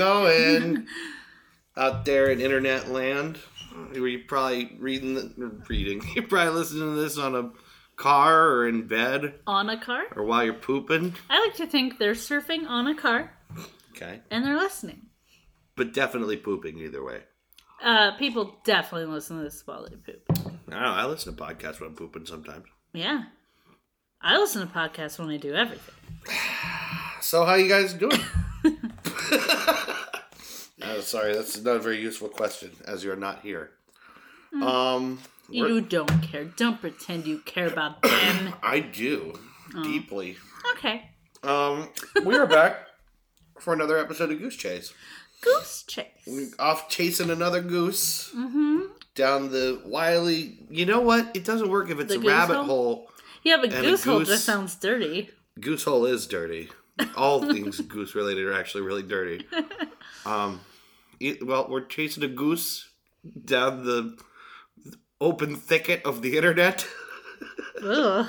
Going 0.00 0.86
out 1.76 2.04
there 2.06 2.30
in 2.30 2.40
internet 2.40 2.88
land? 2.90 3.38
You're 3.94 4.20
probably 4.26 4.76
reading, 4.80 5.14
the, 5.14 5.62
reading? 5.68 6.02
You're 6.14 6.26
probably 6.26 6.54
listening 6.54 6.94
to 6.94 7.00
this 7.00 7.18
on 7.18 7.34
a 7.36 7.50
car 7.96 8.48
or 8.48 8.66
in 8.68 8.86
bed 8.86 9.34
On 9.46 9.68
a 9.68 9.78
car? 9.78 10.04
or 10.16 10.24
while 10.24 10.42
you're 10.42 10.54
pooping. 10.54 11.14
I 11.28 11.38
like 11.40 11.54
to 11.56 11.66
think 11.66 11.98
they're 11.98 12.14
surfing 12.14 12.66
on 12.66 12.86
a 12.86 12.94
car 12.94 13.30
Okay, 13.94 14.20
and 14.30 14.42
they're 14.44 14.56
listening. 14.56 15.02
but 15.76 15.92
definitely 15.92 16.38
pooping 16.38 16.78
either 16.78 17.04
way. 17.04 17.20
Uh, 17.82 18.12
people 18.16 18.56
definitely 18.64 19.06
listen 19.12 19.36
to 19.38 19.42
this 19.44 19.62
while 19.66 19.86
they 19.88 19.96
poop. 19.96 20.22
I 20.68 20.70
know. 20.70 20.76
I 20.78 21.04
listen 21.06 21.36
to 21.36 21.42
podcasts 21.42 21.78
when 21.80 21.90
I'm 21.90 21.96
pooping 21.96 22.24
sometimes. 22.26 22.64
Yeah. 22.94 23.24
I 24.22 24.38
listen 24.38 24.66
to 24.66 24.72
podcasts 24.72 25.18
when 25.18 25.28
I 25.28 25.36
do 25.36 25.52
everything. 25.54 25.94
So 27.22 27.44
how 27.44 27.54
you 27.54 27.68
guys 27.68 27.92
doing? 27.92 28.18
oh, 30.82 31.00
sorry, 31.00 31.34
that's 31.34 31.60
not 31.62 31.76
a 31.76 31.80
very 31.80 32.00
useful 32.00 32.28
question, 32.28 32.70
as 32.86 33.04
you're 33.04 33.16
not 33.16 33.40
here. 33.42 33.70
Um, 34.62 35.20
You 35.48 35.80
don't 35.80 36.22
care. 36.22 36.44
Don't 36.44 36.80
pretend 36.80 37.26
you 37.26 37.38
care 37.44 37.66
about 37.66 38.02
them. 38.02 38.54
I 38.62 38.80
do 38.80 39.38
deeply. 39.82 40.36
Okay. 40.76 41.10
Um, 41.42 41.88
we 42.24 42.36
are 42.36 42.46
back 42.46 42.86
for 43.58 43.72
another 43.72 43.98
episode 43.98 44.30
of 44.32 44.38
Goose 44.38 44.56
Chase. 44.56 44.92
Goose 45.42 45.84
chase. 45.86 46.54
Off 46.58 46.88
chasing 46.90 47.30
another 47.30 47.62
goose 47.62 48.30
Mm-hmm. 48.36 48.80
down 49.14 49.50
the 49.50 49.80
wily. 49.86 50.58
You 50.68 50.84
know 50.84 51.00
what? 51.00 51.30
It 51.34 51.44
doesn't 51.44 51.70
work 51.70 51.88
if 51.90 51.98
it's 51.98 52.12
The 52.14 52.20
a 52.20 52.28
rabbit 52.28 52.56
hole? 52.56 52.64
hole. 52.66 53.10
Yeah, 53.42 53.56
but 53.60 53.70
goose 53.70 54.04
hole 54.04 54.18
goose- 54.18 54.28
just 54.28 54.44
sounds 54.44 54.74
dirty. 54.74 55.30
Goose 55.58 55.84
hole 55.84 56.04
is 56.04 56.26
dirty. 56.26 56.68
All 57.16 57.40
things 57.52 57.80
goose 57.80 58.14
related 58.14 58.44
are 58.46 58.52
actually 58.52 58.82
really 58.82 59.02
dirty. 59.02 59.46
Um, 60.26 60.60
it, 61.20 61.46
well, 61.46 61.66
we're 61.68 61.84
chasing 61.84 62.22
a 62.24 62.28
goose 62.28 62.88
down 63.44 63.84
the 63.84 64.16
open 65.20 65.54
thicket 65.56 66.04
of 66.04 66.22
the 66.22 66.36
internet, 66.36 66.86
Ugh. 67.84 68.26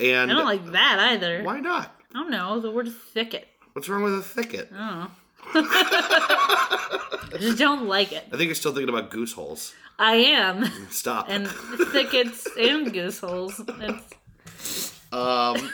and 0.00 0.30
I 0.30 0.34
don't 0.34 0.44
like 0.44 0.66
that 0.72 0.98
either. 1.12 1.42
why 1.42 1.60
not? 1.60 1.92
I 2.14 2.18
don't 2.20 2.30
know. 2.30 2.60
The 2.60 2.70
word 2.70 2.88
thicket. 2.92 3.46
What's 3.72 3.88
wrong 3.88 4.02
with 4.02 4.14
a 4.14 4.22
thicket? 4.22 4.70
I 4.74 4.76
don't 4.86 5.00
know. 5.00 5.10
I 5.54 7.36
just 7.38 7.58
don't 7.58 7.86
like 7.86 8.12
it. 8.12 8.24
I 8.32 8.36
think 8.36 8.46
you're 8.46 8.54
still 8.54 8.72
thinking 8.72 8.88
about 8.88 9.10
goose 9.10 9.32
holes. 9.32 9.74
I 9.98 10.16
am. 10.16 10.64
Stop. 10.90 11.26
And 11.28 11.48
thickets 11.48 12.46
and 12.58 12.92
goose 12.92 13.18
holes. 13.20 13.60
It's, 13.68 14.94
Um. 15.12 15.70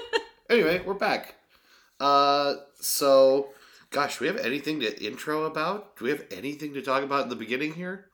anyway, 0.50 0.82
we're 0.84 0.94
back. 0.94 1.34
Uh. 2.00 2.54
So, 2.80 3.48
gosh, 3.90 4.18
do 4.18 4.24
we 4.24 4.28
have 4.28 4.36
anything 4.36 4.80
to 4.80 5.04
intro 5.04 5.44
about? 5.44 5.96
Do 5.96 6.04
we 6.04 6.10
have 6.10 6.24
anything 6.30 6.74
to 6.74 6.82
talk 6.82 7.02
about 7.02 7.24
in 7.24 7.28
the 7.28 7.36
beginning 7.36 7.74
here? 7.74 8.06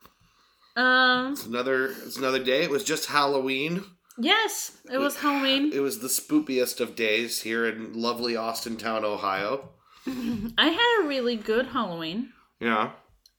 um. 0.75 1.33
It's 1.33 1.45
another. 1.45 1.87
It's 1.87 2.17
another 2.17 2.43
day. 2.43 2.63
It 2.63 2.69
was 2.69 2.83
just 2.83 3.07
Halloween. 3.07 3.83
Yes, 4.17 4.77
it 4.89 4.97
was 4.97 5.17
Halloween. 5.17 5.73
It 5.73 5.81
was 5.81 5.99
the 5.99 6.07
spoopiest 6.07 6.79
of 6.79 6.95
days 6.95 7.41
here 7.41 7.65
in 7.65 7.93
lovely 7.93 8.33
Austintown, 8.33 9.03
Ohio. 9.03 9.69
I 10.07 10.67
had 10.67 11.03
a 11.03 11.07
really 11.07 11.35
good 11.35 11.67
Halloween. 11.67 12.31
Yeah. 12.59 12.91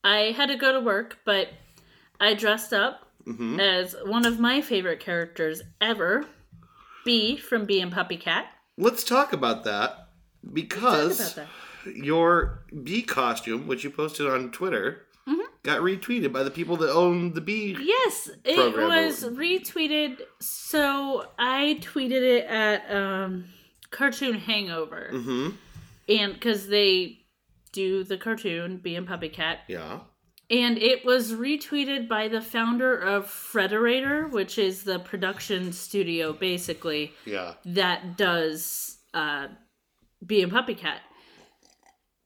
I 0.04 0.34
had 0.36 0.46
to 0.46 0.56
go 0.56 0.72
to 0.72 0.80
work, 0.80 1.18
but 1.24 1.48
I 2.20 2.34
dressed 2.34 2.72
up 2.72 3.02
hmm 3.24 3.58
as 3.58 3.96
one 4.04 4.24
of 4.24 4.38
my 4.38 4.60
favorite 4.60 5.00
characters 5.00 5.62
ever, 5.80 6.26
Bee 7.04 7.36
from 7.36 7.64
Bee 7.64 7.80
and 7.80 7.90
Puppy 7.90 8.16
Cat. 8.16 8.46
Let's 8.78 9.02
talk 9.02 9.32
about 9.32 9.64
that 9.64 9.90
Talk 9.90 10.06
because 10.52 11.20
about 11.20 11.34
that. 11.36 11.48
Your 11.94 12.64
bee 12.82 13.02
costume, 13.02 13.66
which 13.66 13.84
you 13.84 13.90
posted 13.90 14.26
on 14.26 14.50
Twitter, 14.50 15.02
Mhm. 15.28 15.44
got 15.62 15.80
retweeted 15.80 16.32
by 16.32 16.42
the 16.42 16.50
people 16.50 16.76
that 16.76 16.90
own 16.92 17.32
the 17.32 17.40
bee. 17.40 17.76
Yes, 17.80 18.30
it 18.44 18.76
was 18.76 19.24
retweeted. 19.24 20.20
So 20.40 21.28
I 21.38 21.78
tweeted 21.80 22.22
it 22.22 22.44
at 22.46 22.90
um, 22.94 23.46
Cartoon 23.90 24.34
Hangover, 24.34 25.10
hmm 25.12 25.48
and 26.08 26.34
because 26.34 26.68
they 26.68 27.18
do 27.72 28.04
the 28.04 28.16
cartoon 28.16 28.76
Bee 28.78 28.94
and 28.94 29.06
Puppy 29.08 29.28
Cat, 29.28 29.60
Yeah. 29.68 30.00
and 30.48 30.78
it 30.78 31.04
was 31.04 31.32
retweeted 31.32 32.06
by 32.08 32.28
the 32.28 32.40
founder 32.40 32.96
of 32.96 33.26
Frederator, 33.26 34.30
which 34.30 34.56
is 34.58 34.84
the 34.84 35.00
production 35.00 35.72
studio 35.72 36.32
basically 36.32 37.12
Yeah. 37.24 37.54
that 37.64 38.16
does 38.16 38.98
uh, 39.14 39.48
Bee 40.24 40.42
and 40.42 40.52
Puppy 40.52 40.74
Cat, 40.76 41.00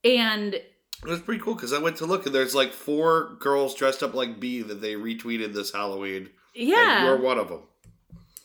and 0.05 0.55
It 0.55 0.65
was 1.05 1.21
pretty 1.21 1.41
cool 1.43 1.55
because 1.55 1.73
I 1.73 1.79
went 1.79 1.97
to 1.97 2.07
look 2.07 2.27
and 2.27 2.35
there's 2.35 2.55
like 2.55 2.73
four 2.73 3.37
girls 3.41 3.75
dressed 3.75 4.03
up 4.03 4.15
like 4.15 4.41
bee 4.41 4.63
that 4.63 4.81
they 4.81 4.95
retweeted 4.95 5.53
this 5.55 5.73
Halloween. 5.73 6.29
And 6.57 6.69
yeah, 6.69 7.05
you're 7.05 7.21
one 7.21 7.39
of 7.39 7.49
them. 7.49 7.63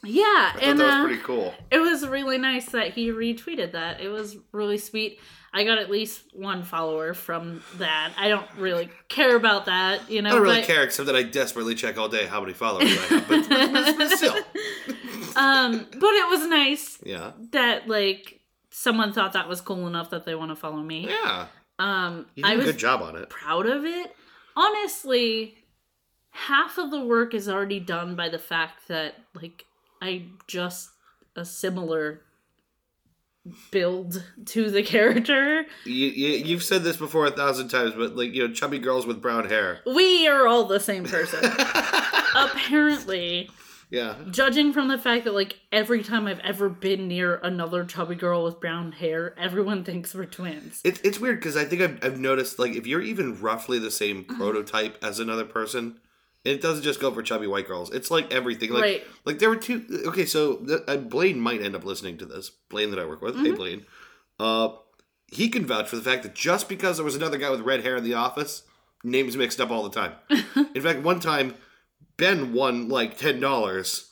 yeah, 0.03 0.23
I 0.55 0.59
and 0.61 0.79
that 0.79 0.85
was 0.85 0.93
uh, 0.93 1.03
pretty 1.05 1.21
cool. 1.23 1.53
It 1.71 1.79
was 1.79 2.07
really 2.07 2.37
nice 2.37 2.67
that 2.69 2.93
he 2.93 3.09
retweeted 3.09 3.71
that. 3.71 3.99
It 4.01 4.09
was 4.09 4.37
really 4.51 4.77
sweet. 4.77 5.19
I 5.53 5.63
got 5.63 5.77
at 5.77 5.89
least 5.89 6.21
one 6.33 6.63
follower 6.63 7.13
from 7.13 7.63
that. 7.77 8.11
I 8.17 8.27
don't 8.27 8.45
really 8.57 8.89
care 9.07 9.37
about 9.37 9.65
that, 9.67 10.11
you 10.11 10.21
know. 10.21 10.29
I 10.29 10.33
don't 10.33 10.41
really 10.43 10.57
but, 10.59 10.67
care 10.67 10.83
except 10.83 11.05
that 11.07 11.15
I 11.15 11.23
desperately 11.23 11.75
check 11.75 11.97
all 11.97 12.09
day 12.09 12.25
how 12.25 12.41
many 12.41 12.51
followers 12.51 12.89
I 12.89 13.05
have. 13.15 13.27
But, 13.29 13.47
but, 13.49 13.97
but 13.97 14.09
still. 14.17 14.35
Um, 15.37 15.85
but 15.91 16.09
it 16.13 16.29
was 16.29 16.47
nice 16.47 16.97
Yeah. 17.03 17.31
that 17.51 17.89
like 17.89 18.39
someone 18.77 19.13
thought 19.13 19.31
that 19.33 19.47
was 19.47 19.61
cool 19.61 19.87
enough 19.87 20.09
that 20.09 20.25
they 20.25 20.35
want 20.35 20.51
to 20.51 20.55
follow 20.55 20.81
me. 20.81 21.07
Yeah. 21.09 21.47
Um, 21.79 22.25
You 22.35 22.43
did 22.43 22.49
I 22.49 22.53
a 22.53 22.57
was 22.57 22.65
good 22.65 22.77
job 22.77 23.01
on 23.01 23.15
it. 23.15 23.29
proud 23.29 23.65
of 23.67 23.85
it. 23.85 24.13
Honestly, 24.57 25.55
half 26.31 26.77
of 26.77 26.91
the 26.91 26.99
work 27.05 27.33
is 27.33 27.47
already 27.47 27.79
done 27.79 28.15
by 28.17 28.27
the 28.27 28.37
fact 28.39 28.89
that 28.89 29.15
like 29.33 29.63
I 30.01 30.25
just 30.47 30.89
a 31.37 31.45
similar 31.45 32.21
build 33.71 34.23
to 34.45 34.69
the 34.69 34.83
character. 34.95 35.65
You, 35.85 36.07
you, 36.07 36.29
you've 36.45 36.63
said 36.63 36.83
this 36.83 36.97
before 36.97 37.25
a 37.27 37.31
thousand 37.31 37.69
times, 37.69 37.93
but 37.95 38.15
like, 38.17 38.33
you 38.33 38.45
know, 38.47 38.53
chubby 38.53 38.79
girls 38.79 39.05
with 39.07 39.21
brown 39.21 39.47
hair. 39.47 39.79
We 39.85 40.27
are 40.27 40.47
all 40.47 40.65
the 40.65 40.79
same 40.81 41.05
person. 41.05 41.39
Apparently, 42.35 43.49
yeah. 43.89 44.15
judging 44.31 44.73
from 44.73 44.87
the 44.87 44.97
fact 44.97 45.25
that 45.25 45.33
like 45.33 45.59
every 45.71 46.03
time 46.03 46.27
I've 46.27 46.39
ever 46.39 46.69
been 46.69 47.07
near 47.07 47.35
another 47.43 47.83
chubby 47.85 48.15
girl 48.15 48.43
with 48.43 48.59
brown 48.59 48.91
hair, 48.93 49.33
everyone 49.39 49.83
thinks 49.83 50.13
we're 50.13 50.25
twins. 50.25 50.81
It's 50.83 50.99
it's 51.01 51.19
weird 51.19 51.39
because 51.39 51.55
I 51.57 51.65
think 51.65 51.81
I've, 51.81 52.03
I've 52.03 52.19
noticed 52.19 52.59
like 52.59 52.75
if 52.75 52.85
you're 52.87 53.01
even 53.01 53.39
roughly 53.41 53.79
the 53.79 53.91
same 53.91 54.23
Mm-hmm. 54.25 54.37
prototype 54.37 55.03
as 55.03 55.19
another 55.19 55.45
person, 55.45 55.99
it 56.43 56.61
doesn't 56.61 56.83
just 56.83 56.99
go 56.99 57.11
for 57.11 57.21
chubby 57.23 57.47
white 57.47 57.67
girls. 57.67 57.91
It's 57.93 58.09
like 58.11 58.33
everything. 58.33 58.71
Like 58.71 58.81
Right. 58.83 59.03
like 59.25 59.39
there 59.39 59.49
were 59.49 59.55
two. 59.55 59.83
Okay, 60.07 60.25
so 60.25 60.65
uh, 60.87 60.97
Blaine 60.97 61.39
might 61.39 61.61
end 61.61 61.75
up 61.75 61.83
listening 61.85 62.17
to 62.19 62.25
this. 62.25 62.49
Blaine 62.69 62.91
that 62.91 62.99
I 62.99 63.05
work 63.05 63.21
with. 63.21 63.35
Hey 63.35 63.43
Mm-hmm. 63.45 63.55
Blaine. 63.55 63.85
Uh, 64.39 64.69
he 65.27 65.49
can 65.49 65.65
vouch 65.65 65.87
for 65.89 65.95
the 65.95 66.01
fact 66.03 66.23
that 66.23 66.35
just 66.35 66.69
because 66.69 66.97
there 66.97 67.05
was 67.05 67.15
another 67.15 67.37
guy 67.37 67.49
with 67.49 67.61
red 67.61 67.83
hair 67.83 67.95
in 67.97 68.03
the 68.03 68.13
office, 68.13 68.63
names 69.03 69.35
mixed 69.35 69.59
up 69.59 69.71
all 69.71 69.87
the 69.87 69.89
time. 69.89 70.13
in 70.75 70.81
fact, 70.81 71.01
one 71.01 71.19
time 71.19 71.55
Ben 72.17 72.53
won 72.53 72.89
like 72.89 73.17
ten 73.17 73.39
dollars, 73.39 74.09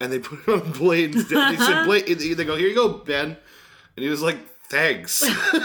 and 0.00 0.12
they 0.12 0.18
put 0.18 0.40
it 0.46 0.48
on 0.48 0.72
Blaine's. 0.72 1.28
They 1.28 1.56
said 1.56 1.84
Blaine. 1.86 2.04
They 2.06 2.44
go 2.44 2.56
here 2.56 2.68
you 2.68 2.74
go 2.74 2.88
Ben, 2.88 3.36
and 3.96 4.02
he 4.02 4.08
was 4.08 4.22
like 4.22 4.38
thanks. 4.70 5.22
and 5.52 5.62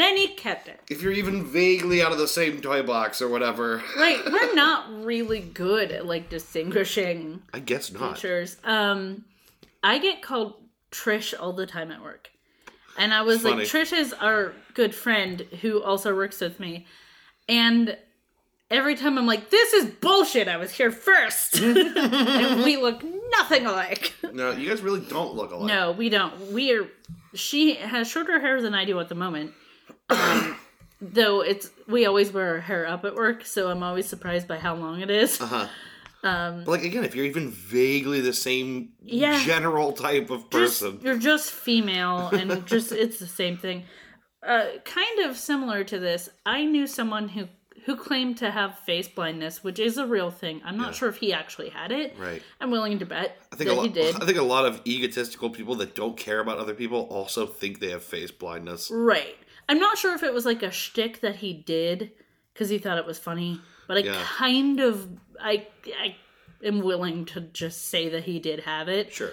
then 0.00 0.16
he 0.16 0.28
kept 0.28 0.68
it. 0.68 0.80
if 0.90 1.02
you're 1.02 1.12
even 1.12 1.44
vaguely 1.44 2.02
out 2.02 2.12
of 2.12 2.18
the 2.18 2.28
same 2.28 2.60
toy 2.60 2.82
box 2.82 3.20
or 3.20 3.28
whatever. 3.28 3.82
Right, 3.96 4.20
we're 4.30 4.54
not 4.56 5.04
really 5.04 5.40
good 5.40 5.92
at 5.92 6.06
like 6.06 6.30
distinguishing 6.30 7.42
I 7.52 7.60
guess 7.60 7.92
not. 7.92 8.16
features. 8.16 8.56
Um 8.64 9.24
I 9.82 9.98
get 9.98 10.22
called 10.22 10.54
Trish 10.90 11.34
all 11.38 11.52
the 11.52 11.66
time 11.66 11.92
at 11.92 12.02
work. 12.02 12.30
And 12.98 13.12
I 13.12 13.22
was 13.22 13.44
like, 13.44 13.56
Trish 13.58 13.92
is 13.92 14.14
our 14.14 14.54
good 14.72 14.94
friend 14.94 15.40
who 15.60 15.82
also 15.82 16.16
works 16.16 16.40
with 16.40 16.58
me. 16.58 16.86
And 17.46 17.98
every 18.70 18.94
time 18.96 19.18
I'm 19.18 19.26
like, 19.26 19.50
this 19.50 19.72
is 19.72 19.86
bullshit. 19.86 20.48
I 20.48 20.56
was 20.56 20.72
here 20.72 20.90
first. 20.90 21.56
and 21.60 22.62
we 22.64 22.76
look 22.76 23.02
nothing 23.30 23.66
alike. 23.66 24.14
No, 24.32 24.50
you 24.52 24.68
guys 24.68 24.82
really 24.82 25.00
don't 25.00 25.34
look 25.34 25.52
alike. 25.52 25.68
No, 25.68 25.92
we 25.92 26.08
don't. 26.08 26.52
We 26.52 26.72
are. 26.76 26.86
She 27.34 27.74
has 27.74 28.08
shorter 28.08 28.40
hair 28.40 28.60
than 28.62 28.74
I 28.74 28.84
do 28.84 28.98
at 29.00 29.08
the 29.08 29.14
moment. 29.14 29.52
Um, 30.10 30.56
though 31.00 31.40
it's 31.42 31.70
we 31.86 32.06
always 32.06 32.32
wear 32.32 32.54
our 32.54 32.60
hair 32.60 32.86
up 32.86 33.04
at 33.04 33.14
work, 33.14 33.44
so 33.44 33.68
I'm 33.70 33.82
always 33.82 34.06
surprised 34.06 34.48
by 34.48 34.58
how 34.58 34.74
long 34.74 35.00
it 35.00 35.10
is. 35.10 35.40
Uh 35.40 35.46
huh. 35.46 35.68
Um, 36.22 36.64
But 36.64 36.72
like 36.72 36.82
again, 36.84 37.04
if 37.04 37.14
you're 37.14 37.26
even 37.26 37.50
vaguely 37.50 38.20
the 38.20 38.32
same 38.32 38.90
Yeah. 39.02 39.40
general 39.44 39.92
type 39.92 40.30
of 40.30 40.50
just, 40.50 40.80
person, 40.82 41.00
you're 41.02 41.18
just 41.18 41.50
female, 41.50 42.28
and 42.28 42.66
just 42.66 42.90
it's 42.92 43.18
the 43.18 43.26
same 43.26 43.56
thing. 43.58 43.84
Uh, 44.46 44.64
kind 44.84 45.20
of 45.20 45.36
similar 45.36 45.84
to 45.84 45.98
this. 45.98 46.28
I 46.44 46.64
knew 46.64 46.86
someone 46.86 47.28
who 47.28 47.48
who 47.86 47.96
claimed 47.96 48.36
to 48.38 48.50
have 48.50 48.78
face 48.80 49.08
blindness, 49.08 49.64
which 49.64 49.78
is 49.78 49.96
a 49.96 50.06
real 50.06 50.30
thing. 50.30 50.60
I'm 50.64 50.76
not 50.76 50.88
Yeah. 50.88 50.92
sure 50.92 51.08
if 51.08 51.16
he 51.16 51.32
actually 51.32 51.70
had 51.70 51.90
it. 51.92 52.14
right? 52.18 52.42
I'm 52.60 52.70
willing 52.70 52.98
to 52.98 53.06
bet 53.06 53.38
I 53.52 53.56
think 53.56 53.68
that 53.70 53.74
a 53.74 53.76
lot. 53.76 53.82
he 53.86 53.92
did. 53.92 54.14
I 54.22 54.26
think 54.26 54.38
a 54.38 54.42
lot 54.42 54.66
of 54.66 54.80
egotistical 54.86 55.50
people 55.50 55.76
that 55.76 55.94
don't 55.94 56.16
care 56.16 56.40
about 56.40 56.58
other 56.58 56.74
people 56.74 57.02
also 57.10 57.46
think 57.46 57.80
they 57.80 57.90
have 57.90 58.02
face 58.04 58.30
blindness. 58.30 58.90
Right. 58.92 59.36
I'm 59.68 59.78
not 59.78 59.98
sure 59.98 60.14
if 60.14 60.22
it 60.22 60.34
was 60.34 60.44
like 60.44 60.62
a 60.62 60.70
shtick 60.70 61.20
that 61.20 61.36
he 61.36 61.52
did 61.52 62.12
because 62.52 62.68
he 62.68 62.78
thought 62.78 62.98
it 62.98 63.06
was 63.06 63.18
funny, 63.18 63.60
but 63.88 63.96
I 63.98 64.00
Yeah. 64.00 64.22
kind 64.24 64.80
of 64.80 65.08
I 65.40 65.66
I 65.98 66.16
am 66.64 66.80
willing 66.80 67.24
to 67.26 67.40
just 67.40 67.88
say 67.88 68.08
that 68.08 68.24
he 68.24 68.38
did 68.40 68.60
have 68.60 68.88
it. 68.88 69.12
Sure. 69.12 69.32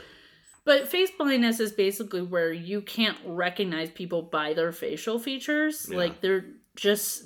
But 0.66 0.88
face 0.88 1.10
blindness 1.18 1.60
is 1.60 1.72
basically 1.74 2.22
where 2.22 2.54
you 2.54 2.82
can't 2.82 3.18
recognize 3.26 3.90
people 3.92 4.22
by 4.22 4.54
their 4.54 4.72
facial 4.72 5.20
features. 5.20 5.88
Yeah. 5.90 5.98
Like 5.98 6.22
they're 6.22 6.46
just 6.76 7.26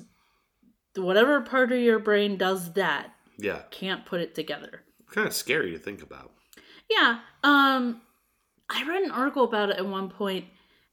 whatever 0.97 1.41
part 1.41 1.71
of 1.71 1.79
your 1.79 1.99
brain 1.99 2.37
does 2.37 2.73
that 2.73 3.11
Yeah. 3.37 3.61
can't 3.71 4.05
put 4.05 4.21
it 4.21 4.35
together. 4.35 4.81
Kind 5.11 5.27
of 5.27 5.33
scary 5.33 5.71
to 5.71 5.79
think 5.79 6.01
about. 6.01 6.31
Yeah. 6.89 7.19
Um 7.43 8.01
I 8.69 8.83
read 8.87 9.03
an 9.03 9.11
article 9.11 9.43
about 9.45 9.69
it 9.69 9.77
at 9.77 9.85
one 9.87 10.09
point 10.09 10.45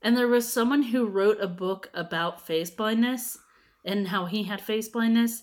and 0.03 0.17
there 0.17 0.29
was 0.29 0.53
someone 0.53 0.83
who 0.83 1.06
wrote 1.06 1.41
a 1.41 1.49
book 1.49 1.91
about 1.95 2.47
face 2.47 2.71
blindness 2.71 3.39
and 3.85 4.09
how 4.09 4.27
he 4.27 4.45
had 4.45 4.61
face 4.61 4.89
blindness 4.89 5.43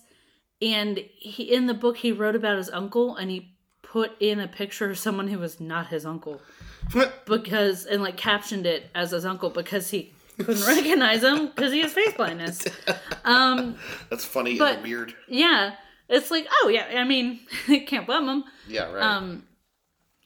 and 0.62 0.98
he 1.18 1.52
in 1.52 1.66
the 1.66 1.74
book 1.74 1.98
he 1.98 2.12
wrote 2.12 2.36
about 2.36 2.56
his 2.56 2.70
uncle 2.70 3.16
and 3.16 3.30
he 3.30 3.54
put 3.82 4.12
in 4.20 4.40
a 4.40 4.48
picture 4.48 4.88
of 4.90 4.98
someone 4.98 5.28
who 5.28 5.38
was 5.38 5.60
not 5.60 5.88
his 5.88 6.06
uncle 6.06 6.40
because 7.26 7.84
and 7.84 8.02
like 8.02 8.16
captioned 8.16 8.66
it 8.66 8.90
as 8.94 9.10
his 9.10 9.24
uncle 9.26 9.50
because 9.50 9.90
he 9.90 10.12
couldn't 10.44 10.66
recognize 10.66 11.22
him 11.22 11.46
because 11.46 11.72
he 11.72 11.80
has 11.82 11.92
face 11.92 12.12
blindness. 12.14 12.64
Um 13.24 13.76
That's 14.10 14.24
funny 14.24 14.58
But- 14.58 14.76
and 14.76 14.82
weird. 14.82 15.14
yeah, 15.28 15.74
it's 16.08 16.30
like 16.30 16.46
oh 16.50 16.68
yeah, 16.68 16.86
I 17.00 17.04
mean 17.04 17.40
can't 17.86 18.06
blame 18.06 18.28
him. 18.28 18.44
Yeah, 18.68 18.90
right. 18.92 19.02
Um, 19.02 19.44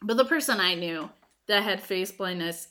but 0.02 0.16
the 0.16 0.24
person 0.24 0.60
I 0.60 0.74
knew 0.74 1.10
that 1.48 1.62
had 1.62 1.82
face 1.82 2.10
blindness, 2.12 2.68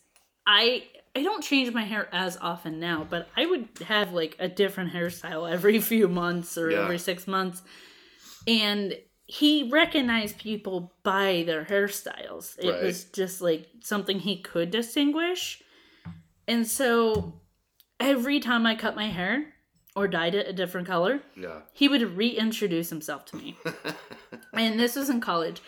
I 0.47 0.83
I 1.15 1.23
don't 1.23 1.43
change 1.43 1.71
my 1.73 1.83
hair 1.83 2.09
as 2.11 2.37
often 2.41 2.79
now, 2.79 3.05
but 3.09 3.29
I 3.37 3.45
would 3.45 3.69
have 3.87 4.11
like 4.13 4.35
a 4.39 4.47
different 4.49 4.91
hairstyle 4.93 5.49
every 5.49 5.79
few 5.91 6.07
months 6.07 6.57
or 6.57 6.71
Yeah. 6.71 6.83
every 6.83 6.97
six 6.97 7.25
months, 7.27 7.61
and 8.47 8.97
he 9.27 9.69
recognized 9.71 10.37
people 10.37 10.93
by 11.03 11.43
their 11.47 11.65
hairstyles. 11.65 12.57
It 12.59 12.69
Right. 12.71 12.83
was 12.83 13.05
just 13.05 13.41
like 13.41 13.67
something 13.81 14.19
he 14.19 14.37
could 14.41 14.71
distinguish, 14.71 15.61
and 16.47 16.67
so 16.67 17.33
every 17.99 18.39
time 18.39 18.65
I 18.65 18.75
cut 18.75 18.95
my 18.95 19.09
hair 19.09 19.53
or 19.95 20.07
dyed 20.07 20.35
it 20.35 20.47
a 20.47 20.53
different 20.53 20.87
color, 20.87 21.21
yeah. 21.35 21.61
he 21.71 21.87
would 21.87 22.17
reintroduce 22.17 22.89
himself 22.89 23.25
to 23.25 23.37
me. 23.37 23.57
and 24.53 24.79
this 24.79 24.95
was 24.95 25.09
in 25.09 25.21
college. 25.21 25.61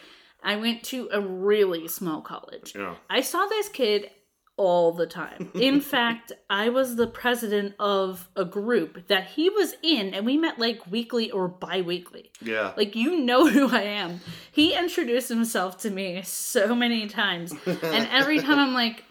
I 0.43 0.57
went 0.57 0.83
to 0.85 1.09
a 1.11 1.19
really 1.21 1.87
small 1.87 2.21
college. 2.21 2.73
Yeah. 2.75 2.95
I 3.09 3.21
saw 3.21 3.45
this 3.47 3.69
kid 3.69 4.09
all 4.57 4.91
the 4.91 5.05
time. 5.05 5.51
In 5.53 5.79
fact, 5.93 6.31
I 6.49 6.69
was 6.69 6.95
the 6.95 7.07
president 7.07 7.75
of 7.79 8.27
a 8.35 8.43
group 8.43 9.07
that 9.07 9.27
he 9.27 9.49
was 9.49 9.75
in, 9.83 10.13
and 10.13 10.25
we 10.25 10.37
met 10.37 10.59
like 10.59 10.91
weekly 10.91 11.31
or 11.31 11.47
bi 11.47 11.81
weekly. 11.81 12.31
Yeah. 12.41 12.73
Like, 12.75 12.95
you 12.95 13.19
know 13.19 13.47
who 13.47 13.73
I 13.73 13.83
am. 13.83 14.19
He 14.51 14.73
introduced 14.73 15.29
himself 15.29 15.77
to 15.79 15.89
me 15.89 16.21
so 16.23 16.75
many 16.75 17.07
times. 17.07 17.53
And 17.87 18.07
every 18.11 18.39
time 18.39 18.59
I'm 18.59 18.73
like, 18.73 19.03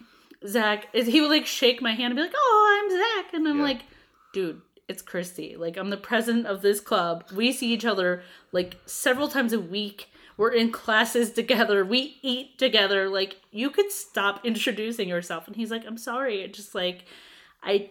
Zach, 0.47 0.88
is 0.93 1.06
he 1.06 1.21
would 1.21 1.31
like 1.31 1.47
shake 1.47 1.81
my 1.81 1.93
hand 1.93 2.11
and 2.12 2.17
be 2.17 2.23
like, 2.23 2.35
oh, 2.37 2.81
I'm 2.83 2.91
Zach. 3.25 3.35
And 3.35 3.47
I'm 3.49 3.59
Yeah. 3.59 3.62
like, 3.62 3.83
dude, 4.33 4.61
it's 4.88 5.03
Christy. 5.03 5.56
Like, 5.56 5.77
I'm 5.77 5.91
the 5.91 5.97
president 5.97 6.47
of 6.47 6.62
this 6.62 6.81
club. 6.81 7.25
We 7.35 7.53
see 7.53 7.73
each 7.73 7.85
other 7.85 8.23
like 8.53 8.77
several 8.87 9.29
times 9.29 9.53
a 9.53 9.61
week. 9.61 10.11
We're 10.37 10.53
in 10.53 10.71
classes 10.71 11.33
together. 11.33 11.85
We 11.85 12.19
eat 12.23 12.59
together. 12.59 13.09
Like, 13.09 13.37
you 13.50 13.71
could 13.71 13.91
stop 13.91 14.44
introducing 14.44 15.09
yourself. 15.09 15.47
And 15.47 15.56
he's 15.56 15.71
like, 15.71 15.85
I'm 15.87 15.97
sorry. 15.99 16.43
It 16.43 16.53
just 16.55 16.75
like, 16.75 17.05
I. 17.62 17.91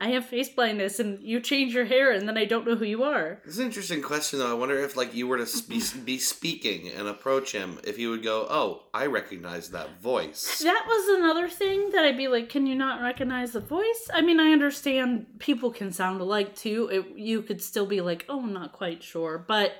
I 0.00 0.08
have 0.10 0.24
face 0.24 0.48
blindness, 0.48 0.98
and 0.98 1.22
you 1.22 1.40
change 1.40 1.74
your 1.74 1.84
hair, 1.84 2.10
and 2.10 2.26
then 2.26 2.38
I 2.38 2.46
don't 2.46 2.66
know 2.66 2.74
who 2.74 2.86
you 2.86 3.02
are. 3.02 3.42
It's 3.44 3.58
an 3.58 3.66
interesting 3.66 4.00
question, 4.00 4.38
though. 4.38 4.50
I 4.50 4.54
wonder 4.54 4.78
if, 4.78 4.96
like, 4.96 5.14
you 5.14 5.28
were 5.28 5.44
to 5.44 5.68
be, 5.68 5.82
be 6.04 6.18
speaking 6.18 6.88
and 6.88 7.06
approach 7.06 7.52
him, 7.52 7.78
if 7.84 7.98
he 7.98 8.06
would 8.06 8.22
go, 8.22 8.46
"Oh, 8.48 8.84
I 8.94 9.06
recognize 9.06 9.70
that 9.70 10.00
voice." 10.00 10.60
That 10.60 10.84
was 10.86 11.18
another 11.18 11.48
thing 11.48 11.90
that 11.90 12.04
I'd 12.04 12.16
be 12.16 12.28
like, 12.28 12.48
can 12.48 12.66
you 12.66 12.74
not 12.74 13.02
recognize 13.02 13.52
the 13.52 13.60
voice? 13.60 14.08
I 14.12 14.22
mean, 14.22 14.40
I 14.40 14.52
understand 14.52 15.26
people 15.38 15.70
can 15.70 15.92
sound 15.92 16.20
alike 16.20 16.56
too. 16.56 16.88
It, 16.90 17.18
you 17.18 17.42
could 17.42 17.62
still 17.62 17.86
be 17.86 18.00
like, 18.00 18.24
oh, 18.28 18.40
I'm 18.42 18.52
not 18.52 18.72
quite 18.72 19.02
sure. 19.02 19.44
But 19.46 19.72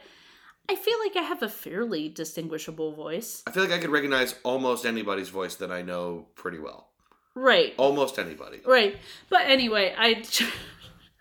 I 0.68 0.76
feel 0.76 0.98
like 1.04 1.16
I 1.16 1.26
have 1.26 1.42
a 1.42 1.48
fairly 1.48 2.08
distinguishable 2.08 2.92
voice. 2.92 3.42
I 3.46 3.50
feel 3.50 3.64
like 3.64 3.72
I 3.72 3.78
could 3.78 3.90
recognize 3.90 4.34
almost 4.44 4.84
anybody's 4.84 5.28
voice 5.28 5.56
that 5.56 5.72
I 5.72 5.82
know 5.82 6.26
pretty 6.34 6.58
well. 6.58 6.89
Right. 7.34 7.74
Almost 7.76 8.18
anybody. 8.18 8.60
Right. 8.64 8.96
But 9.28 9.42
anyway, 9.46 9.94
I, 9.96 10.22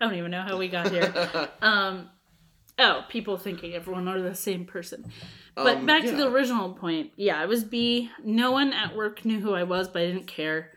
don't 0.00 0.14
even 0.14 0.30
know 0.30 0.42
how 0.42 0.56
we 0.58 0.68
got 0.68 0.90
here. 0.90 1.48
um, 1.62 2.08
oh, 2.78 3.04
people 3.08 3.36
thinking 3.36 3.74
everyone 3.74 4.08
are 4.08 4.20
the 4.20 4.34
same 4.34 4.64
person. 4.64 5.10
But 5.54 5.78
Um, 5.78 5.86
back 5.86 6.04
to 6.04 6.12
the 6.16 6.28
original 6.28 6.72
point. 6.72 7.10
Yeah, 7.16 7.40
I 7.40 7.46
was 7.46 7.64
B. 7.64 8.10
No 8.24 8.50
one 8.52 8.72
at 8.72 8.96
work 8.96 9.24
knew 9.24 9.40
who 9.40 9.52
I 9.54 9.64
was, 9.64 9.88
but 9.88 10.02
I 10.02 10.06
didn't 10.06 10.26
care. 10.26 10.70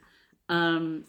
Um, 0.49 1.05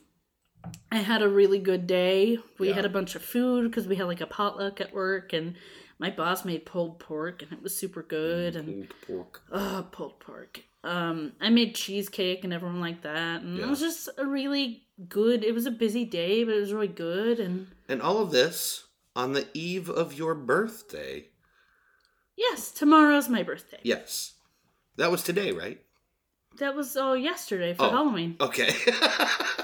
I 0.90 0.96
had 0.96 1.22
a 1.22 1.28
really 1.28 1.58
good 1.58 1.86
day. 1.86 2.38
We 2.58 2.68
Yeah. 2.68 2.74
had 2.74 2.84
a 2.84 2.88
bunch 2.90 3.14
of 3.14 3.22
food 3.22 3.70
because 3.70 3.86
we 3.86 3.96
had 3.96 4.06
like 4.06 4.20
a 4.20 4.26
potluck 4.26 4.80
at 4.80 4.94
work, 4.94 5.32
and 5.32 5.54
my 5.98 6.10
boss 6.10 6.44
made 6.44 6.64
pulled 6.66 6.98
pork, 6.98 7.42
and 7.42 7.52
it 7.52 7.62
was 7.62 7.76
super 7.76 8.02
good. 8.02 8.56
And 8.56 8.88
Pulled 8.88 8.94
pork. 9.06 9.42
oh, 9.52 9.86
pulled 9.90 10.20
pork. 10.20 10.60
Um, 10.84 11.32
I 11.40 11.50
made 11.50 11.74
cheesecake 11.74 12.44
and 12.44 12.52
everyone 12.52 12.80
liked 12.80 13.02
that, 13.02 13.42
and 13.42 13.56
Yeah. 13.56 13.64
it 13.64 13.70
was 13.70 13.80
just 13.80 14.08
a 14.18 14.26
really 14.26 14.86
good. 15.08 15.42
It 15.44 15.52
was 15.54 15.66
a 15.66 15.70
busy 15.70 16.04
day, 16.04 16.44
but 16.44 16.54
it 16.54 16.60
was 16.60 16.72
really 16.72 16.88
good. 16.88 17.40
And 17.40 17.66
And 17.88 18.00
all 18.02 18.18
of 18.18 18.30
this 18.30 18.84
on 19.16 19.32
the 19.32 19.46
eve 19.54 19.88
of 19.88 20.12
your 20.14 20.34
birthday. 20.34 21.28
yes, 22.36 22.70
tomorrow's 22.72 23.28
my 23.28 23.42
birthday. 23.42 23.80
Yes. 23.82 24.34
That 24.96 25.10
was 25.10 25.22
today, 25.22 25.52
right? 25.52 25.80
That 26.58 26.76
was 26.76 26.96
all 26.96 27.16
yesterday 27.16 27.74
for 27.74 27.84
Oh. 27.84 27.90
Halloween. 27.90 28.36
Okay. 28.40 28.70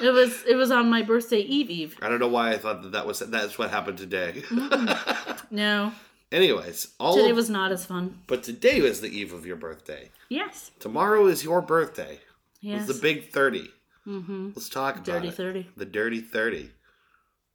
It 0.03 0.13
was 0.13 0.43
it 0.49 0.55
was 0.57 0.71
on 0.71 0.89
my 0.89 1.03
birthday 1.03 1.41
eve 1.41 1.69
eve. 1.69 1.99
I 2.01 2.09
don't 2.09 2.21
know 2.21 2.29
why 2.29 2.53
I 2.53 2.57
thought 2.57 2.83
that 2.83 2.93
that 2.93 3.07
was 3.07 3.19
that's 3.19 3.59
what 3.59 3.69
happened 3.71 3.99
today. 3.99 4.43
No, 5.51 5.93
Anyways, 6.33 6.89
all 7.01 7.17
today 7.17 7.31
of, 7.31 7.37
was 7.37 7.51
not 7.51 7.73
as 7.73 7.85
fun. 7.85 8.21
but 8.29 8.43
today 8.43 8.81
was 8.81 9.01
the 9.01 9.09
eve 9.09 9.33
of 9.33 9.45
your 9.47 9.57
birthday. 9.57 10.11
Yes. 10.29 10.71
Tomorrow 10.79 11.27
is 11.27 11.43
your 11.43 11.61
birthday. 11.61 12.21
Yes. 12.61 12.89
It's 12.89 12.97
the 12.99 13.03
big 13.03 13.31
30. 13.33 13.69
mm-hmm. 14.07 14.51
Let's 14.55 14.69
talk 14.69 14.95
about 14.97 15.07
Dirty 15.07 15.29
it. 15.29 15.35
thirty. 15.35 15.69
The 15.77 15.87
dirty 15.87 16.21
30. 16.21 16.71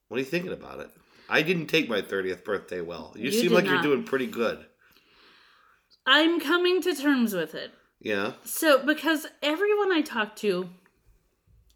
What 0.09 0.17
are 0.17 0.19
you 0.19 0.25
thinking 0.25 0.51
about 0.51 0.79
it? 0.81 0.89
I 1.29 1.41
didn't 1.41 1.67
take 1.67 1.87
my 1.89 2.01
30th 2.01 2.43
birthday 2.43 2.81
well. 2.81 3.13
You, 3.15 3.25
You 3.25 3.31
seem 3.31 3.51
like 3.53 3.65
not. 3.65 3.73
you're 3.73 3.81
doing 3.81 4.03
pretty 4.03 4.27
good. 4.27 4.65
I'm 6.05 6.39
coming 6.39 6.81
to 6.83 6.93
terms 6.93 7.33
with 7.33 7.55
it. 7.55 7.71
Yeah. 7.99 8.33
So, 8.43 8.83
because 8.85 9.25
everyone 9.41 9.91
I 9.91 10.01
talk 10.01 10.35
to 10.37 10.69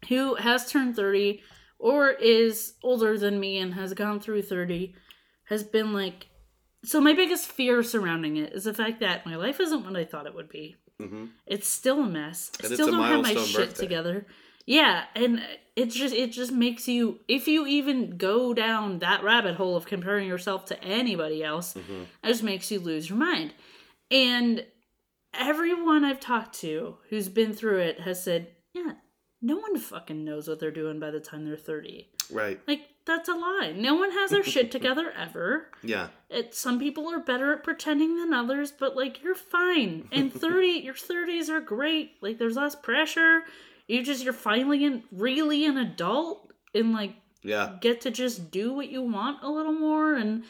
who 0.08 0.34
has 0.36 0.70
turned 0.70 0.94
30 0.96 1.42
or 1.78 2.10
is 2.10 2.74
older 2.82 3.18
than 3.18 3.40
me 3.40 3.58
and 3.58 3.74
has 3.74 3.92
gone 3.94 4.20
through 4.20 4.42
30 4.42 4.94
has 5.44 5.64
been 5.64 5.92
like, 5.92 6.28
so 6.84 7.00
my 7.00 7.12
biggest 7.12 7.46
fear 7.46 7.82
surrounding 7.82 8.36
it 8.36 8.52
is 8.52 8.64
the 8.64 8.74
fact 8.74 9.00
that 9.00 9.26
my 9.26 9.36
life 9.36 9.60
isn't 9.60 9.84
what 9.84 9.96
I 9.96 10.04
thought 10.04 10.26
it 10.26 10.34
would 10.34 10.48
be. 10.48 10.76
hmm 10.98 11.26
It's 11.46 11.68
still 11.68 12.02
a 12.02 12.06
mess. 12.08 12.50
I 12.60 12.64
And 12.64 12.72
it's 12.72 12.82
still 12.82 12.86
don't 12.92 13.02
have 13.02 13.22
my 13.22 13.34
shit 13.34 13.68
birthday. 13.68 13.80
together. 13.82 14.26
Yeah, 14.66 15.04
and 15.16 15.42
it 15.74 15.86
just 15.86 16.14
it 16.14 16.30
just 16.32 16.52
makes 16.52 16.86
you 16.86 17.20
if 17.26 17.48
you 17.48 17.66
even 17.66 18.16
go 18.18 18.52
down 18.54 18.98
that 19.00 19.24
rabbit 19.24 19.56
hole 19.56 19.76
of 19.76 19.86
comparing 19.86 20.28
yourself 20.28 20.64
to 20.66 20.84
anybody 20.84 21.42
else, 21.42 21.72
hmm 21.74 22.02
it 22.22 22.26
just 22.28 22.42
makes 22.42 22.70
you 22.70 22.78
lose 22.78 23.08
your 23.08 23.18
mind. 23.18 23.52
And 24.10 24.64
everyone 25.34 26.04
I've 26.04 26.20
talked 26.20 26.58
to 26.60 26.96
who's 27.08 27.28
been 27.28 27.52
through 27.52 27.78
it 27.80 28.00
has 28.00 28.22
said, 28.22 28.48
yeah, 28.74 28.92
no 29.40 29.56
one 29.56 29.78
fucking 29.78 30.24
knows 30.24 30.48
what 30.48 30.60
they're 30.60 30.70
doing 30.70 31.00
by 31.00 31.10
the 31.10 31.20
time 31.20 31.44
they're 31.46 31.56
30. 31.56 32.08
Right. 32.30 32.60
Like, 32.66 32.82
that's 33.06 33.28
a 33.28 33.34
lie. 33.34 33.72
No 33.76 33.94
one 33.94 34.10
has 34.12 34.30
their 34.30 34.42
shit 34.44 34.70
together 34.70 35.12
ever. 35.16 35.68
Yeah. 35.82 36.08
It, 36.28 36.54
some 36.54 36.78
people 36.78 37.08
are 37.10 37.18
better 37.20 37.52
at 37.54 37.64
pretending 37.64 38.16
than 38.18 38.32
others, 38.32 38.70
but 38.72 38.94
like, 38.96 39.22
you're 39.22 39.34
fine. 39.34 40.08
And 40.12 40.32
30, 40.40 40.66
your 40.84 40.94
30s 40.94 41.48
are 41.48 41.60
great. 41.60 42.12
Like, 42.20 42.38
there's 42.38 42.56
less 42.56 42.74
pressure. 42.74 43.42
You 43.88 44.04
just, 44.04 44.22
you're 44.22 44.32
finally 44.32 44.84
in, 44.84 45.02
really 45.10 45.64
an 45.66 45.76
adult 45.78 46.52
and 46.74 46.92
like, 46.92 47.14
Yeah. 47.42 47.76
get 47.80 48.02
to 48.02 48.10
just 48.10 48.50
do 48.50 48.72
what 48.72 48.88
you 48.90 49.02
want 49.02 49.42
a 49.42 49.50
little 49.50 49.72
more 49.72 50.14
and 50.14 50.44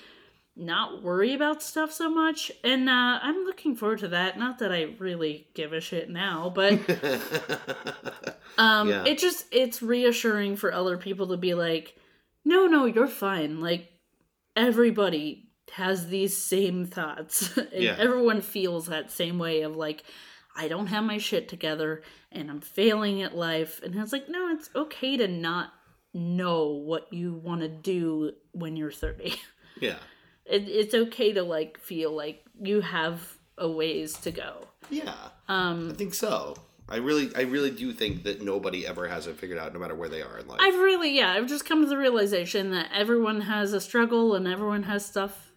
not 0.57 1.03
worry 1.03 1.33
about 1.33 1.63
stuff 1.63 1.91
so 1.91 2.11
much. 2.11 2.53
And 2.63 2.87
uh, 2.91 3.19
I'm 3.23 3.45
looking 3.47 3.75
forward 3.77 4.01
to 4.01 4.09
that. 4.09 4.39
Not 4.39 4.59
that 4.59 4.71
I 4.73 4.95
really 4.99 5.47
give 5.55 5.73
a 5.73 5.81
shit 5.81 6.11
now, 6.11 6.53
but 6.55 6.73
um, 8.59 8.89
Yeah. 8.89 9.05
it 9.07 9.19
just 9.19 9.47
it's 9.51 9.81
reassuring 9.83 10.57
for 10.57 10.73
other 10.73 10.97
people 10.99 11.29
to 11.29 11.37
be 11.37 11.55
like, 11.55 11.97
no, 12.45 12.67
no, 12.67 12.85
you're 12.87 13.07
fine. 13.07 13.61
Like 13.61 13.89
everybody 14.57 15.49
has 15.73 16.09
these 16.09 16.37
same 16.37 16.85
thoughts, 16.87 17.57
and 17.57 17.69
Yeah. 17.73 17.97
everyone 17.99 18.41
feels 18.41 18.87
that 18.87 19.11
same 19.11 19.39
way 19.39 19.63
of 19.63 19.77
like. 19.77 20.03
I 20.57 20.67
don't 20.67 20.89
have 20.89 21.05
my 21.05 21.19
shit 21.19 21.49
together 21.49 22.03
and 22.33 22.51
I'm 22.51 22.61
failing 22.61 23.23
at 23.23 23.37
life. 23.37 23.81
And 23.85 23.95
it's 23.95 24.13
like, 24.13 24.29
no, 24.29 24.49
it's 24.49 24.69
okay 24.75 25.17
to 25.17 25.29
not 25.29 25.73
know 26.13 26.67
what 26.73 27.11
you 27.13 27.35
want 27.35 27.61
to 27.61 27.69
do 27.69 28.33
when 28.51 28.77
you're 28.77 28.91
30. 28.91 29.37
Yeah. 29.81 29.99
It, 30.45 30.69
it's 30.69 30.93
okay 30.93 31.33
to 31.35 31.45
like 31.45 31.79
feel 31.79 32.15
like 32.15 32.43
you 32.61 32.81
have 32.81 33.37
a 33.57 33.71
ways 33.71 34.15
to 34.19 34.33
go. 34.33 34.67
Yeah. 34.91 35.15
Um, 35.49 35.91
I 35.93 35.95
think 35.95 36.15
so. 36.15 36.57
I 36.91 36.97
really, 36.97 37.31
I 37.37 37.43
really 37.43 37.71
do 37.71 37.93
think 37.93 38.25
that 38.25 38.43
nobody 38.43 38.87
ever 38.87 39.07
has 39.09 39.27
it 39.27 39.37
figured 39.37 39.59
out, 39.59 39.73
no 39.73 39.79
matter 39.79 39.95
where 39.95 40.09
they 40.09 40.23
are 40.23 40.39
in 40.39 40.49
life. 40.49 40.59
I've 40.61 40.75
really, 40.79 41.17
yeah, 41.17 41.33
I've 41.33 41.47
just 41.47 41.65
come 41.65 41.83
to 41.83 41.89
the 41.89 41.97
realization 41.99 42.71
that 42.73 42.89
everyone 42.93 43.43
has 43.43 43.73
a 43.73 43.81
struggle 43.81 44.35
and 44.35 44.49
everyone 44.49 44.83
has 44.85 45.07
stuff. 45.07 45.53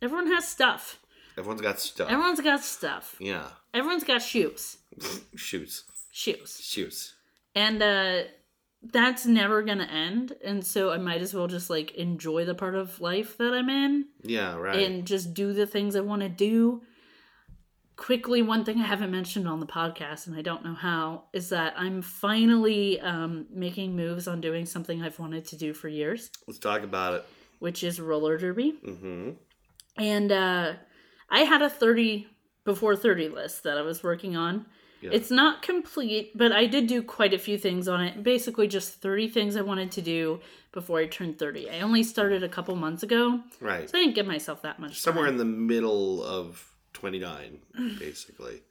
Everyone 0.00 0.28
has 0.28 0.48
stuff. 0.48 0.98
Everyone's 1.36 1.60
got 1.60 1.78
stuff. 1.80 2.10
Everyone's 2.10 2.40
got 2.40 2.60
stuff. 2.64 3.16
yeah. 3.20 3.48
Everyone's 3.74 4.04
got 4.04 4.22
shoes. 4.22 4.78
shoes. 5.36 5.84
Shoes. 6.12 6.60
Shoes. 6.62 7.14
And 7.54 7.82
uh 7.82 8.22
that's 8.82 9.26
never 9.26 9.62
gonna 9.62 9.84
end. 9.84 10.32
And 10.42 10.64
so 10.66 10.90
I 10.90 10.96
might 10.98 11.20
as 11.20 11.34
well 11.34 11.46
just 11.46 11.68
like 11.70 11.94
enjoy 11.96 12.46
the 12.46 12.54
part 12.54 12.74
of 12.74 13.00
life 13.00 13.36
that 13.38 13.52
I'm 13.52 13.68
in 13.68 14.06
Yeah. 14.22 14.56
Right. 14.56 14.82
and 14.86 15.06
just 15.06 15.34
do 15.34 15.52
the 15.52 15.66
things 15.66 15.94
I 15.94 16.00
want 16.00 16.22
to 16.22 16.28
do. 16.30 16.82
Quickly, 18.00 18.40
one 18.40 18.64
thing 18.64 18.78
I 18.80 18.86
haven't 18.86 19.10
mentioned 19.10 19.46
on 19.46 19.60
the 19.60 19.66
podcast, 19.66 20.26
and 20.26 20.34
I 20.34 20.40
don't 20.40 20.64
know 20.64 20.72
how, 20.72 21.24
is 21.34 21.50
that 21.50 21.74
I'm 21.76 22.00
finally 22.00 22.98
um, 22.98 23.44
making 23.52 23.94
moves 23.94 24.26
on 24.26 24.40
doing 24.40 24.64
something 24.64 25.02
I've 25.02 25.18
wanted 25.18 25.44
to 25.48 25.56
do 25.56 25.74
for 25.74 25.86
years, 25.88 26.30
Let's 26.46 26.58
talk 26.58 26.82
about 26.82 27.12
it. 27.12 27.26
which 27.58 27.84
is 27.84 28.00
roller 28.00 28.38
derby. 28.38 28.72
Mm-hmm. 28.82 29.30
And 29.98 30.32
uh, 30.32 30.72
I 31.28 31.40
had 31.40 31.60
a 31.60 31.68
30 31.68 32.26
before 32.64 32.96
30 32.96 33.28
list 33.28 33.64
that 33.64 33.76
I 33.76 33.82
was 33.82 34.02
working 34.02 34.34
on. 34.34 34.64
Yeah. 35.02 35.10
It's 35.12 35.30
not 35.30 35.60
complete, 35.60 36.32
but 36.34 36.52
I 36.52 36.64
did 36.64 36.86
do 36.86 37.02
quite 37.02 37.34
a 37.34 37.38
few 37.38 37.58
things 37.58 37.86
on 37.86 38.00
it. 38.02 38.22
Basically, 38.22 38.66
just 38.66 38.94
30 39.02 39.28
things 39.28 39.56
I 39.56 39.60
wanted 39.60 39.92
to 39.92 40.00
do 40.02 40.40
before 40.72 41.00
I 41.00 41.06
turned 41.06 41.38
30. 41.38 41.68
I 41.68 41.80
only 41.82 42.02
started 42.02 42.42
a 42.42 42.48
couple 42.48 42.74
months 42.76 43.02
ago, 43.02 43.40
Right. 43.60 43.90
so 43.90 43.98
I 43.98 44.00
didn't 44.00 44.14
give 44.14 44.26
myself 44.26 44.62
that 44.62 44.78
much 44.78 45.00
Somewhere 45.00 45.26
time. 45.26 45.34
in 45.34 45.38
the 45.38 45.44
middle 45.44 46.24
of 46.24 46.69
29, 46.92 47.58
basically. 47.98 48.62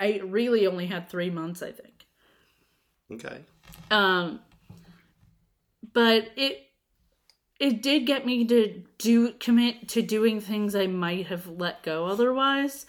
I 0.00 0.20
really 0.24 0.66
only 0.66 0.86
had 0.86 1.08
three 1.08 1.30
months, 1.30 1.62
I 1.62 1.72
think. 1.72 2.06
Okay. 3.12 3.40
Um, 3.90 4.40
but 5.92 6.30
it 6.36 6.62
it 7.58 7.82
did 7.82 8.04
get 8.06 8.26
me 8.26 8.44
to 8.46 8.82
do 8.98 9.32
commit 9.32 9.88
to 9.88 10.02
doing 10.02 10.40
things 10.40 10.74
I 10.74 10.86
might 10.86 11.28
have 11.28 11.46
let 11.46 11.82
go 11.82 12.06
otherwise, 12.06 12.86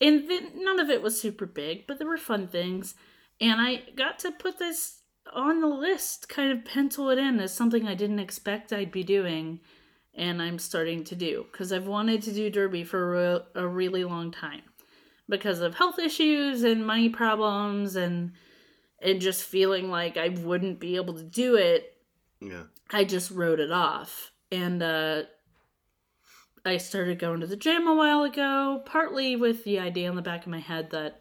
and 0.00 0.28
th- 0.28 0.52
none 0.56 0.80
of 0.80 0.90
it 0.90 1.02
was 1.02 1.20
super 1.20 1.46
big, 1.46 1.86
but 1.86 1.98
there 1.98 2.08
were 2.08 2.18
fun 2.18 2.48
things, 2.48 2.94
and 3.40 3.60
I 3.60 3.82
got 3.96 4.18
to 4.20 4.32
put 4.32 4.58
this 4.58 4.98
on 5.32 5.60
the 5.60 5.68
list, 5.68 6.28
kind 6.28 6.52
of 6.52 6.64
pencil 6.64 7.08
it 7.10 7.18
in 7.18 7.40
as 7.40 7.54
something 7.54 7.86
I 7.86 7.94
didn't 7.94 8.18
expect 8.18 8.72
I'd 8.72 8.92
be 8.92 9.04
doing, 9.04 9.60
and 10.14 10.42
I'm 10.42 10.58
starting 10.58 11.04
to 11.04 11.14
do 11.14 11.46
because 11.50 11.72
I've 11.72 11.86
wanted 11.86 12.22
to 12.22 12.32
do 12.32 12.50
derby 12.50 12.84
for 12.84 13.14
a, 13.14 13.34
re- 13.34 13.44
a 13.54 13.66
really 13.66 14.04
long 14.04 14.30
time 14.30 14.62
because 15.28 15.60
of 15.60 15.74
health 15.76 15.98
issues 15.98 16.62
and 16.62 16.86
money 16.86 17.08
problems 17.08 17.96
and 17.96 18.32
and 19.00 19.20
just 19.20 19.42
feeling 19.42 19.90
like 19.90 20.16
I 20.16 20.28
wouldn't 20.28 20.78
be 20.78 20.94
able 20.96 21.14
to 21.14 21.24
do 21.24 21.56
it, 21.56 21.96
Yeah. 22.40 22.64
I 22.90 23.02
just 23.04 23.32
wrote 23.32 23.58
it 23.58 23.72
off. 23.72 24.30
And 24.52 24.80
uh, 24.80 25.22
I 26.64 26.76
started 26.76 27.18
going 27.18 27.40
to 27.40 27.48
the 27.48 27.56
gym 27.56 27.88
a 27.88 27.96
while 27.96 28.22
ago, 28.22 28.80
partly 28.86 29.34
with 29.34 29.64
the 29.64 29.80
idea 29.80 30.08
in 30.08 30.14
the 30.14 30.22
back 30.22 30.42
of 30.42 30.52
my 30.52 30.60
head 30.60 30.90
that 30.90 31.20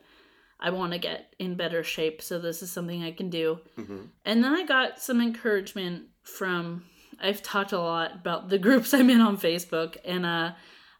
I 0.60 0.70
want 0.70 0.94
to 0.94 1.00
get 1.00 1.34
in 1.40 1.56
better 1.56 1.84
shape, 1.84 2.22
so 2.22 2.38
this 2.38 2.62
is 2.62 2.72
something 2.72 3.04
I 3.04 3.14
can 3.14 3.32
do. 3.32 3.60
Mm-hmm. 3.80 4.02
And 4.26 4.44
then 4.44 4.54
I 4.54 4.64
got 4.64 5.00
some 5.02 5.20
encouragement 5.20 6.04
from 6.22 6.84
I've 7.22 7.42
talked 7.44 7.72
a 7.72 7.80
lot 7.80 8.16
about 8.16 8.50
the 8.50 8.58
groups 8.68 8.94
I'm 8.94 9.10
in 9.10 9.22
on 9.22 9.38
Facebook 9.38 9.98
and 10.04 10.25
uh 10.25 10.51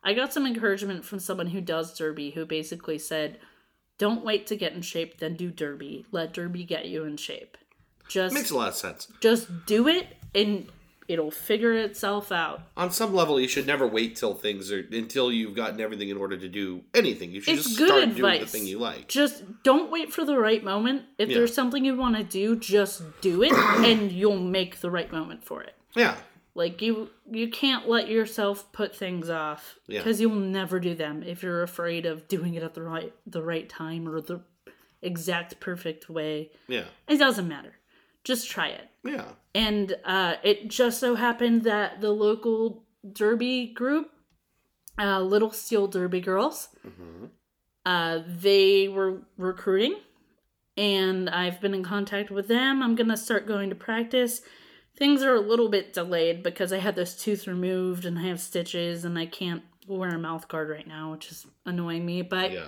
I 0.04 0.14
got 0.14 0.34
some 0.34 0.46
encouragement 0.48 1.06
from 1.06 1.20
someone 1.20 1.48
who 1.48 1.62
does 1.62 1.98
derby 1.98 2.32
who 2.32 2.46
basically 2.46 2.98
said 2.98 3.40
don't 3.98 4.26
wait 4.26 4.48
to 4.48 4.56
get 4.56 4.74
in 4.74 4.82
shape 4.82 5.20
then 5.20 5.36
do 5.36 5.52
derby. 5.52 6.06
Let 6.12 6.34
derby 6.34 6.64
get 6.64 6.86
you 6.86 7.04
in 7.04 7.18
shape. 7.18 7.58
Just 8.10 8.34
Makes 8.34 8.52
a 8.52 8.58
lot 8.58 8.70
of 8.70 8.76
sense. 8.76 9.08
just 9.22 9.66
do 9.66 9.88
it 9.88 10.08
and 10.36 10.68
it'll 11.08 11.32
figure 11.32 11.74
itself 11.74 12.32
out. 12.32 12.62
On 12.78 12.90
some 12.90 13.14
level, 13.14 13.40
you 13.40 13.48
should 13.48 13.68
never 13.68 13.86
wait 13.86 14.16
till 14.16 14.34
things 14.34 14.72
are 14.72 14.80
until 14.92 15.32
you've 15.32 15.56
gotten 15.56 15.80
everything 15.82 16.08
in 16.10 16.16
order 16.18 16.38
to 16.38 16.48
do 16.48 16.82
anything. 16.94 17.32
You 17.32 17.42
should 17.42 17.56
It's 17.56 17.64
just 17.64 17.76
start 17.76 18.16
doing 18.16 18.40
the 18.40 18.46
thing 18.48 18.66
you 18.66 18.80
like. 18.80 19.08
Just 19.10 19.44
don't 19.64 19.92
wait 19.92 20.12
for 20.14 20.24
the 20.26 20.38
right 20.38 20.64
moment. 20.64 21.04
If 21.18 21.30
Yeah. 21.30 21.38
there's 21.38 21.54
something 21.54 21.84
you 21.86 21.96
want 21.98 22.16
to 22.18 22.24
do, 22.24 22.56
just 22.56 23.02
do 23.22 23.44
it 23.44 23.52
and 23.86 24.12
you'll 24.12 24.40
make 24.40 24.80
the 24.80 24.90
right 24.92 25.12
moment 25.12 25.44
for 25.44 25.62
it. 25.62 25.76
Yeah. 25.96 26.16
Like 26.54 26.82
you 26.82 27.10
you 27.30 27.50
can't 27.50 27.88
let 27.88 28.10
yourself 28.10 28.72
put 28.74 28.96
things 28.96 29.30
off 29.30 29.78
Yeah. 29.88 30.00
because 30.00 30.20
you'll 30.20 30.36
never 30.36 30.80
do 30.80 30.94
them 30.96 31.24
if 31.24 31.44
you're 31.44 31.64
afraid 31.64 32.06
of 32.06 32.28
doing 32.28 32.56
it 32.56 32.64
at 32.64 32.74
the 32.74 32.82
right 32.84 33.14
the 33.26 33.42
right 33.42 33.70
time 33.70 34.08
or 34.08 34.20
the 34.22 34.42
exact 35.02 35.60
perfect 35.60 36.10
way. 36.10 36.52
Yeah. 36.68 36.86
It 37.08 37.18
doesn't 37.18 37.48
matter. 37.48 37.74
Just 38.24 38.50
try 38.50 38.68
it. 38.68 38.88
Yeah. 39.04 39.26
And 39.56 39.96
uh, 40.06 40.36
it 40.44 40.68
just 40.70 41.00
so 41.00 41.16
happened 41.16 41.64
that 41.64 42.02
the 42.02 42.12
local 42.12 42.84
derby 43.12 43.68
group, 43.68 44.12
uh, 45.00 45.22
Little 45.22 45.52
Steel 45.52 45.88
Derby 45.88 46.22
Girls, 46.22 46.70
hmm 46.84 47.26
uh, 47.84 48.20
they 48.28 48.88
were 48.88 49.24
recruiting, 49.40 49.96
and 50.78 51.28
I've 51.28 51.60
been 51.60 51.74
in 51.74 51.84
contact 51.84 52.30
with 52.30 52.48
them. 52.48 52.84
I'm 52.84 52.94
gonna 52.94 53.18
start 53.18 53.48
going 53.48 53.70
to 53.70 53.76
practice. 53.76 54.42
Things 55.02 55.24
are 55.24 55.34
a 55.34 55.40
little 55.40 55.68
bit 55.68 55.94
delayed 55.94 56.44
because 56.44 56.72
I 56.72 56.78
had 56.78 56.96
this 56.96 57.16
tooth 57.16 57.48
removed 57.48 58.06
and 58.06 58.20
I 58.20 58.28
have 58.28 58.40
stitches 58.40 59.04
and 59.04 59.18
I 59.18 59.26
can't 59.26 59.64
wear 59.88 60.10
a 60.10 60.20
mouth 60.20 60.48
guard 60.48 60.70
right 60.70 60.86
now, 60.88 61.12
which 61.12 61.32
is 61.32 61.48
annoying 61.66 62.06
me. 62.06 62.22
But 62.22 62.52
Yeah. 62.52 62.66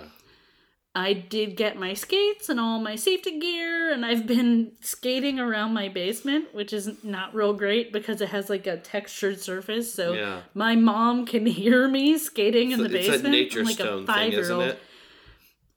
I 0.96 1.12
did 1.12 1.56
get 1.56 1.78
my 1.78 1.94
skates 1.94 2.48
and 2.48 2.58
all 2.58 2.80
my 2.80 2.96
safety 2.96 3.38
gear, 3.38 3.92
and 3.92 4.04
I've 4.04 4.26
been 4.26 4.72
skating 4.80 5.38
around 5.38 5.74
my 5.74 5.88
basement, 5.88 6.52
which 6.52 6.72
is 6.72 7.04
not 7.04 7.32
real 7.36 7.52
great 7.52 7.92
because 7.92 8.20
it 8.20 8.30
has 8.30 8.50
like 8.50 8.66
a 8.66 8.78
textured 8.78 9.40
surface. 9.40 9.92
So 9.94 10.14
Yeah. 10.14 10.40
my 10.54 10.74
mom 10.74 11.26
can 11.26 11.46
hear 11.46 11.86
me 11.86 12.18
skating 12.18 12.72
in 12.72 12.80
the 12.80 12.86
It's 12.86 13.08
basement. 13.08 13.26
a 13.26 13.30
nature 13.30 13.60
I'm 13.60 13.64
like 13.66 13.74
stone 13.76 13.86
a 14.08 14.12
thing, 14.12 14.32
isn't 14.32 14.42
five-year-old. 14.46 14.62
it? 14.70 14.78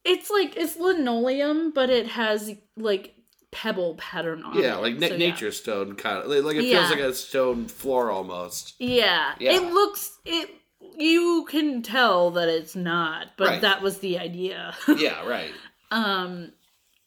It's 0.05 0.29
like 0.31 0.55
it's 0.57 0.75
linoleum, 0.77 1.69
but 1.71 1.91
it 1.91 2.07
has 2.07 2.55
like 2.77 3.13
pebble 3.61 3.95
pattern 3.95 4.43
on 4.43 4.57
it. 4.57 4.63
Yeah, 4.63 4.75
like 4.75 4.95
na- 4.97 5.07
So, 5.07 5.13
yeah. 5.13 5.19
nature 5.29 5.51
stone 5.51 5.95
kind 5.95 6.17
of 6.19 6.27
like 6.45 6.55
it 6.57 6.63
Yeah. 6.65 6.79
feels 6.79 6.91
like 6.91 6.99
a 6.99 7.13
stone 7.13 7.67
floor 7.67 8.11
almost. 8.11 8.75
Yeah. 8.79 9.33
Yeah. 9.39 9.53
it 9.53 9.71
looks 9.73 10.17
it. 10.25 10.49
You 10.95 11.45
can 11.49 11.81
tell 11.81 12.31
that 12.31 12.49
it's 12.49 12.75
not, 12.75 13.27
but 13.37 13.47
Right. 13.47 13.61
that 13.61 13.81
was 13.81 13.99
the 13.99 14.17
idea. 14.19 14.75
Yeah, 14.97 15.25
right. 15.27 15.51
Um, 15.91 16.51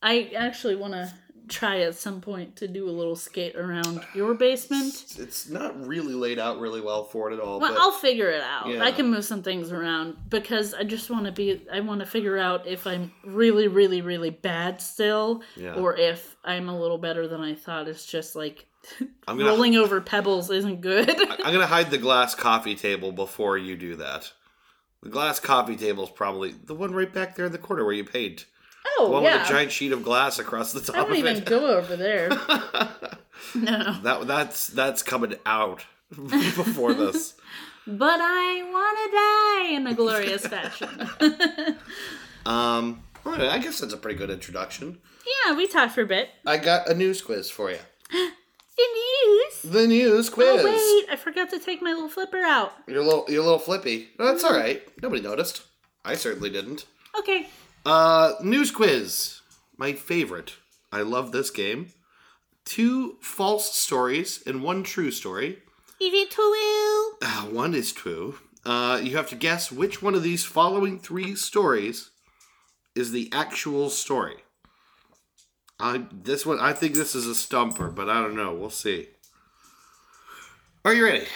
I 0.03 0.31
actually 0.37 0.77
want 0.77 0.95
to 0.95 1.13
try 1.51 1.81
at 1.81 1.95
some 1.97 2.21
point 2.21 2.57
to 2.57 2.69
do 2.69 2.89
a 2.89 2.91
little 2.91 3.17
skate 3.17 3.57
around 3.57 4.03
your 4.15 4.35
basement. 4.35 5.17
It's, 5.19 5.49
not 5.49 5.87
really 5.87 6.15
laid 6.15 6.39
out 6.39 6.61
really 6.61 6.81
well 6.81 7.05
for 7.05 7.31
it 7.31 7.35
at 7.35 7.41
all. 7.41 7.59
Well, 7.61 7.73
but 7.73 7.81
I'll 7.81 7.93
figure 7.93 8.31
it 8.31 8.43
out. 8.43 8.69
Yeah. 8.69 8.83
I 8.83 8.93
can 8.93 9.11
move 9.11 9.25
some 9.25 9.43
things 9.43 9.73
around 9.73 10.17
because 10.29 10.73
I 10.75 10.85
just 10.85 11.11
want 11.11 11.27
to 11.27 11.33
be. 11.33 11.61
I 11.73 11.81
want 11.81 12.01
to 12.01 12.07
figure 12.07 12.39
out 12.39 12.67
if 12.67 12.87
I'm 12.87 13.13
really, 13.25 13.69
really, 13.69 14.01
really 14.01 14.31
bad 14.31 14.81
still, 14.81 15.43
Yeah. 15.57 15.75
or 15.75 15.97
if 15.97 16.37
I'm 16.45 16.69
a 16.69 16.79
little 16.81 16.99
better 16.99 17.27
than 17.27 17.41
I 17.41 17.55
thought. 17.55 17.89
It's 17.89 18.07
just 18.07 18.37
like 18.37 18.67
I'm 19.29 19.37
gonna 19.37 19.51
rolling 19.51 19.77
over 19.77 20.01
pebbles 20.01 20.51
isn't 20.51 20.81
good. 20.81 21.11
I'm 21.11 21.53
gonna 21.53 21.67
hide 21.67 21.91
the 21.91 21.99
glass 21.99 22.35
coffee 22.35 22.75
table 22.75 23.13
before 23.13 23.59
you 23.59 23.77
do 23.77 23.97
that. 23.97 24.33
The 25.03 25.09
glass 25.11 25.41
coffee 25.41 25.77
table 25.77 26.05
is 26.05 26.11
probably 26.11 26.53
the 26.53 26.75
one 26.75 26.93
right 26.93 27.13
back 27.13 27.35
there 27.35 27.47
in 27.47 27.53
the 27.53 27.59
corner 27.59 27.85
where 27.85 27.95
you 27.95 28.05
paint. 28.85 28.95
The 28.99 29.03
oh 29.05 29.11
one 29.11 29.23
yeah, 29.23 29.39
with 29.43 29.47
a 29.51 29.53
giant 29.53 29.73
sheet 29.73 29.93
of 29.93 30.03
glass 30.03 30.39
across 30.39 30.73
the 30.73 30.81
top 30.81 30.89
of 30.91 30.95
it. 30.97 30.99
I 30.99 31.03
don't 31.03 31.13
of 31.13 31.19
even 31.19 31.37
it. 31.39 31.45
go 31.47 31.77
over 31.77 31.97
there. 31.97 32.31
No, 33.55 33.99
that 34.03 34.27
that's 34.27 34.69
that's 34.69 35.03
coming 35.03 35.35
out 35.47 35.85
before 36.11 36.93
this. 36.93 37.35
but 37.87 38.21
I 38.21 38.63
want 38.71 38.99
to 39.03 39.71
die 39.71 39.77
in 39.77 39.87
a 39.87 39.95
glorious 39.95 40.47
fashion. 40.47 41.09
Um, 42.47 43.03
all 43.27 43.33
right, 43.33 43.43
I 43.43 43.59
guess 43.59 43.81
that's 43.81 43.93
a 43.93 43.99
pretty 43.99 44.19
good 44.19 44.31
introduction. 44.31 44.99
yeah, 45.47 45.55
we 45.55 45.67
talked 45.67 45.95
for 45.95 46.03
a 46.03 46.07
bit. 46.07 46.31
I 46.47 46.57
got 46.57 46.89
a 46.89 46.95
news 46.95 47.21
quiz 47.23 47.51
for 47.51 47.71
you. 47.71 47.79
The 48.77 48.87
news. 48.95 49.73
The 49.75 49.87
news 49.87 50.31
quiz. 50.31 50.61
Oh 50.63 50.65
wait, 50.65 51.13
I 51.13 51.17
forgot 51.17 51.51
to 51.51 51.59
take 51.59 51.83
my 51.83 51.93
little 51.93 52.09
flipper 52.09 52.39
out. 52.43 52.73
You're 52.87 53.03
a 53.03 53.05
little, 53.05 53.27
you're 53.29 53.43
a 53.43 53.45
little 53.45 53.59
flippy. 53.59 54.09
No, 54.19 54.25
that's 54.27 54.43
all 54.43 54.55
right. 54.57 54.83
Nobody 55.03 55.21
noticed. 55.21 55.63
I 56.03 56.15
certainly 56.15 56.49
didn't. 56.49 56.87
Okay. 57.19 57.49
Uh, 57.85 58.35
news 58.43 58.71
quiz. 58.71 59.41
My 59.77 59.93
favorite. 59.93 60.55
I 60.93 61.03
love 61.03 61.33
this 61.33 61.51
game. 61.51 61.93
Two 62.65 63.17
false 63.21 63.75
stories 63.75 64.43
and 64.47 64.63
one 64.63 64.83
true 64.83 65.11
story. 65.11 65.59
Is 66.01 66.13
it 66.13 66.31
true? 66.31 67.13
Uh, 67.23 67.47
one 67.47 67.75
is 67.75 67.93
true. 67.93 68.39
Uh, 68.65 69.01
you 69.03 69.17
have 69.17 69.29
to 69.31 69.35
guess 69.35 69.73
which 69.73 70.03
one 70.03 70.15
of 70.15 70.23
these 70.23 70.45
following 70.45 70.99
three 70.99 71.35
stories 71.35 72.11
is 72.95 73.13
the 73.13 73.31
actual 73.33 73.89
story. 73.89 74.37
I 75.79 76.05
this 76.13 76.45
one 76.45 76.61
I 76.61 76.75
think 76.75 76.95
this 76.95 77.15
is 77.15 77.27
a 77.27 77.35
stumper, 77.35 77.89
but 77.89 78.11
I 78.11 78.21
don't 78.21 78.37
know. 78.37 78.53
We'll 78.55 78.71
see. 78.71 79.09
Are 80.85 80.93
you 80.93 81.05
ready? 81.05 81.27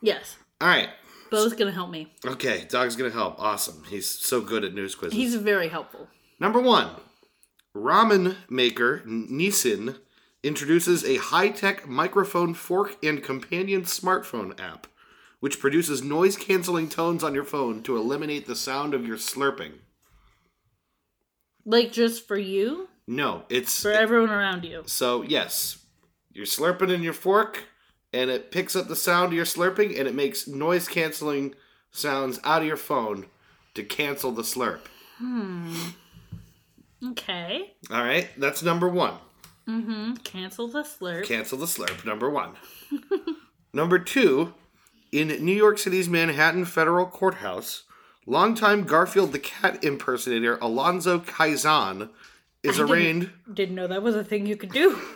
Yes. 0.00 0.36
All 0.60 0.68
right. 0.68 0.90
Bo's 1.30 1.52
gonna 1.54 1.70
help 1.72 1.90
me. 1.90 2.08
Okay, 2.24 2.66
dog's 2.68 2.96
gonna 2.96 3.10
help. 3.10 3.38
Awesome. 3.38 3.84
He's 3.88 4.08
so 4.08 4.40
good 4.40 4.64
at 4.64 4.74
news 4.74 4.94
quizzes. 4.94 5.16
He's 5.16 5.34
very 5.36 5.68
helpful. 5.68 6.08
Number 6.38 6.60
one, 6.60 6.90
ramen 7.76 8.36
maker 8.48 9.02
Nissin 9.06 9.96
introduces 10.42 11.04
a 11.04 11.16
high-tech 11.16 11.86
microphone 11.86 12.54
fork 12.54 12.96
and 13.04 13.22
companion 13.22 13.82
smartphone 13.82 14.58
app, 14.58 14.86
which 15.40 15.60
produces 15.60 16.02
noise-canceling 16.02 16.88
tones 16.88 17.22
on 17.22 17.34
your 17.34 17.44
phone 17.44 17.82
to 17.82 17.96
eliminate 17.96 18.46
the 18.46 18.56
sound 18.56 18.94
of 18.94 19.06
your 19.06 19.18
slurping. 19.18 19.72
Like 21.64 21.92
just 21.92 22.26
for 22.26 22.38
you, 22.38 22.88
No, 23.06 23.44
it's 23.50 23.82
for 23.82 23.92
everyone 23.92 24.30
around 24.30 24.64
you. 24.64 24.82
so 24.86 25.22
yes, 25.22 25.78
you're 26.32 26.46
slurping 26.46 26.90
in 26.92 27.02
your 27.02 27.12
fork, 27.12 27.64
and 28.12 28.30
it 28.30 28.50
picks 28.50 28.74
up 28.76 28.88
the 28.88 28.96
sound 28.96 29.26
of 29.26 29.32
your 29.34 29.44
slurping, 29.44 29.98
and 29.98 30.08
it 30.08 30.14
makes 30.14 30.46
noise-canceling 30.48 31.54
sounds 31.92 32.38
out 32.44 32.62
of 32.62 32.68
your 32.68 32.76
phone 32.76 33.26
to 33.74 33.82
cancel 33.84 34.32
the 34.32 34.42
slurp. 34.42 34.80
Hmm. 35.18 35.74
Okay. 37.10 37.72
All 37.90 38.02
right, 38.04 38.28
that's 38.38 38.62
number 38.62 38.88
one. 38.88 39.14
Mm-hmm. 39.68 40.14
Cancel 40.24 40.68
the 40.68 40.82
slurp. 40.82 41.24
Cancel 41.24 41.58
the 41.58 41.66
slurp, 41.66 42.04
number 42.04 42.28
one. 42.28 42.52
number 43.72 43.98
two, 43.98 44.54
in 45.12 45.28
New 45.44 45.54
York 45.54 45.78
City's 45.78 46.08
Manhattan 46.08 46.64
Federal 46.64 47.06
Courthouse, 47.06 47.84
longtime 48.26 48.84
Garfield 48.84 49.32
the 49.32 49.38
Cat 49.38 49.82
impersonator 49.84 50.58
Alonzo 50.60 51.18
Kaizen 51.20 52.10
is 52.62 52.76
didn't- 52.76 52.90
arraigned. 52.90 53.30
Didn't 53.52 53.74
know 53.76 53.86
that 53.86 54.02
was 54.02 54.14
a 54.16 54.24
thing 54.24 54.46
you 54.46 54.56
could 54.56 54.72
do. 54.72 54.98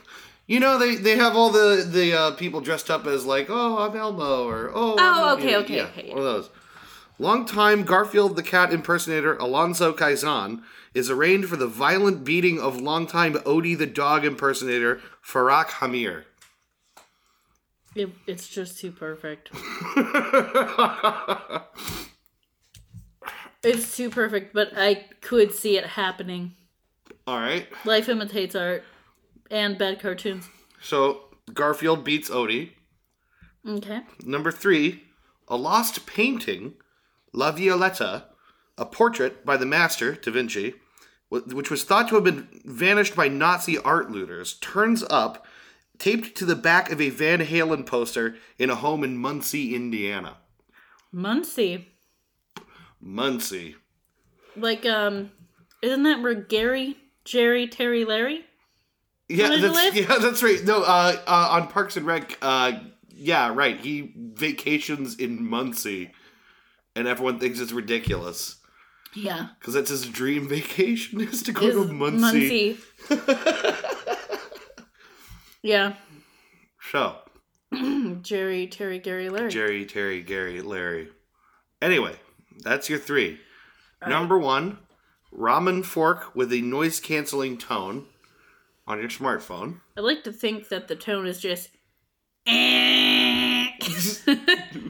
You 0.47 0.61
know, 0.61 0.79
they, 0.79 0.97
they 0.97 1.17
have 1.17 1.37
all 1.37 1.51
the, 1.51 1.87
the 1.89 2.13
uh, 2.13 2.31
people 2.33 2.61
dressed 2.61 2.91
up 2.91 3.07
as, 3.07 3.25
like, 3.25 3.47
oh, 3.49 3.79
I'm 3.79 3.97
Elmo, 3.97 4.47
or 4.47 4.71
oh, 4.75 4.97
Oh, 4.99 5.29
I'm-" 5.29 5.39
okay, 5.39 5.53
yeah, 5.53 5.57
okay, 5.59 5.77
yeah, 5.77 5.83
okay, 5.85 6.09
One 6.11 6.19
of 6.19 6.25
those. 6.25 6.51
Longtime 7.19 7.85
Garfield 7.85 8.37
the 8.37 8.43
Cat 8.43 8.73
impersonator 8.73 9.37
Alonzo 9.37 9.93
Kaizen 9.93 10.63
is 10.95 11.11
arraigned 11.11 11.47
for 11.47 11.57
the 11.57 11.67
violent 11.67 12.25
beating 12.25 12.61
of 12.61 12.81
longtime 12.81 13.35
Odie 13.35 13.79
the 13.79 13.87
Dog 13.87 14.25
impersonator 14.25 15.01
Farak 15.25 15.67
Hamir. 15.67 16.25
It, 17.95 18.11
it's 18.27 18.49
just 18.49 18.79
too 18.79 18.91
perfect. 18.91 19.51
It's 23.65 23.97
too 23.97 24.11
perfect, 24.11 24.53
but 24.53 24.73
I 24.77 25.07
could 25.23 25.55
see 25.55 25.79
it 25.79 25.87
happening. 25.87 26.53
All 27.27 27.39
right. 27.39 27.67
Life 27.87 28.11
imitates 28.11 28.55
art 28.55 28.85
and 29.55 29.79
bad 29.79 30.01
cartoons. 30.01 30.49
So 30.83 31.29
Garfield 31.55 32.05
beats 32.05 32.29
Odie. 32.29 32.73
Okay. 33.67 34.01
Number 34.25 34.51
three, 34.51 35.05
a 35.49 35.57
lost 35.57 36.07
painting, 36.07 36.75
La 37.33 37.53
Violetta, 37.53 38.25
a 38.77 38.85
portrait 38.85 39.47
by 39.47 39.57
the 39.57 39.65
master 39.65 40.17
Da 40.17 40.33
Vinci, 40.33 40.75
which 41.29 41.71
was 41.71 41.85
thought 41.85 42.09
to 42.09 42.17
have 42.17 42.25
been 42.25 42.49
vanished 42.65 43.15
by 43.15 43.29
Nazi 43.29 43.79
art 43.79 44.11
looters, 44.11 44.55
turns 44.55 45.05
up, 45.09 45.47
taped 45.99 46.37
to 46.37 46.45
the 46.45 46.57
back 46.57 46.91
of 46.91 47.01
a 47.01 47.11
Van 47.11 47.39
Halen 47.39 47.87
poster 47.87 48.35
in 48.59 48.71
a 48.71 48.75
home 48.75 49.05
in 49.05 49.17
Muncie, 49.17 49.75
Indiana. 49.75 50.39
Muncie. 51.13 51.89
Muncie. 53.01 53.77
Like, 54.57 54.85
um, 54.85 55.31
isn't 55.81 56.03
that 56.03 56.21
where 56.21 56.35
Gary, 56.35 56.97
Jerry, 57.25 57.69
Terry, 57.69 58.05
Larry? 58.05 58.45
Yeah, 59.35 59.49
Where 59.49 59.59
did 59.59 59.95
he 59.95 60.03
that's 60.03 60.11
yeah, 60.11 60.19
that's 60.19 60.43
right. 60.43 60.65
No, 60.65 60.83
uh, 60.83 61.17
uh, 61.27 61.49
on 61.53 61.69
Parks 61.69 61.97
and 61.97 62.07
Rec, 62.07 62.39
uh, 62.41 62.73
yeah, 63.09 63.53
right. 63.53 63.81
He 63.81 64.13
vacations 64.17 65.17
in 65.17 65.45
Muncie, 65.49 66.13
and 66.95 67.09
everyone 67.09 67.41
thinks 67.41 67.59
it's 67.59 67.73
ridiculous. 67.73 68.57
Yeah. 69.15 69.49
Because 69.59 69.75
that's 69.75 69.91
his 69.91 70.07
dream 70.07 70.49
vacation 70.51 71.21
is 71.21 71.43
to 71.45 71.53
go 71.53 71.71
to 71.71 71.93
Muncie. 71.93 72.79
Muncie. 73.11 73.75
yeah. 75.63 75.95
So, 76.93 77.17
Jerry, 78.23 78.67
Terry, 78.67 78.99
Gary, 78.99 79.29
Larry. 79.31 79.51
Jerry, 79.51 79.85
Terry, 79.85 80.23
Gary, 80.23 80.61
Larry. 80.61 81.09
Anyway, 81.83 82.17
that's 82.63 82.89
your 82.89 82.99
three. 82.99 83.41
Number 84.07 84.39
one, 84.39 84.79
ramen 85.37 85.85
fork 85.85 86.37
with 86.37 86.53
a 86.53 86.61
noise 86.61 87.01
canceling 87.01 87.57
tone 87.57 88.07
on 88.87 88.99
your 89.01 89.09
smartphone. 89.09 89.81
I 89.97 90.01
like 90.01 90.25
to 90.25 90.33
think 90.33 90.69
that 90.69 90.89
the 90.89 90.97
tone 90.97 91.27
is 91.27 91.41
just. 91.41 91.71
it's 92.47 94.25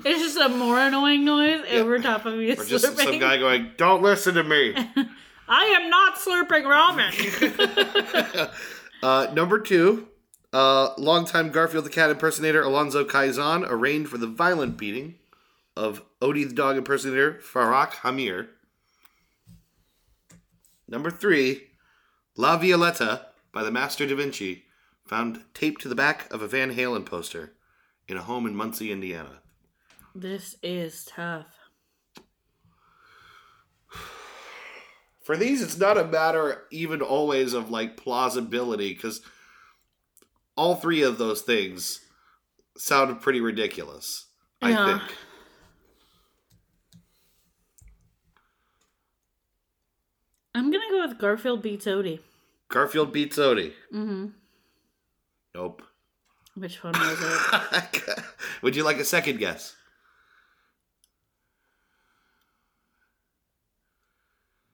just 0.04 0.36
a 0.38 0.48
more 0.48 0.78
annoying 0.78 1.24
noise 1.24 1.64
over 1.70 1.98
top 2.00 2.26
of 2.26 2.40
you 2.40 2.52
Or 2.54 2.64
just 2.64 2.84
slurping. 2.84 3.04
some 3.04 3.18
guy 3.20 3.36
going, 3.36 3.70
Don't 3.76 4.02
listen 4.02 4.34
to 4.34 4.42
me. 4.42 4.74
I 5.48 5.64
am 5.66 5.88
not 5.90 6.16
slurping 6.16 6.64
ramen. 6.64 8.50
uh, 9.02 9.32
number 9.34 9.60
two, 9.60 10.08
uh, 10.52 10.94
longtime 10.98 11.50
Garfield 11.50 11.84
the 11.84 11.90
Cat 11.90 12.10
impersonator 12.10 12.62
Alonzo 12.62 13.04
Kaizen 13.04 13.64
arraigned 13.68 14.08
for 14.08 14.18
the 14.18 14.26
violent 14.26 14.76
beating 14.76 15.16
of 15.76 16.02
Odie 16.20 16.48
the 16.48 16.54
dog 16.54 16.76
impersonator 16.76 17.34
Farak 17.34 17.90
Hamir. 18.02 18.48
Number 20.88 21.10
three, 21.10 21.68
La 22.36 22.56
Violetta 22.56 23.26
by 23.54 23.62
the 23.62 23.70
Master 23.70 24.04
Da 24.04 24.16
Vinci, 24.16 24.64
found 25.06 25.44
taped 25.54 25.80
to 25.82 25.88
the 25.88 25.94
back 25.94 26.30
of 26.32 26.42
a 26.42 26.48
Van 26.48 26.74
Halen 26.74 27.06
poster 27.06 27.52
in 28.08 28.16
a 28.16 28.22
home 28.22 28.46
in 28.46 28.56
Muncie, 28.56 28.92
Indiana. 28.92 29.40
this 30.14 30.56
is 30.62 31.04
tough. 31.04 31.46
For 35.22 35.38
these, 35.38 35.62
it's 35.62 35.78
not 35.78 35.96
a 35.96 36.04
matter 36.04 36.64
even 36.70 37.00
always 37.00 37.54
of 37.54 37.70
like 37.70 37.96
plausibility, 37.96 38.92
because 38.92 39.22
all 40.54 40.74
three 40.74 41.02
of 41.02 41.16
those 41.16 41.40
things 41.40 42.00
sounded 42.76 43.22
pretty 43.22 43.40
ridiculous. 43.40 44.26
I 44.60 44.98
think. 44.98 45.02
I'm 50.54 50.70
gonna 50.70 50.84
go 50.90 51.06
with 51.06 51.18
Garfield 51.18 51.62
beats 51.62 51.86
Odie. 51.86 52.20
Garfield 52.74 53.12
beats 53.12 53.36
Odie. 53.36 53.72
Mm-hmm. 53.94 54.26
Nope. 55.54 55.82
Which 56.56 56.82
one 56.82 56.92
was 56.92 57.18
it? 57.22 58.24
Would 58.62 58.74
you 58.74 58.82
like 58.82 58.98
a 58.98 59.04
second 59.04 59.38
guess? 59.38 59.76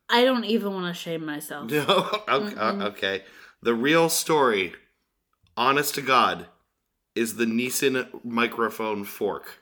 I 0.09 0.25
don't 0.25 0.47
even 0.47 0.73
want 0.73 0.87
to 0.87 0.99
shame 0.99 1.27
myself. 1.27 1.71
No. 1.71 2.23
okay, 2.27 2.57
uh, 2.57 2.89
okay. 2.89 3.23
The 3.61 3.75
real 3.75 4.09
story, 4.09 4.73
honest 5.55 5.95
to 5.97 6.01
God, 6.01 6.47
is 7.15 7.37
the 7.37 7.45
Nissan 7.45 8.25
microphone 8.25 9.05
fork. 9.05 9.59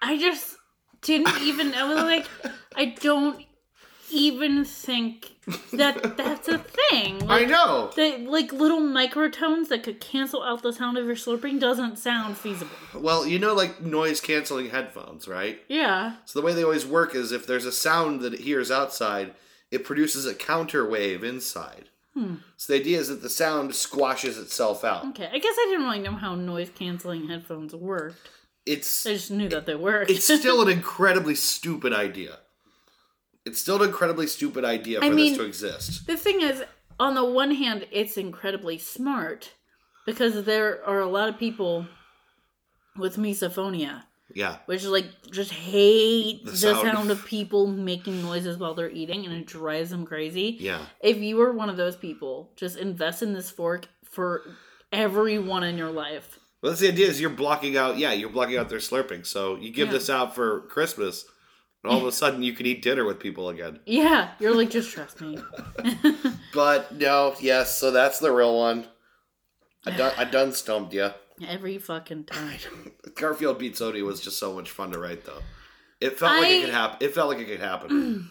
I 0.00 0.16
just 0.16 0.58
didn't 1.02 1.42
even. 1.42 1.74
I 1.74 1.92
was 1.92 2.04
like, 2.04 2.26
I 2.76 2.94
don't 3.00 3.44
even 4.14 4.64
think 4.64 5.32
that 5.72 6.16
that's 6.16 6.48
a 6.48 6.58
thing. 6.58 7.28
I 7.28 7.44
know. 7.44 7.90
the, 7.94 8.18
like 8.28 8.52
little 8.52 8.80
microtones 8.80 9.68
that 9.68 9.82
could 9.82 10.00
cancel 10.00 10.42
out 10.42 10.62
the 10.62 10.72
sound 10.72 10.96
of 10.96 11.06
your 11.06 11.16
slurping 11.16 11.60
doesn't 11.60 11.98
sound 11.98 12.36
feasible. 12.36 12.70
Well, 12.94 13.26
you 13.26 13.38
know, 13.38 13.52
like 13.54 13.82
noise 13.82 14.20
canceling 14.20 14.70
headphones, 14.70 15.28
right? 15.28 15.60
Yeah. 15.68 16.16
So 16.24 16.38
the 16.40 16.46
way 16.46 16.54
they 16.54 16.64
always 16.64 16.86
work 16.86 17.14
is 17.14 17.32
if 17.32 17.46
there's 17.46 17.66
a 17.66 17.72
sound 17.72 18.20
that 18.20 18.34
it 18.34 18.40
hears 18.40 18.70
outside, 18.70 19.34
it 19.70 19.84
produces 19.84 20.24
a 20.26 20.34
counter 20.34 20.88
wave 20.88 21.22
inside. 21.24 21.90
Hmm. 22.14 22.36
So 22.56 22.72
the 22.72 22.78
idea 22.80 22.98
is 23.00 23.08
that 23.08 23.22
the 23.22 23.28
sound 23.28 23.74
squashes 23.74 24.38
itself 24.38 24.84
out. 24.84 25.04
Okay. 25.08 25.28
I 25.32 25.38
guess 25.38 25.56
I 25.58 25.66
didn't 25.68 25.84
really 25.84 25.98
know 25.98 26.14
how 26.14 26.36
noise 26.36 26.70
canceling 26.74 27.28
headphones 27.28 27.74
worked. 27.74 28.28
It's 28.64 29.04
I 29.04 29.14
just 29.14 29.30
knew 29.30 29.48
that 29.50 29.66
they 29.66 29.74
worked. 29.74 30.10
it's 30.10 30.24
still 30.24 30.62
an 30.66 30.68
incredibly 30.68 31.34
stupid 31.34 31.92
idea. 31.92 32.38
It's 33.44 33.60
still 33.60 33.82
an 33.82 33.88
incredibly 33.88 34.26
stupid 34.26 34.64
idea 34.64 35.00
for 35.00 35.04
I 35.06 35.10
mean- 35.10 35.32
this 35.32 35.38
to 35.38 35.44
exist. 35.44 36.06
the 36.06 36.16
thing 36.16 36.40
is, 36.40 36.62
on 36.98 37.14
the 37.14 37.24
one 37.24 37.50
hand, 37.52 37.86
it's 37.90 38.16
incredibly 38.16 38.78
smart 38.78 39.52
because 40.06 40.44
there 40.44 40.84
are 40.86 41.00
a 41.00 41.08
lot 41.08 41.28
of 41.28 41.38
people 41.38 41.86
with 42.96 43.16
misophonia, 43.16 44.04
Yeah. 44.34 44.58
which 44.66 44.84
like 44.84 45.06
just 45.30 45.50
hate 45.50 46.44
The 46.44 46.52
the, 46.52 46.56
sound. 46.56 46.86
sound. 46.86 47.10
of 47.10 47.24
people 47.26 47.66
making 47.66 48.22
noises 48.22 48.56
while 48.56 48.74
they're 48.74 48.90
eating, 48.90 49.24
and 49.26 49.34
it 49.34 49.46
drives 49.46 49.90
them 49.90 50.06
crazy. 50.06 50.56
Yeah. 50.60 50.86
If 51.00 51.18
you 51.18 51.36
were 51.36 51.52
one 51.52 51.68
of 51.68 51.76
those 51.76 51.96
people, 51.96 52.52
just 52.56 52.76
invest 52.78 53.22
in 53.22 53.32
this 53.34 53.50
fork 53.50 53.88
for 54.04 54.42
everyone 54.92 55.64
in 55.64 55.76
your 55.76 55.90
life. 55.90 56.38
Well, 56.62 56.70
that's 56.70 56.80
the 56.80 56.88
idea 56.88 57.08
is 57.08 57.20
you're 57.20 57.30
blocking 57.30 57.76
out, 57.76 57.98
yeah, 57.98 58.12
you're 58.12 58.30
blocking 58.30 58.56
out 58.56 58.68
their 58.68 58.78
slurping. 58.78 59.26
So 59.26 59.56
you 59.56 59.70
give 59.70 59.88
Yeah. 59.88 59.94
this 59.94 60.08
out 60.08 60.34
for 60.34 60.60
Christmas, 60.68 61.26
and 61.84 61.92
all 61.92 61.98
of 61.98 62.06
a 62.06 62.12
sudden 62.12 62.42
you 62.42 62.54
can 62.54 62.66
eat 62.66 62.82
dinner 62.82 63.04
with 63.04 63.20
people 63.20 63.50
again. 63.50 63.78
Yeah, 63.84 64.30
you're 64.40 64.54
like, 64.54 64.70
just 64.70 64.90
trust 64.90 65.20
me. 65.20 65.38
But 66.54 66.94
no, 66.94 67.34
yes, 67.40 67.76
so 67.76 67.90
that's 67.90 68.20
the 68.20 68.30
real 68.30 68.56
one. 68.56 68.86
I 69.84 69.90
done, 69.90 70.12
I 70.16 70.24
done 70.24 70.52
stumped 70.52 70.94
you. 70.94 71.10
Every 71.46 71.78
fucking 71.78 72.24
time. 72.24 72.60
Garfield 73.16 73.58
beats 73.58 73.80
Odie 73.80 74.04
was 74.04 74.20
just 74.20 74.38
so 74.38 74.54
much 74.54 74.70
fun 74.70 74.92
to 74.92 75.00
write, 75.00 75.24
though. 75.24 75.42
It 76.00 76.16
felt 76.16 76.40
like 76.40 76.50
it 76.50 76.64
could 76.66 76.74
happen. 76.74 76.98
It 77.00 77.12
felt 77.12 77.28
like 77.28 77.38
it 77.38 77.48
could 77.48 77.60
happen 77.60 78.30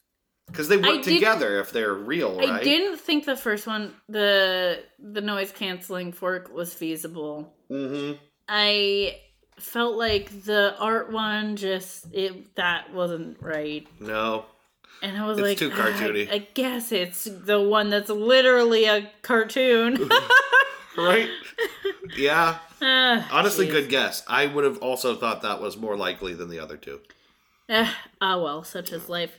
because 0.46 0.68
they 0.68 0.76
work 0.76 1.02
together 1.02 1.58
if 1.58 1.72
they're 1.72 1.94
real, 1.94 2.38
right? 2.38 2.48
I 2.48 2.62
didn't 2.62 2.98
think 2.98 3.24
the 3.24 3.36
first 3.36 3.66
one, 3.66 3.92
the 4.08 4.84
the 5.00 5.20
noise 5.20 5.50
canceling 5.50 6.12
fork, 6.12 6.54
was 6.54 6.72
feasible. 6.72 7.54
Mm-hmm. 7.70 8.18
I 8.48 9.18
felt 9.58 9.96
like 9.96 10.44
the 10.44 10.74
art 10.78 11.10
one 11.12 11.56
just 11.56 12.06
it 12.12 12.54
that 12.56 12.92
wasn't 12.92 13.36
right, 13.40 13.86
No. 14.00 14.44
and 15.02 15.16
I 15.16 15.26
was 15.26 15.38
It's 15.38 15.48
like, 15.48 15.58
too 15.58 15.70
cartoony. 15.70 16.28
I, 16.30 16.34
I 16.34 16.38
guess 16.54 16.92
it's 16.92 17.24
the 17.24 17.60
one 17.60 17.90
that's 17.90 18.10
literally 18.10 18.84
a 18.86 19.10
cartoon. 19.22 20.08
Right? 20.96 21.28
yeah. 22.16 22.58
Ah, 22.86 23.26
Honestly, 23.32 23.66
jeez. 23.66 23.70
good 23.72 23.88
guess. 23.88 24.22
I 24.28 24.44
would 24.46 24.64
have 24.64 24.76
also 24.78 25.16
thought 25.16 25.40
that 25.42 25.60
was 25.60 25.76
more 25.76 25.96
likely 25.96 26.34
than 26.34 26.50
the 26.50 26.58
other 26.60 26.76
two. 26.76 27.00
Eh, 27.68 27.90
ah 28.20 28.38
well, 28.40 28.62
such 28.62 28.92
is 28.92 29.08
life. 29.08 29.38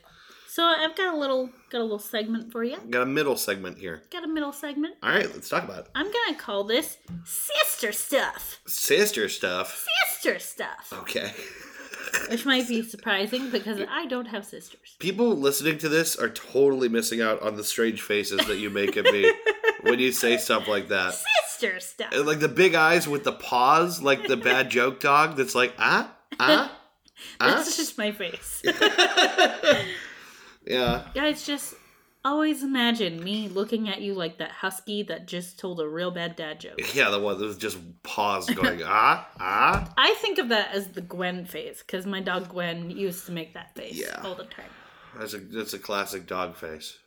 So 0.56 0.63
I've 0.63 0.96
got 0.96 1.13
a 1.13 1.18
little 1.18 1.50
got 1.70 1.82
a 1.82 1.84
little 1.84 2.00
segment 2.00 2.50
for 2.50 2.63
you. 2.63 2.78
Got 2.89 3.02
a 3.02 3.06
middle 3.06 3.36
segment 3.36 3.78
here. 3.78 4.04
Got 4.10 4.24
a 4.24 4.28
middle 4.30 4.54
segment. 4.54 4.96
All 5.04 5.10
right, 5.10 5.30
let's 5.34 5.50
talk 5.50 5.65
about 5.65 5.80
it. 5.80 5.88
I'm 5.94 6.06
gonna 6.06 6.38
call 6.38 6.63
this 6.63 6.98
sister 7.26 7.91
stuff. 7.91 8.62
Sister 8.65 9.28
stuff. 9.28 9.86
Sister 10.13 10.39
stuff. 10.39 10.94
Okay. 10.94 11.34
Which 12.30 12.46
might 12.46 12.70
be 12.70 12.84
surprising 12.89 13.50
because 13.50 13.82
I 13.89 14.06
don't 14.06 14.28
have 14.28 14.46
sisters. 14.46 14.96
People 15.00 15.36
listening 15.36 15.78
to 15.80 15.89
this 15.89 16.15
are 16.15 16.30
totally 16.30 16.88
missing 16.88 17.22
out 17.22 17.41
on 17.41 17.58
the 17.58 17.63
strange 17.65 18.02
faces 18.02 18.48
that 18.48 18.58
you 18.58 18.70
make 18.70 18.96
at 18.96 19.04
me 19.04 19.30
when 19.82 20.00
you 20.00 20.13
say 20.13 20.38
stuff 20.38 20.70
like 20.70 20.88
that. 20.88 21.22
Sister 21.50 21.82
stuff. 21.82 22.13
And, 22.13 22.26
Like 22.26 22.39
the 22.39 22.48
big 22.48 22.76
eyes 22.76 23.10
with 23.10 23.26
the 23.26 23.34
paws, 23.34 24.02
like 24.02 24.26
the 24.26 24.38
bad 24.38 24.70
joke 24.70 25.02
dog 25.02 25.36
that's 25.36 25.54
like, 25.54 25.74
ah, 25.78 26.15
ah, 26.39 26.72
ah. 27.41 27.46
That's 27.46 27.76
just 27.76 27.98
my 27.98 28.13
face. 28.13 28.63
Yeah. 30.65 31.04
Guys, 31.13 31.45
just 31.45 31.75
always 32.23 32.63
imagine 32.63 33.23
me 33.23 33.47
looking 33.49 33.88
at 33.88 34.01
you 34.01 34.13
like 34.15 34.39
that 34.39 34.49
husky 34.51 35.04
that 35.04 35.28
just 35.28 35.60
told 35.60 35.80
a 35.80 35.88
real 35.88 36.10
bad 36.12 36.36
dad 36.36 36.60
joke. 36.60 36.80
Yeah, 36.95 37.10
the 37.12 37.19
one 37.19 37.38
that 37.39 37.45
was 37.45 37.58
just 37.58 37.78
paws 38.04 38.49
going, 38.62 38.82
ah, 38.84 39.28
ah. 39.39 39.93
I 39.97 40.13
think 40.15 40.39
of 40.39 40.49
that 40.49 40.73
as 40.73 40.88
the 40.89 41.01
Gwen 41.01 41.45
face 41.45 41.84
because 41.86 42.06
my 42.06 42.21
dog 42.21 42.49
Gwen 42.49 42.89
used 42.89 43.25
to 43.28 43.32
make 43.32 43.54
that 43.54 43.75
face 43.75 43.93
Yeah. 43.95 44.21
all 44.23 44.36
the 44.36 44.45
time. 44.45 44.69
That's 45.17 45.34
a 45.34 45.38
that's 45.38 45.73
a 45.73 45.80
classic 45.80 46.25
dog 46.28 46.56
face. 46.58 46.97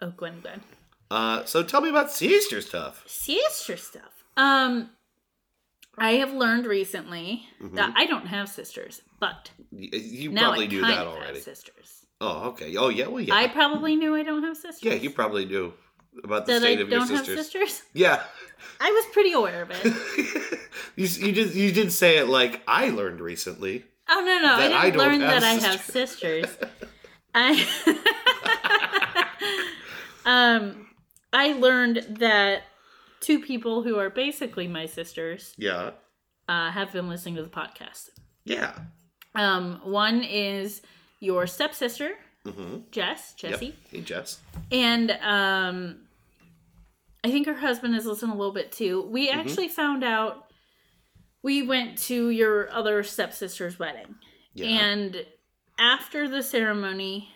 Oh, 0.00 0.10
Gwen, 0.16 0.40
Gwen. 0.40 0.62
Uh, 1.10 1.44
so 1.44 1.62
tell 1.62 1.80
me 1.80 1.88
about 1.90 2.10
sister 2.10 2.60
stuff. 2.60 3.02
Sister 3.06 3.76
stuff. 3.76 4.24
Um, 4.36 4.90
I 5.96 6.12
have 6.12 6.32
learned 6.32 6.66
recently 6.66 7.42
that 7.74 7.92
I 7.96 8.06
don't 8.06 8.26
have 8.26 8.48
sisters, 8.48 9.02
but 9.20 9.50
Y- 9.72 9.88
You 9.92 10.30
now 10.32 10.48
probably 10.48 10.64
I 10.66 10.68
knew 10.68 10.80
kind 10.82 10.92
that 10.94 11.06
of 11.06 11.14
already. 11.14 11.34
have 11.34 11.42
sisters. 11.42 12.04
Oh, 12.20 12.48
okay. 12.48 12.76
Oh, 12.76 12.88
yeah. 12.88 13.06
Well, 13.06 13.20
yeah. 13.22 13.34
I 13.34 13.48
probably 13.48 13.94
knew 13.96 14.14
I 14.14 14.22
don't 14.22 14.42
have 14.42 14.56
sisters. 14.56 14.82
yeah, 14.82 14.94
you 14.94 15.10
probably 15.10 15.44
knew 15.44 15.72
about 16.24 16.46
the 16.46 16.54
that 16.54 16.62
I 16.62 16.64
state 16.64 16.80
of 16.80 16.88
your 16.88 16.98
don't 16.98 17.08
have 17.10 17.26
sisters. 17.26 17.38
sisters. 17.46 17.82
Yeah. 17.92 18.22
I 18.80 18.90
was 18.90 19.04
pretty 19.12 19.32
aware 19.32 19.62
of 19.62 19.70
it. 19.72 19.84
you, 20.96 21.06
you 21.26 21.32
did 21.32 21.54
you 21.54 21.70
did 21.72 21.92
say 21.92 22.18
it 22.18 22.26
like 22.28 22.60
I 22.66 22.90
learned 22.90 23.20
recently. 23.20 23.84
Oh 24.08 24.20
no 24.20 24.38
no! 24.40 24.54
I 24.54 24.80
I 24.80 24.84
didn't 24.90 24.98
don't 24.98 25.08
learn 25.12 25.20
that 25.20 25.44
I 25.44 25.52
have 25.54 25.80
sisters. 25.80 26.46
I 27.34 27.64
um 30.24 30.86
I 31.32 31.52
learned 31.52 32.16
that 32.20 32.62
two 33.20 33.40
people 33.40 33.82
who 33.82 33.98
are 33.98 34.10
basically 34.10 34.66
my 34.66 34.86
sisters 34.86 35.54
Yeah. 35.58 35.90
uh, 36.48 36.70
have 36.70 36.92
been 36.92 37.08
listening 37.08 37.36
to 37.36 37.42
the 37.42 37.48
podcast. 37.48 38.08
Yeah. 38.44 38.72
Um, 39.34 39.80
one 39.84 40.22
is 40.24 40.80
your 41.20 41.46
stepsister, 41.46 42.10
Mm-hmm. 42.46 42.76
Jess, 42.92 43.34
Jessie, 43.34 43.66
Yep. 43.66 43.74
Hey, 43.90 44.00
Jess. 44.00 44.40
and 44.72 45.10
um, 45.22 45.96
I 47.24 47.30
think 47.30 47.46
her 47.46 47.54
husband 47.54 47.94
is 47.96 48.06
listening 48.06 48.30
a 48.30 48.36
little 48.36 48.54
bit 48.54 48.72
too. 48.72 49.02
We 49.10 49.28
Mm-hmm. 49.28 49.40
actually 49.40 49.68
found 49.68 50.04
out 50.04 50.46
we 51.42 51.62
went 51.62 51.98
to 52.04 52.30
your 52.30 52.70
other 52.72 53.02
stepsister's 53.02 53.78
wedding, 53.78 54.14
Yeah. 54.54 54.66
and 54.68 55.26
after 55.78 56.28
the 56.28 56.42
ceremony, 56.42 57.28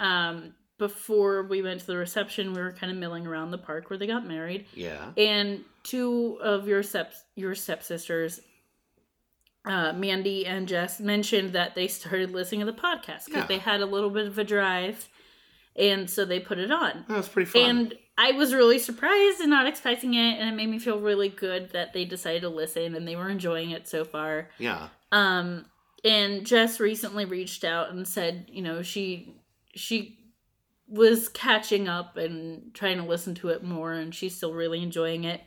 um, 0.00 0.54
before 0.78 1.42
we 1.44 1.62
went 1.62 1.80
to 1.80 1.86
the 1.86 1.96
reception, 1.96 2.52
we 2.52 2.60
were 2.60 2.72
kind 2.72 2.92
of 2.92 2.98
milling 2.98 3.26
around 3.26 3.50
the 3.50 3.58
park 3.58 3.90
where 3.90 3.98
they 3.98 4.06
got 4.06 4.26
married, 4.26 4.66
yeah. 4.74 5.12
and 5.16 5.64
two 5.82 6.38
of 6.42 6.68
your 6.68 6.82
step 6.82 7.14
your 7.36 7.54
stepsisters. 7.54 8.40
Uh, 9.66 9.92
Mandy 9.92 10.46
and 10.46 10.66
Jess 10.68 10.98
mentioned 11.00 11.52
that 11.52 11.74
they 11.74 11.88
started 11.88 12.30
listening 12.30 12.60
to 12.60 12.66
the 12.66 12.72
podcast 12.72 13.26
because 13.26 13.42
Yeah. 13.42 13.46
they 13.46 13.58
had 13.58 13.80
a 13.80 13.86
little 13.86 14.10
bit 14.10 14.26
of 14.26 14.38
a 14.38 14.44
drive, 14.44 15.08
and 15.76 16.08
so 16.08 16.24
they 16.24 16.40
put 16.40 16.58
it 16.58 16.70
on. 16.70 17.04
That 17.08 17.16
was 17.16 17.28
pretty 17.28 17.50
fun. 17.50 17.62
And 17.62 17.94
I 18.16 18.32
was 18.32 18.52
really 18.54 18.78
surprised 18.78 19.40
and 19.40 19.50
not 19.50 19.66
expecting 19.66 20.14
it, 20.14 20.38
and 20.38 20.48
it 20.48 20.52
made 20.56 20.68
me 20.68 20.78
feel 20.78 20.98
really 21.00 21.28
good 21.28 21.70
that 21.70 21.92
they 21.92 22.04
decided 22.04 22.42
to 22.42 22.48
listen 22.48 22.94
and 22.94 23.06
they 23.06 23.14
were 23.16 23.28
enjoying 23.28 23.70
it 23.70 23.86
so 23.88 24.04
far. 24.04 24.48
yeah. 24.58 24.88
Um, 25.12 25.66
and 26.04 26.46
Jess 26.46 26.78
recently 26.80 27.24
reached 27.24 27.64
out 27.64 27.90
and 27.90 28.06
said, 28.06 28.46
you 28.52 28.62
know, 28.62 28.82
she 28.82 29.34
she 29.74 30.18
was 30.86 31.28
catching 31.28 31.88
up 31.88 32.16
and 32.16 32.72
trying 32.74 32.96
to 32.98 33.02
listen 33.04 33.34
to 33.36 33.48
it 33.48 33.62
more, 33.62 33.92
and 33.92 34.14
she's 34.14 34.34
still 34.36 34.52
really 34.54 34.82
enjoying 34.82 35.24
it. 35.24 35.40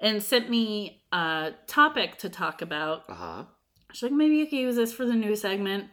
And 0.00 0.22
sent 0.22 0.48
me 0.48 1.02
a 1.12 1.52
topic 1.66 2.18
to 2.18 2.28
talk 2.30 2.62
about. 2.62 3.04
Uh 3.08 3.14
huh. 3.14 3.44
She's 3.92 4.04
like, 4.04 4.12
maybe 4.12 4.36
you 4.36 4.46
could 4.46 4.58
use 4.58 4.76
this 4.76 4.92
for 4.92 5.04
the 5.04 5.14
new 5.14 5.36
segment 5.36 5.86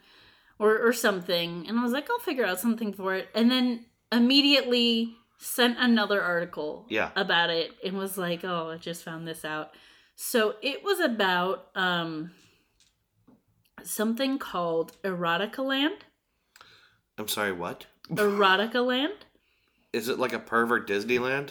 or 0.59 0.77
or 0.79 0.93
something. 0.93 1.65
And 1.67 1.77
I 1.79 1.83
was 1.83 1.91
like, 1.91 2.09
I'll 2.09 2.19
figure 2.19 2.45
out 2.45 2.59
something 2.59 2.93
for 2.93 3.15
it. 3.15 3.27
And 3.35 3.51
then 3.51 3.85
immediately 4.11 5.13
sent 5.39 5.77
another 5.79 6.21
article 6.21 6.85
Yeah. 6.89 7.11
about 7.15 7.49
it 7.49 7.71
and 7.85 7.97
was 7.97 8.17
like, 8.17 8.43
oh, 8.43 8.69
I 8.69 8.77
just 8.77 9.03
found 9.03 9.27
this 9.27 9.43
out. 9.45 9.71
So 10.15 10.55
it 10.61 10.83
was 10.83 10.99
about 10.99 11.67
um 11.75 12.31
something 13.83 14.37
called 14.39 14.93
Erotica 15.03 15.59
Land. 15.63 16.05
I'm 17.17 17.27
sorry. 17.27 17.51
What? 17.51 17.85
Erotica 18.09 18.85
Land. 18.85 19.13
Is 19.93 20.07
it 20.09 20.19
like 20.19 20.33
a 20.33 20.39
pervert 20.39 20.87
Disneyland? 20.87 21.49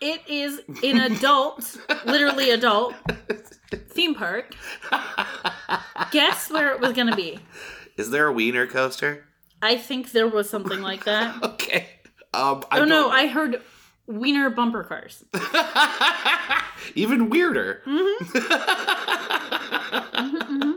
It 0.00 0.22
is 0.28 0.60
an 0.82 0.98
adult, 1.00 1.76
literally 2.04 2.50
adult 2.50 2.94
theme 3.88 4.14
park. 4.14 4.54
Guess 6.10 6.50
where 6.50 6.72
it 6.74 6.80
was 6.80 6.92
going 6.92 7.06
to 7.08 7.16
be? 7.16 7.38
Is 7.96 8.10
there 8.10 8.26
a 8.26 8.32
wiener 8.32 8.66
coaster? 8.66 9.24
I 9.62 9.76
think 9.76 10.12
there 10.12 10.28
was 10.28 10.50
something 10.50 10.82
like 10.82 11.04
that. 11.04 11.42
Okay. 11.44 11.88
Um. 12.34 12.64
I 12.70 12.76
oh 12.76 12.80
don't- 12.80 12.88
know, 12.88 13.08
I 13.10 13.28
heard 13.28 13.62
wiener 14.06 14.50
bumper 14.50 14.82
cars. 14.84 15.24
Even 16.96 17.30
weirder. 17.30 17.80
Mm-hmm. 17.86 18.38
Mm-hmm, 20.14 20.36
mm-hmm. 20.36 20.72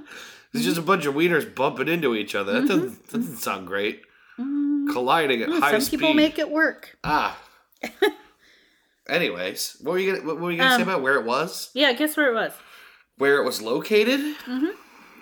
It's 0.54 0.64
just 0.64 0.78
a 0.78 0.82
bunch 0.82 1.06
of 1.06 1.16
wieners 1.16 1.54
bumping 1.54 1.88
into 1.88 2.16
each 2.16 2.36
other. 2.36 2.62
That 2.62 2.68
doesn't, 2.68 3.10
doesn't 3.10 3.38
sound 3.38 3.68
great. 3.68 4.02
Colliding 4.38 5.42
at 5.42 5.50
mm, 5.50 5.60
high 5.60 5.72
Some 5.72 5.82
speed. 5.82 6.00
people 6.00 6.14
make 6.14 6.38
it 6.40 6.50
work. 6.50 6.98
ah. 7.04 7.38
Anyways, 9.10 9.78
what 9.82 9.94
were 9.94 10.00
you 10.00 10.14
gonna 10.16 10.26
what 10.28 10.40
were 10.40 10.52
you 10.52 10.58
gonna 10.58 10.72
say 10.72 10.82
Um, 10.82 10.90
about 10.90 11.02
where 11.02 11.16
it 11.16 11.26
was? 11.26 11.70
Yeah, 11.74 11.94
guess 11.94 12.18
where 12.18 12.30
it 12.30 12.34
was? 12.36 12.52
Where 13.18 13.38
it 13.42 13.46
was 13.46 13.62
located? 13.62 14.36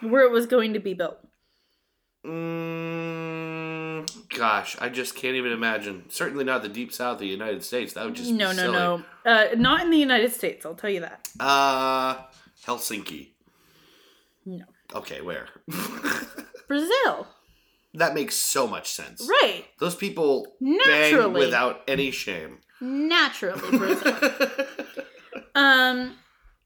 Where 0.02 0.24
it 0.24 0.32
was 0.32 0.45
going 0.48 0.74
to 0.74 0.80
be 0.80 0.93
built. 0.93 1.17
Mm, 2.26 4.06
gosh, 4.38 4.76
I 4.82 4.89
just 4.89 5.15
can't 5.15 5.36
even 5.36 5.52
imagine. 5.52 6.06
Certainly 6.10 6.43
not 6.45 6.62
the 6.63 6.69
deep 6.69 6.91
south 6.91 7.13
of 7.13 7.19
the 7.19 7.28
United 7.28 7.63
States. 7.63 7.93
That 7.93 8.06
would 8.06 8.15
just 8.15 8.32
No, 8.32 8.48
no, 8.52 8.54
silly. 8.54 8.71
no. 8.74 9.04
Uh, 9.26 9.48
not 9.56 9.82
in 9.82 9.91
the 9.91 9.98
United 9.98 10.34
States. 10.34 10.65
I'll 10.65 10.76
tell 10.76 10.89
you 10.89 11.02
that. 11.02 11.28
Uh, 11.39 12.15
Helsinki. 12.65 13.30
No. 14.45 14.65
Okay, 14.93 15.21
where? 15.21 15.48
Brazil. 16.67 17.28
That 17.95 18.13
makes 18.13 18.36
so 18.36 18.67
much 18.67 18.91
sense. 18.91 19.27
Right. 19.41 19.65
Those 19.79 19.95
people 19.95 20.55
bang 20.62 21.34
without 21.34 21.81
any 21.88 22.12
shame. 22.12 22.60
Naturally, 22.81 23.77
Brazil. 23.77 24.15
um, 25.55 26.15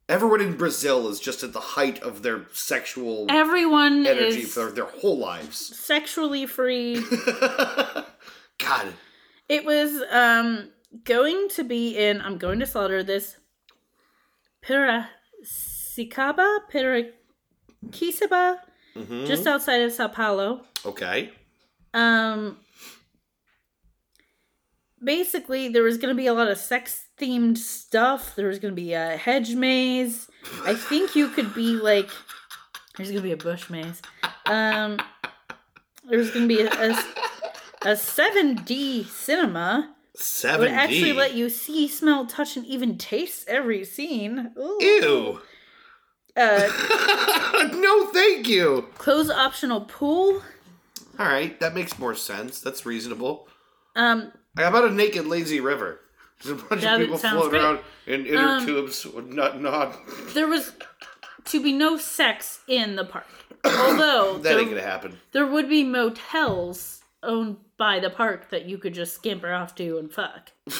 Everyone 0.10 0.42
in 0.42 0.58
Brazil 0.58 1.08
is 1.10 1.20
just 1.20 1.44
at 1.44 1.54
the 1.54 1.60
height 1.60 2.02
of 2.02 2.24
their 2.24 2.46
sexual 2.52 3.28
everyone 3.30 4.08
energy 4.08 4.42
is 4.42 4.54
for 4.54 4.72
their 4.72 4.86
whole 4.86 5.20
lives. 5.20 5.58
sexually 5.78 6.48
free. 6.48 6.96
God, 8.58 8.94
It 9.48 9.66
was 9.66 10.02
um 10.12 10.72
going 11.04 11.48
to 11.50 11.64
be 11.64 11.96
in. 11.96 12.22
I'm 12.22 12.38
going 12.40 12.60
to 12.60 12.66
slaughter 12.66 13.04
this. 13.04 13.38
Piracicaba, 14.66 16.60
Piracicaba, 16.74 18.58
Mhm. 18.96 19.28
just 19.28 19.46
outside 19.48 19.82
of 19.82 19.92
Sao 19.94 20.08
Paulo. 20.08 20.66
Okay. 20.86 21.32
Um, 21.94 22.58
basically, 25.04 25.70
there 25.70 25.84
was 25.84 25.98
going 25.98 26.14
to 26.14 26.18
be 26.18 26.28
a 26.28 26.34
lot 26.34 26.50
of 26.50 26.58
sex 26.58 27.08
themed 27.20 27.58
stuff. 27.58 28.36
There 28.36 28.48
was 28.48 28.60
going 28.60 28.74
to 28.74 28.82
be 28.82 28.94
a 28.94 29.18
hedge 29.18 29.56
maze. 29.56 30.30
I 30.66 30.74
think 30.74 31.16
you 31.16 31.30
could 31.30 31.54
be 31.54 31.76
like. 31.76 32.10
There's 32.98 33.12
gonna 33.12 33.22
be 33.22 33.32
a 33.32 33.38
bush 33.38 33.70
maze. 33.70 34.02
Um, 34.46 35.00
there's 36.10 36.32
gonna 36.32 36.48
be 36.48 36.60
a, 36.60 36.68
a, 36.68 36.90
a 37.84 37.94
7D 37.94 39.06
cinema. 39.06 39.96
It 40.14 40.20
Seven 40.20 40.60
would 40.60 40.72
actually 40.72 41.14
let 41.14 41.34
you 41.34 41.48
see, 41.50 41.88
smell, 41.88 42.26
touch, 42.26 42.58
and 42.58 42.66
even 42.66 42.98
taste 42.98 43.48
every 43.48 43.86
scene. 43.86 44.52
Ooh. 44.58 44.78
Ew. 44.82 45.42
Uh, 46.36 47.70
no, 47.76 48.08
thank 48.08 48.50
you. 48.50 48.86
clothes 48.98 49.30
optional 49.30 49.82
pool. 49.82 50.42
All 51.20 51.26
right, 51.28 51.60
that 51.60 51.76
makes 51.76 52.00
more 52.00 52.16
sense. 52.16 52.62
That's 52.62 52.86
reasonable. 52.86 53.48
Um, 53.96 54.32
How 54.58 54.70
about 54.70 54.86
a 54.86 54.92
naked 54.92 55.26
lazy 55.28 55.60
river? 55.60 56.00
There's 56.44 56.58
a 56.60 56.64
bunch 56.64 56.84
of 56.86 57.00
people 57.00 57.18
floating 57.18 57.50
great. 57.50 57.62
around 57.62 57.80
in 58.08 58.26
inner 58.26 58.48
Um, 58.48 58.66
tubes 58.66 59.06
nut 59.28 59.60
nod. 59.62 59.94
there 60.34 60.48
was 60.48 60.72
to 61.46 61.62
be 61.62 61.74
no 61.74 61.98
sex 61.98 62.62
in 62.68 62.96
the 62.96 63.04
park. 63.04 63.26
Although 63.66 64.36
That 64.42 64.44
there, 64.44 64.60
ain't 64.60 64.70
gonna 64.70 64.82
happen. 64.82 65.18
there 65.34 65.46
would 65.46 65.68
be 65.68 65.84
motels 65.84 67.02
owned 67.22 67.58
by 67.78 68.00
the 68.00 68.10
park 68.10 68.50
that 68.52 68.66
you 68.66 68.78
could 68.78 68.94
just 68.94 69.14
scamper 69.16 69.52
off 69.52 69.76
to 69.76 69.98
and 69.98 70.12
fuck. 70.12 70.52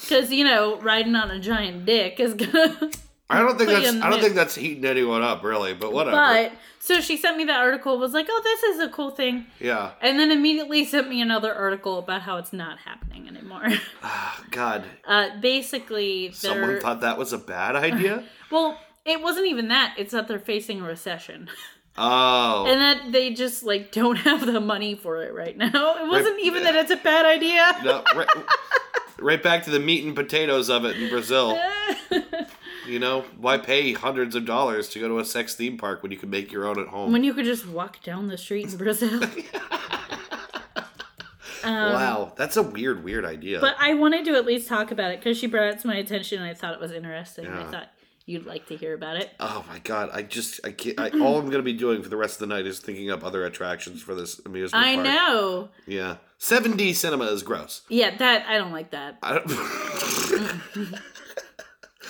Because 0.00 0.30
you 0.30 0.44
know, 0.44 0.78
riding 0.80 1.16
on 1.16 1.30
a 1.30 1.40
giant 1.40 1.86
dick 1.86 2.20
is 2.20 2.34
gonna. 2.34 2.90
I 3.28 3.40
don't 3.40 3.58
think 3.58 3.70
that's 3.70 3.88
I 3.88 4.08
don't 4.08 4.20
think 4.20 4.34
that's 4.34 4.54
heating 4.54 4.84
anyone 4.84 5.22
up 5.22 5.42
really, 5.42 5.74
but 5.74 5.92
whatever. 5.92 6.16
but 6.16 6.52
so 6.78 7.00
she 7.00 7.16
sent 7.16 7.36
me 7.36 7.44
that 7.44 7.58
article. 7.58 7.98
Was 7.98 8.12
like, 8.12 8.26
oh, 8.28 8.40
this 8.44 8.62
is 8.62 8.80
a 8.80 8.88
cool 8.88 9.10
thing, 9.10 9.46
yeah. 9.58 9.92
and 10.00 10.18
then 10.20 10.30
immediately 10.30 10.84
sent 10.84 11.08
me 11.08 11.20
another 11.20 11.52
article 11.52 11.98
about 11.98 12.22
how 12.22 12.36
it's 12.36 12.52
not 12.52 12.78
happening 12.78 13.26
anymore. 13.26 13.66
God, 14.50 14.84
Uh, 15.04 15.30
basically, 15.40 16.30
someone 16.32 16.80
thought 16.80 17.00
that 17.00 17.18
was 17.18 17.32
a 17.32 17.38
bad 17.38 17.76
idea. 17.76 18.24
well. 18.50 18.78
It 19.08 19.22
wasn't 19.22 19.46
even 19.46 19.68
that. 19.68 19.94
It's 19.98 20.10
that 20.10 20.26
they're 20.26 20.40
facing 20.40 20.80
a 20.80 20.84
recession. 20.84 21.48
oh, 21.96 22.66
and 22.66 22.80
that 22.80 23.12
they 23.12 23.32
just 23.32 23.62
like 23.62 23.92
don't 23.92 24.16
have 24.16 24.44
the 24.44 24.60
money 24.60 24.96
for 24.96 25.22
it 25.22 25.32
right 25.32 25.56
now. 25.56 26.02
It 26.02 26.08
wasn't 26.08 26.40
even 26.40 26.64
that 26.64 26.74
it's 26.74 26.90
a 26.90 26.96
bad 26.96 27.24
idea. 27.24 27.70
no, 27.84 28.02
right, 28.16 28.28
right 29.20 29.40
back 29.40 29.62
to 29.66 29.70
the 29.70 29.78
meat 29.78 30.04
and 30.04 30.16
potatoes 30.16 30.68
of 30.68 30.84
it 30.84 30.96
in 30.96 31.08
Brazil. 31.08 31.56
You 32.86 32.98
know, 32.98 33.24
why 33.36 33.58
pay 33.58 33.92
hundreds 33.92 34.34
of 34.34 34.44
dollars 34.44 34.88
to 34.90 35.00
go 35.00 35.08
to 35.08 35.18
a 35.18 35.24
sex 35.24 35.54
theme 35.54 35.76
park 35.76 36.02
when 36.02 36.12
you 36.12 36.18
can 36.18 36.30
make 36.30 36.52
your 36.52 36.66
own 36.66 36.78
at 36.78 36.88
home? 36.88 37.12
when 37.12 37.24
you 37.24 37.34
could 37.34 37.44
just 37.44 37.66
walk 37.66 38.02
down 38.02 38.28
the 38.28 38.38
street 38.38 38.72
in 38.72 38.76
Brazil. 38.76 39.20
Um, 41.64 41.92
wow, 41.92 42.32
that's 42.36 42.56
a 42.56 42.62
weird, 42.62 43.02
weird 43.02 43.24
idea. 43.24 43.58
But 43.58 43.74
I 43.80 43.94
wanted 43.94 44.24
to 44.26 44.36
at 44.36 44.46
least 44.46 44.68
talk 44.68 44.92
about 44.92 45.10
it 45.10 45.18
because 45.18 45.36
she 45.36 45.48
brought 45.48 45.74
it 45.74 45.80
to 45.80 45.88
my 45.88 45.96
attention 45.96 46.38
and 46.40 46.48
I 46.48 46.54
thought 46.54 46.74
it 46.74 46.80
was 46.80 46.92
interesting. 46.92 47.46
Yeah. 47.46 47.60
I 47.60 47.70
thought 47.70 47.88
you'd 48.24 48.46
like 48.46 48.66
to 48.66 48.76
hear 48.76 48.94
about 48.94 49.16
it. 49.16 49.30
Oh 49.40 49.64
my 49.68 49.80
god! 49.80 50.10
I 50.12 50.22
just 50.22 50.60
I 50.64 50.70
can't. 50.70 51.00
I, 51.00 51.10
all 51.18 51.40
I'm 51.40 51.50
gonna 51.50 51.64
be 51.64 51.72
doing 51.72 52.04
for 52.04 52.08
the 52.08 52.16
rest 52.16 52.40
of 52.40 52.48
the 52.48 52.54
night 52.54 52.66
is 52.66 52.78
thinking 52.78 53.10
up 53.10 53.24
other 53.24 53.44
attractions 53.44 54.00
for 54.00 54.14
this 54.14 54.40
amusement 54.46 54.84
park. 54.84 54.86
I 54.86 54.94
park. 54.94 55.06
know. 55.06 55.68
Yeah, 55.88 56.16
7D 56.38 56.94
cinema 56.94 57.24
is 57.24 57.42
gross. 57.42 57.82
Yeah, 57.88 58.16
that 58.16 58.46
I 58.46 58.58
don't 58.58 58.72
like 58.72 58.90
that. 58.92 59.18
I 59.22 59.32
don't. 59.32 61.02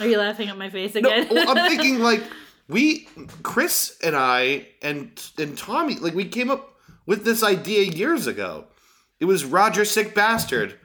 Are 0.01 0.07
you 0.07 0.19
laughing 0.19 0.49
at 0.49 0.59
my 0.59 0.71
face 0.71 0.95
no, 0.95 1.01
again? 1.01 1.29
well, 1.31 1.49
I'm 1.57 1.69
thinking 1.69 1.99
like 2.11 2.23
we, 2.69 3.09
Chris 3.43 3.97
and 4.03 4.17
I 4.17 4.69
and 4.83 5.11
and 5.39 5.57
Tommy, 5.57 5.97
like 5.97 6.15
we 6.15 6.25
came 6.27 6.51
up 6.51 6.75
with 7.07 7.25
this 7.25 7.43
idea 7.43 7.83
years 7.85 8.27
ago. 8.27 8.67
It 9.21 9.25
was 9.27 9.45
Roger 9.45 9.85
Sick 9.85 10.15
Bastard. 10.15 10.79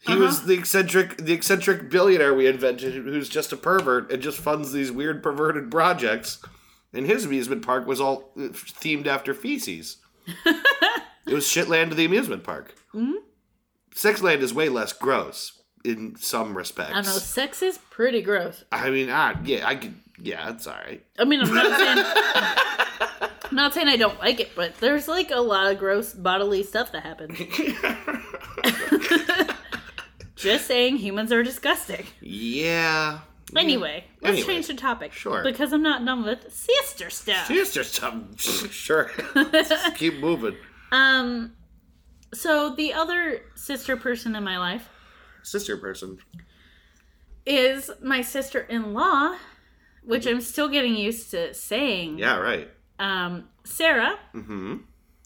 He 0.00 0.12
Uh-huh. 0.12 0.22
was 0.22 0.44
the 0.44 0.54
eccentric, 0.54 1.16
the 1.16 1.32
eccentric 1.32 1.90
billionaire 1.90 2.32
we 2.34 2.46
invented, 2.46 2.94
who's 2.94 3.28
just 3.28 3.52
a 3.52 3.56
pervert 3.56 4.12
and 4.12 4.22
just 4.22 4.38
funds 4.38 4.70
these 4.72 4.92
weird 4.92 5.22
perverted 5.24 5.70
projects. 5.70 6.38
And 6.92 7.04
his 7.04 7.24
amusement 7.24 7.66
park 7.66 7.86
was 7.86 8.00
all 8.00 8.30
uh, 8.36 8.42
themed 8.52 9.06
after 9.06 9.34
feces. 9.34 9.96
it 10.46 11.34
was 11.34 11.44
Shitland 11.46 11.96
the 11.96 12.04
amusement 12.04 12.44
park. 12.44 12.74
Mhm. 12.94 13.14
Sexland 13.94 14.38
is 14.40 14.54
way 14.54 14.68
less 14.68 14.92
gross 14.92 15.57
in 15.88 16.16
some 16.16 16.56
respects. 16.56 16.90
I 16.90 17.02
don't 17.02 17.06
know. 17.06 17.12
Sex 17.12 17.62
is 17.62 17.78
pretty 17.90 18.22
gross. 18.22 18.64
I 18.70 18.90
mean, 18.90 19.08
ah, 19.10 19.34
yeah, 19.44 19.66
I 19.66 19.76
could, 19.76 19.94
yeah, 20.20 20.50
it's 20.50 20.66
all 20.66 20.76
right. 20.86 21.02
I 21.18 21.24
mean, 21.24 21.40
I'm 21.40 21.54
not 21.54 21.78
saying. 21.78 22.04
I'm 23.44 23.50
not 23.56 23.72
saying 23.74 23.88
I 23.88 23.96
don't 23.96 24.18
like 24.20 24.40
it, 24.40 24.50
but 24.54 24.76
there's 24.78 25.08
like 25.08 25.30
a 25.30 25.40
lot 25.40 25.70
of 25.72 25.78
gross 25.78 26.12
bodily 26.12 26.62
stuff 26.62 26.92
that 26.92 27.02
happens. 27.02 27.38
Just 30.36 30.66
saying, 30.68 30.98
humans 30.98 31.32
are 31.32 31.42
disgusting. 31.42 32.06
yeah. 32.20 33.20
Anyway, 33.56 34.04
let's 34.20 34.36
Anyway, 34.36 34.46
change 34.54 34.66
the 34.66 34.74
topic. 34.74 35.10
sure. 35.10 35.42
Because 35.42 35.72
I'm 35.72 35.82
not 35.82 36.04
done 36.04 36.22
with 36.22 36.52
sister 36.52 37.08
stuff. 37.08 37.46
Sister 37.46 37.82
stuff. 37.82 38.14
sure. 38.38 39.10
Keep 39.94 40.18
moving. 40.18 40.54
Um, 40.92 41.54
so 42.34 42.74
the 42.74 42.92
other 42.92 43.40
sister 43.54 43.96
person 43.96 44.36
in 44.36 44.44
my 44.44 44.58
life 44.58 44.90
Sister 45.50 45.76
person. 45.76 46.18
is 47.46 47.90
my 48.02 48.20
sister-in-law, 48.20 49.36
which 50.04 50.26
I'm 50.26 50.40
still 50.40 50.68
getting 50.68 50.94
used 50.96 51.30
to 51.30 51.54
saying. 51.54 52.18
Yeah, 52.18 52.36
right. 52.38 52.68
Um, 52.98 53.48
Sarah. 53.64 54.18
Mm-hmm. 54.34 54.76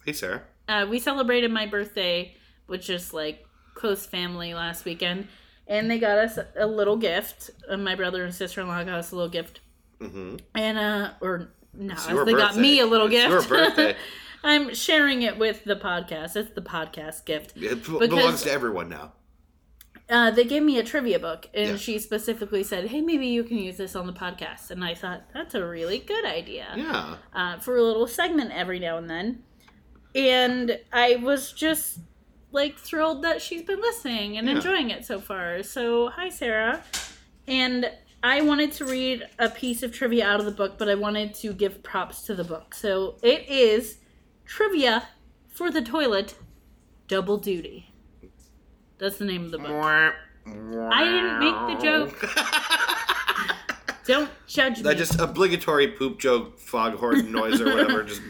Hey, 0.04 0.12
Sarah. 0.12 0.42
Uh, 0.68 0.87
we 0.88 0.98
celebrated 0.98 1.50
my 1.50 1.66
birthday 1.66 2.37
which 2.66 2.88
is 2.88 3.12
like 3.12 3.44
close 3.74 4.06
family 4.06 4.54
last 4.54 4.85
weekend, 4.87 5.26
and 5.66 5.90
they 5.90 5.98
got 5.98 6.16
us 6.16 6.38
a 6.56 6.66
little 6.66 6.96
gift. 6.96 7.50
Uh, 7.68 7.76
my 7.76 7.94
brother 7.94 8.24
and 8.24 8.35
sister-in-law 8.35 8.85
got 8.85 8.94
us 8.94 9.11
a 9.12 9.16
little 9.16 9.28
gift, 9.30 9.61
Mm-hmm. 10.00 10.37
and 10.54 10.78
uh, 10.78 11.11
or 11.20 11.50
no, 11.74 12.24
they 12.24 12.32
got 12.32 12.56
me 12.56 12.80
a 12.80 12.87
little 12.87 13.08
It's 13.08 13.16
gift. 13.16 13.30
your 13.30 13.42
birthday. 13.42 13.96
I'm 14.44 14.74
sharing 14.74 15.22
it 15.22 15.38
with 15.38 15.64
the 15.64 15.76
podcast. 15.76 16.35
It's 16.37 16.50
the 16.52 16.62
podcast 16.62 17.24
gift. 17.26 17.56
It 17.56 17.85
b- 17.85 17.92
Because- 17.92 18.08
belongs 18.08 18.42
to 18.44 18.52
everyone 18.52 18.88
now. 18.88 19.12
Uh, 20.10 20.30
they 20.30 20.44
gave 20.44 20.62
me 20.62 20.78
a 20.78 20.82
trivia 20.82 21.18
book, 21.18 21.48
and 21.54 21.70
Yeah. 21.70 21.76
she 21.76 21.98
specifically 21.98 22.62
said, 22.62 22.88
"Hey, 22.88 23.00
maybe 23.00 23.26
you 23.26 23.44
can 23.44 23.56
use 23.58 23.76
this 23.76 23.94
on 23.96 24.06
the 24.06 24.12
podcast." 24.12 24.70
And 24.70 24.84
I 24.84 24.94
thought 24.94 25.22
that's 25.32 25.54
a 25.54 25.64
really 25.66 25.98
good 25.98 26.24
idea 26.24 26.66
Yeah. 26.76 27.16
uh, 27.34 27.58
for 27.60 27.76
a 27.76 27.82
little 27.82 28.06
segment 28.06 28.50
every 28.52 28.78
now 28.78 28.98
and 28.98 29.08
then. 29.08 29.42
And 30.14 30.78
I 30.92 31.16
was 31.16 31.52
just 31.52 32.00
like 32.50 32.78
thrilled 32.78 33.22
that 33.22 33.40
she's 33.40 33.62
been 33.62 33.80
listening 33.80 34.36
and 34.36 34.46
Yeah. 34.48 34.56
enjoying 34.56 34.90
it 34.90 35.06
so 35.06 35.18
far. 35.20 35.62
So, 35.62 36.08
hi, 36.10 36.28
Sarah. 36.28 36.84
And 37.46 37.90
I 38.22 38.42
wanted 38.42 38.72
to 38.72 38.84
read 38.84 39.26
a 39.38 39.48
piece 39.48 39.82
of 39.82 39.92
trivia 39.92 40.26
out 40.26 40.38
of 40.40 40.44
the 40.46 40.52
book, 40.52 40.76
but 40.78 40.88
I 40.88 40.94
wanted 40.94 41.32
to 41.36 41.52
give 41.54 41.82
props 41.82 42.22
to 42.24 42.34
the 42.34 42.44
book. 42.44 42.74
So, 42.74 43.16
it 43.22 43.48
is 43.48 43.98
Trivia 44.44 45.08
for 45.48 45.70
the 45.70 45.80
Toilet 45.80 46.34
Double 47.08 47.38
Duty. 47.38 47.91
That's 49.02 49.18
the 49.18 49.24
name 49.24 49.44
of 49.46 49.50
the 49.50 49.58
book. 49.58 49.68
I 49.72 51.02
didn't 51.04 51.40
make 51.40 51.56
the 51.76 51.84
joke. 51.84 52.14
Don't 54.06 54.30
judge 54.46 54.76
me. 54.76 54.82
That 54.84 54.96
just 54.96 55.18
obligatory 55.18 55.88
poop 55.88 56.20
joke 56.20 56.56
foghorn 56.60 57.32
noise 57.32 57.60
or 57.60 57.64
whatever. 57.64 58.02
Just. 58.04 58.22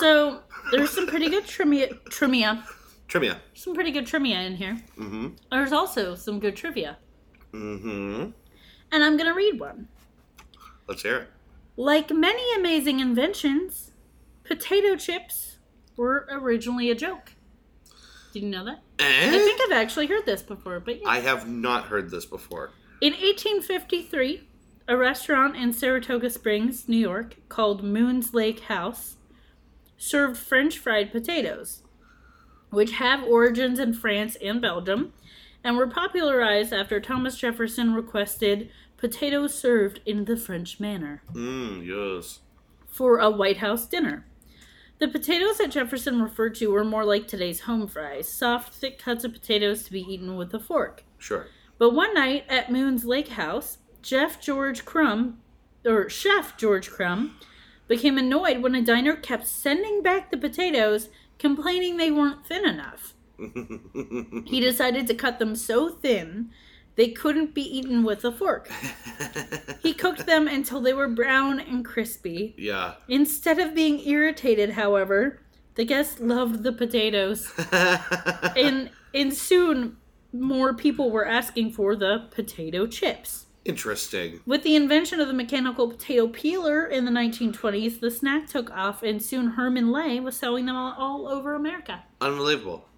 So 0.00 0.40
there's 0.70 0.90
some 0.90 1.08
pretty 1.08 1.28
good 1.28 1.46
trivia, 1.46 1.94
trivia, 2.10 2.64
Trivia. 3.08 3.40
some 3.54 3.74
pretty 3.74 3.90
good 3.90 4.06
trivia 4.06 4.38
in 4.40 4.54
here. 4.54 4.80
Mm-hmm. 4.96 5.28
There's 5.50 5.72
also 5.72 6.14
some 6.14 6.38
good 6.38 6.54
trivia, 6.54 6.96
Mm-hmm. 7.52 8.30
and 8.92 9.04
I'm 9.04 9.16
gonna 9.16 9.34
read 9.34 9.58
one. 9.58 9.88
Let's 10.88 11.02
hear 11.02 11.16
it. 11.18 11.28
Like 11.76 12.10
many 12.12 12.42
amazing 12.56 13.00
inventions, 13.00 13.90
potato 14.44 14.94
chips 14.96 15.58
were 15.96 16.26
originally 16.30 16.88
a 16.90 16.94
joke. 16.94 17.32
Did 18.36 18.42
you 18.42 18.50
know 18.50 18.66
that? 18.66 18.82
I 19.00 19.04
Eh? 19.04 19.30
think 19.30 19.58
I've 19.64 19.72
actually 19.78 20.08
heard 20.08 20.26
this 20.26 20.42
before, 20.42 20.78
but 20.78 21.00
yeah. 21.00 21.08
I 21.08 21.20
have 21.20 21.48
not 21.48 21.84
heard 21.86 22.10
this 22.10 22.26
before. 22.26 22.70
In 23.00 23.14
1853, 23.14 24.42
a 24.86 24.94
restaurant 24.94 25.56
in 25.56 25.72
Saratoga 25.72 26.28
Springs, 26.28 26.86
New 26.86 26.98
York, 26.98 27.36
called 27.48 27.82
Moon's 27.82 28.34
Lake 28.34 28.60
House, 28.60 29.16
served 29.96 30.36
French 30.36 30.78
fried 30.78 31.10
potatoes, 31.12 31.82
which 32.68 32.92
have 32.92 33.24
origins 33.24 33.78
in 33.78 33.94
France 33.94 34.36
and 34.44 34.60
Belgium, 34.60 35.14
and 35.64 35.78
were 35.78 35.86
popularized 35.88 36.74
after 36.74 37.00
Thomas 37.00 37.38
Jefferson 37.38 37.94
requested 37.94 38.68
potatoes 38.98 39.54
served 39.54 40.00
in 40.04 40.26
the 40.26 40.36
French 40.36 40.78
manner 40.78 41.22
Mmm, 41.32 41.86
yes. 41.86 42.40
for 42.86 43.18
a 43.18 43.30
White 43.30 43.58
House 43.58 43.86
dinner. 43.86 44.26
The 44.98 45.08
potatoes 45.08 45.58
that 45.58 45.72
Jefferson 45.72 46.22
referred 46.22 46.54
to 46.56 46.68
were 46.68 46.84
more 46.84 47.04
like 47.04 47.28
today's 47.28 47.60
home 47.60 47.86
fries, 47.86 48.28
soft, 48.28 48.72
thick 48.74 48.98
cuts 48.98 49.24
of 49.24 49.32
potatoes 49.32 49.82
to 49.84 49.92
be 49.92 50.00
eaten 50.00 50.36
with 50.36 50.54
a 50.54 50.58
fork. 50.58 51.04
Sure. 51.18 51.46
But 51.78 51.90
one 51.94 52.14
night 52.14 52.44
at 52.48 52.72
Moon's 52.72 53.04
Lake 53.04 53.28
House, 53.28 53.78
Jeff 54.00 54.40
George 54.40 54.86
Crum, 54.86 55.38
or 55.84 56.08
Chef 56.08 56.56
George 56.56 56.90
Crum, 56.90 57.38
became 57.88 58.16
annoyed 58.16 58.62
when 58.62 58.74
a 58.74 58.82
diner 58.82 59.14
kept 59.14 59.46
sending 59.46 60.02
back 60.02 60.30
the 60.30 60.38
potatoes, 60.38 61.10
complaining 61.38 61.98
they 61.98 62.10
weren't 62.10 62.46
thin 62.46 62.66
enough. 62.66 63.14
He 64.46 64.60
decided 64.60 65.06
to 65.08 65.14
cut 65.14 65.38
them 65.38 65.54
so 65.56 65.90
thin 65.90 66.50
They 66.96 67.08
couldn't 67.08 67.54
be 67.54 67.62
eaten 67.62 68.02
with 68.04 68.24
a 68.24 68.32
fork. 68.32 68.68
He 69.82 69.94
cooked 69.94 70.26
them 70.26 70.48
until 70.48 70.80
they 70.80 70.92
were 70.92 71.08
brown 71.08 71.60
and 71.60 71.84
crispy. 71.84 72.54
yeah. 72.58 72.94
Instead 73.08 73.60
of 73.60 73.74
being 73.74 74.04
irritated, 74.04 74.70
however, 74.70 75.40
the 75.76 75.84
guests 75.84 76.18
loved 76.18 76.64
the 76.64 76.72
potatoes. 76.72 77.52
and 77.72 78.90
and 79.14 79.32
soon 79.32 79.96
more 80.32 80.74
people 80.74 81.10
were 81.10 81.26
asking 81.26 81.72
for 81.72 81.94
the 81.94 82.26
potato 82.32 82.86
chips. 82.86 83.46
Interesting. 83.64 84.40
With 84.46 84.62
the 84.62 84.76
invention 84.76 85.20
of 85.20 85.28
the 85.28 85.34
mechanical 85.34 85.88
potato 85.88 86.28
peeler 86.28 86.84
in 86.86 87.04
the 87.04 87.10
1920s, 87.10 88.00
the 88.00 88.10
snack 88.10 88.48
took 88.48 88.70
off, 88.70 89.02
and 89.02 89.20
soon 89.22 89.50
Herman 89.50 89.90
Lay 89.90 90.20
was 90.20 90.36
selling 90.36 90.66
them 90.66 90.76
all, 90.76 90.94
all 90.96 91.28
over 91.28 91.54
America. 91.54 92.04
Unbelievable. 92.20 92.88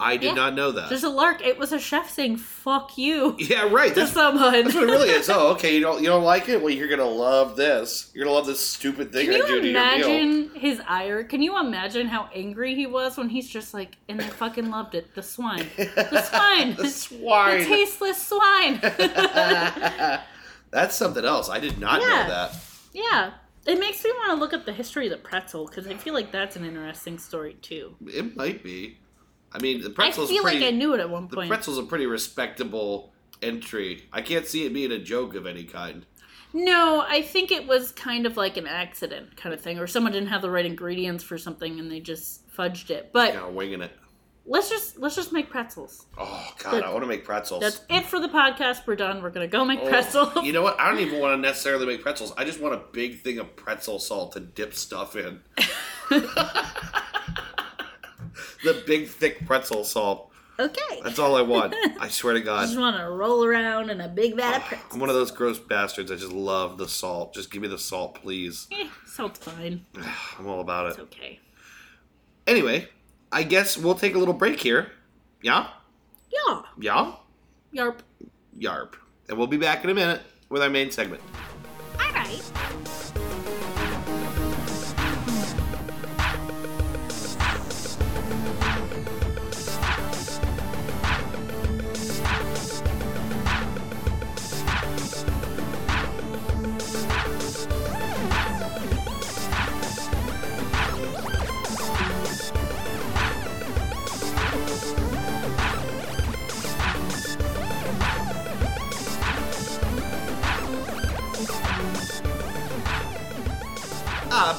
I 0.00 0.16
did 0.16 0.26
Yeah. 0.28 0.34
not 0.34 0.54
know 0.54 0.72
that. 0.72 0.88
There's 0.88 1.04
a 1.04 1.08
lark. 1.08 1.40
It 1.46 1.56
was 1.56 1.72
a 1.72 1.78
chef 1.78 2.10
saying 2.10 2.38
"fuck 2.38 2.98
you" 2.98 3.36
yeah, 3.38 3.68
right. 3.70 3.90
to 3.94 4.00
That's, 4.00 4.12
someone. 4.12 4.50
that's 4.64 4.74
what 4.74 4.82
it 4.84 4.86
really 4.86 5.08
is. 5.10 5.28
Oh, 5.34 5.52
okay. 5.52 5.74
You 5.76 5.80
don't 5.80 6.00
you 6.02 6.08
don't 6.08 6.24
like 6.24 6.48
it? 6.48 6.60
Well, 6.60 6.70
you're 6.74 6.88
gonna 6.88 7.04
love 7.04 7.54
this. 7.56 8.10
You're 8.12 8.24
gonna 8.24 8.34
love 8.36 8.46
this 8.46 8.58
stupid 8.58 9.12
thing 9.12 9.26
Can 9.26 9.34
I 9.42 9.46
do 9.46 9.54
you 9.54 9.60
to 9.60 9.68
your 9.68 9.72
meal. 9.72 10.08
imagine 10.08 10.50
his 10.60 10.80
ire? 10.88 11.22
Can 11.22 11.42
you 11.42 11.58
imagine 11.60 12.08
how 12.08 12.28
angry 12.34 12.74
he 12.74 12.86
was 12.86 13.16
when 13.16 13.28
he's 13.28 13.48
just 13.48 13.72
like, 13.72 13.96
and 14.08 14.18
they 14.18 14.24
fucking 14.26 14.68
loved 14.68 14.94
it. 14.96 15.14
The 15.14 15.22
swine, 15.22 15.66
the 15.76 16.20
swine, 16.22 16.74
the 16.74 16.88
swine. 16.88 17.58
the 17.60 17.64
tasteless 17.66 18.26
swine. 18.26 18.80
That's 20.70 20.96
something 20.96 21.24
else. 21.24 21.48
I 21.48 21.60
did 21.60 21.78
not 21.78 22.00
Yeah. 22.00 22.08
know 22.08 22.28
that. 22.28 22.56
yeah, 22.92 23.30
it 23.66 23.78
makes 23.78 24.02
me 24.04 24.10
want 24.12 24.30
to 24.32 24.36
look 24.36 24.52
up 24.52 24.66
the 24.66 24.72
history 24.72 25.06
of 25.06 25.12
the 25.12 25.16
pretzel 25.18 25.66
because 25.66 25.86
I 25.86 25.94
feel 25.94 26.14
like 26.14 26.32
that's 26.32 26.56
an 26.56 26.64
interesting 26.64 27.18
story 27.18 27.54
too. 27.62 27.94
It 28.06 28.36
might 28.36 28.62
be. 28.64 28.98
I 29.54 29.58
mean, 29.60 29.80
the 29.82 29.90
I 29.90 29.92
pretzel's 29.92 30.30
feel 30.30 30.42
pretty. 30.42 30.60
like 30.60 30.68
I 30.68 30.70
knew 30.76 30.94
it 30.94 31.00
at 31.00 31.08
one 31.08 31.28
point. 31.28 31.48
the 31.48 31.54
pretzel's 31.54 31.78
a 31.78 31.84
pretty 31.84 32.06
respectable 32.06 33.12
entry. 33.40 34.08
I 34.12 34.20
can't 34.20 34.46
see 34.46 34.66
it 34.66 34.74
being 34.74 34.90
a 34.92 34.98
joke 34.98 35.34
of 35.34 35.46
any 35.46 35.64
kind. 35.64 36.04
No, 36.52 37.04
I 37.08 37.22
think 37.22 37.50
it 37.50 37.66
was 37.66 37.90
kind 37.92 38.26
of 38.26 38.36
like 38.36 38.56
an 38.56 38.66
accident 38.66 39.36
kind 39.36 39.52
of 39.54 39.60
thing, 39.60 39.78
or 39.78 39.86
someone 39.86 40.12
didn't 40.12 40.28
have 40.28 40.42
the 40.42 40.50
right 40.50 40.64
ingredients 40.66 41.22
for 41.24 41.36
something 41.38 41.78
and 41.80 41.90
they 41.90 42.00
just 42.00 42.48
fudged 42.50 42.90
it. 42.90 43.10
But 43.12 43.32
Kind 43.34 43.44
of 43.46 43.54
winging 43.54 43.80
it. 43.82 43.90
let's 44.46 44.68
just 44.70 44.98
let's 44.98 45.16
just 45.16 45.32
make 45.32 45.50
pretzels. 45.50 46.06
Oh 46.16 46.52
God, 46.62 46.74
That- 46.74 46.84
I 46.84 46.90
want 46.92 47.02
to 47.02 47.08
make 47.08 47.24
pretzels. 47.24 47.60
That's 47.60 47.80
it 47.90 48.06
for 48.06 48.20
the 48.20 48.28
podcast. 48.28 48.86
We're 48.86 48.94
done. 48.94 49.20
We're 49.20 49.30
gonna 49.30 49.48
go 49.48 49.64
make 49.64 49.80
Oh, 49.80 49.88
pretzels. 49.88 50.44
You 50.44 50.52
know 50.52 50.62
what? 50.62 50.78
I 50.78 50.88
don't 50.90 51.00
even 51.00 51.18
want 51.20 51.32
to 51.36 51.40
necessarily 51.40 51.86
make 51.86 52.02
pretzels. 52.02 52.32
I 52.36 52.44
just 52.44 52.60
want 52.60 52.74
a 52.74 52.82
big 52.92 53.22
thing 53.22 53.38
of 53.40 53.56
pretzel 53.56 53.98
salt 53.98 54.32
to 54.34 54.40
dip 54.40 54.74
stuff 54.74 55.16
in. 55.16 55.40
the 58.64 58.82
big 58.86 59.08
thick 59.08 59.46
pretzel 59.46 59.84
salt. 59.84 60.30
Okay. 60.58 61.00
That's 61.02 61.18
all 61.18 61.34
I 61.36 61.42
want. 61.42 61.74
I 62.00 62.08
swear 62.08 62.34
to 62.34 62.40
God. 62.40 62.60
I 62.62 62.66
just 62.66 62.78
want 62.78 62.96
to 62.96 63.08
roll 63.10 63.44
around 63.44 63.90
in 63.90 64.00
a 64.00 64.08
big 64.08 64.36
vat 64.36 64.58
of 64.58 64.62
pretzels. 64.62 64.92
I'm 64.94 65.00
one 65.00 65.08
of 65.08 65.16
those 65.16 65.32
gross 65.32 65.58
bastards. 65.58 66.12
I 66.12 66.14
just 66.14 66.30
love 66.32 66.78
the 66.78 66.86
salt. 66.88 67.34
Just 67.34 67.50
give 67.50 67.60
me 67.60 67.66
the 67.68 67.78
salt, 67.78 68.14
please. 68.14 68.68
Eh, 68.70 68.86
salt's 69.06 69.40
fine. 69.40 69.84
I'm 70.38 70.46
all 70.46 70.60
about 70.60 70.86
It's 70.90 70.98
it. 70.98 71.02
okay. 71.02 71.40
Anyway, 72.46 72.88
I 73.32 73.42
guess 73.42 73.76
we'll 73.76 73.94
take 73.96 74.14
a 74.14 74.18
little 74.18 74.34
break 74.34 74.60
here. 74.60 74.92
Yeah? 75.42 75.68
Yeah. 76.30 76.62
Yeah? 76.78 77.12
Yarp. 77.74 77.98
Yarp. 78.56 78.94
And 79.28 79.36
we'll 79.36 79.46
be 79.48 79.56
back 79.56 79.82
in 79.82 79.90
a 79.90 79.94
minute 79.94 80.22
with 80.50 80.62
our 80.62 80.70
main 80.70 80.90
segment. 80.92 81.20
All 81.98 82.12
right. 82.12 82.42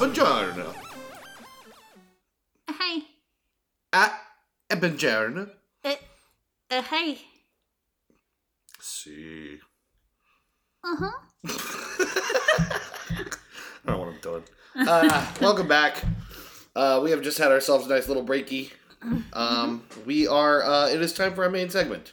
Buongiorno. 0.06 0.72
Hey. 2.68 3.02
Ah, 3.92 4.20
eh, 4.68 4.76
buongiorno. 4.76 5.50
Uh, 5.82 5.96
uh, 6.70 6.82
hey. 6.82 7.18
See. 8.78 9.58
Uh 10.84 10.96
huh. 10.96 11.10
I 13.18 13.24
don't 13.84 13.86
know 13.86 13.98
what 13.98 14.08
I'm 14.08 14.20
doing. 14.20 14.44
Uh, 14.76 15.26
welcome 15.40 15.66
back. 15.66 16.04
Uh, 16.76 17.00
we 17.02 17.10
have 17.10 17.22
just 17.22 17.38
had 17.38 17.50
ourselves 17.50 17.86
a 17.86 17.88
nice 17.88 18.06
little 18.06 18.24
breaky. 18.24 18.70
Um, 19.32 19.82
we 20.04 20.28
are. 20.28 20.62
Uh, 20.62 20.88
it 20.88 21.02
is 21.02 21.12
time 21.12 21.34
for 21.34 21.42
our 21.42 21.50
main 21.50 21.68
segment 21.68 22.12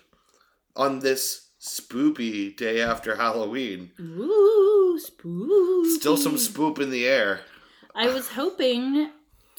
on 0.76 1.00
this 1.00 1.50
spoopy 1.62 2.58
day 2.58 2.82
after 2.82 3.18
Halloween. 3.18 3.92
Ooh, 4.00 5.00
spooky. 5.00 5.90
Still 6.00 6.18
some 6.18 6.36
spoop 6.36 6.80
in 6.80 6.90
the 6.90 7.06
air. 7.06 7.42
I 7.96 8.08
was 8.14 8.30
hoping 8.30 9.10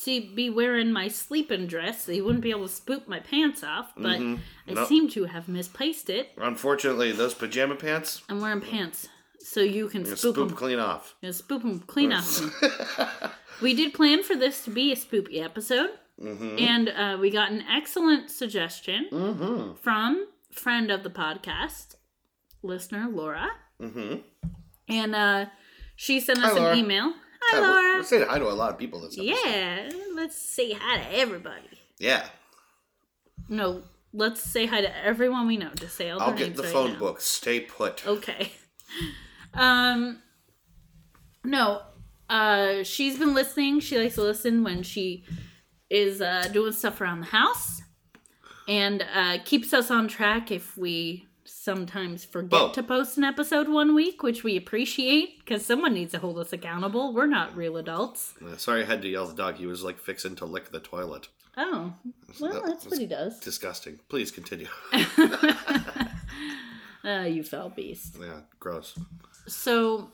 to 0.05 0.21
be 0.35 0.51
wearing 0.51 0.93
my 0.93 1.09
sleeping 1.09 1.67
dress 1.67 2.05
so 2.05 2.13
you 2.13 2.25
wouldn't 2.25 2.43
be 2.43 2.51
able 2.51 2.67
to 2.69 2.73
spook 2.75 3.07
my 3.09 3.21
pants 3.21 3.63
off, 3.63 3.93
but 3.97 4.19
Mhm. 4.21 4.41
I 4.69 4.73
Nope. 4.75 4.89
seem 4.89 5.09
to 5.11 5.25
have 5.27 5.49
misplaced 5.49 6.11
it. 6.11 6.33
Unfortunately, 6.37 7.13
those 7.13 7.33
pajama 7.35 7.77
pants 7.77 8.23
I'm 8.29 8.41
wearing 8.41 8.61
pants 8.61 9.09
so 9.39 9.61
you 9.61 9.89
can 9.89 10.05
you 10.05 10.17
spook 10.17 10.35
spoop 10.37 10.49
them. 10.49 10.57
clean 10.57 10.79
off. 10.81 11.15
Yeah, 11.23 11.31
spoop 11.31 11.63
them 11.63 11.81
clean 11.81 12.13
off 12.13 12.41
me. 12.41 12.51
We 13.63 13.73
did 13.73 13.95
plan 13.95 14.25
for 14.25 14.35
this 14.35 14.65
to 14.65 14.71
be 14.71 14.91
a 14.91 14.97
spoopy 14.97 15.41
episode, 15.41 15.91
mm-hmm. 16.21 16.59
and 16.59 16.89
uh, 16.89 17.17
we 17.21 17.31
got 17.31 17.53
an 17.53 17.63
excellent 17.71 18.29
suggestion 18.31 19.07
Mm-hmm. 19.13 19.75
from 19.81 20.27
friend 20.51 20.91
of 20.91 21.05
the 21.05 21.11
podcast, 21.11 21.95
listener 22.65 23.09
Laura, 23.09 23.49
Mm-hmm. 23.81 24.17
and 24.89 25.15
uh, 25.15 25.47
she 25.95 26.19
sent 26.19 26.41
us 26.43 26.53
Hi, 26.53 26.59
Laura. 26.59 26.73
an 26.73 26.79
email. 26.79 27.15
Hi, 27.51 27.61
we're, 27.61 27.67
Laura. 27.69 27.97
we're 27.99 28.03
saying 28.03 28.27
hi 28.29 28.39
to 28.39 28.49
a 28.49 28.53
lot 28.53 28.71
of 28.73 28.79
people 28.79 29.01
this 29.01 29.19
episode. 29.19 29.37
Yeah, 29.45 29.89
let's 30.15 30.37
say 30.37 30.73
hi 30.73 30.99
to 30.99 31.17
everybody. 31.19 31.69
Yeah. 31.99 32.27
No, 33.49 33.83
let's 34.13 34.41
say 34.41 34.67
hi 34.67 34.81
to 34.81 35.05
everyone 35.05 35.47
we 35.47 35.57
know. 35.57 35.71
Just 35.75 35.97
say 35.97 36.11
all 36.11 36.21
I'll 36.21 36.33
get 36.33 36.57
the 36.57 36.63
right 36.63 36.73
phone 36.73 36.93
now. 36.95 36.99
book. 36.99 37.21
Stay 37.21 37.61
put. 37.61 38.07
Okay. 38.07 38.53
Um 39.57 40.21
no. 41.45 41.83
Uh 42.29 42.83
she's 42.83 43.17
been 43.19 43.35
listening. 43.35 43.79
She 43.79 43.97
likes 43.97 44.17
to 44.17 44.23
listen 44.23 44.65
when 44.65 44.83
she 44.83 45.25
is 45.89 46.21
uh 46.21 46.49
doing 46.53 46.73
stuff 46.73 47.01
around 47.01 47.21
the 47.21 47.27
house 47.27 47.81
and 48.67 49.05
uh 49.15 49.39
keeps 49.45 49.73
us 49.73 49.93
on 49.93 50.09
track 50.09 50.51
if 50.51 50.77
we 50.77 51.27
sometimes 51.65 52.25
forget 52.25 52.51
Bo. 52.51 52.73
to 52.73 52.83
post 52.83 53.17
an 53.17 53.25
episode 53.25 53.69
one 53.69 53.95
week, 53.95 54.23
which 54.23 54.45
we 54.45 54.57
appreciate 54.57 55.39
because 55.39 55.65
someone 55.65 55.95
needs 55.95 56.13
to 56.13 56.19
hold 56.19 56.39
us 56.39 56.53
accountable. 56.53 57.15
We're 57.15 57.27
not 57.27 57.57
real 57.57 57.77
adults. 57.79 58.35
Uh, 58.45 58.57
sorry, 58.57 58.83
I 58.83 58.85
had 58.85 59.03
to 59.03 59.09
yell 59.09 59.25
at 59.25 59.31
the 59.37 59.43
dog. 59.43 59.57
He 59.57 59.67
was 59.67 59.83
like 59.83 59.99
fixing 59.99 60.37
to 60.37 60.45
lick 60.45 60.71
the 60.71 60.81
toilet. 60.81 61.29
Oh, 61.57 61.95
well, 62.41 62.53
That 62.53 62.67
that's 62.67 62.87
what 62.87 62.99
he 62.99 63.07
does. 63.07 63.39
Disgusting. 63.41 63.99
Please 64.09 64.31
continue. 64.31 64.67
uh, 64.93 66.05
you 67.29 67.43
fell 67.43 67.71
beast. 67.71 68.17
yeah, 68.21 68.41
gross. 68.61 68.99
So, 69.47 70.11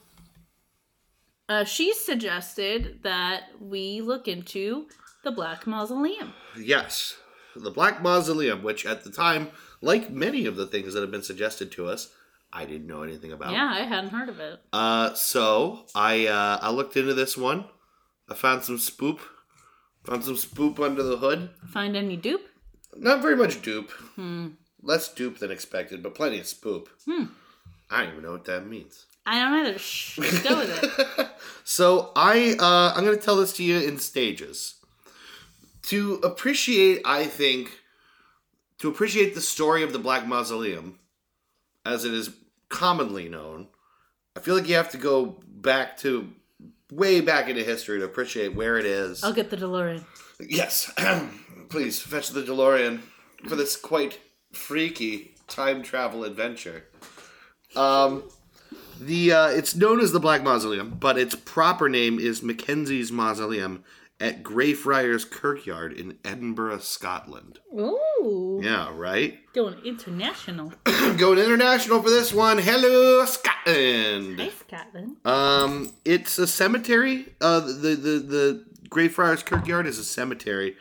uh, 1.49 1.65
she 1.65 1.95
suggested 1.95 3.01
that 3.03 3.45
we 3.61 4.01
look 4.03 4.29
into 4.29 4.87
the 5.25 5.33
Black 5.33 5.67
Mausoleum. 5.67 6.33
Yes, 6.59 7.17
the 7.57 7.71
Black 7.71 8.03
Mausoleum, 8.03 8.63
which 8.63 8.87
at 8.87 9.05
the 9.05 9.11
time, 9.11 9.49
like 9.81 10.11
many 10.11 10.47
of 10.47 10.57
the 10.57 10.67
things 10.67 10.95
that 10.95 11.01
have 11.01 11.11
been 11.11 11.23
suggested 11.23 11.73
to 11.73 11.87
us, 11.87 12.11
I 12.53 12.65
didn't 12.65 12.87
know 12.87 13.03
anything 13.03 13.33
about. 13.33 13.53
Yeah, 13.53 13.71
I 13.73 13.81
hadn't 13.81 14.11
heard 14.11 14.29
of 14.29 14.41
it. 14.41 14.61
Uh, 14.73 15.15
so 15.15 15.87
I 15.95 16.27
uh, 16.27 16.59
I 16.61 16.71
looked 16.71 16.97
into 16.97 17.15
this 17.15 17.37
one. 17.37 17.65
I 18.29 18.35
found 18.35 18.65
some 18.65 18.77
spoop. 18.77 19.21
Found 20.05 20.25
some 20.25 20.35
spoop 20.35 20.81
under 20.81 21.03
the 21.03 21.19
hood. 21.19 21.51
Find 21.73 21.97
any 21.97 22.17
dupe? 22.17 22.47
Not 22.97 23.23
very 23.23 23.37
much 23.37 23.63
dupe. 23.63 23.91
Hmm. 24.17 24.49
Less 24.83 25.13
dupe 25.13 25.39
than 25.39 25.51
expected, 25.51 26.03
but 26.03 26.15
plenty 26.15 26.41
of 26.41 26.47
spoop. 26.47 26.89
Hmm. 27.05 27.25
I 27.91 28.03
don't 28.03 28.13
even 28.13 28.25
know 28.25 28.33
what 28.33 28.47
that 28.47 28.67
means. 28.67 29.07
I 29.27 29.39
don't 29.41 29.67
either. 29.67 29.79
Shh, 29.79 30.19
go 30.43 30.59
with 30.59 31.19
it. 31.19 31.29
so 31.65 32.13
I 32.17 32.57
uh, 32.59 32.97
I'm 32.97 33.05
going 33.05 33.17
to 33.17 33.23
tell 33.25 33.37
this 33.37 33.53
to 33.55 33.65
you 33.65 33.79
in 33.79 33.99
stages. 33.99 34.77
To 35.83 36.14
appreciate, 36.16 37.03
I 37.05 37.24
think, 37.26 37.81
to 38.78 38.89
appreciate 38.89 39.35
the 39.35 39.41
story 39.41 39.83
of 39.83 39.93
the 39.93 39.99
Black 39.99 40.26
Mausoleum, 40.26 40.99
as 41.85 42.05
it 42.05 42.12
is 42.12 42.31
commonly 42.68 43.28
known, 43.28 43.68
I 44.37 44.41
feel 44.41 44.55
like 44.55 44.68
you 44.68 44.76
have 44.76 44.91
to 44.91 44.99
go 44.99 45.41
back 45.47 45.97
to 45.99 46.33
way 46.93 47.20
back 47.20 47.49
into 47.49 47.62
history 47.62 47.99
to 47.99 48.05
appreciate 48.05 48.55
where 48.55 48.78
it 48.78 48.87
is. 48.87 49.22
I'll 49.24 49.33
get 49.33 49.51
the 49.51 49.57
DeLorean. 49.57 50.05
Yes, 50.41 50.93
please 51.68 52.01
fetch 52.01 52.28
the 52.28 52.43
DeLorean 52.43 53.01
for 53.49 53.57
this 53.57 53.76
quite 53.76 54.18
freaky 54.53 55.35
time 55.47 55.83
travel 55.83 56.24
adventure. 56.24 56.85
Um, 57.76 58.24
the 59.01 59.33
uh, 59.33 59.49
it's 59.49 59.74
known 59.74 60.01
as 60.01 60.12
the 60.12 60.20
Black 60.20 60.43
Mausoleum, 60.43 60.97
but 60.99 61.18
its 61.18 61.35
proper 61.35 61.89
name 61.89 62.18
is 62.18 62.43
Mackenzie's 62.43 63.12
Mausoleum 63.12 63.85
at 64.21 64.43
Greyfriars 64.43 65.25
Kirkyard 65.25 65.93
in 65.93 66.18
Edinburgh, 66.25 66.81
Scotland. 66.81 67.59
Ooh. 67.73 68.61
Yeah, 68.62 68.91
right. 68.95 69.39
Going 69.55 69.79
international. 69.85 70.73
Going 70.85 71.39
international 71.39 72.03
for 72.03 72.11
this 72.11 72.33
one. 72.33 72.59
Hello, 72.59 73.25
Scotland. 73.25 74.39
Hey, 74.39 74.51
Scotland. 74.51 75.16
Um, 75.25 75.93
it's 76.05 76.39
a 76.39 76.47
cemetery. 76.47 77.27
Uh, 77.41 77.61
the 77.61 77.97
the 77.97 78.18
the 78.18 78.64
Greyfriars 78.91 79.43
Kirkyard 79.43 79.87
is 79.87 79.99
a 79.99 80.05
cemetery. 80.05 80.77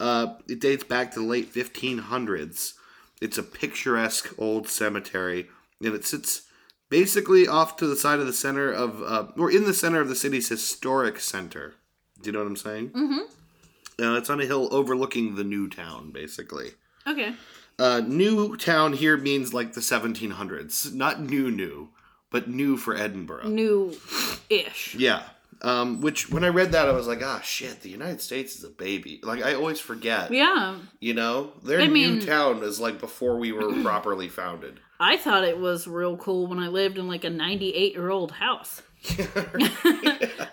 Uh, 0.00 0.34
it 0.48 0.60
dates 0.60 0.82
back 0.82 1.12
to 1.12 1.20
the 1.20 1.26
late 1.26 1.52
1500s. 1.54 2.72
It's 3.20 3.38
a 3.38 3.42
picturesque 3.42 4.34
old 4.36 4.68
cemetery, 4.68 5.48
and 5.80 5.94
it 5.94 6.04
sits 6.04 6.42
basically 6.88 7.46
off 7.46 7.76
to 7.76 7.86
the 7.86 7.94
side 7.94 8.18
of 8.18 8.26
the 8.26 8.32
center 8.32 8.72
of, 8.72 9.00
uh, 9.00 9.28
or 9.36 9.48
in 9.50 9.64
the 9.64 9.72
center 9.72 10.00
of 10.00 10.08
the 10.08 10.16
city's 10.16 10.48
historic 10.48 11.20
center. 11.20 11.76
Do 12.22 12.28
you 12.28 12.32
know 12.32 12.38
what 12.40 12.48
I'm 12.48 12.56
saying? 12.56 12.90
Mm-hmm. 12.90 14.02
Uh, 14.04 14.16
it's 14.16 14.30
on 14.30 14.40
a 14.40 14.46
hill 14.46 14.68
overlooking 14.72 15.34
the 15.34 15.44
new 15.44 15.68
town, 15.68 16.10
basically. 16.12 16.70
Okay. 17.06 17.34
Uh, 17.78 18.00
new 18.06 18.56
town 18.56 18.92
here 18.92 19.16
means 19.16 19.52
like 19.52 19.72
the 19.74 19.80
1700s, 19.80 20.94
not 20.94 21.20
new 21.20 21.50
new, 21.50 21.88
but 22.30 22.48
new 22.48 22.76
for 22.76 22.96
Edinburgh. 22.96 23.48
New 23.48 23.94
ish. 24.48 24.94
Yeah. 24.94 25.22
Um, 25.62 26.00
which 26.00 26.28
when 26.30 26.42
I 26.42 26.48
read 26.48 26.72
that, 26.72 26.88
I 26.88 26.92
was 26.92 27.06
like, 27.06 27.22
ah, 27.22 27.40
shit, 27.40 27.82
the 27.82 27.88
United 27.88 28.20
States 28.20 28.56
is 28.56 28.64
a 28.64 28.68
baby. 28.68 29.20
Like 29.22 29.42
I 29.44 29.54
always 29.54 29.78
forget. 29.78 30.32
Yeah. 30.32 30.76
You 31.00 31.14
know, 31.14 31.52
their 31.62 31.80
I 31.80 31.86
new 31.86 31.92
mean- 31.92 32.20
town 32.20 32.62
is 32.64 32.80
like 32.80 32.98
before 32.98 33.36
we 33.38 33.52
were 33.52 33.72
properly 33.82 34.28
founded. 34.28 34.80
I 34.98 35.16
thought 35.16 35.44
it 35.44 35.58
was 35.58 35.86
real 35.86 36.16
cool 36.16 36.46
when 36.46 36.58
I 36.60 36.68
lived 36.68 36.98
in 36.98 37.08
like 37.08 37.24
a 37.24 37.30
98 37.30 37.92
year 37.92 38.10
old 38.10 38.32
house. 38.32 38.82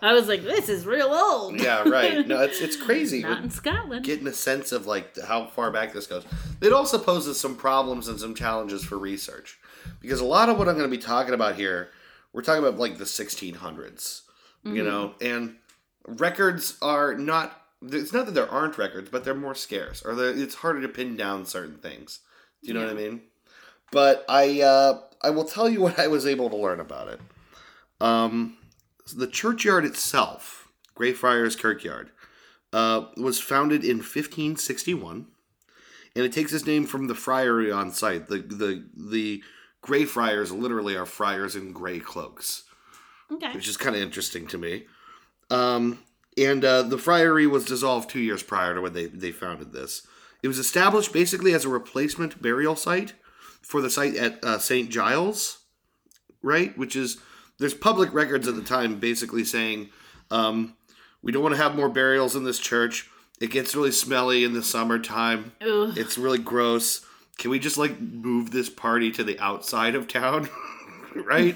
I 0.01 0.13
was 0.13 0.27
like, 0.27 0.43
this 0.43 0.69
is 0.69 0.85
real 0.85 1.13
old. 1.13 1.59
yeah, 1.61 1.87
right. 1.87 2.27
No, 2.27 2.41
it's 2.41 2.61
it's 2.61 2.75
crazy. 2.75 3.21
Not 3.23 3.43
in 3.43 3.49
Scotland. 3.49 4.05
Getting 4.05 4.27
a 4.27 4.33
sense 4.33 4.71
of 4.71 4.87
like 4.87 5.17
how 5.19 5.47
far 5.47 5.71
back 5.71 5.93
this 5.93 6.07
goes. 6.07 6.25
It 6.61 6.73
also 6.73 6.97
poses 6.97 7.39
some 7.39 7.55
problems 7.55 8.07
and 8.07 8.19
some 8.19 8.33
challenges 8.33 8.83
for 8.83 8.97
research 8.97 9.59
because 10.01 10.19
a 10.19 10.25
lot 10.25 10.49
of 10.49 10.57
what 10.57 10.67
I'm 10.67 10.75
going 10.77 10.89
to 10.89 10.95
be 10.95 11.01
talking 11.01 11.33
about 11.33 11.55
here, 11.55 11.89
we're 12.33 12.41
talking 12.41 12.63
about 12.63 12.79
like 12.79 12.97
the 12.97 13.03
1600s, 13.03 14.21
you 14.63 14.83
know, 14.83 15.13
and 15.21 15.55
records 16.07 16.77
are 16.81 17.15
not. 17.15 17.55
It's 17.81 18.11
not 18.11 18.25
that 18.25 18.33
there 18.33 18.49
aren't 18.49 18.77
records, 18.77 19.09
but 19.09 19.23
they're 19.23 19.33
more 19.33 19.55
scarce, 19.55 20.01
or 20.03 20.13
it's 20.19 20.55
harder 20.55 20.81
to 20.81 20.89
pin 20.89 21.15
down 21.15 21.45
certain 21.45 21.77
things. 21.77 22.19
Do 22.61 22.67
you 22.67 22.73
know 22.73 22.81
what 22.81 22.89
I 22.89 22.93
mean? 22.93 23.21
But 23.91 24.25
I 24.27 24.61
uh, 24.61 24.99
I 25.21 25.29
will 25.29 25.45
tell 25.45 25.69
you 25.69 25.81
what 25.85 25.99
I 25.99 26.07
was 26.07 26.25
able 26.25 26.49
to 26.49 26.57
learn 26.57 26.79
about 26.79 27.07
it. 27.09 27.21
Um, 28.01 28.57
the 29.15 29.27
churchyard 29.27 29.85
itself, 29.85 30.67
Greyfriars 30.95 31.55
Kirkyard, 31.55 32.11
uh, 32.71 33.05
was 33.17 33.39
founded 33.39 33.83
in 33.83 33.97
1561, 33.97 35.25
and 36.15 36.25
it 36.25 36.31
takes 36.33 36.53
its 36.53 36.65
name 36.65 36.85
from 36.85 37.07
the 37.07 37.15
friary 37.15 37.71
on 37.71 37.91
site. 37.91 38.27
The 38.27 38.39
the 38.39 38.85
the 38.95 39.43
Greyfriars 39.81 40.51
literally 40.51 40.95
are 40.95 41.05
friars 41.05 41.55
in 41.55 41.71
gray 41.71 41.99
cloaks, 41.99 42.63
Okay. 43.31 43.53
which 43.53 43.67
is 43.67 43.77
kind 43.77 43.95
of 43.95 44.01
interesting 44.01 44.45
to 44.47 44.57
me. 44.57 44.85
Um, 45.49 45.99
and 46.37 46.63
uh, 46.63 46.83
the 46.83 46.97
friary 46.97 47.47
was 47.47 47.65
dissolved 47.65 48.09
two 48.09 48.19
years 48.19 48.43
prior 48.43 48.75
to 48.75 48.81
when 48.81 48.93
they, 48.93 49.05
they 49.05 49.31
founded 49.31 49.71
this. 49.71 50.05
It 50.43 50.47
was 50.47 50.59
established 50.59 51.11
basically 51.13 51.53
as 51.53 51.65
a 51.65 51.69
replacement 51.69 52.41
burial 52.41 52.75
site 52.75 53.13
for 53.61 53.81
the 53.81 53.89
site 53.89 54.15
at 54.15 54.43
uh, 54.43 54.57
St. 54.59 54.89
Giles, 54.89 55.59
right? 56.41 56.77
Which 56.77 56.95
is, 56.95 57.17
there's 57.60 57.74
public 57.74 58.14
records 58.14 58.47
at 58.47 58.55
the 58.55 58.64
time 58.64 58.99
basically 58.99 59.43
saying, 59.43 59.89
um, 60.32 60.76
we 61.22 61.32
don't 61.32 61.43
want 61.43 61.55
to 61.55 61.62
have 61.62 61.76
more 61.76 61.89
burials 61.89 62.36
in 62.36 62.43
this 62.43 62.60
church. 62.60 63.10
It 63.41 63.51
gets 63.51 63.76
really 63.76 63.91
smelly 63.91 64.43
in 64.43 64.53
the 64.53 64.64
summertime. 64.64 65.53
Ugh. 65.62 65.97
It's 65.97 66.18
really 66.18 66.39
gross. 66.39 67.05
Can 67.38 67.51
we 67.51 67.60
just 67.60 67.78
like 67.78 67.99
move 67.99 68.51
this 68.51 68.70
party 68.70 69.12
to 69.12 69.24
the 69.24 69.39
outside 69.39 69.95
of 69.95 70.07
town? 70.07 70.49
right? 71.16 71.55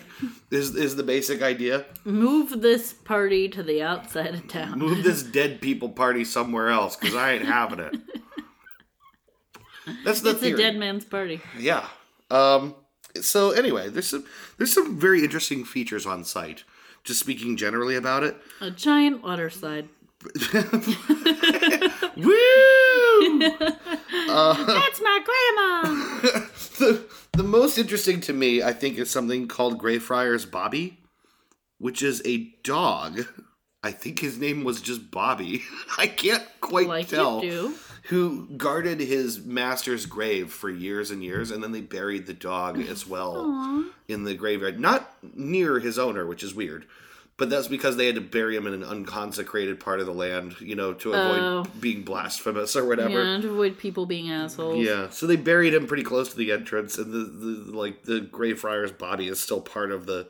is 0.51 0.76
is 0.76 0.95
the 0.95 1.04
basic 1.04 1.41
idea. 1.41 1.86
Move 2.04 2.62
this 2.62 2.93
party 2.93 3.49
to 3.49 3.64
the 3.64 3.82
outside 3.82 4.34
of 4.34 4.47
town. 4.47 4.80
Move 4.80 5.04
this 5.04 5.24
dead 5.32 5.62
people 5.62 5.89
party 5.89 6.24
somewhere 6.24 6.70
else 6.70 6.95
because 6.95 7.16
I 7.16 7.34
ain't 7.34 7.45
having 7.45 7.80
it. 7.80 7.95
That's 10.06 10.22
the 10.22 10.32
It's 10.32 10.43
a 10.43 10.56
dead 10.56 10.78
man's 10.78 11.06
party. 11.06 11.41
Yeah. 11.60 11.86
Um. 12.32 12.76
So 13.22 13.51
anyway, 13.51 13.89
there's 13.89 14.07
some 14.07 14.26
there's 14.57 14.74
some 14.74 14.99
very 14.99 15.24
interesting 15.24 15.64
features 15.66 16.05
on 16.05 16.24
site. 16.24 16.64
Just 17.03 17.20
speaking 17.20 17.57
generally 17.57 17.95
about 17.95 18.24
it. 18.24 18.38
A 18.61 18.72
giant 18.72 19.24
water 19.24 19.49
slide. 19.49 19.89
Woo! 22.18 22.34
Uh, 24.30 24.53
That's 24.66 25.01
my 25.01 25.20
grandma. 25.24 25.95
the, 26.80 27.05
the 27.34 27.43
most 27.43 27.78
interesting 27.78 28.20
to 28.22 28.34
me, 28.34 28.64
I 28.64 28.74
think, 28.74 28.97
is 28.97 29.09
something 29.11 29.47
called 29.47 29.78
Greyfriars 29.78 30.45
Bobby, 30.45 30.97
which 31.78 32.01
is 32.01 32.22
a 32.26 32.49
dog. 32.64 33.28
I 33.84 33.91
think 33.91 34.20
his 34.20 34.39
name 34.39 34.64
was 34.64 34.82
just 34.82 35.11
Bobby. 35.11 35.61
I 35.99 36.07
can't 36.07 36.43
quite 36.61 36.88
like 36.88 37.09
tell. 37.09 37.43
you 37.43 37.51
do. 37.51 37.76
Who 38.08 38.47
guarded 38.58 38.99
his 38.99 39.45
master's 39.45 40.06
grave 40.06 40.51
for 40.51 40.70
years 40.70 41.10
and 41.10 41.24
years, 41.24 41.51
and 41.51 41.64
then 41.64 41.72
they 41.72 41.80
buried 41.82 42.26
the 42.26 42.34
dog 42.34 42.80
as 42.82 43.08
well 43.08 43.86
in 44.10 44.24
the 44.26 44.34
graveyard. 44.36 44.80
Not 44.80 45.10
near 45.36 45.80
his 45.80 45.97
owner, 45.97 46.26
which 46.26 46.43
is 46.43 46.54
weird. 46.54 46.86
But 47.36 47.49
that's 47.49 47.68
because 47.68 47.97
they 47.97 48.06
had 48.06 48.16
to 48.16 48.22
bury 48.22 48.56
him 48.56 48.68
in 48.68 48.74
an 48.74 48.84
unconsecrated 48.84 49.80
part 49.80 49.99
of 49.99 50.06
the 50.06 50.14
land, 50.14 50.60
you 50.62 50.76
know, 50.76 50.93
to 50.93 51.14
avoid 51.14 51.39
Oh. 51.39 51.66
being 51.80 52.04
blasphemous 52.04 52.76
or 52.76 52.86
whatever. 52.86 53.24
Yeah, 53.24 53.41
to 53.41 53.49
avoid 53.49 53.78
people 53.80 54.06
being 54.06 54.30
assholes. 54.30 54.86
Yeah, 54.86 55.10
so 55.10 55.26
they 55.26 55.36
buried 55.36 55.74
him 55.74 55.88
pretty 55.88 56.04
close 56.04 56.30
to 56.30 56.36
the 56.38 56.51
entrance, 56.51 56.97
and 56.99 57.12
the, 57.12 57.18
the 57.24 57.76
like 57.76 58.04
the 58.04 58.20
Greyfriars 58.22 58.91
body 58.91 59.28
is 59.30 59.39
still 59.39 59.62
part 59.62 59.91
of 59.91 60.06
the 60.06 60.28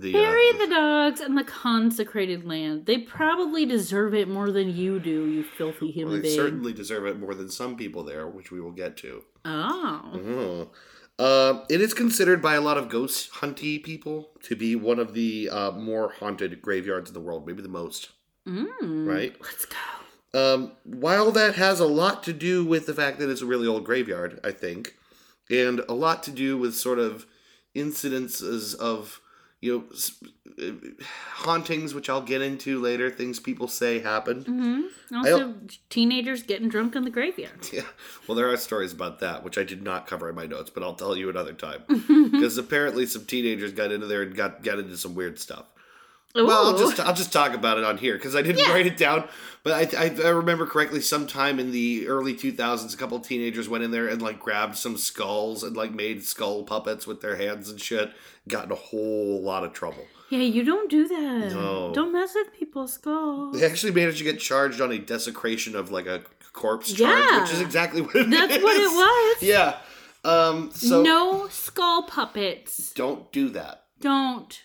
the. 0.00 0.12
Bury 0.12 0.48
uh, 0.54 0.58
the 0.58 0.66
dogs 0.66 1.20
and 1.20 1.36
the 1.36 1.44
consecrated 1.44 2.44
land. 2.44 2.86
They 2.86 2.98
probably 2.98 3.66
deserve 3.66 4.14
it 4.14 4.28
more 4.28 4.50
than 4.50 4.74
you 4.74 4.98
do, 5.00 5.26
you 5.26 5.42
filthy 5.42 5.90
human 5.90 6.16
they 6.16 6.22
being. 6.22 6.36
certainly 6.36 6.72
deserve 6.72 7.06
it 7.06 7.18
more 7.18 7.34
than 7.34 7.50
some 7.50 7.76
people 7.76 8.02
there, 8.02 8.26
which 8.26 8.50
we 8.50 8.60
will 8.60 8.72
get 8.72 8.96
to. 8.98 9.24
Oh. 9.44 10.10
Oh. 10.14 10.70
Uh, 11.16 11.64
it 11.70 11.80
is 11.80 11.94
considered 11.94 12.42
by 12.42 12.54
a 12.54 12.60
lot 12.60 12.76
of 12.76 12.88
ghost 12.88 13.30
hunty 13.34 13.82
people 13.82 14.30
to 14.42 14.56
be 14.56 14.74
one 14.74 14.98
of 14.98 15.14
the 15.14 15.48
uh, 15.48 15.70
more 15.70 16.10
haunted 16.18 16.60
graveyards 16.60 17.10
in 17.10 17.14
the 17.14 17.20
world, 17.20 17.46
maybe 17.46 17.62
the 17.62 17.68
most. 17.68 18.10
Mm. 18.46 19.06
Right. 19.06 19.36
Let's 19.40 19.64
go. 19.64 19.76
Um, 20.34 20.72
while 20.82 21.30
that 21.30 21.54
has 21.54 21.78
a 21.78 21.86
lot 21.86 22.24
to 22.24 22.32
do 22.32 22.64
with 22.64 22.86
the 22.86 22.94
fact 22.94 23.20
that 23.20 23.30
it's 23.30 23.42
a 23.42 23.46
really 23.46 23.68
old 23.68 23.84
graveyard, 23.84 24.40
I 24.42 24.50
think, 24.50 24.96
and 25.48 25.80
a 25.88 25.94
lot 25.94 26.24
to 26.24 26.32
do 26.32 26.58
with 26.58 26.74
sort 26.74 26.98
of 26.98 27.26
incidences 27.76 28.74
of, 28.74 29.20
you 29.64 29.88
know, 30.58 30.64
uh, 30.68 30.72
hauntings, 31.44 31.94
which 31.94 32.10
I'll 32.10 32.20
get 32.22 32.42
into 32.42 32.80
later, 32.80 33.10
things 33.10 33.40
people 33.40 33.66
say 33.66 33.98
happened. 34.00 34.46
hmm 34.46 34.82
Also, 35.14 35.54
teenagers 35.88 36.42
getting 36.42 36.68
drunk 36.68 36.94
in 36.96 37.04
the 37.04 37.10
graveyard. 37.10 37.68
Yeah. 37.72 37.82
Well, 38.28 38.36
there 38.36 38.50
are 38.52 38.56
stories 38.56 38.92
about 38.92 39.20
that, 39.20 39.42
which 39.42 39.56
I 39.58 39.64
did 39.64 39.82
not 39.82 40.06
cover 40.06 40.28
in 40.28 40.34
my 40.34 40.46
notes, 40.46 40.70
but 40.70 40.82
I'll 40.82 40.94
tell 40.94 41.16
you 41.16 41.28
another 41.30 41.54
time. 41.54 41.82
Because 42.34 42.58
apparently 42.58 43.06
some 43.06 43.24
teenagers 43.24 43.72
got 43.72 43.90
into 43.92 44.06
there 44.06 44.22
and 44.22 44.34
got, 44.34 44.62
got 44.62 44.78
into 44.78 44.96
some 44.96 45.14
weird 45.14 45.38
stuff. 45.38 45.66
Well, 46.34 46.50
I'll 46.66 46.78
just 46.78 46.98
I'll 47.00 47.14
just 47.14 47.32
talk 47.32 47.54
about 47.54 47.78
it 47.78 47.84
on 47.84 47.96
here 47.98 48.14
because 48.14 48.34
I 48.34 48.42
didn't 48.42 48.60
Yeah. 48.66 48.72
write 48.72 48.86
it 48.86 48.96
down. 48.96 49.28
But 49.62 49.94
I, 49.94 50.04
I 50.06 50.10
I 50.24 50.28
remember 50.30 50.66
correctly, 50.66 51.00
sometime 51.00 51.58
in 51.60 51.70
the 51.70 52.08
early 52.08 52.34
two 52.34 52.50
thousands, 52.52 52.92
a 52.92 52.96
couple 52.96 53.18
teenagers 53.20 53.68
went 53.68 53.84
in 53.84 53.90
there 53.92 54.08
and 54.08 54.20
like 54.20 54.40
grabbed 54.40 54.76
some 54.76 54.96
skulls 54.96 55.62
and 55.62 55.76
like 55.76 55.92
made 55.92 56.24
skull 56.24 56.64
puppets 56.64 57.06
with 57.06 57.20
their 57.20 57.36
hands 57.36 57.68
and 57.70 57.80
shit. 57.80 58.12
Got 58.48 58.66
in 58.66 58.72
a 58.72 58.76
whole 58.76 59.40
lot 59.42 59.64
of 59.64 59.72
trouble. 59.72 60.04
Yeah, 60.30 60.40
you 60.40 60.64
don't 60.64 60.90
do 60.90 61.06
that. 61.06 61.52
No. 61.52 61.92
Don't 61.94 62.12
mess 62.12 62.34
with 62.34 62.52
people's 62.52 62.94
skulls. 62.94 63.58
They 63.58 63.64
actually 63.64 63.92
managed 63.92 64.18
to 64.18 64.24
get 64.24 64.40
charged 64.40 64.80
on 64.80 64.90
a 64.90 64.98
desecration 64.98 65.76
of 65.76 65.90
like 65.92 66.06
a 66.06 66.22
corpse 66.52 66.92
charge, 66.92 67.00
Yeah. 67.30 67.42
which 67.42 67.52
is 67.52 67.60
exactly 67.60 68.00
what 68.00 68.16
it 68.16 68.28
That's 68.30 68.62
what 68.62 68.76
it 68.76 68.80
is. 68.82 68.90
was. 68.92 69.42
Yeah. 69.42 69.76
Um. 70.24 70.70
So 70.72 71.00
no 71.02 71.46
skull 71.48 72.02
puppets. 72.02 72.92
don't 72.92 73.30
do 73.32 73.48
that. 73.50 73.84
Don't 74.00 74.60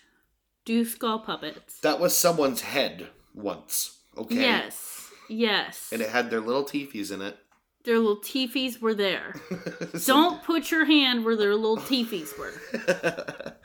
do 0.70 0.84
skull 0.84 1.18
puppets. 1.18 1.80
That 1.80 1.98
was 1.98 2.16
someone's 2.16 2.60
head 2.60 3.08
once. 3.34 3.98
Okay. 4.16 4.36
Yes. 4.36 5.10
Yes. 5.28 5.90
And 5.92 6.00
it 6.00 6.10
had 6.10 6.30
their 6.30 6.40
little 6.40 6.64
teefies 6.64 7.10
in 7.10 7.22
it. 7.22 7.36
their 7.84 7.98
little 7.98 8.18
teefies 8.18 8.80
were 8.80 8.94
there. 8.94 9.34
Don't 10.06 10.42
put 10.44 10.70
your 10.70 10.84
hand 10.84 11.24
where 11.24 11.36
their 11.36 11.56
little 11.56 11.78
teefies 11.78 12.38
were. 12.38 13.56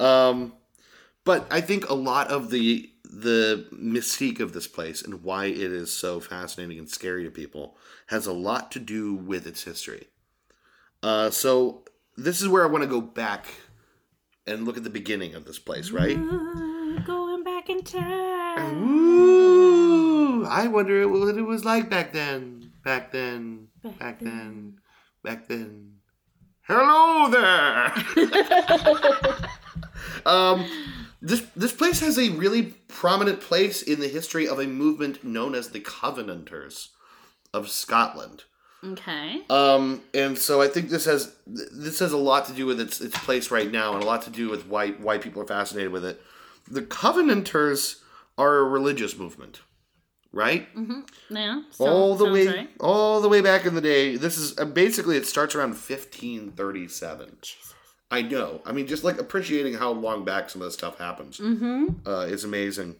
um, 0.04 0.54
but 1.24 1.46
I 1.50 1.60
think 1.60 1.88
a 1.88 1.94
lot 1.94 2.28
of 2.28 2.50
the 2.50 2.90
the 3.04 3.66
mystique 3.72 4.38
of 4.38 4.52
this 4.52 4.66
place 4.66 5.00
and 5.00 5.22
why 5.22 5.46
it 5.46 5.72
is 5.72 5.90
so 5.90 6.20
fascinating 6.20 6.78
and 6.78 6.90
scary 6.90 7.24
to 7.24 7.30
people 7.30 7.78
has 8.08 8.26
a 8.26 8.32
lot 8.34 8.70
to 8.72 8.78
do 8.78 9.14
with 9.14 9.46
its 9.46 9.64
history. 9.64 10.08
Uh, 11.02 11.30
so 11.30 11.84
this 12.18 12.42
is 12.42 12.48
where 12.48 12.64
I 12.64 12.66
want 12.66 12.82
to 12.82 12.90
go 12.90 13.00
back 13.00 13.46
and 14.48 14.64
look 14.64 14.76
at 14.76 14.84
the 14.84 14.90
beginning 14.90 15.34
of 15.34 15.44
this 15.44 15.58
place, 15.58 15.90
right? 15.90 16.16
Uh, 16.16 17.00
going 17.04 17.44
back 17.44 17.68
in 17.68 17.82
time. 17.82 18.82
Ooh, 18.82 20.44
I 20.46 20.66
wonder 20.66 21.06
what 21.08 21.36
it 21.36 21.42
was 21.42 21.64
like 21.64 21.90
back 21.90 22.12
then. 22.12 22.72
Back 22.84 23.12
then. 23.12 23.68
Back, 23.82 23.98
Back 23.98 24.20
then. 24.20 24.80
Back 25.22 25.48
then. 25.48 25.94
Hello 26.62 27.30
there. 27.30 27.92
um, 30.26 30.66
this 31.22 31.40
this 31.56 31.72
place 31.72 32.00
has 32.00 32.18
a 32.18 32.30
really 32.30 32.74
prominent 32.88 33.40
place 33.40 33.82
in 33.82 34.00
the 34.00 34.08
history 34.08 34.46
of 34.46 34.58
a 34.58 34.66
movement 34.66 35.24
known 35.24 35.54
as 35.54 35.70
the 35.70 35.80
Covenanters 35.80 36.90
of 37.54 37.68
Scotland. 37.68 38.44
Okay. 38.84 39.42
Um, 39.50 40.02
and 40.14 40.38
so 40.38 40.62
I 40.62 40.68
think 40.68 40.88
this 40.88 41.04
has 41.06 41.34
this 41.46 41.98
has 41.98 42.12
a 42.12 42.16
lot 42.16 42.46
to 42.46 42.52
do 42.52 42.64
with 42.66 42.80
its 42.80 43.00
its 43.00 43.18
place 43.18 43.50
right 43.50 43.70
now, 43.70 43.94
and 43.94 44.02
a 44.02 44.06
lot 44.06 44.22
to 44.22 44.30
do 44.30 44.48
with 44.48 44.66
why 44.66 44.90
why 44.92 45.18
people 45.18 45.42
are 45.42 45.46
fascinated 45.46 45.90
with 45.90 46.04
it. 46.04 46.20
The 46.70 46.82
Covenanters 46.82 47.96
are 48.36 48.58
a 48.58 48.64
religious 48.64 49.18
movement, 49.18 49.62
right? 50.32 50.68
Yeah. 51.28 51.62
all 51.78 52.14
the 52.14 52.30
way 52.30 52.46
right. 52.46 52.70
all 52.78 53.20
the 53.20 53.28
way 53.28 53.40
back 53.40 53.66
in 53.66 53.74
the 53.74 53.80
day. 53.80 54.16
This 54.16 54.38
is 54.38 54.56
uh, 54.58 54.64
basically 54.64 55.16
it 55.16 55.26
starts 55.26 55.54
around 55.56 55.70
1537. 55.70 57.36
Jesus. 57.42 57.74
I 58.10 58.22
know. 58.22 58.62
I 58.64 58.72
mean, 58.72 58.86
just 58.86 59.04
like 59.04 59.18
appreciating 59.18 59.74
how 59.74 59.90
long 59.90 60.24
back 60.24 60.48
some 60.50 60.62
of 60.62 60.66
this 60.68 60.74
stuff 60.74 60.98
happens 60.98 61.38
Mm-hmm. 61.38 62.08
uh, 62.08 62.20
is 62.26 62.44
amazing. 62.44 62.96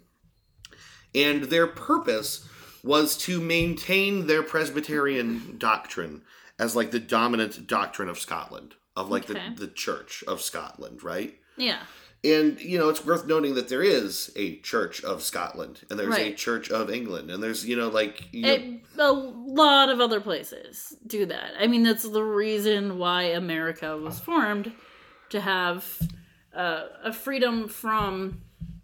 And 1.14 1.44
their 1.44 1.66
purpose 1.66 2.46
was 2.88 3.18
to 3.18 3.38
maintain 3.38 4.26
their 4.26 4.42
Presbyterian 4.42 5.56
doctrine 5.58 6.22
as 6.58 6.74
like 6.74 6.90
the 6.90 6.98
dominant 6.98 7.66
doctrine 7.66 8.08
of 8.08 8.18
Scotland, 8.18 8.74
of 8.96 9.10
like 9.10 9.28
Okay. 9.28 9.50
the, 9.54 9.66
the 9.66 9.72
Church 9.72 10.24
of 10.26 10.40
Scotland, 10.40 11.02
right? 11.02 11.36
Yeah. 11.58 11.80
And 12.24 12.58
you 12.60 12.78
know, 12.78 12.88
it's 12.88 13.04
worth 13.04 13.26
noting 13.26 13.54
that 13.56 13.68
there 13.68 13.82
is 13.82 14.32
a 14.36 14.56
Church 14.60 15.04
of 15.04 15.22
Scotland, 15.22 15.82
and 15.90 15.98
there's 15.98 16.16
a 16.16 16.32
Church 16.32 16.70
of 16.70 16.90
England, 16.90 17.30
and 17.30 17.42
there's 17.42 17.64
you 17.64 17.76
know 17.76 17.88
like 17.88 18.32
you 18.32 18.42
know, 18.96 19.10
a 19.10 19.12
lot 19.12 19.90
of 19.90 20.00
other 20.00 20.20
places 20.20 20.96
do 21.06 21.26
that. 21.26 21.52
I 21.60 21.66
mean, 21.66 21.82
that's 21.84 22.08
the 22.08 22.24
reason 22.24 22.98
why 22.98 23.24
America 23.24 23.96
was 23.96 24.18
formed 24.18 24.72
to 25.28 25.40
have 25.40 25.98
uh, 26.56 26.86
a 27.04 27.12
freedom 27.12 27.68
from 27.68 28.40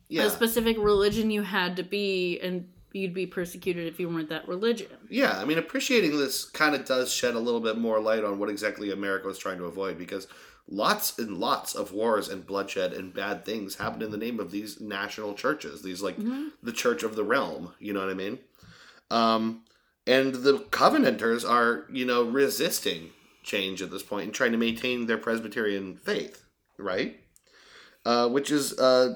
yeah, 0.09 0.27
a 0.27 0.31
specific 0.31 0.77
religion 0.79 1.31
you 1.33 1.43
had 1.43 1.75
to 1.77 1.83
be, 1.83 2.39
and 2.41 2.69
you'd 2.95 3.13
be 3.15 3.27
persecuted 3.27 3.87
if 3.87 3.99
you 3.99 4.09
weren't 4.09 4.29
that 4.29 4.49
religion. 4.49 4.87
Yeah, 5.11 5.39
I 5.39 5.45
mean, 5.45 5.59
appreciating 5.59 6.17
this 6.17 6.45
kind 6.45 6.75
of 6.75 6.85
does 6.85 7.13
shed 7.13 7.35
a 7.35 7.41
little 7.41 7.61
bit 7.61 7.77
more 7.77 8.01
light 8.01 8.25
on 8.25 8.39
what 8.39 8.49
exactly 8.49 8.93
America 8.93 9.27
was 9.27 9.39
trying 9.39 9.59
to 9.59 9.65
avoid 9.65 9.99
because 9.99 10.29
lots 10.69 11.19
and 11.19 11.37
lots 11.37 11.75
of 11.75 11.93
wars 11.93 12.29
and 12.29 12.47
bloodshed 12.47 12.93
and 12.93 13.13
bad 13.13 13.45
things 13.45 13.75
happened 13.75 14.03
in 14.03 14.11
the 14.11 14.17
name 14.17 14.41
of 14.41 14.51
these 14.51 14.81
national 14.81 15.35
churches, 15.35 15.83
these 15.83 16.03
like 16.03 16.17
the 16.63 16.73
church 16.73 17.03
of 17.03 17.17
the 17.17 17.25
realm, 17.25 17.75
you 17.79 17.93
know 17.93 18.01
what 18.01 18.11
I 18.11 18.15
mean? 18.15 18.39
Um, 19.11 19.65
and 20.07 20.35
the 20.35 20.59
Covenanters 20.71 21.45
are, 21.45 21.87
you 21.93 22.05
know, 22.05 22.23
resisting 22.25 23.11
change 23.43 23.83
at 23.83 23.91
this 23.91 24.03
point 24.03 24.25
and 24.25 24.35
trying 24.35 24.53
to 24.53 24.59
maintain 24.59 25.07
their 25.07 25.19
Presbyterian 25.19 25.97
faith, 25.97 26.45
right? 26.79 27.21
Uh, 28.05 28.29
which 28.29 28.51
is 28.51 28.79
uh, 28.79 29.15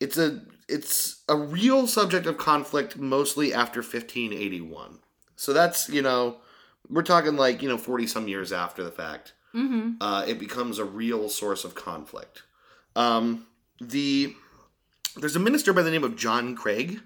it's 0.00 0.18
a 0.18 0.42
it's 0.72 1.22
a 1.28 1.36
real 1.36 1.86
subject 1.86 2.26
of 2.26 2.36
conflict 2.38 2.96
mostly 2.96 3.52
after 3.52 3.80
1581 3.80 4.98
so 5.36 5.52
that's 5.52 5.88
you 5.88 6.02
know 6.02 6.38
we're 6.88 7.02
talking 7.02 7.36
like 7.36 7.62
you 7.62 7.68
know 7.68 7.78
40 7.78 8.06
some 8.06 8.28
years 8.28 8.52
after 8.52 8.82
the 8.82 8.90
fact. 8.90 9.34
Mm-hmm. 9.54 10.02
uh, 10.02 10.24
it 10.26 10.38
becomes 10.38 10.78
a 10.78 10.84
real 10.84 11.28
source 11.28 11.62
of 11.64 11.74
conflict. 11.74 12.42
Um, 12.96 13.46
the 13.80 14.34
there's 15.18 15.36
a 15.36 15.40
minister 15.48 15.72
by 15.74 15.82
the 15.82 15.90
name 15.90 16.04
of 16.04 16.16
john 16.16 16.56
craig 16.56 17.00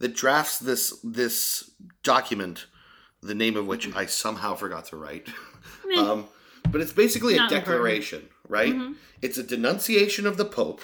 that 0.00 0.14
drafts 0.14 0.58
this 0.58 0.98
this 1.02 1.70
document 2.02 2.66
the 3.22 3.34
name 3.34 3.56
of 3.56 3.66
which 3.66 3.84
i 3.96 4.04
somehow 4.06 4.54
forgot 4.54 4.84
to 4.86 4.96
write. 4.96 5.28
Um, 5.96 6.26
but 6.70 6.82
it's 6.82 6.92
basically 6.92 7.34
a 7.34 7.38
Not 7.38 7.50
important. 7.52 7.64
declaration 7.66 8.28
right? 8.48 8.74
Mhm. 8.74 8.94
it's 9.22 9.38
a 9.38 9.42
denunciation 9.42 10.26
of 10.26 10.36
the 10.36 10.44
pope 10.44 10.82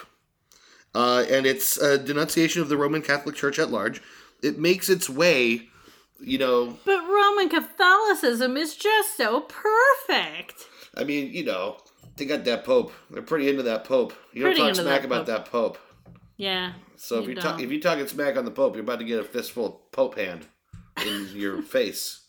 uh, 0.94 1.24
and 1.30 1.46
it's 1.46 1.76
a 1.78 1.98
denunciation 1.98 2.62
of 2.62 2.68
the 2.68 2.76
roman 2.76 3.02
catholic 3.02 3.34
church 3.34 3.58
at 3.58 3.70
large 3.70 4.00
it 4.42 4.58
makes 4.58 4.88
its 4.88 5.08
way 5.10 5.68
you 6.20 6.38
know 6.38 6.76
But 6.84 7.00
Roman 7.08 7.48
Catholicism 7.48 8.56
is 8.56 8.76
just 8.76 9.16
so 9.16 9.40
perfect. 9.42 10.66
i 10.96 11.04
mean 11.04 11.32
you 11.32 11.44
know 11.44 11.76
they 12.16 12.24
got 12.24 12.44
that 12.44 12.64
pope 12.64 12.92
they're 13.10 13.22
pretty 13.22 13.48
into 13.48 13.62
that 13.64 13.84
pope 13.84 14.12
you 14.32 14.42
Pretty 14.42 14.58
don't 14.60 14.68
talk 14.74 14.82
smack 14.84 15.00
that 15.00 15.06
about 15.06 15.26
that 15.26 15.46
pope 15.46 15.78
Yeah. 16.36 16.72
so 16.96 17.18
if 17.20 17.28
You 17.28 17.34
you're 17.34 17.60
if 17.60 17.70
you're 17.70 17.80
talking 17.80 18.06
smack 18.06 18.36
on 18.36 18.44
the 18.44 18.50
pope 18.50 18.74
you're 18.74 18.84
about 18.84 19.00
to 19.00 19.04
get 19.04 19.18
a 19.18 19.24
fistful 19.24 19.66
of 19.66 19.92
pope 19.92 20.16
hand 20.16 20.46
in 21.04 21.28
your 21.34 21.60
face 21.76 22.20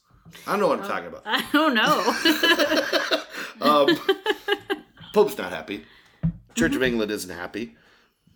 i 0.47 0.51
don't 0.51 0.59
know 0.59 0.67
what 0.67 0.79
i'm 0.79 0.87
talking 0.87 1.07
about 1.07 1.21
I 1.25 1.45
don't 1.53 1.73
know. 1.75 3.21
um, 3.61 3.97
Pope's 5.13 5.37
not 5.37 5.51
happy. 5.51 5.85
Church 6.55 6.75
of 6.75 6.83
England 6.83 7.09
isn't 7.11 7.29
happy. 7.35 7.75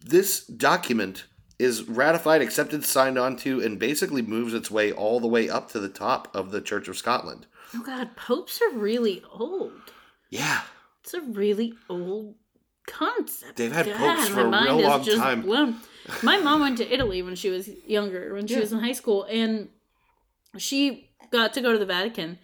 This 0.02 0.46
document 0.46 1.26
is 1.58 1.84
ratified, 1.90 2.42
accepted, 2.42 2.86
signed 2.86 3.18
onto, 3.18 3.60
and 3.62 3.78
basically 3.78 4.22
moves 4.22 4.54
its 4.54 4.72
way 4.72 4.92
all 4.92 5.20
the 5.20 5.28
way 5.28 5.50
up 5.50 5.70
to 5.72 5.80
the 5.80 5.90
top 5.90 6.34
of 6.34 6.52
the 6.52 6.62
Church 6.62 6.88
of 6.88 6.98
Scotland. 6.98 7.46
oh 7.76 7.84
God, 7.86 8.16
popes 8.16 8.62
are 8.62 8.78
really 8.78 9.22
old. 9.32 9.74
Yeah, 10.30 10.62
It's 11.04 11.14
a 11.14 11.22
really 11.22 11.74
old 11.90 12.36
concept. 12.88 13.58
They've 13.58 13.72
had 13.72 13.88
God, 13.88 13.98
popes 13.98 14.30
for 14.30 14.42
a 14.42 14.64
real 14.64 14.80
long 14.82 15.04
time. 15.04 15.42
Blown. 15.42 15.78
My 16.24 16.38
mom 16.38 16.62
went 16.62 16.78
to 16.78 16.92
Italy 16.94 17.22
when 17.22 17.36
she 17.36 17.50
was 17.50 17.68
younger, 17.86 18.34
when 18.34 18.48
she 18.48 18.54
Yeah. 18.56 18.60
was 18.62 18.72
in 18.72 18.80
high 18.80 18.94
school, 18.94 19.24
and 19.26 19.70
she 20.58 21.10
got 21.32 21.54
to 21.54 21.62
go 21.62 21.72
to 21.74 21.78
the 21.80 21.86
Vatican. 21.86 22.40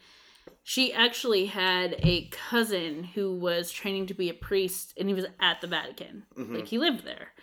She 0.64 0.92
actually 0.92 1.46
had 1.46 1.96
a 2.00 2.28
cousin 2.32 3.04
who 3.04 3.34
was 3.36 3.72
training 3.72 4.08
to 4.08 4.14
be 4.16 4.30
a 4.30 4.34
priest, 4.34 4.94
and 4.98 5.08
he 5.08 5.14
was 5.14 5.26
at 5.40 5.62
the 5.62 5.68
Vatican. 5.68 6.26
Mhm. 6.36 6.56
Like 6.56 6.68
he 6.68 6.78
lived 6.80 7.06
there. 7.06 7.34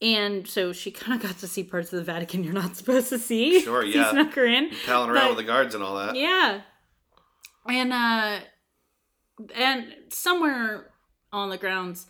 And 0.00 0.46
so 0.46 0.72
she 0.72 0.90
kind 1.00 1.14
of 1.14 1.28
got 1.28 1.38
to 1.40 1.48
see 1.48 1.64
parts 1.64 1.92
of 1.92 1.98
the 1.98 2.04
Vatican 2.04 2.44
you're 2.44 2.52
not 2.52 2.76
supposed 2.76 3.08
to 3.10 3.18
see. 3.18 3.60
Sure, 3.64 3.82
He 3.84 3.94
yeah. 3.94 4.10
snuck 4.10 4.32
her 4.34 4.44
in. 4.46 4.70
palling 4.86 5.10
around 5.10 5.22
But- 5.22 5.36
with 5.36 5.38
the 5.38 5.52
guards 5.52 5.74
and 5.74 5.82
all 5.84 5.96
that. 5.96 6.14
Yeah. 6.16 6.60
And 7.68 7.92
uh 7.92 8.38
and 9.54 9.94
somewhere 10.10 10.90
on 11.32 11.50
the 11.50 11.58
grounds 11.58 12.06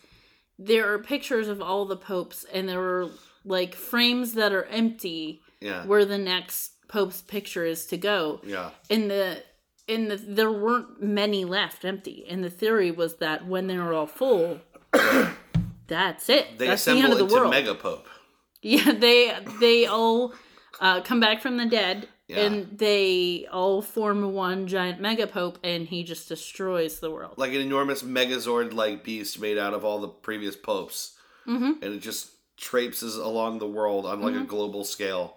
there 0.59 0.93
are 0.93 0.99
pictures 0.99 1.47
of 1.49 1.61
all 1.61 1.85
the 1.85 1.97
popes 1.97 2.45
and 2.53 2.69
there 2.69 2.81
are 2.81 3.09
like 3.45 3.75
frames 3.75 4.35
that 4.35 4.53
are 4.53 4.65
empty 4.65 5.41
Yeah, 5.61 5.85
where 5.87 6.05
the 6.05 6.19
next 6.19 6.73
pope's 6.89 7.23
picture 7.23 7.65
is 7.65 7.87
to 7.87 7.97
go. 7.97 8.41
yeah, 8.45 8.71
And 8.91 9.11
the 9.11 9.43
and 9.89 10.11
the, 10.11 10.17
there 10.17 10.51
weren't 10.53 11.03
many 11.03 11.45
left 11.47 11.85
empty. 11.85 12.27
And 12.29 12.43
the 12.45 12.51
theory 12.51 12.91
was 12.91 13.17
that 13.17 13.47
when 13.47 13.69
they 13.69 13.79
were 13.79 13.95
all 13.95 14.07
full, 14.07 14.61
that's 15.89 16.29
it. 16.29 16.59
they 16.59 16.67
that's 16.69 16.85
the 16.85 16.93
end 16.93 17.01
assemble 17.01 17.13
of 17.13 17.19
the 17.19 17.25
into 17.25 17.35
world. 17.35 17.51
Mega 17.51 17.75
Pope. 17.75 18.07
Yeah, 18.63 18.93
they 18.93 19.37
they 19.61 19.87
all 19.87 20.35
uh, 20.81 21.01
come 21.03 21.21
back 21.21 21.41
from 21.41 21.57
the 21.59 21.67
dead, 21.67 22.09
Yeah. 22.27 22.39
and 22.47 22.77
they 22.79 23.47
all 23.53 23.83
form 23.83 24.33
one 24.33 24.67
giant 24.67 25.01
mega 25.01 25.29
pope, 25.29 25.59
and 25.63 25.87
he 25.87 26.03
just 26.03 26.29
destroys 26.29 26.99
the 26.99 27.09
world. 27.11 27.35
like 27.37 27.53
an 27.53 27.61
enormous 27.61 28.03
Megazord 28.03 28.73
like 28.75 29.05
beast 29.05 29.41
made 29.41 29.59
out 29.59 29.75
of 29.75 29.85
all 29.85 30.01
the 30.01 30.09
previous 30.09 30.57
popes, 30.57 31.17
Mm-hmm. 31.47 31.83
and 31.83 31.95
it 31.95 32.01
just 32.01 32.31
traipses 32.57 33.15
along 33.17 33.61
the 33.61 33.69
world 33.69 34.05
on 34.07 34.21
like 34.23 34.35
a 34.35 34.45
global 34.45 34.83
scale. 34.85 35.37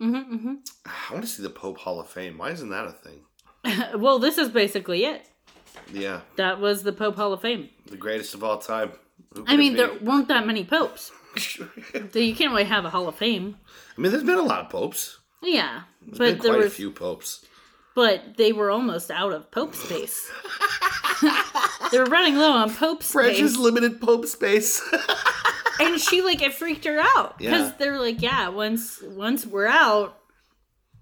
Mm-hmm, 0.00 0.34
mm-hmm. 0.34 0.54
I 0.86 1.12
want 1.14 1.24
to 1.24 1.30
see 1.30 1.42
the 1.42 1.48
Pope 1.50 1.78
Hall 1.78 1.98
of 2.00 2.08
Fame. 2.08 2.36
Why 2.36 2.50
isn't 2.50 2.68
that 2.68 2.86
a 2.86 2.92
thing? 2.92 3.20
well, 4.00 4.18
this 4.18 4.36
is 4.36 4.50
basically 4.50 5.06
it. 5.06 5.26
Yeah, 5.90 6.20
That 6.36 6.60
was 6.60 6.82
the 6.82 6.92
Pope 6.92 7.16
Hall 7.16 7.32
of 7.32 7.40
Fame. 7.40 7.70
the 7.86 7.96
greatest 7.96 8.34
of 8.34 8.44
all 8.44 8.58
time. 8.58 8.92
I 9.46 9.56
mean, 9.56 9.76
there 9.76 9.92
weren't 10.00 10.28
that 10.28 10.46
many 10.46 10.64
popes, 10.64 11.12
so 11.38 11.66
you 12.18 12.34
can't 12.34 12.50
really 12.52 12.64
have 12.64 12.84
a 12.84 12.90
Hall 12.90 13.08
of 13.08 13.14
Fame. 13.16 13.56
I 13.96 14.00
mean, 14.00 14.10
there's 14.12 14.24
been 14.24 14.38
a 14.38 14.42
lot 14.42 14.60
of 14.60 14.70
popes. 14.70 15.18
Yeah, 15.42 15.82
There's 16.02 16.18
but 16.18 16.24
been 16.34 16.38
there 16.38 16.54
quite 16.60 16.66
a 16.66 16.70
few 16.70 16.90
popes. 16.90 17.44
but 17.94 18.36
they 18.36 18.52
were 18.52 18.70
almost 18.70 19.10
out 19.10 19.32
of 19.32 19.50
pope 19.50 19.74
space. 19.74 20.28
they 21.92 21.98
were 21.98 22.06
running 22.06 22.36
low 22.36 22.52
on 22.52 22.74
pope 22.74 23.02
space. 23.02 23.36
space. 23.38 23.56
limited 23.56 24.00
pope 24.00 24.26
space. 24.26 24.80
and 25.80 26.00
she 26.00 26.22
like 26.22 26.42
it 26.42 26.54
freaked 26.54 26.84
her 26.86 26.98
out 27.00 27.38
because 27.38 27.68
Yeah. 27.70 27.74
they're 27.78 28.00
like, 28.00 28.20
yeah, 28.22 28.48
once 28.48 29.00
once 29.02 29.46
we're 29.46 29.66
out, 29.68 30.16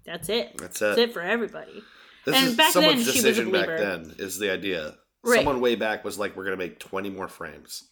that's 0.05 0.29
it. 0.29 0.57
That's 0.57 0.79
That's 0.79 0.97
it. 0.97 1.09
it 1.09 1.13
for 1.13 1.21
everybody. 1.21 1.81
This 2.25 2.35
And 2.35 2.47
is 2.47 2.55
back 2.57 2.73
someone's 2.73 3.05
then, 3.05 3.13
she 3.13 3.19
was 3.19 3.25
a 3.25 3.27
decision 3.29 3.51
back 3.51 3.67
then. 3.67 4.15
Is 4.19 4.37
the 4.37 4.51
idea? 4.51 4.95
Right. 5.23 5.37
Someone 5.37 5.61
way 5.61 5.75
back 5.75 6.03
was 6.05 6.19
like, 6.19 6.35
"We're 6.35 6.43
gonna 6.45 6.57
make 6.57 6.79
twenty 6.79 7.09
more 7.09 7.27
frames 7.27 7.83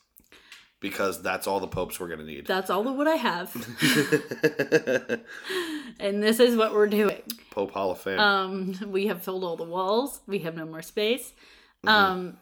because 0.88 1.21
that's 1.21 1.47
all 1.47 1.59
the 1.59 1.67
popes 1.67 1.99
we're 1.99 2.09
gonna 2.09 2.23
need." 2.23 2.45
That's 2.45 2.69
all 2.69 2.83
the 2.83 2.93
wood 2.93 3.07
I 3.07 3.15
have, 3.15 3.53
and 5.99 6.21
this 6.21 6.39
is 6.39 6.55
what 6.55 6.73
we're 6.73 6.88
doing. 6.88 7.23
Pope 7.49 7.71
Hall 7.71 7.91
of 7.91 7.99
Fame. 7.99 8.19
Um, 8.19 8.75
we 8.88 9.07
have 9.07 9.23
filled 9.23 9.43
all 9.43 9.57
the 9.57 9.63
walls. 9.63 10.21
We 10.27 10.39
have 10.39 10.55
no 10.55 10.65
more 10.65 10.83
space. 10.83 11.33
Mm-hmm. 11.86 11.88
Um, 11.88 12.38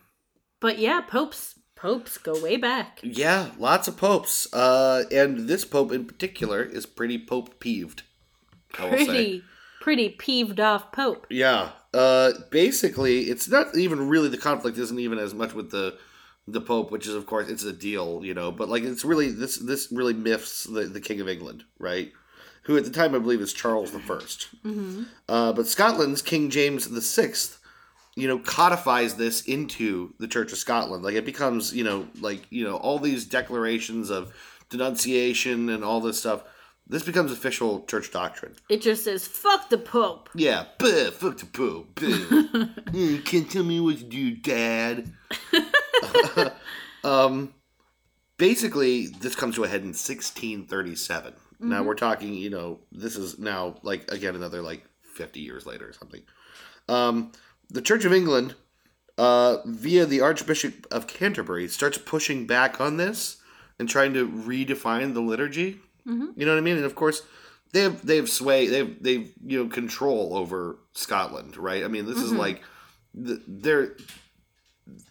but 0.60 0.78
yeah, 0.78 1.02
popes 1.02 1.56
popes 1.76 2.18
go 2.18 2.42
way 2.42 2.58
back. 2.58 3.00
Yeah, 3.02 3.52
lots 3.58 3.88
of 3.88 3.96
popes. 3.96 4.54
Uh, 4.54 5.04
and 5.12 5.48
this 5.48 5.64
pope 5.64 5.92
in 5.92 6.06
particular 6.06 6.64
is 6.64 6.86
pretty 6.86 7.18
pope 7.18 7.60
peeved. 7.60 8.04
I 8.78 8.86
will 8.86 8.98
say. 8.98 9.06
Pretty 9.06 9.44
pretty 9.84 10.10
peeved 10.10 10.62
off 10.62 10.94
pope. 10.94 11.28
Yeah. 11.30 11.72
Uh, 11.94 12.32
basically, 12.50 13.24
it's 13.24 13.50
not 13.50 13.78
even 13.78 14.08
really 14.08 14.30
the 14.30 14.38
conflict 14.38 14.78
isn't 14.78 14.98
even 14.98 15.20
as 15.20 15.34
much 15.34 15.54
with 15.54 15.72
the 15.72 15.98
the 16.48 16.62
Pope, 16.62 16.92
which 16.92 17.08
is 17.08 17.16
of 17.16 17.26
course 17.26 17.48
it's 17.50 17.64
a 17.64 17.74
deal, 17.74 18.22
you 18.24 18.34
know, 18.34 18.52
but 18.52 18.70
like 18.70 18.84
it's 18.84 19.06
really 19.06 19.32
this 19.32 19.58
this 19.58 19.92
really 19.92 20.14
miffs 20.14 20.66
the, 20.66 20.82
the 20.86 21.02
King 21.02 21.22
of 21.22 21.30
England, 21.30 21.64
right? 21.80 22.12
Who 22.64 22.78
at 22.78 22.86
the 22.86 22.92
time 22.92 23.14
I 23.14 23.20
believe 23.20 23.42
is 23.42 23.52
Charles 23.54 23.92
the 23.92 24.00
1st 24.00 25.06
Uh, 25.28 25.52
but 25.54 25.68
Scotland's 25.68 26.22
King 26.22 26.50
James 26.50 26.88
the 26.90 27.02
Sixth, 27.02 27.60
you 28.16 28.28
know, 28.28 28.40
codifies 28.40 29.16
this 29.16 29.42
into 29.42 30.14
the 30.20 30.28
Church 30.28 30.52
of 30.54 30.58
Scotland. 30.58 31.04
Like 31.04 31.16
it 31.16 31.26
becomes, 31.26 31.74
you 31.74 31.84
know, 31.84 32.08
like 32.22 32.46
you 32.50 32.64
know 32.64 32.78
all 32.78 33.00
these 33.00 33.26
declarations 33.26 34.10
of 34.10 34.34
denunciation 34.70 35.70
and 35.70 35.84
all 35.84 36.02
this 36.02 36.20
stuff. 36.20 36.44
This 36.86 37.04
becomes 37.04 37.32
official 37.32 37.86
church 37.86 38.12
doctrine. 38.12 38.56
It 38.68 38.82
just 38.82 39.06
says 39.06 39.26
fuck 39.26 39.70
the 39.70 39.78
pope. 39.78 40.30
Yeah, 40.36 40.66
buh, 40.78 41.12
fuck 41.12 41.38
the 41.38 41.46
Pope. 41.46 41.96
Buh. 41.96 42.68
Mm, 42.94 43.26
Can't 43.26 43.50
tell 43.50 43.64
me 43.64 43.80
what 43.80 43.98
to 43.98 44.04
do, 44.04 44.36
Dad. 44.36 45.12
um, 47.04 47.54
basically, 48.38 49.08
this 49.08 49.36
comes 49.36 49.56
to 49.56 49.64
a 49.64 49.68
head 49.68 49.82
in 49.82 49.88
1637. 49.88 51.34
Now 51.60 51.84
we're 51.84 51.96
talking, 51.96 52.34
you 52.34 52.50
know, 52.50 52.80
this 52.92 53.16
is 53.16 53.40
now 53.40 53.76
like 53.84 54.12
again 54.12 54.36
another 54.36 54.62
like 54.62 54.86
50 55.16 55.40
years 55.40 55.66
later 55.66 55.88
or 55.88 55.94
something. 55.94 56.22
Um, 56.90 57.32
the 57.70 57.82
Church 57.82 58.04
of 58.06 58.14
England, 58.14 58.56
uh, 59.18 59.58
via 59.66 60.06
the 60.06 60.22
Archbishop 60.22 60.86
of 60.92 61.08
Canterbury, 61.08 61.68
starts 61.68 61.98
pushing 61.98 62.46
back 62.46 62.82
on 62.82 62.98
this 62.98 63.38
and 63.80 63.88
trying 63.88 64.14
to 64.14 64.28
redefine 64.28 65.14
the 65.14 65.22
liturgy. 65.22 65.80
You 66.38 66.46
know 66.46 66.52
what 66.52 66.58
I 66.58 66.62
mean? 66.62 66.76
And 66.78 66.86
of 66.86 66.96
course, 66.96 67.22
they 67.72 67.82
have 67.82 68.06
they 68.06 68.18
have 68.18 68.30
sway, 68.30 68.68
they 68.68 68.80
have 68.80 69.02
they've 69.02 69.34
you 69.46 69.64
know 69.64 69.70
control 69.70 70.36
over 70.36 70.80
Scotland, 70.92 71.56
right? 71.58 71.84
I 71.84 71.88
mean, 71.88 72.06
this 72.06 72.18
is 72.18 72.32
like 72.34 72.62
the, 73.14 73.42
they're 73.48 73.96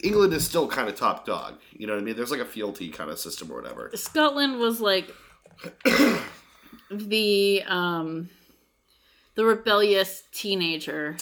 England 0.02 0.32
is 0.34 0.44
still 0.46 0.68
kind 0.68 0.88
of 0.88 0.94
top 0.96 1.24
dog. 1.26 1.58
You 1.72 1.86
know 1.86 1.94
what 1.94 2.00
I 2.02 2.04
mean? 2.04 2.16
There's 2.16 2.30
like 2.30 2.40
a 2.40 2.44
fealty 2.44 2.88
kind 2.90 3.10
of 3.10 3.18
system 3.18 3.50
or 3.50 3.56
whatever. 3.60 3.90
Scotland 3.94 4.58
was 4.58 4.80
like 4.80 5.10
the 6.90 7.62
um 7.66 8.28
the 9.34 9.44
rebellious 9.44 10.22
teenager 10.32 11.16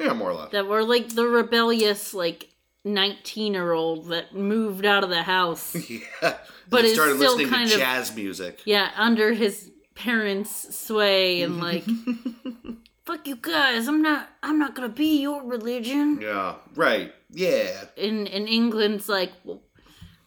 Yeah, 0.00 0.12
more 0.14 0.30
or 0.30 0.34
less. 0.34 0.52
that 0.52 0.66
were 0.66 0.82
like 0.84 1.10
the 1.10 1.26
rebellious 1.26 2.12
like 2.12 2.48
19 2.84 3.54
year 3.54 3.72
old 3.72 4.08
that 4.08 4.34
moved 4.34 4.84
out 4.84 5.04
of 5.04 5.10
the 5.10 5.22
house 5.22 5.74
yeah, 5.90 6.36
But 6.68 6.84
it's 6.84 6.94
started 6.94 7.16
still 7.16 7.32
listening 7.36 7.48
kind 7.50 7.68
to 7.68 7.74
of- 7.74 7.80
jazz 7.80 8.14
music. 8.16 8.60
yeah 8.64 8.90
under 8.96 9.32
his 9.32 9.70
parents 9.94 10.76
sway 10.76 11.42
and 11.42 11.60
like 11.60 11.84
fuck 13.12 13.26
you 13.26 13.36
guys 13.36 13.88
i'm 13.88 14.00
not 14.00 14.28
i'm 14.42 14.58
not 14.58 14.74
gonna 14.74 14.88
be 14.88 15.20
your 15.20 15.42
religion 15.44 16.18
Yeah, 16.20 16.54
right. 16.74 17.12
Yeah. 17.30 17.84
in 17.96 18.26
in 18.26 18.48
england's 18.48 19.06
like 19.08 19.32
well, 19.44 19.60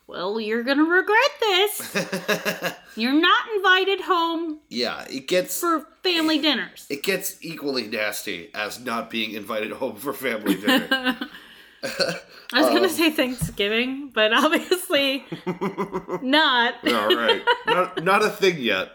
well 0.07 0.39
you're 0.39 0.61
gonna 0.63 0.83
regret 0.83 1.31
this 1.39 2.75
you're 2.95 3.19
not 3.19 3.43
invited 3.55 4.01
home 4.01 4.59
yeah, 4.69 5.03
it 5.09 5.27
gets 5.27 5.59
for 5.59 5.87
family 6.03 6.37
dinners 6.37 6.85
it 6.89 7.01
gets 7.01 7.37
equally 7.41 7.87
nasty 7.87 8.51
as 8.53 8.79
not 8.79 9.09
being 9.09 9.31
invited 9.31 9.71
home 9.71 9.95
for 9.95 10.13
family 10.13 10.55
dinner. 10.55 11.17
i 12.53 12.59
was 12.59 12.67
Um, 12.67 12.73
gonna 12.75 12.89
say 12.89 13.09
thanksgiving 13.09 14.11
but 14.13 14.31
obviously 14.43 15.25
not 16.21 16.75
All 16.85 17.15
right, 17.15 17.41
not 17.65 18.03
not 18.03 18.23
a 18.23 18.29
thing 18.29 18.57
yet. 18.59 18.89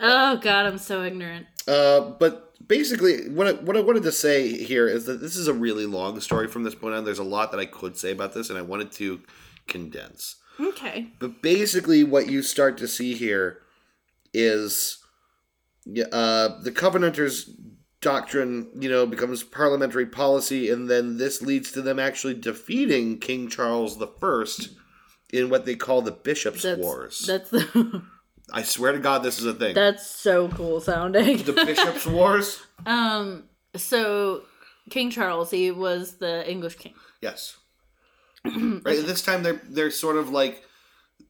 Oh 0.00 0.36
god 0.38 0.66
i'm 0.66 0.78
so 0.78 1.02
ignorant 1.04 1.46
Uh, 1.68 2.00
but 2.18 2.52
basically, 2.66 3.28
what 3.28 3.46
I, 3.46 3.52
what 3.52 3.76
I 3.76 3.80
wanted 3.80 4.02
to 4.04 4.12
say 4.12 4.48
here 4.64 4.88
is 4.88 5.04
that 5.04 5.20
this 5.20 5.36
is 5.36 5.46
a 5.46 5.52
really 5.54 5.86
long 5.86 6.18
story 6.20 6.48
from 6.48 6.64
this 6.64 6.74
point 6.74 6.94
on. 6.94 7.04
There's 7.04 7.18
a 7.18 7.24
lot 7.24 7.50
that 7.52 7.60
I 7.60 7.66
could 7.66 7.96
say 7.96 8.10
about 8.10 8.32
this, 8.34 8.48
and 8.50 8.58
I 8.58 8.62
wanted 8.62 8.90
to 8.92 9.20
condense. 9.68 10.36
okay 10.58 11.08
But 11.20 11.42
basically, 11.42 12.02
what 12.02 12.26
you 12.28 12.42
start 12.42 12.76
to 12.78 12.88
see 12.88 13.14
here 13.14 13.58
is 14.34 14.98
uh, 16.12 16.60
the 16.62 16.72
Covenanters' 16.72 17.50
doctrine, 18.00 18.68
you 18.80 18.88
know, 18.88 19.06
becomes 19.06 19.42
parliamentary 19.44 20.06
policy, 20.06 20.70
and 20.70 20.88
then 20.88 21.18
this 21.18 21.42
leads 21.42 21.70
to 21.72 21.82
them 21.82 21.98
actually 21.98 22.34
defeating 22.34 23.18
King 23.18 23.48
Charles 23.48 23.98
the 23.98 24.06
First 24.06 24.70
in 25.32 25.50
what 25.50 25.64
they 25.66 25.76
call 25.76 26.02
the 26.02 26.10
Bishops' 26.12 26.62
that's 26.62 26.80
Wars. 26.80 27.24
that's 27.26 27.50
the 27.50 28.02
I 28.52 28.62
swear 28.62 28.92
to 28.92 28.98
God, 28.98 29.22
this 29.22 29.38
is 29.38 29.46
a 29.46 29.54
thing. 29.54 29.74
that's 29.74 30.06
so 30.06 30.48
cool 30.48 30.80
sounding 30.80 31.38
the 31.42 31.52
Bishops' 31.52 32.06
Wars. 32.06 32.60
Um. 32.86 33.44
So 33.76 34.42
King 34.90 35.10
Charles, 35.10 35.50
he 35.50 35.70
was 35.70 36.16
the 36.16 36.48
English 36.50 36.76
king. 36.76 36.94
Yes. 37.20 37.56
right. 38.44 38.82
This 38.84 39.22
time 39.22 39.42
they're 39.42 39.60
they're 39.68 39.90
sort 39.90 40.16
of 40.16 40.30
like 40.30 40.64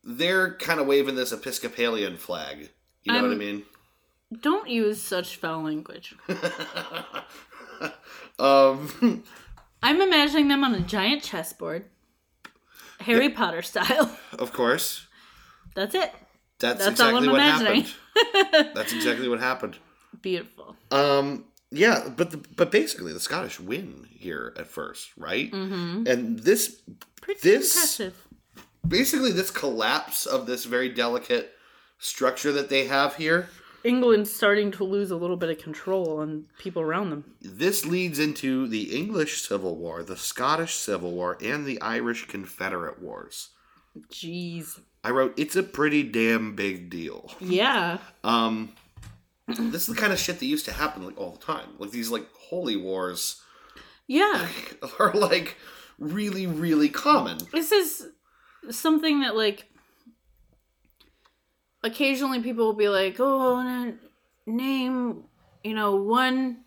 they're 0.05 0.55
kind 0.55 0.81
of 0.81 0.87
waving 0.87 1.17
this 1.17 1.33
Episcopalian 1.33 2.17
flag. 2.17 2.71
You 3.03 3.13
know 3.13 3.23
what 3.23 3.33
I 3.33 3.37
mean? 3.37 3.65
Don't 4.41 4.69
use 4.69 5.03
such 5.03 5.37
foul 5.37 5.63
language. 5.63 6.15
um. 8.39 8.89
I'm 9.83 10.03
imagining 10.03 10.49
them 10.49 10.63
on 10.63 10.75
a 10.75 10.81
giant 10.81 11.23
chessboard, 11.23 11.87
Harry 13.01 13.31
Potter 13.31 13.63
style. 13.63 14.15
Of 14.39 14.53
course. 14.53 15.07
That's 15.75 15.95
it. 15.95 16.13
That's, 16.61 16.79
That's 16.79 17.01
exactly 17.01 17.29
what 17.29 17.41
happened. 17.41 17.93
That's 18.75 18.93
exactly 18.93 19.29
what 19.29 19.41
happened. 19.41 19.77
Beautiful. 20.23 20.77
Um. 20.91 21.45
Yeah, 21.73 22.09
but 22.17 22.33
the, 22.33 22.39
but 22.57 22.73
basically 22.73 23.13
the 23.13 23.21
Scottish 23.21 23.61
win 23.61 24.09
here 24.11 24.53
at 24.59 24.67
first, 24.67 25.11
right? 25.17 25.51
Mm-hmm. 25.53 26.05
And 26.07 26.39
this 26.41 26.81
Pretty 27.21 27.41
This- 27.43 27.75
impressive. 27.77 28.27
basically 28.87 29.31
this 29.33 29.51
collapse 29.51 30.27
of 30.27 30.47
this 30.47 30.65
very 30.65 30.89
delicate 30.89 31.53
structure 31.99 32.51
that 32.53 32.71
they 32.71 32.87
have 32.87 33.15
here 33.17 33.49
England's 33.85 34.33
starting 34.33 34.71
to 34.73 34.85
lose 34.85 35.11
a 35.11 35.17
little 35.17 35.37
bit 35.37 35.49
of 35.49 35.59
control 35.59 36.19
on 36.19 36.45
people 36.59 36.83
around 36.83 37.11
them. 37.11 37.25
This 37.41 37.87
leads 37.87 38.19
into 38.19 38.67
the 38.69 38.95
English 38.95 39.41
Civil 39.43 39.77
War, 39.77 40.03
the 40.03 40.17
Scottish 40.19 40.75
Civil 40.75 41.13
War, 41.13 41.39
and 41.43 41.65
the 41.65 41.81
Irish 41.81 42.27
Confederate 42.27 43.01
Wars. 43.01 43.51
Jeez. 44.13 44.81
I 45.03 45.11
wrote, 45.11 45.35
it's 45.39 45.57
a 45.57 45.63
pretty 45.63 46.03
damn 46.03 46.55
big 46.55 46.91
deal. 46.91 47.31
Yeah. 47.41 47.99
Um, 48.23 48.73
this 49.49 49.89
is 49.89 49.95
the 49.95 50.01
kind 50.01 50.13
of 50.13 50.19
shit 50.19 50.39
that 50.39 50.47
used 50.47 50.67
to 50.67 50.73
happen 50.73 51.05
like 51.05 51.19
all 51.19 51.31
the 51.33 51.39
time. 51.45 51.69
Like 51.79 51.91
these 51.91 52.11
like 52.11 52.27
holy 52.39 52.77
wars 52.77 53.41
Yeah. 54.07 54.47
are 54.99 55.13
like 55.15 55.57
really, 55.99 56.47
really 56.47 56.89
common. 56.89 57.39
This 57.53 57.73
is 57.73 58.09
something 58.71 59.21
that 59.21 59.37
like 59.37 59.67
occasionally 61.83 62.43
people 62.43 62.67
will 62.67 62.75
be 62.75 62.89
like, 62.89 63.17
"Oh, 63.19 63.95
name, 64.47 65.25
you 65.65 65.75
know, 65.75 65.97
one 65.97 66.65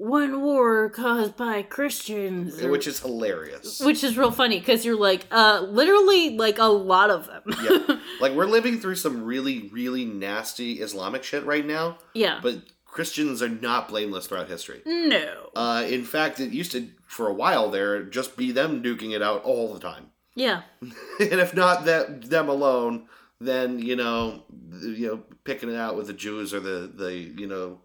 one 0.00 0.40
war 0.40 0.88
caused 0.90 1.36
by 1.36 1.62
Christians." 1.62 2.62
Which 2.62 2.86
is 2.86 3.00
hilarious. 3.00 3.80
which 3.80 4.02
is 4.02 4.16
real 4.16 4.30
funny 4.30 4.60
cuz 4.60 4.84
you're 4.84 4.96
like, 4.98 5.26
uh 5.30 5.66
literally 5.68 6.36
like 6.36 6.58
a 6.58 6.64
lot 6.64 7.10
of 7.10 7.26
them. 7.26 7.42
yeah. 7.62 7.96
Like 8.20 8.32
we're 8.32 8.46
living 8.46 8.80
through 8.80 8.96
some 8.96 9.24
really, 9.24 9.68
really 9.72 10.04
nasty 10.04 10.80
Islamic 10.80 11.24
shit 11.24 11.44
right 11.46 11.64
now, 11.64 11.98
yeah. 12.12 12.40
but 12.42 12.56
Christians 12.84 13.40
are 13.40 13.48
not 13.48 13.88
blameless 13.88 14.26
throughout 14.26 14.48
history. 14.48 14.82
no. 14.84 15.50
Uh, 15.54 15.84
in 15.88 16.04
fact, 16.04 16.40
it 16.40 16.50
used 16.50 16.72
to, 16.72 16.88
for 17.06 17.28
a 17.28 17.32
while 17.32 17.70
there, 17.70 18.02
just 18.02 18.36
be 18.36 18.50
them 18.52 18.82
duking 18.82 19.14
it 19.14 19.22
out 19.22 19.42
all 19.44 19.72
the 19.72 19.80
time. 19.80 20.10
Yeah. 20.34 20.62
and 20.82 20.94
if 21.18 21.54
not 21.54 21.84
that 21.84 22.28
them 22.28 22.48
alone, 22.48 23.06
then 23.40 23.78
you 23.78 23.96
know, 23.96 24.42
you 24.82 25.06
know, 25.08 25.22
picking 25.44 25.70
it 25.70 25.76
out 25.76 25.96
with 25.96 26.08
the 26.08 26.12
Jews 26.12 26.52
or 26.52 26.60
the 26.60 26.90
the 26.94 27.14
you 27.14 27.46
know, 27.46 27.80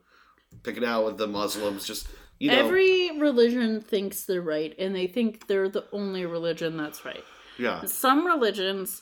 picking 0.63 0.83
it 0.83 0.89
out 0.89 1.05
with 1.05 1.17
the 1.17 1.27
Muslims. 1.27 1.85
Just 1.85 2.07
you 2.39 2.51
know, 2.51 2.57
Every 2.57 3.17
religion 3.19 3.81
thinks 3.81 4.23
they're 4.23 4.41
right 4.41 4.75
and 4.77 4.95
they 4.95 5.07
think 5.07 5.47
they're 5.47 5.69
the 5.69 5.85
only 5.91 6.25
religion 6.25 6.77
that's 6.77 7.05
right. 7.05 7.23
yeah, 7.57 7.85
some 7.85 8.25
religions 8.25 9.01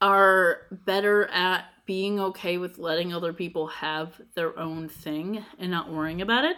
are 0.00 0.62
better 0.70 1.26
at 1.26 1.64
being 1.84 2.20
okay 2.20 2.58
with 2.58 2.78
letting 2.78 3.12
other 3.12 3.32
people 3.32 3.66
have 3.66 4.20
their 4.34 4.58
own 4.58 4.88
thing 4.88 5.44
and 5.58 5.70
not 5.70 5.90
worrying 5.90 6.22
about 6.22 6.44
it 6.44 6.56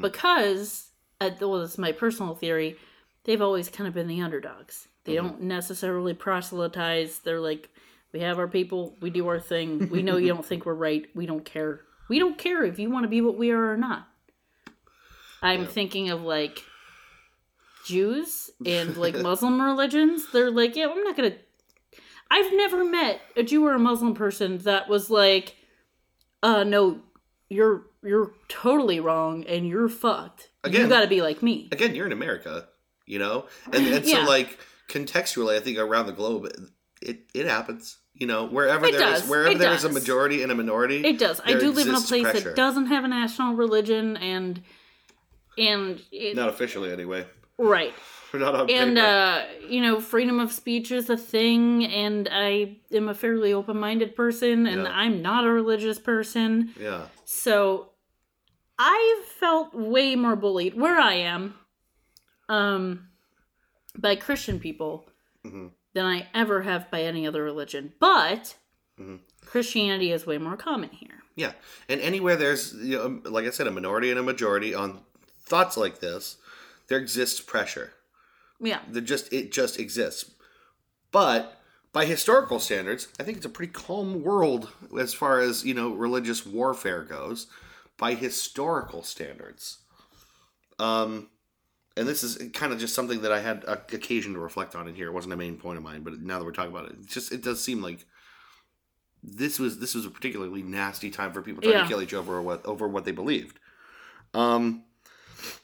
because 0.00 0.88
uh, 1.20 1.30
well 1.40 1.60
this 1.60 1.72
is 1.72 1.78
my 1.78 1.92
personal 1.92 2.34
theory 2.34 2.76
they've 3.24 3.42
always 3.42 3.68
kind 3.68 3.86
of 3.86 3.92
been 3.94 4.08
the 4.08 4.22
underdogs. 4.22 4.88
They 5.04 5.14
don't 5.14 5.42
necessarily 5.42 6.14
proselytize. 6.14 7.18
They're 7.20 7.40
like 7.40 7.68
we 8.12 8.20
have 8.20 8.38
our 8.38 8.48
people. 8.48 8.96
We 9.00 9.10
do 9.10 9.26
our 9.28 9.38
thing. 9.40 9.88
We 9.90 10.02
know 10.02 10.16
you 10.16 10.28
don't 10.28 10.44
think 10.44 10.64
we're 10.64 10.74
right. 10.74 11.06
We 11.14 11.26
don't 11.26 11.44
care 11.44 11.80
we 12.08 12.18
don't 12.18 12.38
care 12.38 12.64
if 12.64 12.78
you 12.78 12.90
want 12.90 13.04
to 13.04 13.08
be 13.08 13.20
what 13.20 13.36
we 13.36 13.50
are 13.50 13.72
or 13.72 13.76
not 13.76 14.08
i'm 15.42 15.66
thinking 15.66 16.10
of 16.10 16.22
like 16.22 16.62
Jews 17.88 18.50
and 18.66 18.96
like 18.96 19.16
Muslim 19.22 19.60
religions, 19.60 20.30
they're 20.30 20.50
like, 20.50 20.76
yeah, 20.76 20.88
I'm 20.88 21.02
not 21.02 21.16
gonna. 21.16 21.34
I've 22.30 22.52
never 22.52 22.84
met 22.84 23.20
a 23.36 23.42
Jew 23.42 23.66
or 23.66 23.74
a 23.74 23.78
Muslim 23.78 24.14
person 24.14 24.58
that 24.58 24.88
was 24.88 25.08
like, 25.08 25.56
uh, 26.42 26.64
no, 26.64 27.00
you're 27.48 27.86
you're 28.04 28.32
totally 28.48 29.00
wrong 29.00 29.44
and 29.46 29.66
you're 29.66 29.88
fucked. 29.88 30.50
Again, 30.64 30.82
you 30.82 30.88
got 30.88 31.00
to 31.00 31.06
be 31.06 31.22
like 31.22 31.42
me. 31.42 31.68
Again, 31.72 31.94
you're 31.94 32.06
in 32.06 32.12
America, 32.12 32.68
you 33.06 33.18
know, 33.18 33.46
and, 33.72 33.86
and 33.86 34.06
so 34.06 34.20
like 34.26 34.58
contextually, 34.88 35.56
I 35.56 35.60
think 35.60 35.78
around 35.78 36.06
the 36.06 36.12
globe, 36.12 36.46
it 37.00 37.20
it 37.34 37.46
happens. 37.46 37.96
You 38.18 38.26
know, 38.26 38.46
wherever 38.46 38.86
It 38.86 38.92
there 38.98 39.12
is 39.14 39.20
does. 39.22 39.30
wherever 39.30 39.50
It 39.52 39.58
there 39.58 39.72
is 39.72 39.84
a 39.84 39.88
majority 39.88 40.42
and 40.42 40.50
a 40.50 40.54
minority, 40.54 41.04
It 41.04 41.18
does. 41.18 41.40
I 41.44 41.54
do 41.54 41.70
live 41.70 41.86
in 41.88 41.94
a 41.94 42.00
place 42.00 42.22
pressure. 42.22 42.40
that 42.40 42.56
doesn't 42.56 42.86
have 42.86 43.04
a 43.04 43.08
national 43.08 43.54
religion, 43.54 44.16
and 44.16 44.60
and 45.56 46.02
it, 46.12 46.34
not 46.36 46.48
officially 46.48 46.92
anyway. 46.92 47.26
right. 47.58 47.94
Not 48.34 48.54
on 48.54 48.68
and 48.70 48.96
paper. 48.96 49.06
uh 49.08 49.44
you 49.70 49.80
know 49.80 50.00
freedom 50.02 50.38
of 50.38 50.52
speech 50.52 50.92
is 50.92 51.08
a 51.08 51.16
thing 51.16 51.86
and 51.86 52.28
i 52.30 52.76
am 52.92 53.08
a 53.08 53.14
fairly 53.14 53.54
open-minded 53.54 54.14
person 54.14 54.66
and 54.66 54.82
Yeah. 54.82 54.90
i'm 54.92 55.22
not 55.22 55.46
a 55.46 55.50
religious 55.50 55.98
person 55.98 56.74
yeah, 56.78 57.06
so 57.24 57.92
i 58.78 59.22
felt 59.40 59.72
way 59.74 60.14
more 60.14 60.36
bullied 60.36 60.74
where 60.74 61.00
i 61.00 61.14
am 61.14 61.54
um 62.50 63.08
by 63.96 64.14
christian 64.14 64.60
people 64.60 65.06
Mhm. 65.46 65.70
Than 65.94 66.06
i 66.06 66.26
ever 66.34 66.62
have 66.62 66.90
by 66.90 67.02
any 67.02 67.26
other 67.26 67.42
religion 67.42 67.92
but 68.00 68.56
Mhm. 68.98 69.20
christianity 69.44 70.10
is 70.12 70.26
way 70.26 70.38
more 70.38 70.56
common 70.56 70.90
here 70.90 71.22
yeah, 71.36 71.52
and 71.88 72.00
anywhere 72.00 72.34
there's 72.34 72.74
you 72.74 72.96
know, 72.96 73.30
like 73.30 73.46
I 73.46 73.50
said, 73.50 73.68
a 73.68 73.70
minority 73.70 74.10
and 74.10 74.18
a 74.18 74.24
majority 74.24 74.74
on 74.74 75.04
thoughts 75.40 75.76
like 75.76 76.00
this, 76.00 76.36
there 76.88 76.98
exists 76.98 77.40
pressure. 77.40 77.92
yeah 78.58 78.80
There 78.88 79.00
just 79.00 79.32
it 79.32 79.52
just 79.52 79.78
exists. 79.78 80.32
But 81.12 81.60
by 81.92 82.06
historical 82.06 82.58
standards, 82.58 83.06
I 83.20 83.22
think 83.22 83.36
it's 83.36 83.46
a 83.46 83.50
pretty 83.50 83.72
calm 83.72 84.20
world 84.24 84.72
as 84.98 85.14
far 85.14 85.38
as 85.38 85.64
you 85.64 85.74
know 85.74 85.90
religious 85.94 86.44
warfare 86.44 87.04
goes. 87.04 87.46
By 87.96 88.14
historical 88.14 89.04
standards, 89.04 89.78
um, 90.80 91.28
and 91.98 92.08
this 92.08 92.22
is 92.22 92.38
kind 92.52 92.72
of 92.72 92.78
just 92.78 92.94
something 92.94 93.22
that 93.22 93.32
I 93.32 93.40
had 93.40 93.64
a, 93.64 93.72
occasion 93.72 94.32
to 94.34 94.38
reflect 94.38 94.74
on 94.74 94.88
in 94.88 94.94
here. 94.94 95.08
It 95.08 95.12
wasn't 95.12 95.34
a 95.34 95.36
main 95.36 95.56
point 95.56 95.76
of 95.78 95.84
mine, 95.84 96.02
but 96.02 96.20
now 96.20 96.38
that 96.38 96.44
we're 96.44 96.52
talking 96.52 96.72
about 96.72 96.90
it, 96.90 97.06
just 97.06 97.32
it 97.32 97.42
does 97.42 97.62
seem 97.62 97.82
like 97.82 98.06
this 99.22 99.58
was 99.58 99.78
this 99.80 99.94
was 99.94 100.06
a 100.06 100.10
particularly 100.10 100.62
nasty 100.62 101.10
time 101.10 101.32
for 101.32 101.42
people 101.42 101.62
trying 101.62 101.74
Yeah. 101.74 101.82
to 101.82 101.88
kill 101.88 102.02
each 102.02 102.14
other 102.14 102.20
over 102.20 102.42
what 102.42 102.64
over 102.64 102.86
what 102.88 103.04
they 103.04 103.12
believed. 103.12 103.58
Um, 104.34 104.84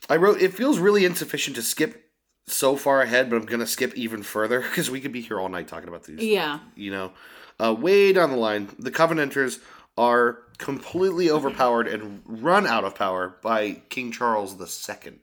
I 0.08 0.16
wrote 0.16 0.40
it 0.40 0.54
feels 0.54 0.78
really 0.78 1.04
insufficient 1.04 1.56
to 1.56 1.62
skip 1.62 2.10
so 2.46 2.76
far 2.76 3.00
ahead, 3.00 3.30
but 3.30 3.36
I'm 3.36 3.46
gonna 3.46 3.66
skip 3.66 3.94
even 3.94 4.22
further 4.22 4.60
because 4.60 4.90
we 4.90 5.00
could 5.00 5.12
be 5.12 5.20
here 5.20 5.40
all 5.40 5.48
night 5.48 5.68
talking 5.68 5.88
about 5.88 6.04
these. 6.04 6.22
yeah 6.22 6.58
You 6.74 6.90
know, 6.90 7.12
uh, 7.60 7.74
way 7.74 8.12
down 8.12 8.30
the 8.30 8.36
line, 8.36 8.68
the 8.78 8.90
Covenanters 8.90 9.60
are 9.96 10.38
completely 10.58 11.30
overpowered 11.30 11.86
and 11.86 12.22
run 12.26 12.66
out 12.66 12.84
of 12.84 12.94
power 12.96 13.36
by 13.42 13.82
King 13.88 14.10
Charles 14.12 14.60
II. 14.60 15.20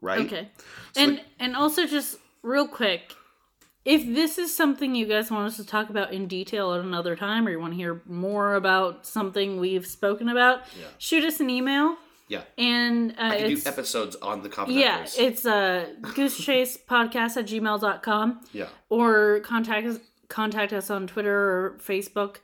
Right? 0.00 0.26
Okay. 0.26 0.48
So 0.94 1.00
and 1.02 1.18
the- 1.18 1.22
and 1.40 1.56
also 1.56 1.86
just 1.86 2.18
real 2.42 2.68
quick, 2.68 3.12
if 3.84 4.04
this 4.06 4.38
is 4.38 4.54
something 4.54 4.94
you 4.94 5.06
guys 5.06 5.30
want 5.30 5.46
us 5.46 5.56
to 5.56 5.66
talk 5.66 5.88
about 5.90 6.12
in 6.12 6.26
detail 6.28 6.74
at 6.74 6.80
another 6.80 7.16
time 7.16 7.46
or 7.46 7.50
you 7.50 7.58
want 7.60 7.72
to 7.72 7.76
hear 7.76 8.02
more 8.06 8.54
about 8.54 9.06
something 9.06 9.58
we've 9.58 9.86
spoken 9.86 10.28
about, 10.28 10.60
Yeah. 10.78 10.86
shoot 10.98 11.24
us 11.24 11.40
an 11.40 11.48
email 11.50 11.96
Yeah. 12.28 12.42
and 12.58 13.12
uh, 13.12 13.14
I 13.22 13.38
can 13.38 13.54
do 13.54 13.60
episodes 13.66 14.14
on 14.16 14.42
the 14.42 14.48
yeah, 14.48 14.54
Covenanters. 15.04 15.18
it's 15.18 15.46
uh 15.46 15.86
goosechasepodcast 16.02 17.36
at 17.36 17.46
gmail.com 17.46 18.40
yeah. 18.52 18.66
or 18.88 19.40
contact 19.40 19.86
us 19.86 19.98
contact 20.28 20.72
us 20.74 20.90
on 20.90 21.06
Twitter 21.06 21.34
or 21.34 21.78
Facebook 21.82 22.36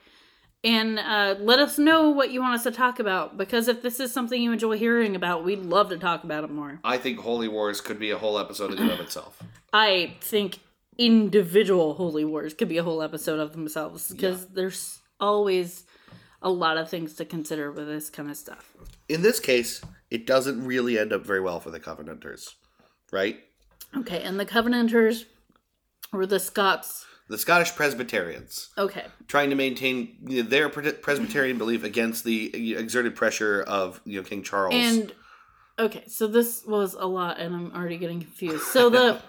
and 0.65 0.99
uh, 0.99 1.37
let 1.39 1.59
us 1.59 1.79
know 1.79 2.11
what 2.11 2.31
you 2.31 2.41
want 2.41 2.55
us 2.55 2.63
to 2.65 2.71
talk 2.71 2.99
about 2.99 3.37
because 3.37 3.69
if 3.69 3.83
this 3.83 4.01
is 4.01 4.13
something 4.13 4.41
you 4.41 4.51
enjoy 4.51 4.79
hearing 4.79 5.15
about, 5.15 5.45
we'd 5.45 5.61
love 5.61 5.91
to 5.91 5.99
talk 5.99 6.25
about 6.25 6.43
it 6.43 6.51
more. 6.51 6.81
I 6.83 6.97
think 6.97 7.21
Holy 7.21 7.49
Wars 7.49 7.81
could 7.81 7.99
be 7.99 8.11
a 8.11 8.19
whole 8.19 8.39
episode 8.39 8.73
in 8.73 8.79
and 8.79 8.91
of 8.91 9.01
itself. 9.01 9.43
I 9.73 10.15
think 10.21 10.59
individual 10.97 11.95
holy 11.95 12.25
wars 12.25 12.55
could 12.55 12.69
be 12.69 12.79
a 12.79 12.83
whole 12.83 13.03
episode 13.03 13.41
of 13.41 13.53
themselves 13.53 14.11
because 14.11 14.47
there's 14.47 15.01
always 15.19 15.85
a 16.41 16.51
lot 16.51 16.77
of 16.77 16.89
things 16.89 17.15
to 17.15 17.25
consider 17.25 17.73
with 17.73 17.87
this 17.87 18.11
kind 18.11 18.31
of 18.31 18.37
stuff. 18.37 18.73
In 19.09 19.23
this 19.23 19.41
case, 19.41 19.83
it 20.11 20.27
doesn't 20.27 20.65
really 20.65 20.99
end 20.99 21.13
up 21.13 21.27
very 21.27 21.41
well 21.41 21.59
for 21.59 21.71
the 21.71 21.81
Covenanters, 21.81 22.55
right? 23.11 23.41
Okay, 23.97 24.23
and 24.23 24.39
the 24.39 24.47
Covenanters 24.47 25.25
were 26.13 26.27
the 26.27 26.39
Scots. 26.39 27.07
The 27.29 27.39
Scottish 27.39 27.75
Presbyterians 27.75 28.69
Okay, 28.77 29.07
trying 29.29 29.51
to 29.51 29.57
maintain 29.57 30.17
you 30.27 30.43
know, 30.43 30.49
their 30.49 30.69
Presbyterian 30.69 31.59
belief 31.59 31.83
against 31.83 32.25
the 32.25 32.75
exerted 32.77 33.17
pressure 33.17 33.63
of 33.63 34.01
you 34.05 34.21
know 34.21 34.25
King 34.27 34.43
Charles. 34.43 34.75
and 34.75 35.13
okay, 35.79 36.05
so 36.07 36.27
this 36.27 36.65
was 36.67 36.95
a 36.95 37.07
lot, 37.07 37.39
and 37.39 37.55
I'm 37.55 37.73
already 37.75 37.97
getting 37.97 38.21
confused. 38.21 38.65
So 38.65 38.91
the 38.91 39.21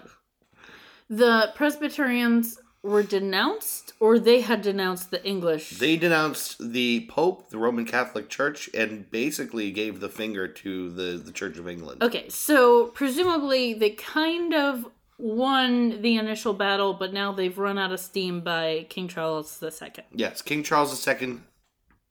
the 1.08 1.52
Presbyterians 1.54 2.58
were 2.86 3.02
denounced, 3.02 3.92
or 3.98 4.18
they 4.18 4.40
had 4.40 4.62
denounced 4.62 5.10
the 5.10 5.24
English. 5.26 5.70
They 5.70 5.96
denounced 5.96 6.72
the 6.72 7.06
Pope, 7.10 7.50
the 7.50 7.58
Roman 7.58 7.84
Catholic 7.84 8.28
Church, 8.28 8.70
and 8.72 9.10
basically 9.10 9.72
gave 9.72 10.00
the 10.00 10.08
finger 10.08 10.46
to 10.46 10.90
the, 10.90 11.16
the 11.18 11.32
Church 11.32 11.58
of 11.58 11.68
England. 11.68 12.02
Okay, 12.02 12.28
so 12.28 12.86
presumably 12.88 13.74
they 13.74 13.90
kind 13.90 14.54
of 14.54 14.86
won 15.18 16.02
the 16.02 16.16
initial 16.16 16.52
battle, 16.52 16.94
but 16.94 17.12
now 17.12 17.32
they've 17.32 17.56
run 17.56 17.78
out 17.78 17.92
of 17.92 18.00
steam 18.00 18.40
by 18.40 18.86
King 18.88 19.08
Charles 19.08 19.62
II. 19.62 20.04
Yes, 20.12 20.42
King 20.42 20.62
Charles 20.62 21.06
II 21.06 21.38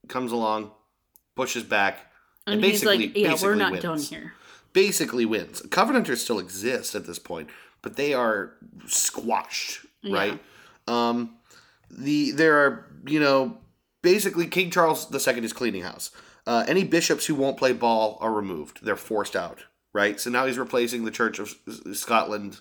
comes 0.08 0.32
along, 0.32 0.72
pushes 1.36 1.64
back, 1.64 2.12
And, 2.48 2.56
and, 2.56 2.64
he's 2.64 2.82
basically, 2.84 3.08
like, 3.08 3.18
yeah, 3.18 3.28
we're 3.28 3.32
basically 3.32 3.58
not 3.58 3.72
wins. 3.72 3.84
done 3.84 4.00
here. 4.00 4.34
Basically 4.74 5.26
wins. 5.26 5.62
Covenanters 5.70 6.22
still 6.22 6.40
exist 6.40 6.96
at 6.96 7.06
this 7.06 7.20
point, 7.20 7.50
but 7.82 7.96
they 7.96 8.14
are 8.14 8.54
squashed, 8.88 9.86
right? 10.04 10.40
Um, 10.88 11.38
the 11.90 12.32
there 12.32 12.58
are 12.58 12.86
you 13.08 13.20
know 13.20 13.58
basically 14.02 14.48
King 14.48 14.70
Charles 14.72 15.08
II 15.14 15.44
is 15.44 15.54
cleaning 15.54 15.84
house. 15.84 16.12
Uh, 16.46 16.66
any 16.68 16.84
bishops 16.84 17.26
who 17.26 17.36
won't 17.36 17.58
play 17.58 17.72
ball 17.72 18.18
are 18.20 18.34
removed; 18.34 18.80
they're 18.84 18.98
forced 18.98 19.36
out, 19.36 19.64
right? 19.94 20.20
So 20.20 20.30
now 20.30 20.46
he's 20.46 20.60
replacing 20.60 21.06
the 21.06 21.12
Church 21.12 21.40
of 21.40 21.56
S- 21.68 22.00
Scotland 22.00 22.60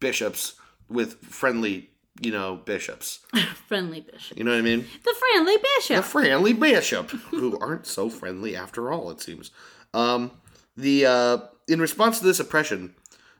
bishops 0.00 0.54
with 0.88 1.14
friendly, 1.22 1.90
you 2.20 2.30
know, 2.30 2.56
bishops. 2.56 3.20
Friendly 3.66 4.00
bishop. 4.00 4.36
You 4.36 4.44
know 4.44 4.50
what 4.52 4.58
I 4.58 4.62
mean? 4.62 4.84
The 5.04 5.14
friendly 5.18 5.56
bishop. 5.56 5.96
The 5.96 6.02
friendly 6.02 6.52
bishop, 6.52 7.10
who 7.10 7.58
aren't 7.58 7.86
so 7.86 8.08
friendly 8.10 8.54
after 8.54 8.92
all, 8.92 9.10
it 9.10 9.20
seems. 9.20 9.50
Um, 9.92 10.30
the 10.76 11.06
uh, 11.06 11.38
in 11.68 11.80
response 11.80 12.18
to 12.18 12.24
this 12.26 12.40
oppression, 12.40 12.94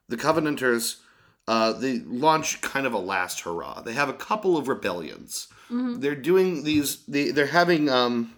the 0.08 0.16
Covenanters 0.16 0.96
uh, 1.46 1.72
they 1.72 1.98
launch 2.00 2.60
kind 2.62 2.86
of 2.86 2.94
a 2.94 2.98
last 2.98 3.40
hurrah. 3.40 3.82
They 3.82 3.92
have 3.92 4.08
a 4.08 4.14
couple 4.14 4.56
of 4.56 4.68
rebellions. 4.68 5.48
They're 5.70 6.14
doing 6.14 6.62
these. 6.62 7.04
They 7.06 7.32
they're 7.32 7.46
having 7.46 7.88
um, 7.88 8.34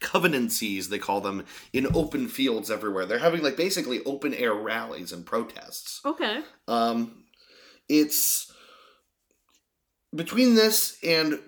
covenancies 0.00 0.88
they 0.88 0.98
call 0.98 1.20
them 1.20 1.44
in 1.72 1.86
open 1.94 2.26
fields 2.28 2.70
everywhere. 2.70 3.06
They're 3.06 3.18
having 3.18 3.42
like 3.42 3.56
basically 3.56 4.02
open 4.04 4.34
air 4.34 4.52
rallies 4.54 5.12
and 5.12 5.24
protests. 5.24 6.00
okay. 6.04 6.42
Um, 6.66 7.19
it's 7.90 8.50
between 10.14 10.54
this 10.54 10.96
and 11.04 11.40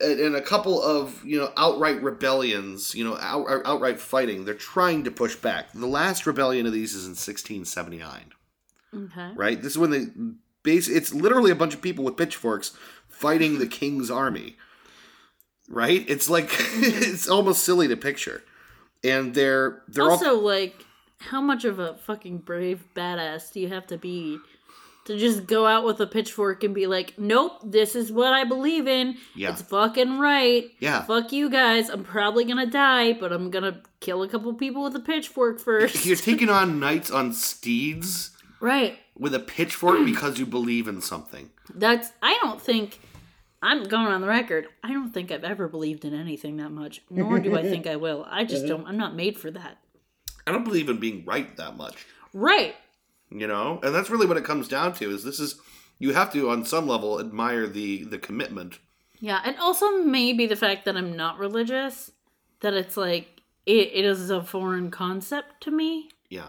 and 0.00 0.36
a 0.36 0.42
couple 0.42 0.82
of 0.82 1.24
you 1.24 1.38
know 1.38 1.52
outright 1.56 2.02
rebellions, 2.02 2.94
you 2.94 3.04
know 3.04 3.16
out, 3.18 3.46
outright 3.64 3.98
fighting. 3.98 4.44
They're 4.44 4.54
trying 4.54 5.04
to 5.04 5.10
push 5.10 5.34
back. 5.36 5.72
The 5.72 5.86
last 5.86 6.26
rebellion 6.26 6.66
of 6.66 6.72
these 6.72 6.92
is 6.94 7.04
in 7.04 7.10
1679, 7.12 8.32
Okay. 8.94 9.32
right? 9.34 9.62
This 9.62 9.72
is 9.72 9.78
when 9.78 9.90
they 9.90 10.06
base. 10.62 10.88
It's 10.88 11.14
literally 11.14 11.50
a 11.50 11.54
bunch 11.56 11.72
of 11.74 11.80
people 11.80 12.04
with 12.04 12.16
pitchforks 12.16 12.76
fighting 13.08 13.58
the 13.58 13.66
king's 13.66 14.10
army, 14.10 14.56
right? 15.68 16.04
It's 16.08 16.28
like 16.28 16.50
it's 16.50 17.28
almost 17.28 17.64
silly 17.64 17.88
to 17.88 17.96
picture, 17.96 18.42
and 19.02 19.34
they're 19.34 19.82
they're 19.88 20.04
all 20.04 20.10
Also, 20.10 20.38
like, 20.38 20.84
how 21.20 21.40
much 21.40 21.64
of 21.64 21.78
a 21.78 21.94
fucking 21.94 22.38
brave 22.38 22.84
badass 22.94 23.50
do 23.52 23.60
you 23.60 23.68
have 23.68 23.86
to 23.86 23.96
be 23.96 24.38
to 25.06 25.16
just 25.16 25.46
go 25.46 25.66
out 25.66 25.84
with 25.84 26.00
a 26.00 26.06
pitchfork 26.06 26.62
and 26.64 26.74
be 26.74 26.86
like, 26.86 27.14
nope, 27.18 27.52
this 27.64 27.94
is 27.94 28.12
what 28.12 28.32
I 28.32 28.44
believe 28.44 28.86
in. 28.86 29.16
Yeah. 29.34 29.50
It's 29.52 29.62
fucking 29.62 30.18
right. 30.18 30.66
yeah. 30.80 31.02
Fuck 31.02 31.32
you 31.32 31.48
guys. 31.48 31.88
I'm 31.88 32.04
probably 32.04 32.44
gonna 32.44 32.66
die, 32.66 33.12
but 33.12 33.32
I'm 33.32 33.50
gonna 33.50 33.82
kill 34.00 34.22
a 34.22 34.28
couple 34.28 34.52
people 34.54 34.82
with 34.82 34.94
a 34.96 35.00
pitchfork 35.00 35.58
first. 35.60 36.04
You're 36.04 36.16
taking 36.30 36.48
on 36.50 36.78
knights 36.80 37.10
on 37.10 37.32
steeds. 37.32 38.30
right. 38.60 38.98
with 39.18 39.34
a 39.34 39.40
pitchfork 39.40 40.04
because 40.04 40.38
you 40.38 40.46
believe 40.46 40.88
in 40.88 41.00
something. 41.00 41.50
That's. 41.74 42.10
I 42.22 42.38
don't 42.42 42.60
think. 42.60 43.00
I'm 43.62 43.84
going 43.84 44.06
on 44.06 44.20
the 44.20 44.26
record. 44.28 44.66
I 44.84 44.92
don't 44.92 45.10
think 45.12 45.32
I've 45.32 45.42
ever 45.42 45.66
believed 45.66 46.04
in 46.04 46.14
anything 46.14 46.58
that 46.58 46.70
much, 46.70 47.00
nor 47.10 47.38
do 47.38 47.56
I 47.56 47.62
think 47.62 47.86
I 47.86 47.96
will. 47.96 48.26
I 48.28 48.44
just 48.44 48.64
uh-huh. 48.64 48.76
don't. 48.76 48.86
I'm 48.86 48.98
not 48.98 49.14
made 49.16 49.38
for 49.38 49.50
that. 49.50 49.78
I 50.46 50.52
don't 50.52 50.64
believe 50.64 50.88
in 50.88 50.98
being 50.98 51.24
right 51.24 51.56
that 51.56 51.76
much. 51.76 52.06
Right. 52.32 52.76
You 53.30 53.46
know, 53.46 53.80
and 53.82 53.94
that's 53.94 54.08
really 54.10 54.26
what 54.26 54.36
it 54.36 54.44
comes 54.44 54.68
down 54.68 54.92
to. 54.94 55.10
Is 55.10 55.24
this 55.24 55.40
is 55.40 55.60
you 55.98 56.12
have 56.14 56.32
to 56.32 56.48
on 56.50 56.64
some 56.64 56.86
level 56.86 57.18
admire 57.20 57.66
the 57.66 58.04
the 58.04 58.18
commitment. 58.18 58.78
Yeah, 59.18 59.40
and 59.44 59.56
also 59.58 60.02
maybe 60.02 60.46
the 60.46 60.56
fact 60.56 60.84
that 60.84 60.96
I'm 60.96 61.16
not 61.16 61.38
religious, 61.38 62.12
that 62.60 62.74
it's 62.74 62.96
like 62.96 63.40
it, 63.64 63.90
it 63.94 64.04
is 64.04 64.30
a 64.30 64.42
foreign 64.44 64.90
concept 64.90 65.62
to 65.62 65.70
me 65.70 66.10
Yeah, 66.28 66.48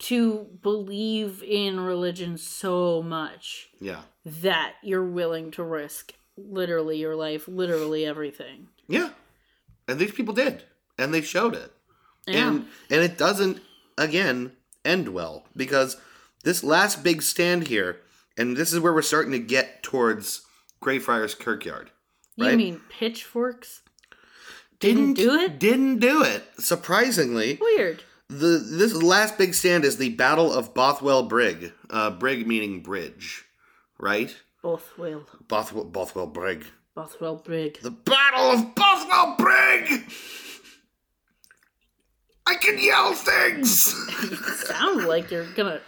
to 0.00 0.46
believe 0.62 1.42
in 1.42 1.80
religion 1.80 2.38
so 2.38 3.02
much 3.02 3.68
yeah, 3.80 4.02
that 4.24 4.74
you're 4.82 5.04
willing 5.04 5.50
to 5.52 5.64
risk 5.64 6.14
literally 6.36 6.98
your 6.98 7.16
life, 7.16 7.48
literally 7.48 8.06
everything. 8.06 8.68
yeah. 8.86 9.10
And 9.88 9.98
these 9.98 10.12
people 10.12 10.34
did, 10.34 10.62
and 10.98 11.12
they 11.12 11.20
showed 11.22 11.54
it. 11.54 11.72
Yeah. 12.26 12.48
And 12.48 12.66
and 12.90 13.02
it 13.02 13.18
doesn't 13.18 13.60
again 13.96 14.52
end 14.84 15.08
well 15.10 15.44
because 15.56 15.96
this 16.44 16.62
last 16.62 17.02
big 17.02 17.22
stand 17.22 17.68
here, 17.68 18.00
and 18.36 18.56
this 18.56 18.72
is 18.72 18.80
where 18.80 18.92
we're 18.92 19.02
starting 19.02 19.32
to 19.32 19.38
get 19.38 19.82
towards 19.82 20.42
Greyfriars 20.80 21.34
Kirkyard. 21.34 21.90
you 22.36 22.46
right? 22.46 22.56
mean 22.56 22.80
pitchforks? 22.88 23.82
Didn't 24.80 25.14
do 25.14 25.34
it? 25.34 25.58
Didn't 25.58 25.98
do 25.98 26.22
it. 26.22 26.44
Surprisingly, 26.58 27.58
Weird. 27.60 28.04
the 28.28 28.58
this 28.64 28.94
last 28.94 29.36
big 29.36 29.54
stand 29.54 29.84
is 29.84 29.96
the 29.96 30.10
Battle 30.10 30.52
of 30.52 30.72
Bothwell 30.72 31.24
Brig. 31.28 31.72
Uh, 31.90 32.10
brig 32.10 32.46
meaning 32.46 32.80
bridge, 32.80 33.44
right? 33.98 34.36
Bothwell. 34.62 35.26
Bothwell, 35.48 35.84
Bothwell 35.84 36.32
Brig. 36.32 36.64
Bothwell 36.94 37.36
Brig. 37.36 37.80
The 37.80 37.90
Battle 37.90 38.52
of 38.52 38.74
Bothwell 38.74 39.36
Brig. 39.36 40.04
I 42.48 42.54
can 42.54 42.78
yell 42.78 43.12
things. 43.14 43.70
Sounds 44.68 45.04
like 45.04 45.30
you're 45.30 45.44
gonna 45.54 45.80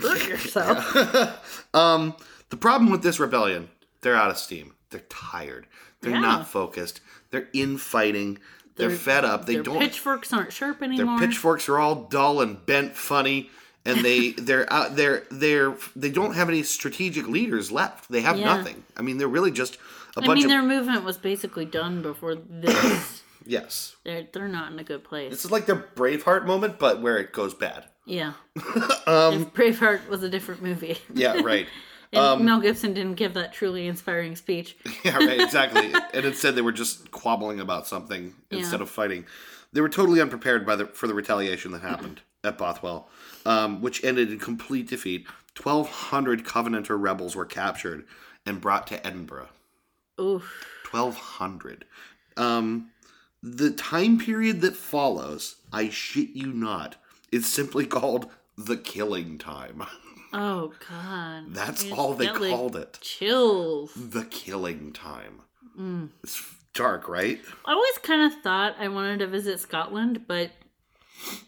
hurt 0.00 0.26
yourself. 0.28 1.68
um, 1.74 2.14
the 2.50 2.56
problem 2.56 2.90
with 2.90 3.02
this 3.02 3.20
rebellion, 3.20 3.68
they're 4.00 4.16
out 4.16 4.30
of 4.30 4.38
steam. 4.38 4.74
They're 4.90 5.00
tired. 5.08 5.66
They're 6.00 6.12
Yeah. 6.12 6.20
not 6.20 6.48
focused. 6.48 7.00
They're 7.30 7.48
infighting. 7.52 8.38
They're, 8.76 8.88
Their- 8.88 8.96
fed 8.96 9.24
up. 9.24 9.46
They 9.46 9.54
Their 9.54 9.62
don't. 9.64 9.78
pitchforks 9.80 10.32
aren't 10.32 10.52
sharp 10.52 10.82
anymore. 10.82 11.18
their 11.18 11.28
pitchforks 11.28 11.68
are 11.68 11.78
all 11.78 11.94
dull 12.04 12.40
and 12.40 12.64
bent, 12.64 12.94
funny, 12.96 13.50
and 13.84 14.04
they 14.04 14.30
they're 14.38 14.72
out. 14.72 14.96
They're 14.96 15.24
they're 15.30 15.74
they 15.96 16.10
don't 16.10 16.34
have 16.34 16.48
any 16.48 16.62
strategic 16.62 17.26
leaders 17.28 17.70
left. 17.72 18.10
They 18.10 18.20
have 18.22 18.38
Yeah. 18.38 18.56
nothing. 18.56 18.84
I 18.96 19.02
mean, 19.02 19.18
they're 19.18 19.28
really 19.28 19.50
just 19.50 19.76
a 20.16 20.20
I 20.22 20.26
bunch 20.26 20.30
I 20.30 20.34
mean, 20.34 20.44
of 20.46 20.50
their 20.50 20.62
movement 20.62 21.04
was 21.04 21.16
basically 21.16 21.64
done 21.64 22.02
before 22.02 22.34
this. 22.36 23.22
yes. 23.48 23.96
they're 24.04 24.26
they're 24.32 24.46
not 24.48 24.70
in 24.70 24.78
a 24.78 24.84
good 24.84 25.02
place. 25.02 25.30
This 25.32 25.44
is 25.44 25.50
like 25.50 25.66
their 25.66 25.76
Braveheart 25.96 26.46
moment, 26.46 26.78
but 26.78 27.00
where 27.02 27.16
it 27.18 27.32
goes 27.32 27.54
bad. 27.54 27.86
yeah. 28.06 28.34
Um, 29.06 29.42
if 29.42 29.54
Braveheart 29.54 30.08
was 30.08 30.22
a 30.22 30.28
different 30.28 30.62
movie. 30.62 30.98
yeah, 31.14 31.40
right. 31.42 31.66
And 32.12 32.22
Um, 32.22 32.44
Mel 32.44 32.60
Gibson 32.60 32.92
didn't 32.94 33.14
give 33.16 33.34
that 33.34 33.52
truly 33.54 33.86
inspiring 33.86 34.36
speech. 34.36 34.76
Yeah, 35.04 35.16
right, 35.16 35.40
exactly. 35.40 35.92
and 36.14 36.24
instead, 36.26 36.54
they 36.54 36.62
were 36.62 36.72
just 36.72 37.10
quabbling 37.10 37.60
about 37.60 37.86
something 37.86 38.34
instead 38.50 38.80
Yeah. 38.80 38.82
of 38.84 38.90
fighting. 38.90 39.24
They 39.72 39.80
were 39.80 39.88
totally 39.88 40.20
unprepared 40.20 40.64
by 40.66 40.76
the 40.76 40.86
for 40.86 41.06
the 41.06 41.14
retaliation 41.14 41.72
that 41.72 41.80
happened 41.82 42.20
at 42.44 42.56
Bothwell, 42.58 43.08
um, 43.46 43.80
which 43.82 44.04
ended 44.04 44.30
in 44.30 44.38
complete 44.38 44.88
defeat. 44.88 45.26
Twelve 45.54 45.88
hundred 45.88 46.44
Covenanter 46.44 46.96
rebels 47.00 47.34
were 47.34 47.44
captured 47.46 48.04
and 48.46 48.60
brought 48.60 48.86
to 48.88 49.06
Edinburgh. 49.06 49.48
Oof. 50.20 50.64
Twelve 50.84 51.16
hundred. 51.16 51.84
Um, 52.36 52.90
the 53.42 53.70
time 53.70 54.18
period 54.18 54.60
that 54.62 54.76
follows, 54.76 55.56
I 55.72 55.88
shit 55.90 56.30
you 56.30 56.52
not, 56.52 56.96
is 57.30 57.46
simply 57.46 57.86
called 57.86 58.28
the 58.56 58.76
Killing 58.76 59.38
Time. 59.38 59.84
Oh 60.30 60.74
god. 60.90 61.54
That's 61.54 61.84
I 61.84 61.88
just 61.88 61.98
all 61.98 62.12
they 62.12 62.26
got, 62.26 62.38
like, 62.38 62.50
called 62.50 62.76
it. 62.76 62.98
Chills. 63.00 63.92
The 63.96 64.26
Killing 64.26 64.92
Time. 64.92 65.40
Mm. 65.80 66.10
It's 66.22 66.42
dark, 66.74 67.08
right? 67.08 67.40
I 67.64 67.72
always 67.72 67.98
kind 68.02 68.30
of 68.30 68.38
thought 68.42 68.76
I 68.78 68.88
wanted 68.88 69.20
to 69.20 69.26
visit 69.26 69.58
Scotland, 69.58 70.26
but 70.28 70.50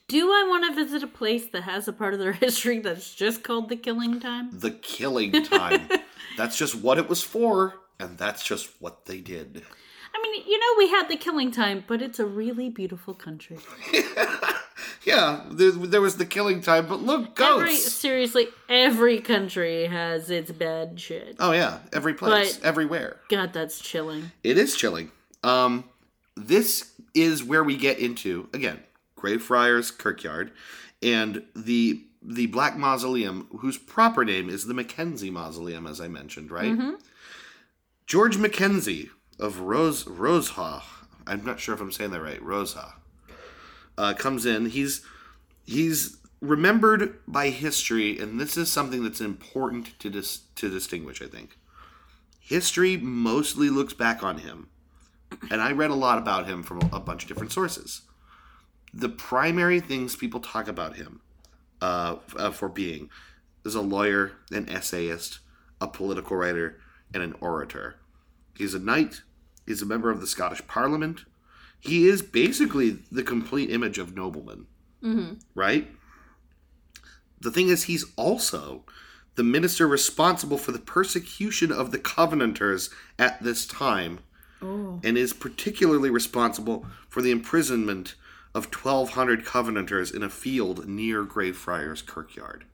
do 0.08 0.30
I 0.32 0.46
want 0.48 0.64
to 0.64 0.82
visit 0.82 1.02
a 1.02 1.06
place 1.06 1.46
that 1.48 1.64
has 1.64 1.88
a 1.88 1.92
part 1.92 2.14
of 2.14 2.20
their 2.20 2.32
history 2.46 2.78
that's 2.78 3.14
just 3.14 3.42
called 3.42 3.68
the 3.68 3.76
Killing 3.76 4.18
Time? 4.18 4.48
the 4.50 4.70
killing 4.70 5.32
time. 5.44 5.86
that's 6.38 6.56
just 6.56 6.74
what 6.74 6.96
it 6.96 7.06
was 7.06 7.22
for, 7.22 7.74
and 7.98 8.16
that's 8.16 8.42
just 8.42 8.70
what 8.80 9.04
they 9.04 9.20
did. 9.20 9.62
I 10.14 10.22
mean, 10.22 10.42
you 10.46 10.58
know, 10.58 10.66
we 10.78 10.88
had 10.90 11.08
the 11.08 11.16
Killing 11.16 11.50
Time, 11.50 11.84
but 11.86 12.02
it's 12.02 12.18
a 12.18 12.26
really 12.26 12.68
beautiful 12.68 13.14
country. 13.14 13.58
Yeah, 15.02 15.44
there, 15.50 15.70
there 15.70 16.00
was 16.02 16.16
the 16.18 16.26
killing 16.26 16.60
time, 16.60 16.86
but 16.86 17.00
look, 17.00 17.40
Every, 17.40 17.74
seriously, 17.76 18.48
every 18.68 19.18
country 19.20 19.86
has 19.86 20.28
its 20.30 20.50
bad 20.52 21.00
shit. 21.00 21.36
Oh 21.38 21.52
yeah, 21.52 21.78
every 21.92 22.12
place, 22.12 22.58
But- 22.58 22.66
everywhere. 22.66 23.16
God, 23.30 23.54
that's 23.54 23.80
chilling. 23.80 24.30
It 24.44 24.58
is 24.58 24.76
chilling. 24.76 25.10
Um, 25.42 25.84
this 26.36 26.92
is 27.14 27.42
where 27.42 27.64
we 27.64 27.76
get 27.78 27.98
into 27.98 28.48
again 28.52 28.80
Greyfriars 29.16 29.90
Kirkyard 29.90 30.52
and 31.02 31.44
the 31.56 32.02
the 32.22 32.46
Black 32.46 32.76
Mausoleum, 32.76 33.48
whose 33.60 33.78
proper 33.78 34.22
name 34.24 34.50
is 34.50 34.66
the 34.66 34.74
Mackenzie 34.74 35.30
Mausoleum, 35.30 35.86
as 35.86 36.00
I 36.00 36.08
mentioned, 36.08 36.50
right? 36.50 36.72
Mhm. 36.72 37.00
George 38.06 38.36
Mackenzie 38.36 39.08
of 39.40 39.60
Rose 39.60 40.04
Roseha. 40.04 40.82
I'm 41.26 41.44
not 41.44 41.60
sure 41.60 41.74
if 41.74 41.80
I'm 41.80 41.92
saying 41.92 42.10
that 42.10 42.22
right. 42.22 42.42
Roseha 42.42 42.92
uh, 43.98 44.14
comes 44.14 44.46
in. 44.46 44.66
He's 44.66 45.04
he's 45.64 46.18
remembered 46.40 47.18
by 47.26 47.50
history, 47.50 48.18
and 48.18 48.40
this 48.40 48.56
is 48.56 48.72
something 48.72 49.02
that's 49.02 49.20
important 49.20 49.98
to 49.98 50.10
dis- 50.10 50.42
to 50.56 50.68
distinguish. 50.68 51.20
I 51.22 51.26
think 51.26 51.56
history 52.38 52.96
mostly 52.96 53.70
looks 53.70 53.94
back 53.94 54.22
on 54.22 54.38
him, 54.38 54.68
and 55.50 55.60
I 55.60 55.72
read 55.72 55.90
a 55.90 55.94
lot 55.94 56.18
about 56.18 56.46
him 56.46 56.62
from 56.62 56.80
a 56.92 57.00
bunch 57.00 57.22
of 57.22 57.28
different 57.28 57.52
sources. 57.52 58.02
The 58.92 59.08
primary 59.08 59.80
things 59.80 60.16
people 60.16 60.40
talk 60.40 60.66
about 60.66 60.96
him 60.96 61.20
uh, 61.80 62.16
uh, 62.36 62.50
for 62.50 62.68
being 62.68 63.08
is 63.64 63.74
a 63.74 63.80
lawyer, 63.80 64.32
an 64.50 64.68
essayist, 64.68 65.38
a 65.80 65.86
political 65.86 66.36
writer, 66.36 66.80
and 67.14 67.22
an 67.22 67.34
orator. 67.40 67.96
He's 68.56 68.74
a 68.74 68.78
knight. 68.78 69.22
He's 69.70 69.82
a 69.82 69.86
member 69.86 70.10
of 70.10 70.20
the 70.20 70.26
Scottish 70.26 70.66
Parliament. 70.66 71.26
He 71.78 72.08
is 72.08 72.22
basically 72.22 72.98
the 73.12 73.22
complete 73.22 73.70
image 73.70 73.98
of 73.98 74.16
nobleman, 74.16 74.66
hmm 75.00 75.34
right? 75.54 75.88
The 77.40 77.52
thing 77.52 77.68
is, 77.68 77.84
he's 77.84 78.04
also 78.16 78.82
the 79.36 79.44
minister 79.44 79.86
responsible 79.86 80.58
for 80.58 80.72
the 80.72 80.80
persecution 80.80 81.70
of 81.70 81.92
the 81.92 82.00
Covenanters 82.00 82.90
at 83.16 83.40
this 83.44 83.64
time, 83.64 84.18
Oh. 84.60 85.00
and 85.04 85.16
is 85.16 85.32
particularly 85.32 86.10
responsible 86.10 86.84
for 87.08 87.22
the 87.22 87.30
imprisonment 87.30 88.16
of 88.52 88.66
1,200 88.74 89.44
Covenanters 89.44 90.10
in 90.10 90.24
a 90.24 90.28
field 90.28 90.88
near 90.88 91.22
Greyfriars 91.22 92.02
Kirkyard. 92.02 92.64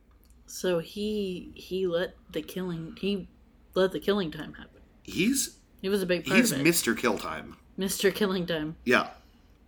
So 0.47 0.79
he 0.79 1.51
he 1.53 1.85
let 1.85 2.15
the 2.31 2.41
killing 2.41 2.97
he 2.99 3.27
let 3.75 3.91
the 3.91 3.99
killing 3.99 4.31
time 4.31 4.53
happen. 4.53 4.81
He's 5.03 5.59
He 5.87 5.89
was 5.89 6.01
a 6.03 6.05
big 6.05 6.25
part 6.25 6.37
he's 6.37 6.51
of 6.51 6.59
it. 6.59 6.65
Mr. 6.65 6.93
Killtime. 6.93 7.53
Mr. 7.79 8.13
Killing 8.13 8.45
Time. 8.45 8.75
Yeah. 8.83 9.07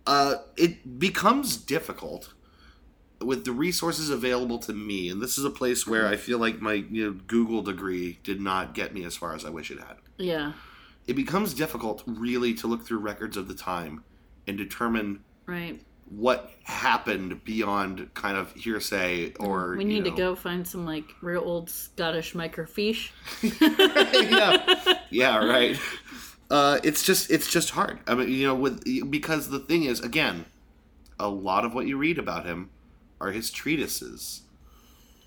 Uh, 0.06 0.34
it 0.58 0.98
becomes 0.98 1.56
difficult 1.56 2.34
with 3.22 3.46
the 3.46 3.52
resources 3.52 4.10
available 4.10 4.58
to 4.58 4.74
me, 4.74 5.08
and 5.08 5.22
this 5.22 5.38
is 5.38 5.46
a 5.46 5.50
place 5.50 5.86
where 5.86 6.06
I 6.06 6.16
feel 6.16 6.36
like 6.38 6.60
my 6.60 6.74
you 6.74 7.06
know, 7.06 7.18
Google 7.26 7.62
degree 7.62 8.18
did 8.22 8.38
not 8.38 8.74
get 8.74 8.92
me 8.92 9.02
as 9.04 9.16
far 9.16 9.34
as 9.34 9.46
I 9.46 9.48
wish 9.48 9.70
it 9.70 9.78
had. 9.78 9.96
Yeah. 10.18 10.52
It 11.06 11.14
becomes 11.14 11.54
difficult, 11.54 12.02
really, 12.04 12.52
to 12.52 12.66
look 12.66 12.84
through 12.86 12.98
records 12.98 13.38
of 13.38 13.48
the 13.48 13.54
time 13.54 14.04
and 14.46 14.58
determine 14.58 15.24
Right. 15.46 15.80
what 16.10 16.50
happened 16.64 17.44
beyond 17.44 18.12
kind 18.12 18.36
of 18.36 18.52
hearsay 18.52 19.32
or. 19.40 19.74
we 19.78 19.84
you 19.84 19.88
need 19.88 20.04
to 20.04 20.10
go 20.10 20.34
find 20.34 20.68
some 20.68 20.84
like 20.84 21.06
real 21.22 21.40
old 21.40 21.70
Scottish 21.70 22.34
microfiche. 22.34 23.08
yeah, 24.30 24.98
yeah, 25.08 25.38
right. 25.38 25.78
Uh, 26.50 26.80
it's 26.82 27.04
just 27.04 27.30
it's 27.30 27.50
just 27.50 27.70
hard. 27.70 28.00
I 28.06 28.14
mean, 28.14 28.28
you 28.28 28.46
know, 28.46 28.54
with 28.54 28.84
because 29.10 29.50
the 29.50 29.60
thing 29.60 29.84
is, 29.84 30.00
again, 30.00 30.46
a 31.18 31.28
lot 31.28 31.64
of 31.64 31.74
what 31.74 31.86
you 31.86 31.96
read 31.96 32.18
about 32.18 32.44
him 32.44 32.70
are 33.20 33.30
his 33.30 33.50
treatises. 33.50 34.42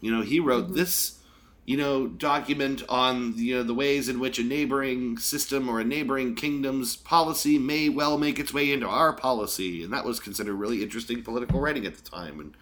You 0.02 0.12
know, 0.12 0.22
he 0.22 0.42
wrote 0.42 0.74
this, 0.74 1.20
you 1.66 1.78
know, 1.78 2.08
document 2.08 2.84
on 2.90 3.38
you 3.38 3.56
know 3.56 3.64
the 3.64 3.74
ways 3.74 4.10
in 4.10 4.20
which 4.20 4.38
a 4.38 4.44
neighboring 4.44 5.18
system 5.18 5.70
or 5.70 5.80
a 5.80 5.86
neighboring 5.86 6.36
kingdom's 6.36 6.98
policy 6.98 7.58
may 7.58 7.88
well 7.88 8.18
make 8.18 8.38
its 8.38 8.54
way 8.54 8.70
into 8.70 8.88
our 8.88 9.14
policy, 9.14 9.82
and 9.82 9.94
that 9.94 10.04
was 10.04 10.20
considered 10.20 10.56
really 10.56 10.84
interesting 10.84 11.24
political 11.24 11.62
writing 11.62 11.86
at 11.86 11.96
the 11.96 12.02
time. 12.02 12.42
And 12.42 12.58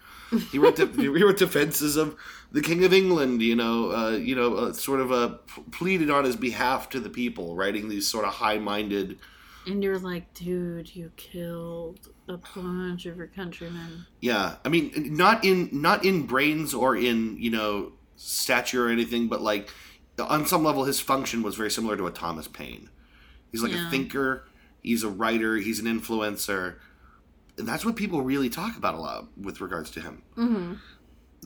he 0.50 0.58
wrote 0.58 0.76
de- 0.76 0.86
he 0.86 1.08
wrote 1.08 1.36
defenses 1.38 1.96
of 1.96 2.16
the 2.50 2.60
King 2.60 2.84
of 2.84 2.92
England. 2.92 3.42
You 3.42 3.56
know, 3.56 3.92
uh, 3.92 4.10
you 4.10 4.34
know, 4.34 4.54
uh, 4.56 4.72
sort 4.72 5.00
of 5.00 5.12
uh, 5.12 5.36
pleaded 5.70 6.10
on 6.10 6.24
his 6.24 6.36
behalf 6.36 6.88
to 6.90 7.00
the 7.00 7.10
people, 7.10 7.54
writing 7.56 7.88
these 7.88 8.06
sort 8.08 8.24
of 8.24 8.32
high-minded 8.34 9.18
And 9.66 9.82
you're 9.82 9.98
like, 9.98 10.32
dude, 10.34 10.94
you 10.94 11.12
killed 11.16 12.08
a 12.28 12.36
bunch 12.36 13.06
of 13.06 13.16
your 13.16 13.26
countrymen. 13.28 14.06
Yeah, 14.20 14.56
I 14.64 14.68
mean, 14.68 14.92
not 15.16 15.44
in 15.44 15.68
not 15.72 16.04
in 16.04 16.26
brains 16.26 16.74
or 16.74 16.96
in 16.96 17.36
you 17.38 17.50
know 17.50 17.92
stature 18.16 18.86
or 18.86 18.90
anything, 18.90 19.28
but 19.28 19.40
like 19.42 19.70
on 20.18 20.46
some 20.46 20.62
level, 20.64 20.84
his 20.84 21.00
function 21.00 21.42
was 21.42 21.54
very 21.56 21.70
similar 21.70 21.96
to 21.96 22.06
a 22.06 22.10
Thomas 22.10 22.46
Paine. 22.48 22.90
He's 23.50 23.62
like 23.62 23.72
Yeah. 23.72 23.88
a 23.88 23.90
thinker. 23.90 24.46
He's 24.82 25.02
a 25.04 25.08
writer. 25.08 25.56
He's 25.56 25.78
an 25.78 25.86
influencer, 25.86 26.76
that's 27.56 27.84
what 27.84 27.96
people 27.96 28.22
really 28.22 28.48
talk 28.50 28.76
about 28.76 28.94
a 28.94 28.98
lot 28.98 29.26
with 29.40 29.60
regards 29.60 29.90
to 29.92 30.00
him. 30.00 30.22
Mm-hmm. 30.36 30.72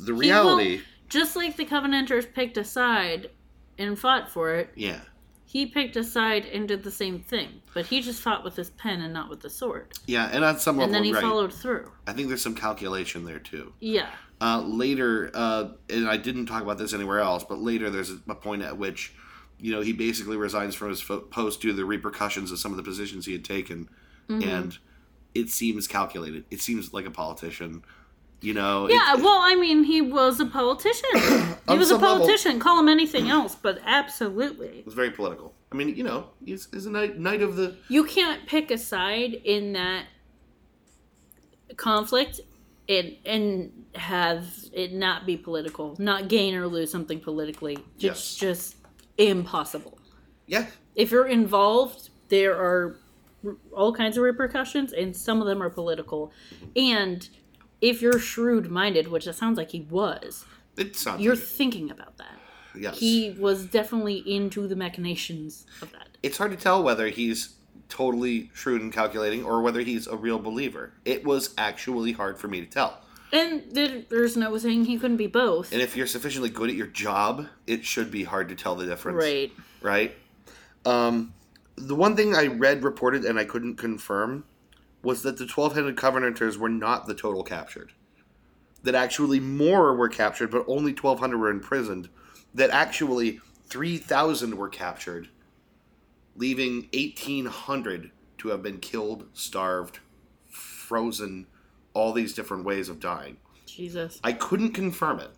The 0.05 0.13
reality, 0.15 0.81
Just 1.09 1.37
like 1.37 1.57
the 1.57 1.65
Covenanters 1.65 2.27
picked 2.27 2.57
a 2.57 2.65
side 2.65 3.31
and 3.79 3.99
fought 3.99 4.29
for 4.31 4.55
it, 4.55 4.71
yeah, 4.75 5.01
he 5.45 5.65
picked 5.67 5.97
a 5.97 6.05
side 6.05 6.45
and 6.47 6.67
did 6.69 6.83
the 6.83 6.91
same 6.91 7.21
thing. 7.21 7.63
But 7.73 7.87
he 7.87 8.01
just 8.03 8.21
fought 8.21 8.45
with 8.45 8.57
his 8.57 8.71
pen 8.71 9.01
and 9.01 9.13
not 9.15 9.31
with 9.31 9.41
the 9.41 9.51
sword. 9.51 9.93
yeah, 10.07 10.29
and 10.33 10.45
on 10.45 10.59
some 10.59 10.77
level, 10.77 10.87
And 10.87 10.95
then 10.95 11.05
he 11.05 11.13
right. 11.13 11.23
followed 11.23 11.53
through. 11.53 11.91
I 12.07 12.13
think 12.13 12.29
there's 12.29 12.43
some 12.43 12.55
calculation 12.55 13.25
there 13.25 13.39
too. 13.39 13.73
Yeah. 13.81 14.09
Uh, 14.41 14.61
later, 14.67 15.31
uh, 15.33 15.69
and 15.89 16.07
I 16.09 16.19
didn't 16.19 16.45
talk 16.47 16.63
about 16.63 16.77
this 16.77 16.93
anywhere 16.93 17.21
else, 17.21 17.43
but 17.43 17.59
later 17.59 17.89
there's 17.89 18.11
a 18.11 18.35
point 18.35 18.61
at 18.63 18.77
which, 18.77 19.15
you 19.59 19.73
know, 19.73 19.81
he 19.81 19.95
basically 19.95 20.37
resigns 20.37 20.75
from 20.75 20.91
his 20.91 21.01
fo- 21.01 21.21
post 21.21 21.63
due 21.63 21.69
to 21.71 21.75
the 21.75 21.87
repercussions 21.87 22.53
of 22.53 22.59
some 22.59 22.71
of 22.73 22.77
the 22.77 22.83
positions 22.83 23.25
he 23.25 23.33
had 23.33 23.45
taken, 23.45 23.89
Mm-hmm. 24.29 24.49
and 24.49 24.79
it 25.41 25.51
seems 25.51 25.87
calculated. 25.87 26.45
It 26.51 26.61
seems 26.61 26.93
like 26.93 27.07
a 27.07 27.11
politician, 27.11 27.83
you 28.41 28.55
know. 28.55 28.89
Yeah, 28.89 29.15
it- 29.15 29.23
well, 29.23 29.39
I 29.43 29.55
mean, 29.55 29.85
he 29.85 30.01
was 30.01 30.41
a 30.41 30.47
politician. 30.47 31.09
he 31.15 31.77
was 31.79 31.91
a 31.91 31.95
some 31.95 32.01
level- 32.01 32.19
politician. 32.19 32.59
Call 32.59 32.81
him 32.81 32.89
anything 32.89 33.29
else, 33.31 33.55
but 33.55 33.79
absolutely. 33.85 34.79
it 34.81 34.85
was 34.87 34.95
very 34.95 35.11
political. 35.11 35.55
I 35.73 35.77
mean, 35.77 35.95
you 35.97 36.05
know, 36.05 36.29
he's, 36.45 36.69
he's 36.73 36.87
a 36.87 36.91
knight, 36.91 37.19
knight 37.19 37.43
of 37.43 37.57
the. 37.57 37.77
You 37.89 38.05
can't 38.05 38.47
pick 38.47 38.71
a 38.71 38.79
side 38.79 39.35
in 39.45 39.73
that 39.75 40.05
conflict 41.77 42.41
and 42.89 43.17
and 43.25 43.73
have 43.95 44.47
it 44.73 44.93
not 44.93 45.27
be 45.27 45.37
political, 45.37 45.97
not 45.99 46.29
gain 46.29 46.55
or 46.55 46.67
lose 46.67 46.91
something 46.91 47.19
politically. 47.21 47.79
Yes. 47.99 48.13
It's 48.19 48.37
just 48.37 48.77
impossible. 49.19 49.99
Yeah, 50.47 50.67
If 50.95 51.11
you're 51.11 51.27
involved, 51.27 52.11
there 52.29 52.55
are 52.55 52.99
all 53.73 53.93
kinds 53.93 54.17
of 54.17 54.23
repercussions, 54.23 54.93
and 54.93 55.17
some 55.17 55.41
of 55.41 55.47
them 55.47 55.63
are 55.63 55.71
political. 55.71 56.33
And 56.75 57.29
if 57.81 58.03
you're 58.03 58.19
shrewd 58.19 58.71
minded, 58.71 59.09
which 59.09 59.27
it 59.27 59.35
sounds 59.35 59.59
like 59.59 59.71
he 59.71 59.83
was, 59.83 60.45
it 60.77 60.97
sounds. 60.97 61.21
you're 61.23 61.35
like 61.35 61.45
thinking 61.45 61.91
about 61.91 62.17
that. 62.19 62.39
yes. 62.79 62.99
He 62.99 63.37
was 63.39 63.67
definitely 63.67 64.17
into 64.19 64.67
the 64.67 64.77
machinations 64.77 65.67
of 65.83 65.93
that. 65.93 66.09
it's 66.23 66.39
hard 66.39 66.51
to 66.51 66.57
tell 66.57 66.83
whether 66.83 67.09
he's 67.09 67.55
totally 67.89 68.51
shrewd 68.55 68.83
and 68.83 68.93
calculating 68.93 69.45
or 69.45 69.63
whether 69.63 69.81
he's 69.81 70.07
a 70.07 70.17
real 70.17 70.39
believer. 70.39 70.93
It 71.05 71.25
was 71.25 71.55
actually 71.57 72.13
hard 72.13 72.39
for 72.39 72.49
me 72.49 72.61
to 72.61 72.67
tell. 72.67 73.01
And 73.33 73.65
there's 73.73 74.37
no 74.37 74.57
saying 74.57 74.85
he 74.85 74.99
couldn't 74.99 75.17
be 75.17 75.27
both. 75.27 75.73
And 75.73 75.83
if 75.83 75.97
you're 75.97 76.07
sufficiently 76.07 76.49
good 76.49 76.71
at 76.71 76.77
your 76.77 76.87
job, 76.87 77.47
it 77.67 77.85
should 77.85 78.11
be 78.11 78.25
hard 78.25 78.49
to 78.49 78.55
tell 78.55 78.77
the 78.77 78.87
difference. 78.87 79.23
Right. 79.23 79.53
Right? 79.83 80.17
Um, 80.85 81.35
the 81.77 81.95
one 81.95 82.17
thing 82.17 82.35
I 82.35 82.47
read 82.47 82.83
reported 82.83 83.25
and 83.25 83.39
I 83.39 83.45
couldn't 83.45 83.77
confirm 83.77 84.45
was 85.03 85.23
that 85.23 85.39
the 85.39 85.47
12 85.47 85.75
headed 85.75 85.97
Covenanters 85.97 86.59
were 86.59 86.69
not 86.69 87.07
the 87.07 87.15
total 87.15 87.45
captured. 87.45 87.93
That 88.83 88.95
actually 88.95 89.41
more 89.41 89.95
were 89.95 90.09
captured, 90.09 90.51
but 90.51 90.65
only 90.67 90.93
1,200 90.93 91.39
were 91.39 91.51
imprisoned. 91.51 92.09
That 92.55 92.71
actually 92.71 93.41
3,000 93.69 94.57
were 94.57 94.69
captured, 94.69 95.29
leaving 96.37 96.89
1,800 96.93 98.11
to 98.39 98.49
have 98.49 98.63
been 98.63 98.79
killed, 98.79 99.27
starved, 99.33 100.01
frozen, 100.51 101.47
all 101.95 102.13
these 102.13 102.35
different 102.35 102.65
ways 102.65 102.89
of 102.89 103.01
dying. 103.01 103.37
Jesus. 103.67 104.21
I 104.23 104.33
couldn't 104.33 104.73
confirm 104.73 105.21
it. 105.21 105.31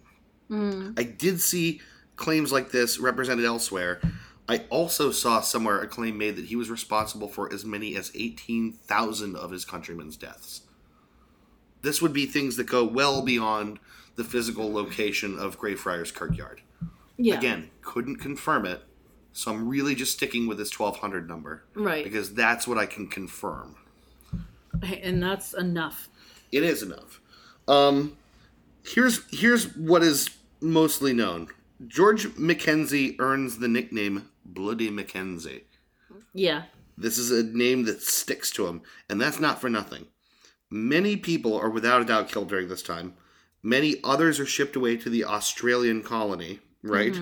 Mm. 0.50 0.98
I 0.98 1.04
did 1.04 1.40
see 1.40 1.80
claims 2.16 2.52
like 2.52 2.70
this 2.70 2.98
represented 2.98 3.44
elsewhere. 3.44 4.00
I 4.48 4.64
also 4.70 5.10
saw 5.10 5.40
somewhere 5.40 5.80
a 5.80 5.86
claim 5.86 6.16
made 6.16 6.36
that 6.36 6.46
he 6.46 6.56
was 6.56 6.70
responsible 6.70 7.28
for 7.28 7.52
as 7.52 7.64
many 7.64 7.94
as 7.96 8.10
18,000 8.14 9.36
of 9.36 9.50
his 9.50 9.64
countrymen's 9.64 10.16
deaths. 10.16 10.62
This 11.82 12.00
would 12.00 12.12
be 12.12 12.26
things 12.26 12.56
that 12.56 12.64
go 12.66 12.84
well 12.84 13.22
beyond 13.22 13.78
the 14.16 14.24
physical 14.24 14.72
location 14.72 15.38
of 15.38 15.58
Greyfriars 15.58 16.10
Kirkyard. 16.10 16.62
Yeah. 17.16 17.36
Again, 17.38 17.70
couldn't 17.82 18.16
confirm 18.16 18.64
it, 18.64 18.82
so 19.32 19.52
I'm 19.52 19.68
really 19.68 19.94
just 19.94 20.14
sticking 20.14 20.46
with 20.46 20.58
this 20.58 20.76
1200 20.76 21.28
number 21.28 21.64
Right. 21.74 22.02
because 22.04 22.32
that's 22.34 22.66
what 22.66 22.78
I 22.78 22.86
can 22.86 23.06
confirm. 23.06 23.76
And 24.82 25.22
that's 25.22 25.52
enough. 25.54 26.08
It 26.52 26.62
is 26.62 26.82
enough. 26.82 27.20
Um, 27.66 28.16
here's 28.84 29.20
here's 29.30 29.76
what 29.76 30.02
is 30.02 30.30
mostly 30.60 31.12
known. 31.12 31.48
George 31.86 32.36
Mackenzie 32.36 33.16
earns 33.20 33.58
the 33.58 33.68
nickname 33.68 34.28
Bloody 34.48 34.90
Mackenzie. 34.90 35.64
Yeah. 36.32 36.64
This 36.96 37.18
is 37.18 37.30
a 37.30 37.44
name 37.44 37.84
that 37.84 38.02
sticks 38.02 38.50
to 38.52 38.66
him, 38.66 38.82
and 39.08 39.20
that's 39.20 39.38
not 39.38 39.60
for 39.60 39.70
nothing. 39.70 40.06
Many 40.70 41.16
people 41.16 41.56
are 41.56 41.70
without 41.70 42.02
a 42.02 42.04
doubt 42.04 42.28
killed 42.28 42.48
during 42.48 42.68
this 42.68 42.82
time. 42.82 43.14
Many 43.62 43.96
others 44.02 44.40
are 44.40 44.46
shipped 44.46 44.76
away 44.76 44.96
to 44.96 45.08
the 45.08 45.24
Australian 45.24 46.02
colony, 46.02 46.60
right? 46.82 47.16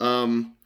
Um, 0.00 0.56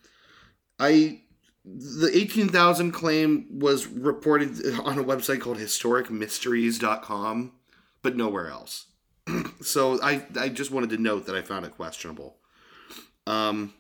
I 0.79 1.21
the 1.65 2.11
18,000 2.13 2.91
claim 2.93 3.47
was 3.51 3.87
reported 3.87 4.51
on 4.85 4.99
a 4.99 5.05
website 5.05 5.41
called 5.41 5.59
historicmysteries.com, 5.59 7.53
but 8.03 8.17
nowhere 8.17 8.49
else. 8.49 8.87
so 9.61 10.03
I, 10.03 10.27
I 10.39 10.49
just 10.49 10.73
wanted 10.73 10.91
to 10.91 10.99
note 10.99 11.27
that 11.27 11.37
I 11.37 11.43
found 11.43 11.65
it 11.65 11.77
questionable. 11.77 12.39
Um, 13.27 13.75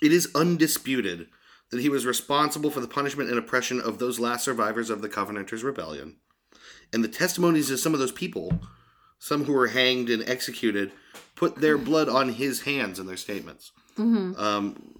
it 0.00 0.12
is 0.12 0.30
undisputed 0.34 1.28
that 1.70 1.80
he 1.80 1.88
was 1.88 2.06
responsible 2.06 2.70
for 2.70 2.80
the 2.80 2.88
punishment 2.88 3.30
and 3.30 3.38
oppression 3.38 3.80
of 3.80 3.98
those 3.98 4.18
last 4.18 4.44
survivors 4.44 4.90
of 4.90 5.02
the 5.02 5.08
Covenanters' 5.08 5.62
rebellion. 5.62 6.16
And 6.92 7.04
the 7.04 7.08
testimonies 7.08 7.70
of 7.70 7.78
some 7.78 7.94
of 7.94 8.00
those 8.00 8.12
people, 8.12 8.60
some 9.18 9.44
who 9.44 9.52
were 9.52 9.68
hanged 9.68 10.10
and 10.10 10.28
executed, 10.28 10.90
put 11.36 11.56
their 11.56 11.78
blood 11.78 12.08
on 12.08 12.30
his 12.30 12.62
hands 12.62 12.98
in 12.98 13.06
their 13.06 13.16
statements. 13.16 13.70
Um, 14.36 14.94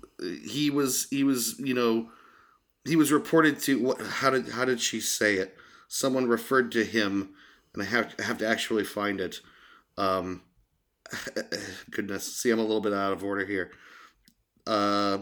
he 0.46 0.70
was 0.70 1.09
he 1.11 1.24
was 1.24 1.59
you 1.59 1.74
know 1.74 2.11
he 2.84 2.96
was 2.96 3.11
reported 3.11 3.59
to 3.61 3.80
what 3.80 4.01
how 4.01 4.30
did 4.30 4.51
how 4.51 4.64
did 4.64 4.80
she 4.80 5.01
say 5.01 5.36
it? 5.36 5.57
Someone 5.88 6.28
referred 6.28 6.70
to 6.72 6.84
him, 6.84 7.30
and 7.74 7.82
I 7.82 7.86
have 7.86 8.14
I 8.18 8.22
have 8.22 8.38
to 8.38 8.46
actually 8.46 8.84
find 8.84 9.20
it. 9.20 9.40
Um, 9.96 10.42
goodness, 11.90 12.36
see, 12.36 12.51
I'm 12.51 12.59
a 12.59 12.62
little 12.62 12.80
bit 12.80 12.92
out 12.92 13.12
of 13.12 13.24
order 13.24 13.44
here. 13.44 13.72
Uh, 14.70 15.18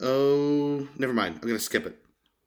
oh, 0.00 0.88
never 0.98 1.12
mind. 1.12 1.38
I'm 1.40 1.46
gonna 1.46 1.58
skip 1.58 1.86
it. 1.86 1.96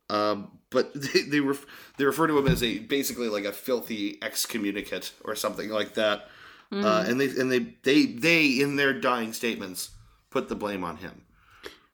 Um, 0.09 0.59
but 0.69 0.91
they 0.95 1.21
they, 1.21 1.39
ref- 1.39 1.65
they 1.97 2.05
refer 2.05 2.27
to 2.27 2.37
him 2.37 2.47
as 2.47 2.63
a 2.63 2.79
basically 2.79 3.29
like 3.29 3.45
a 3.45 3.51
filthy 3.51 4.17
excommunicate 4.21 5.13
or 5.23 5.35
something 5.35 5.69
like 5.69 5.93
that. 5.93 6.29
Uh, 6.71 7.05
and 7.07 7.21
they 7.21 7.27
and 7.27 7.51
they 7.51 7.75
they 7.83 8.05
they 8.07 8.47
in 8.47 8.77
their 8.77 8.99
dying 8.99 9.31
statements 9.31 9.91
put 10.31 10.49
the 10.49 10.55
blame 10.55 10.83
on 10.83 10.97
him. 10.97 11.21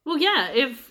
Well, 0.05 0.17
yeah, 0.17 0.47
if 0.53 0.89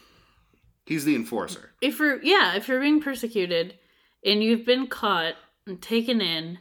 He's 0.84 1.06
the 1.06 1.14
enforcer. 1.14 1.72
if 1.80 1.98
you're 1.98 2.22
yeah, 2.22 2.54
if 2.54 2.68
you're 2.68 2.80
being 2.82 3.00
persecuted 3.00 3.78
and 4.22 4.42
you've 4.42 4.66
been 4.66 4.88
caught 4.88 5.36
and 5.66 5.80
taken 5.80 6.20
in 6.20 6.58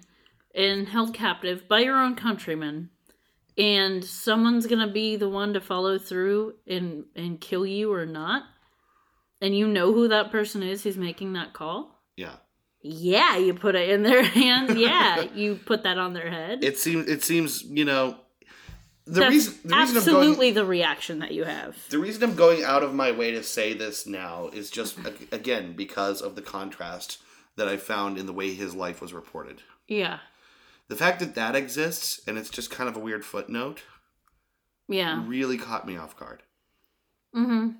and 0.55 0.87
held 0.87 1.13
captive 1.13 1.67
by 1.67 1.79
your 1.79 1.97
own 1.97 2.15
countrymen 2.15 2.91
and 3.57 4.03
someone's 4.03 4.67
going 4.67 4.85
to 4.85 4.93
be 4.93 5.15
the 5.15 5.29
one 5.29 5.53
to 5.53 5.61
follow 5.61 5.97
through 5.97 6.55
and 6.67 7.05
and 7.15 7.41
kill 7.41 7.65
you 7.65 7.91
or 7.91 8.05
not. 8.05 8.43
And 9.41 9.55
you 9.55 9.67
know 9.67 9.93
who 9.93 10.07
that 10.07 10.31
person 10.31 10.63
is 10.63 10.83
who's 10.83 10.97
making 10.97 11.33
that 11.33 11.53
call? 11.53 12.01
Yeah. 12.15 12.35
yeah 12.81 13.37
you 13.37 13.53
put 13.53 13.75
it 13.75 13.89
in 13.89 14.03
their 14.03 14.23
hands. 14.41 14.75
Yeah 14.75 15.21
you 15.35 15.55
put 15.55 15.83
that 15.83 15.97
on 15.97 16.13
their 16.13 16.29
head. 16.29 16.63
It 16.63 16.77
seems 16.77 17.07
it 17.07 17.23
seems 17.23 17.63
you 17.63 17.85
know 17.85 18.17
the 19.05 19.21
That's 19.21 19.31
reason 19.31 19.53
the 19.63 19.75
reason 19.75 19.77
I'm 19.77 19.85
going 19.87 19.97
absolutely 19.97 20.51
the 20.51 20.65
reaction 20.65 21.19
that 21.19 21.31
you 21.33 21.45
have. 21.45 21.77
The 21.89 21.99
reason 21.99 22.23
I'm 22.23 22.35
going 22.35 22.63
out 22.63 22.83
of 22.83 22.93
my 22.93 23.11
way 23.11 23.31
to 23.31 23.41
say 23.43 23.73
this 23.73 24.05
now 24.05 24.49
is 24.53 24.69
just 24.69 24.97
again 25.31 25.73
because 25.73 26.21
of 26.21 26.35
the 26.35 26.41
contrast 26.41 27.19
that 27.55 27.67
I 27.67 27.77
found 27.77 28.17
in 28.17 28.25
the 28.27 28.33
way 28.33 28.53
his 28.53 28.75
life 28.75 29.01
was 29.01 29.13
reported. 29.13 29.61
yeah 29.87 30.19
The 30.89 30.95
fact 30.95 31.19
that 31.19 31.35
that 31.35 31.55
exists 31.55 32.21
and 32.27 32.37
it's 32.37 32.49
just 32.49 32.71
kind 32.71 32.89
of 32.89 32.95
a 32.95 32.99
weird 32.99 33.25
footnote 33.25 33.83
yeah 34.89 35.23
really 35.27 35.57
caught 35.57 35.85
me 35.85 35.97
off 35.97 36.17
guard. 36.17 36.43
mm-hmm 37.35 37.71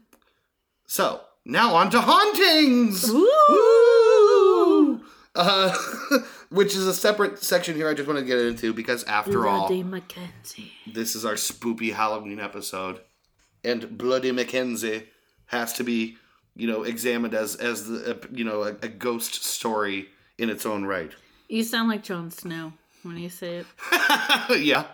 So 0.86 1.22
now 1.46 1.76
on 1.76 1.90
to 1.92 2.02
hauntings. 2.02 3.10
Woo! 3.10 5.02
Uh, 5.34 5.74
which 6.50 6.76
is 6.76 6.88
a 6.88 6.94
separate 6.94 7.42
section 7.44 7.76
here. 7.76 7.88
I 7.88 7.94
just 7.94 8.08
want 8.08 8.20
to 8.20 8.26
get 8.26 8.40
into 8.40 8.74
because 8.74 9.04
after 9.06 9.48
all, 9.48 9.70
Mackenzie. 9.84 10.72
this 10.92 11.16
is 11.16 11.24
our 11.24 11.36
spoopy 11.36 11.94
Halloween 11.94 12.40
episode, 12.40 13.02
and 13.64 13.98
Bloody 13.98 14.32
Mackenzie 14.32 15.08
has 15.46 15.74
to 15.74 15.84
be 15.84 16.18
you 16.58 16.68
know, 16.68 16.84
examined 16.84 17.36
as 17.36 17.56
as 17.56 17.88
the 17.88 18.16
uh, 18.16 18.18
you 18.32 18.44
know 18.44 18.64
a, 18.64 18.70
a 18.82 18.88
ghost 18.88 19.46
story 19.46 20.10
in 20.38 20.50
its 20.50 20.66
own 20.66 20.86
right. 20.86 21.12
You 21.48 21.64
sound 21.64 21.88
like 21.88 22.04
Jon 22.04 22.32
Snow 22.32 22.74
when 23.08 23.18
you 23.18 23.30
say 23.30 23.58
it. 23.58 23.66
yeah, 24.60 24.86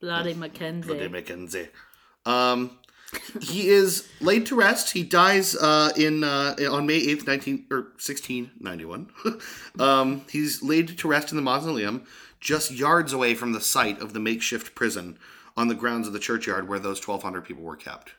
Bloody 0.00 0.34
Mackenzie. 0.34 0.88
Bloody 0.88 1.08
Mackenzie. 1.08 1.68
Um, 2.26 2.78
he 3.40 3.68
is 3.68 4.06
laid 4.20 4.46
to 4.46 4.54
rest. 4.54 4.92
He 4.92 5.02
dies 5.02 5.56
uh, 5.56 5.90
in 5.96 6.22
uh, 6.24 6.54
on 6.70 6.86
May 6.86 6.96
eighth, 6.96 7.26
nineteen 7.26 7.66
or 7.70 7.92
sixteen 7.98 8.50
ninety 8.60 8.84
one. 8.84 9.10
um, 9.78 10.22
he's 10.30 10.62
laid 10.62 10.98
to 10.98 11.08
rest 11.08 11.30
in 11.32 11.36
the 11.36 11.42
mausoleum, 11.42 12.04
just 12.40 12.70
yards 12.70 13.12
away 13.12 13.34
from 13.34 13.52
the 13.52 13.60
site 13.60 14.00
of 14.00 14.12
the 14.12 14.20
makeshift 14.20 14.74
prison 14.74 15.18
on 15.56 15.68
the 15.68 15.74
grounds 15.74 16.06
of 16.06 16.12
the 16.12 16.18
churchyard 16.18 16.68
where 16.68 16.78
those 16.78 17.00
twelve 17.00 17.22
hundred 17.22 17.44
people 17.44 17.62
were 17.64 17.76
kept. 17.76 18.12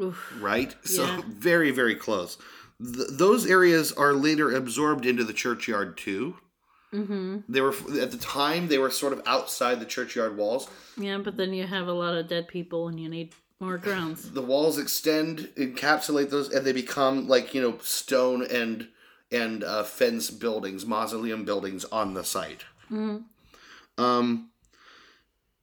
Oof. 0.00 0.32
Right, 0.40 0.74
so 0.84 1.04
Yeah. 1.04 1.20
very 1.26 1.70
very 1.70 1.94
close. 1.96 2.38
Th- 2.82 3.08
those 3.10 3.44
areas 3.46 3.92
are 3.92 4.14
later 4.14 4.52
absorbed 4.54 5.04
into 5.04 5.24
the 5.24 5.32
churchyard 5.34 5.98
too. 5.98 6.36
Mm-hmm. 6.92 7.38
They 7.48 7.60
were 7.60 7.74
at 8.00 8.10
the 8.10 8.18
time 8.18 8.68
they 8.68 8.78
were 8.78 8.90
sort 8.90 9.12
of 9.14 9.22
outside 9.26 9.80
the 9.80 9.86
churchyard 9.86 10.36
walls. 10.36 10.68
Yeah, 10.96 11.18
but 11.18 11.36
then 11.38 11.52
you 11.54 11.66
have 11.66 11.88
a 11.88 11.92
lot 11.92 12.14
of 12.14 12.28
dead 12.28 12.48
people 12.48 12.88
and 12.88 13.00
you 13.00 13.08
need 13.08 13.32
more 13.60 13.78
grounds. 13.78 14.30
the 14.32 14.42
walls 14.42 14.76
extend 14.76 15.48
encapsulate 15.56 16.30
those 16.30 16.50
and 16.52 16.66
they 16.66 16.72
become 16.72 17.28
like 17.28 17.54
you 17.54 17.62
know 17.62 17.78
stone 17.80 18.44
and 18.44 18.88
and 19.30 19.62
uh, 19.64 19.84
fence 19.84 20.30
buildings 20.30 20.84
mausoleum 20.84 21.44
buildings 21.44 21.84
on 21.86 22.12
the 22.14 22.24
site 22.24 22.64
Mhm. 22.90 23.22
um 23.98 24.50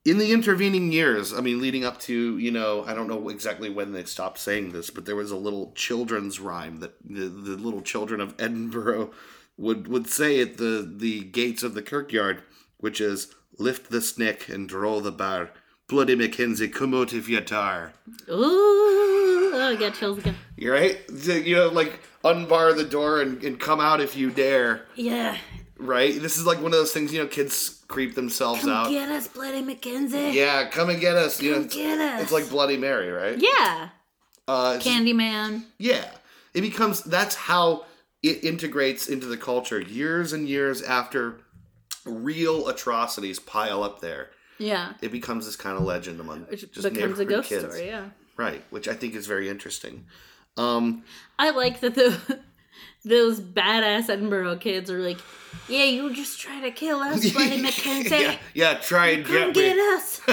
in 0.06 0.16
the 0.16 0.32
intervening 0.32 0.92
years 0.92 1.34
i 1.34 1.40
mean 1.42 1.60
leading 1.60 1.84
up 1.84 2.00
to 2.00 2.38
you 2.38 2.50
know 2.50 2.84
i 2.86 2.94
don't 2.94 3.06
know 3.06 3.28
exactly 3.28 3.68
when 3.68 3.92
they 3.92 4.04
stopped 4.04 4.38
saying 4.38 4.72
this 4.72 4.88
but 4.88 5.04
there 5.04 5.14
was 5.16 5.30
a 5.30 5.36
little 5.36 5.70
children's 5.74 6.40
rhyme 6.40 6.78
that 6.78 6.94
the, 7.04 7.28
the 7.28 7.56
little 7.56 7.82
children 7.82 8.20
of 8.22 8.34
edinburgh 8.38 9.10
would 9.60 9.86
would 9.88 10.08
say 10.08 10.40
at 10.40 10.56
the 10.56 10.90
the 10.96 11.20
gates 11.24 11.62
of 11.62 11.74
the 11.74 11.82
kirkyard 11.82 12.42
which 12.78 13.00
is 13.00 13.32
lift 13.58 13.90
the 13.90 14.00
snick 14.00 14.48
and 14.48 14.68
draw 14.68 15.00
the 15.00 15.12
bar 15.12 15.50
bloody 15.88 16.14
mackenzie 16.14 16.68
come 16.68 16.94
out 16.94 17.12
if 17.12 17.28
you 17.28 17.40
tar 17.40 17.92
Ooh, 18.28 19.50
oh, 19.54 19.70
I 19.72 19.76
got 19.76 19.94
chills 19.94 20.18
again. 20.18 20.36
You're 20.56 20.74
right? 20.74 20.98
You 21.26 21.54
know, 21.56 21.68
like 21.68 22.00
unbar 22.24 22.74
the 22.76 22.84
door 22.84 23.20
and, 23.20 23.42
and 23.42 23.58
come 23.58 23.80
out 23.80 24.00
if 24.00 24.16
you 24.16 24.30
dare. 24.30 24.86
Yeah. 24.94 25.36
Right? 25.78 26.20
This 26.20 26.36
is 26.36 26.46
like 26.46 26.58
one 26.58 26.66
of 26.72 26.78
those 26.78 26.92
things, 26.92 27.12
you 27.12 27.20
know, 27.20 27.26
kids 27.26 27.82
creep 27.88 28.14
themselves 28.14 28.60
Come 28.62 28.70
out. 28.70 28.88
get 28.90 29.08
us, 29.08 29.26
Bloody 29.28 29.62
Mackenzie. 29.62 30.30
yeah, 30.32 30.68
come 30.68 30.90
and 30.90 31.00
get 31.00 31.16
us. 31.16 31.40
You 31.42 31.52
know, 31.52 31.58
Come 31.60 31.68
get 31.68 31.98
us. 32.00 32.22
it's 32.22 32.32
like 32.32 32.48
Bloody 32.50 32.76
Mary, 32.76 33.10
right? 33.10 33.38
Yeah. 33.38 33.88
Uh, 34.46 34.78
Candyman. 34.80 35.64
yeah. 35.78 36.10
It 36.54 36.60
becomes 36.62 37.02
that's 37.02 37.34
how 37.34 37.86
it 38.22 38.44
integrates 38.44 39.08
into 39.08 39.26
the 39.26 39.36
culture 39.36 39.80
years 39.80 40.32
and 40.32 40.48
years 40.48 40.82
after 40.82 41.40
real 42.04 42.68
atrocities 42.68 43.38
pile 43.38 43.82
up 43.82 44.00
there. 44.00 44.30
Yeah. 44.58 44.92
It 45.00 45.10
becomes 45.12 45.46
this 45.46 45.56
kind 45.56 45.76
of 45.78 45.84
legend 45.84 46.20
among 46.20 46.42
Which 46.42 46.70
just 46.72 46.92
becomes 46.92 47.18
a 47.18 47.24
ghost 47.24 47.48
kids. 47.48 47.64
story, 47.64 47.86
yeah. 47.86 48.10
Right, 48.36 48.62
which 48.70 48.88
I 48.88 48.94
think 48.94 49.14
is 49.14 49.26
very 49.26 49.48
interesting. 49.48 50.06
Um, 50.56 51.04
I 51.38 51.50
like 51.50 51.80
that 51.80 51.94
the 51.94 52.40
those 53.04 53.40
badass 53.40 54.08
Edinburgh 54.10 54.56
kids 54.56 54.90
are 54.90 54.98
like, 54.98 55.18
yeah, 55.68 55.84
you 55.84 56.12
just 56.14 56.38
try 56.40 56.60
to 56.60 56.70
kill 56.70 57.00
us, 57.00 57.30
Bloody 57.32 57.60
Mackenzie. 57.62 58.10
yeah, 58.20 58.36
yeah, 58.54 58.74
try 58.74 59.08
and 59.08 59.26
get 59.26 59.54
get 59.54 59.78
us. 59.78 60.20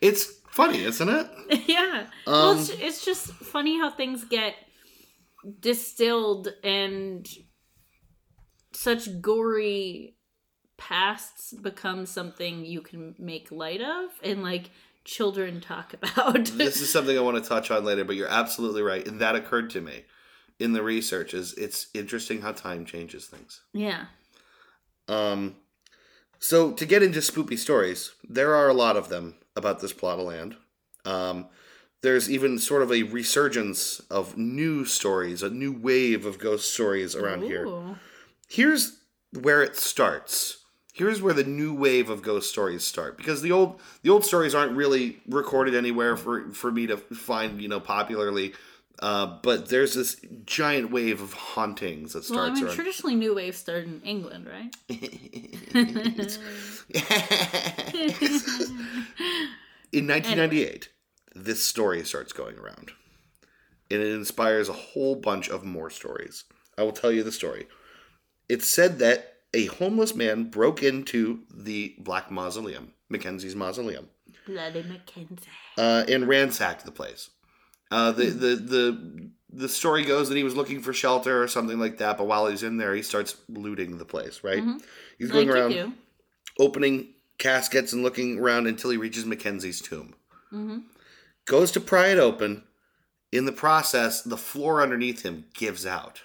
it's 0.00 0.24
funny, 0.50 0.82
isn't 0.84 1.08
it? 1.08 1.26
yeah. 1.66 2.06
well, 2.26 2.50
Um, 2.50 2.58
it's, 2.58 2.68
it's 2.70 3.04
just 3.04 3.32
funny 3.32 3.78
how 3.78 3.90
things 3.90 4.24
get 4.24 4.54
distilled 5.60 6.48
and 6.64 7.28
such 8.72 9.20
gory 9.20 10.16
pasts 10.76 11.52
become 11.54 12.04
something 12.06 12.64
you 12.64 12.80
can 12.80 13.14
make 13.18 13.50
light 13.50 13.80
of 13.80 14.10
and 14.22 14.42
like 14.42 14.70
children 15.04 15.60
talk 15.60 15.94
about. 16.02 16.44
this 16.46 16.80
is 16.80 16.92
something 16.92 17.16
I 17.16 17.22
want 17.22 17.42
to 17.42 17.48
touch 17.48 17.70
on 17.70 17.84
later, 17.84 18.04
but 18.04 18.16
you're 18.16 18.28
absolutely 18.28 18.82
right. 18.82 19.06
And 19.06 19.20
that 19.20 19.36
occurred 19.36 19.70
to 19.70 19.80
me 19.80 20.04
in 20.58 20.72
the 20.72 20.82
research 20.82 21.34
is 21.34 21.54
it's 21.54 21.88
interesting 21.94 22.40
how 22.40 22.52
time 22.52 22.84
changes 22.84 23.26
things. 23.26 23.62
yeah. 23.72 24.06
Um 25.08 25.56
so 26.38 26.72
to 26.72 26.84
get 26.84 27.02
into 27.02 27.20
spoopy 27.20 27.58
stories, 27.58 28.12
there 28.28 28.54
are 28.54 28.68
a 28.68 28.74
lot 28.74 28.96
of 28.96 29.08
them 29.08 29.36
about 29.54 29.80
this 29.80 29.92
plot 29.92 30.18
of 30.18 30.26
land. 30.26 30.56
Um 31.04 31.48
there's 32.06 32.30
even 32.30 32.56
sort 32.56 32.82
of 32.82 32.92
a 32.92 33.02
resurgence 33.02 33.98
of 34.12 34.38
new 34.38 34.84
stories, 34.84 35.42
a 35.42 35.50
new 35.50 35.72
wave 35.72 36.24
of 36.24 36.38
ghost 36.38 36.72
stories 36.72 37.16
around 37.16 37.42
here. 37.42 37.68
Here's 38.48 39.00
where 39.32 39.60
it 39.60 39.76
starts. 39.76 40.58
Here's 40.92 41.20
where 41.20 41.34
the 41.34 41.42
new 41.42 41.74
wave 41.74 42.08
of 42.08 42.22
ghost 42.22 42.48
stories 42.48 42.84
start 42.84 43.16
because 43.16 43.42
the 43.42 43.50
old 43.50 43.80
the 44.02 44.10
old 44.10 44.24
stories 44.24 44.54
aren't 44.54 44.76
really 44.76 45.18
recorded 45.28 45.74
anywhere 45.74 46.16
for 46.16 46.52
for 46.52 46.70
me 46.70 46.86
to 46.86 46.96
find 46.96 47.60
you 47.60 47.68
know 47.68 47.80
popularly. 47.80 48.54
Uh, 49.00 49.38
but 49.42 49.68
there's 49.68 49.94
this 49.94 50.16
giant 50.44 50.92
wave 50.92 51.20
of 51.20 51.32
hauntings 51.32 52.12
that 52.12 52.24
starts. 52.24 52.30
Well, 52.30 52.50
I 52.50 52.54
mean, 52.54 52.66
around. 52.66 52.76
traditionally, 52.76 53.16
New 53.16 53.34
Wave 53.34 53.56
started 53.56 53.88
in 53.88 54.00
England, 54.02 54.46
right? 54.46 54.72
In 59.92 60.08
1998, 60.08 60.88
this 61.44 61.62
story 61.62 62.04
starts 62.04 62.32
going 62.32 62.58
around, 62.58 62.92
and 63.90 64.00
it 64.02 64.12
inspires 64.12 64.68
a 64.68 64.72
whole 64.72 65.14
bunch 65.16 65.48
of 65.48 65.64
more 65.64 65.90
stories. 65.90 66.44
I 66.78 66.82
will 66.82 66.92
tell 66.92 67.12
you 67.12 67.22
the 67.22 67.32
story. 67.32 67.66
It's 68.48 68.66
said 68.68 68.98
that 69.00 69.34
a 69.54 69.66
homeless 69.66 70.14
man 70.14 70.44
broke 70.50 70.82
into 70.82 71.40
the 71.54 71.94
Black 71.98 72.30
Mausoleum, 72.30 72.92
Mackenzie's 73.08 73.56
mausoleum, 73.56 74.08
Bloody 74.46 74.82
Mackenzie. 74.82 75.36
uh, 75.78 76.04
and 76.08 76.26
ransacked 76.28 76.84
the 76.84 76.90
place. 76.92 77.30
Uh, 77.90 78.12
the, 78.12 78.26
the 78.26 78.56
the 78.56 79.30
the 79.52 79.68
story 79.68 80.04
goes 80.04 80.28
that 80.28 80.36
he 80.36 80.42
was 80.44 80.56
looking 80.56 80.80
for 80.82 80.92
shelter 80.92 81.40
or 81.42 81.48
something 81.48 81.78
like 81.78 81.98
that, 81.98 82.18
but 82.18 82.26
while 82.26 82.46
he's 82.48 82.62
in 82.62 82.76
there, 82.78 82.94
he 82.94 83.02
starts 83.02 83.36
looting 83.48 83.98
the 83.98 84.04
place. 84.04 84.42
Right? 84.42 84.62
Mhm. 84.62 84.82
He's 85.18 85.30
going 85.30 85.46
you 85.48 85.54
around 85.54 85.92
opening 86.58 87.08
caskets 87.38 87.92
and 87.92 88.02
looking 88.02 88.38
around 88.38 88.66
until 88.66 88.90
he 88.90 88.96
reaches 88.96 89.24
Mackenzie's 89.24 89.80
tomb. 89.80 90.14
hmm 90.50 90.78
Goes 91.46 91.70
to 91.72 91.80
pry 91.80 92.08
it 92.08 92.18
open. 92.18 92.64
In 93.32 93.44
the 93.44 93.52
process, 93.52 94.22
the 94.22 94.36
floor 94.36 94.82
underneath 94.82 95.22
him 95.22 95.46
gives 95.54 95.86
out. 95.86 96.22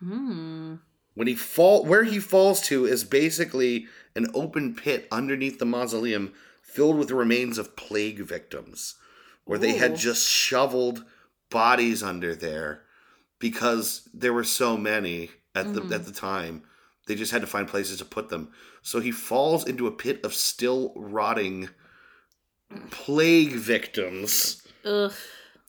Hmm. 0.00 0.76
When 1.14 1.28
he 1.28 1.34
fall, 1.34 1.84
where 1.84 2.04
he 2.04 2.18
falls 2.18 2.60
to 2.62 2.84
is 2.84 3.04
basically 3.04 3.86
an 4.16 4.26
open 4.34 4.74
pit 4.74 5.06
underneath 5.10 5.58
the 5.58 5.64
mausoleum, 5.64 6.32
filled 6.62 6.98
with 6.98 7.08
the 7.08 7.14
remains 7.14 7.56
of 7.56 7.76
plague 7.76 8.18
victims, 8.20 8.96
where 9.44 9.58
they 9.58 9.76
had 9.76 9.96
just 9.96 10.28
shoveled 10.28 11.04
bodies 11.50 12.02
under 12.02 12.34
there 12.34 12.82
because 13.38 14.08
there 14.12 14.32
were 14.32 14.44
so 14.44 14.76
many 14.76 15.30
at 15.54 15.72
the 15.72 15.82
Mhm. 15.82 15.94
at 15.94 16.04
the 16.04 16.12
time. 16.12 16.62
They 17.06 17.14
just 17.14 17.30
had 17.30 17.42
to 17.42 17.46
find 17.46 17.68
places 17.68 17.98
to 17.98 18.04
put 18.04 18.28
them. 18.28 18.50
So 18.82 18.98
he 18.98 19.12
falls 19.12 19.64
into 19.64 19.86
a 19.86 19.92
pit 19.92 20.24
of 20.24 20.34
still 20.34 20.92
rotting 20.96 21.68
plague 22.90 23.52
victims. 23.52 24.62
Ugh. 24.84 25.12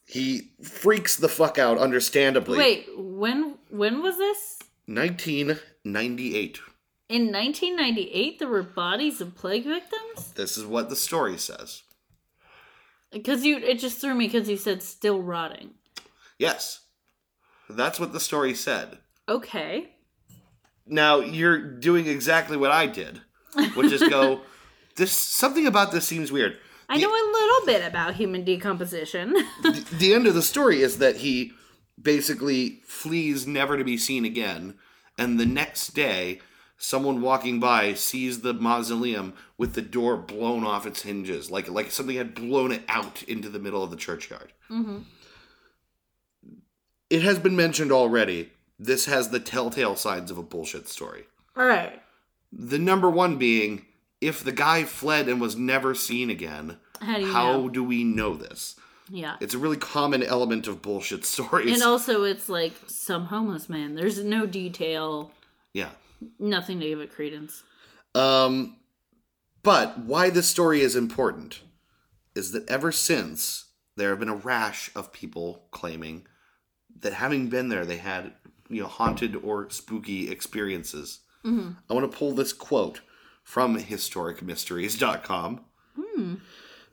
He 0.05 0.51
freaks 0.61 1.15
the 1.15 1.29
fuck 1.29 1.57
out, 1.57 1.77
understandably. 1.77 2.57
Wait, 2.57 2.87
when 2.95 3.55
when 3.69 4.01
was 4.01 4.17
this? 4.17 4.59
1998. 4.85 6.59
In 7.07 7.31
1998, 7.31 8.39
there 8.39 8.47
were 8.47 8.63
bodies 8.63 9.21
of 9.21 9.35
plague 9.35 9.65
victims. 9.65 10.31
This 10.33 10.57
is 10.57 10.65
what 10.65 10.89
the 10.89 10.95
story 10.95 11.37
says. 11.37 11.83
Because 13.11 13.45
you, 13.45 13.57
it 13.57 13.79
just 13.79 13.99
threw 13.99 14.15
me 14.15 14.27
because 14.27 14.49
you 14.49 14.57
said 14.57 14.81
still 14.83 15.21
rotting. 15.21 15.71
Yes. 16.37 16.81
That's 17.69 17.99
what 17.99 18.11
the 18.11 18.19
story 18.19 18.53
said. 18.53 18.97
Okay. 19.29 19.91
Now 20.85 21.19
you're 21.19 21.59
doing 21.59 22.07
exactly 22.07 22.57
what 22.57 22.71
I 22.71 22.87
did, 22.87 23.21
which 23.75 23.91
is 23.91 24.03
go, 24.09 24.41
this 24.97 25.11
something 25.11 25.65
about 25.65 25.91
this 25.91 26.07
seems 26.07 26.31
weird. 26.31 26.57
I 26.87 26.97
know 26.97 27.09
a 27.09 27.31
little 27.31 27.65
bit 27.65 27.85
about 27.87 28.15
human 28.15 28.43
decomposition. 28.43 29.33
the, 29.63 29.85
the 29.99 30.13
end 30.13 30.27
of 30.27 30.35
the 30.35 30.41
story 30.41 30.81
is 30.81 30.97
that 30.99 31.17
he 31.17 31.53
basically 32.01 32.81
flees 32.85 33.47
never 33.47 33.77
to 33.77 33.83
be 33.83 33.97
seen 33.97 34.25
again, 34.25 34.75
and 35.17 35.39
the 35.39 35.45
next 35.45 35.89
day, 35.89 36.39
someone 36.77 37.21
walking 37.21 37.59
by 37.59 37.93
sees 37.93 38.41
the 38.41 38.53
mausoleum 38.53 39.33
with 39.57 39.73
the 39.73 39.81
door 39.81 40.17
blown 40.17 40.63
off 40.63 40.85
its 40.85 41.01
hinges, 41.03 41.49
like 41.49 41.69
like 41.69 41.89
something 41.91 42.17
had 42.17 42.35
blown 42.35 42.71
it 42.71 42.83
out 42.87 43.23
into 43.23 43.49
the 43.49 43.59
middle 43.59 43.81
of 43.83 43.91
the 43.91 43.97
churchyard. 43.97 44.51
hmm 44.67 44.99
It 47.09 47.21
has 47.21 47.39
been 47.39 47.55
mentioned 47.55 47.91
already. 47.91 48.51
This 48.77 49.05
has 49.05 49.29
the 49.29 49.39
telltale 49.39 49.95
signs 49.95 50.29
of 50.31 50.37
a 50.37 50.43
bullshit 50.43 50.87
story. 50.89 51.23
All 51.55 51.65
right. 51.65 52.01
The 52.51 52.77
number 52.79 53.09
one 53.09 53.37
being 53.37 53.85
if 54.21 54.43
the 54.43 54.51
guy 54.51 54.83
fled 54.83 55.27
and 55.27 55.39
was 55.41 55.55
never 55.55 55.93
seen 55.95 56.29
again, 56.29 56.77
How 57.01 57.17
do 57.19 57.25
how 57.31 57.51
know? 57.53 57.69
do 57.69 57.83
we 57.83 58.03
know 58.03 58.35
this? 58.35 58.75
Yeah. 59.09 59.35
It's 59.39 59.53
a 59.53 59.59
really 59.59 59.77
common 59.77 60.23
element 60.23 60.67
of 60.67 60.81
bullshit 60.81 61.25
stories. 61.35 61.73
And 61.73 61.83
also, 61.83 62.23
it's 62.23 62.49
like 62.49 62.73
some 62.87 63.25
homeless 63.25 63.69
man. 63.69 63.95
There's 63.95 64.23
no 64.23 64.45
detail, 64.45 65.31
yeah. 65.73 65.89
nothing 66.39 66.79
to 66.79 66.87
give 66.87 66.99
it 66.99 67.11
credence. 67.13 67.63
Um, 68.15 68.77
but 69.63 69.99
why 69.99 70.29
this 70.29 70.47
story 70.47 70.81
is 70.81 70.95
important 70.95 71.61
is 72.33 72.51
that 72.51 72.67
ever 72.69 72.91
since 72.91 73.65
there 73.97 74.09
have 74.09 74.19
been 74.19 74.29
a 74.29 74.35
rash 74.35 74.89
of 74.95 75.11
people 75.13 75.65
claiming 75.71 76.25
that 76.99 77.13
having 77.13 77.47
been 77.49 77.69
there, 77.69 77.85
they 77.85 77.97
had 77.97 78.33
you 78.69 78.81
know 78.81 78.87
haunted 78.87 79.35
or 79.35 79.69
spooky 79.69 80.31
experiences. 80.31 81.19
I 81.45 81.93
want 81.93 82.11
to 82.11 82.17
pull 82.17 82.31
this 82.31 82.53
quote 82.53 83.01
from 83.45 83.79
historicmysteries.com. 83.79 85.61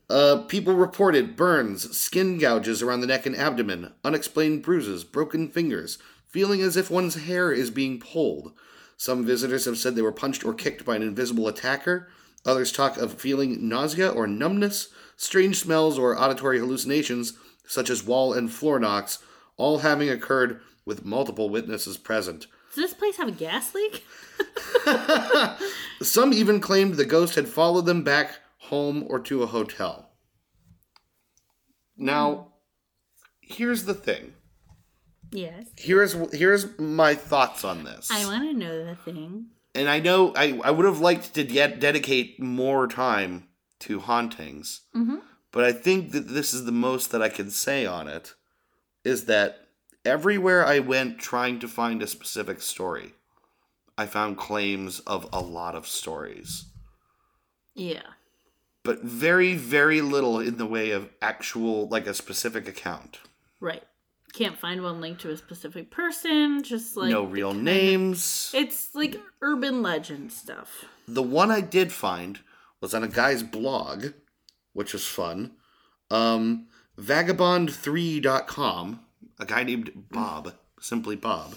Uh, 0.08 0.42
people 0.46 0.74
reported 0.74 1.34
burns, 1.34 1.96
skin 1.96 2.38
gouges 2.38 2.82
around 2.82 3.00
the 3.00 3.06
neck 3.06 3.24
and 3.26 3.34
abdomen, 3.34 3.92
unexplained 4.04 4.62
bruises, 4.62 5.02
broken 5.02 5.48
fingers, 5.48 5.98
feeling 6.28 6.60
as 6.60 6.76
if 6.76 6.90
one's 6.90 7.24
hair 7.24 7.50
is 7.50 7.70
being 7.70 7.98
pulled. 7.98 8.52
Some 8.98 9.24
visitors 9.24 9.64
have 9.64 9.78
said 9.78 9.96
they 9.96 10.02
were 10.02 10.12
punched 10.12 10.44
or 10.44 10.52
kicked 10.52 10.84
by 10.84 10.94
an 10.94 11.02
invisible 11.02 11.48
attacker. 11.48 12.08
Others 12.44 12.70
talk 12.72 12.98
of 12.98 13.20
feeling 13.20 13.68
nausea 13.68 14.10
or 14.10 14.26
numbness, 14.26 14.88
strange 15.16 15.58
smells, 15.58 15.98
or 15.98 16.20
auditory 16.20 16.58
hallucinations, 16.58 17.32
such 17.66 17.88
as 17.88 18.04
wall 18.04 18.34
and 18.34 18.52
floor 18.52 18.78
knocks, 18.78 19.20
all 19.56 19.78
having 19.78 20.10
occurred 20.10 20.60
with 20.84 21.04
multiple 21.04 21.48
witnesses 21.48 21.96
present. 21.96 22.46
Does 22.74 22.84
this 22.90 22.94
place 22.94 23.16
have 23.18 23.28
a 23.28 23.32
gas 23.32 23.74
leak? 23.74 24.04
Some 26.02 26.32
even 26.32 26.60
claimed 26.60 26.94
the 26.94 27.04
ghost 27.04 27.34
had 27.34 27.48
followed 27.48 27.86
them 27.86 28.02
back 28.02 28.38
home 28.58 29.04
or 29.08 29.18
to 29.20 29.42
a 29.42 29.46
hotel. 29.46 30.08
Now, 31.96 32.52
here's 33.40 33.84
the 33.84 33.94
thing. 33.94 34.34
Yes. 35.30 35.66
Here's 35.76 36.12
here's 36.32 36.78
my 36.78 37.14
thoughts 37.14 37.64
on 37.64 37.84
this. 37.84 38.10
I 38.10 38.24
want 38.26 38.42
to 38.50 38.52
know 38.56 38.84
the 38.84 38.96
thing. 38.96 39.46
and 39.74 39.88
I 39.88 39.98
know 39.98 40.32
I, 40.36 40.60
I 40.62 40.70
would 40.70 40.84
have 40.84 41.00
liked 41.00 41.34
to 41.34 41.42
yet 41.44 41.80
dedicate 41.80 42.40
more 42.40 42.86
time 42.86 43.48
to 43.80 44.00
hauntings, 44.00 44.82
Mm-hmm. 44.94 45.16
but 45.50 45.64
I 45.64 45.72
think 45.72 46.12
that 46.12 46.28
this 46.28 46.52
is 46.52 46.64
the 46.66 46.72
most 46.72 47.10
that 47.12 47.22
I 47.22 47.28
can 47.30 47.50
say 47.50 47.86
on 47.86 48.08
it 48.08 48.34
is 49.04 49.24
that 49.24 49.61
everywhere 50.04 50.64
I 50.66 50.78
went 50.78 51.18
trying 51.18 51.58
to 51.60 51.68
find 51.68 52.02
a 52.02 52.06
specific 52.06 52.60
story, 52.60 53.12
I 53.96 54.06
found 54.06 54.36
claims 54.38 55.00
of 55.00 55.28
a 55.32 55.40
lot 55.40 55.74
of 55.74 55.86
stories. 55.86 56.66
Yeah. 57.74 58.02
but 58.84 59.02
very 59.02 59.54
very 59.54 60.00
little 60.02 60.38
in 60.40 60.58
the 60.58 60.66
way 60.66 60.90
of 60.90 61.08
actual 61.22 61.88
like 61.88 62.06
a 62.06 62.12
specific 62.14 62.68
account 62.68 63.20
Right. 63.60 63.82
Can't 64.34 64.58
find 64.58 64.82
one 64.82 65.00
linked 65.00 65.20
to 65.22 65.30
a 65.30 65.36
specific 65.36 65.90
person. 65.90 66.62
Just 66.64 66.96
like 66.96 67.10
no 67.10 67.24
real 67.24 67.54
names 67.54 68.50
It's 68.54 68.94
like 68.94 69.16
urban 69.40 69.80
legend 69.82 70.32
stuff. 70.32 70.84
the 71.08 71.22
one 71.22 71.50
i 71.50 71.60
did 71.62 71.92
find 71.92 72.40
was 72.80 72.92
on 72.94 73.02
a 73.04 73.08
guy's 73.08 73.42
blog 73.42 74.06
which 74.74 74.92
was 74.92 75.06
fun 75.06 75.52
um 76.10 76.66
vagabond3.com 77.00 79.00
a 79.42 79.46
guy 79.46 79.62
named 79.64 79.90
bob 80.10 80.54
simply 80.80 81.16
bob 81.16 81.54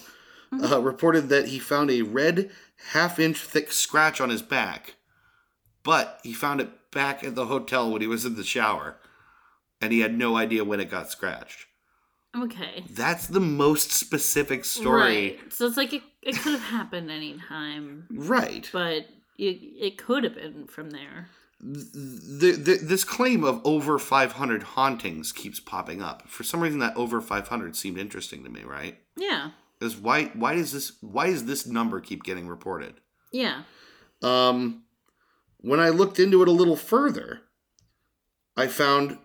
uh, 0.62 0.80
reported 0.80 1.28
that 1.28 1.48
he 1.48 1.58
found 1.58 1.90
a 1.90 2.02
red 2.02 2.50
half 2.92 3.18
inch 3.18 3.38
thick 3.38 3.70
scratch 3.72 4.20
on 4.20 4.30
his 4.30 4.42
back 4.42 4.94
but 5.82 6.18
he 6.22 6.32
found 6.32 6.60
it 6.60 6.70
back 6.90 7.22
at 7.22 7.34
the 7.34 7.46
hotel 7.46 7.90
when 7.90 8.00
he 8.00 8.06
was 8.08 8.24
in 8.24 8.36
the 8.36 8.44
shower 8.44 8.96
and 9.80 9.92
he 9.92 10.00
had 10.00 10.16
no 10.16 10.36
idea 10.36 10.64
when 10.64 10.80
it 10.80 10.90
got 10.90 11.10
scratched 11.10 11.66
Okay. 12.36 12.84
That's 12.90 13.28
the 13.28 13.40
most 13.40 13.90
specific 13.90 14.66
story. 14.66 15.38
Right. 15.40 15.52
So 15.54 15.64
it's 15.66 15.78
like 15.78 15.94
it, 15.94 16.02
it 16.20 16.36
could 16.36 16.52
have 16.52 16.60
happened 16.64 17.10
anytime, 17.10 18.06
Right. 18.10 18.68
but 18.74 19.06
it, 19.38 19.58
it 19.80 19.96
could 19.96 20.22
have 20.22 20.34
been 20.34 20.66
from 20.66 20.90
there. 20.90 21.30
The, 21.58 22.52
the, 22.52 22.78
this 22.82 23.04
claim 23.04 23.42
of 23.42 23.60
over 23.64 23.98
500 23.98 24.62
hauntings 24.62 25.32
keeps 25.32 25.58
popping 25.58 26.02
up. 26.02 26.28
For 26.28 26.44
some 26.44 26.60
reason, 26.60 26.80
that 26.80 26.96
over 26.96 27.20
500 27.20 27.74
seemed 27.74 27.98
interesting 27.98 28.44
to 28.44 28.50
me, 28.50 28.62
right? 28.62 28.98
Yeah. 29.16 29.50
Is 29.80 29.96
why 29.96 30.26
why 30.34 30.54
does 30.54 30.72
this 30.72 30.92
why 31.00 31.26
does 31.26 31.44
this 31.44 31.66
number 31.66 32.00
keep 32.00 32.22
getting 32.24 32.48
reported? 32.48 32.94
Yeah. 33.30 33.62
Um, 34.22 34.84
when 35.58 35.80
I 35.80 35.90
looked 35.90 36.18
into 36.18 36.40
it 36.42 36.48
a 36.48 36.52
little 36.52 36.76
further, 36.76 37.42
I 38.56 38.68
found 38.68 39.18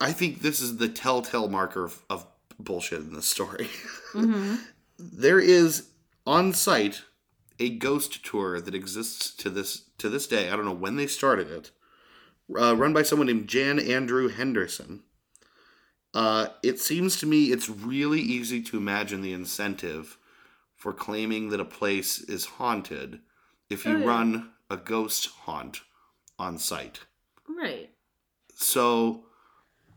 I 0.00 0.12
think 0.12 0.42
this 0.42 0.60
is 0.60 0.76
the 0.76 0.88
telltale 0.88 1.48
marker 1.48 1.84
of, 1.84 2.02
of 2.08 2.26
bullshit 2.58 3.00
in 3.00 3.14
this 3.14 3.26
story. 3.26 3.68
hmm 4.12 4.56
there 4.98 5.38
is 5.40 5.88
on 6.26 6.52
site 6.52 7.02
a 7.58 7.70
ghost 7.70 8.24
tour 8.24 8.60
that 8.60 8.74
exists 8.74 9.34
to 9.34 9.50
this 9.50 9.84
to 9.98 10.08
this 10.08 10.26
day. 10.26 10.50
I 10.50 10.56
don't 10.56 10.64
know 10.64 10.72
when 10.72 10.96
they 10.96 11.06
started 11.06 11.50
it. 11.50 11.70
Uh, 12.54 12.76
run 12.76 12.92
by 12.92 13.02
someone 13.02 13.26
named 13.26 13.48
Jan 13.48 13.78
Andrew 13.78 14.28
Henderson. 14.28 15.02
Uh, 16.14 16.48
it 16.62 16.78
seems 16.78 17.18
to 17.18 17.26
me 17.26 17.46
it's 17.46 17.68
really 17.68 18.20
easy 18.20 18.62
to 18.62 18.76
imagine 18.76 19.20
the 19.20 19.32
incentive 19.32 20.16
for 20.76 20.92
claiming 20.92 21.48
that 21.50 21.60
a 21.60 21.64
place 21.64 22.20
is 22.20 22.44
haunted 22.46 23.20
if 23.68 23.84
you 23.84 23.96
Oh, 23.96 23.98
yeah. 23.98 24.06
run 24.06 24.52
a 24.70 24.76
ghost 24.76 25.28
haunt 25.44 25.80
on 26.38 26.58
site. 26.58 27.00
Right. 27.48 27.90
So 28.54 29.24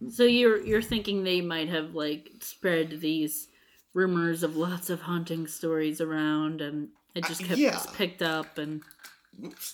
So 0.09 0.23
you're 0.23 0.61
you're 0.65 0.81
thinking 0.81 1.23
they 1.23 1.41
might 1.41 1.69
have 1.69 1.93
like 1.95 2.31
spread 2.41 2.99
these 3.01 3.47
rumors 3.93 4.43
of 4.43 4.55
lots 4.57 4.89
of 4.89 5.01
haunting 5.01 5.47
stories 5.47 6.01
around, 6.01 6.61
and 6.61 6.89
it 7.15 7.26
just 7.26 7.43
Uh, 7.43 7.47
kept 7.47 7.59
yeah. 7.59 7.80
picked 7.93 8.21
up 8.21 8.57
and 8.57 8.81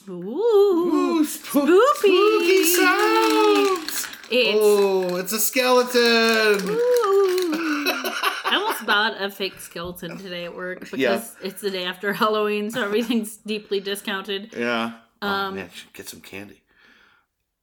ooh, 0.10 0.12
Ooh, 0.12 1.26
spook- 1.26 1.68
spooky. 1.68 1.94
spooky 1.96 2.64
sounds. 2.76 4.08
It's 4.32 4.60
Oh, 4.62 5.16
it's 5.18 5.32
a 5.34 5.40
skeleton. 5.40 6.70
ooh. 6.70 6.76
I 8.48 8.52
almost 8.54 8.86
bought 8.86 9.22
a 9.22 9.30
fake 9.30 9.60
skeleton 9.60 10.18
today 10.18 10.46
at 10.46 10.56
work 10.56 10.80
because 10.82 11.00
Yeah. 11.00 11.24
it's 11.42 11.62
the 11.62 11.72
day 11.72 11.86
after 11.86 12.14
Halloween, 12.14 12.70
so 12.72 12.84
everything's 12.84 13.38
deeply 13.38 13.80
discounted. 13.80 14.54
Yeah. 14.56 14.94
oh 15.22 15.28
Um, 15.28 15.56
man, 15.56 15.70
should 15.74 15.94
get 15.94 16.08
some 16.10 16.22
candy. 16.22 16.62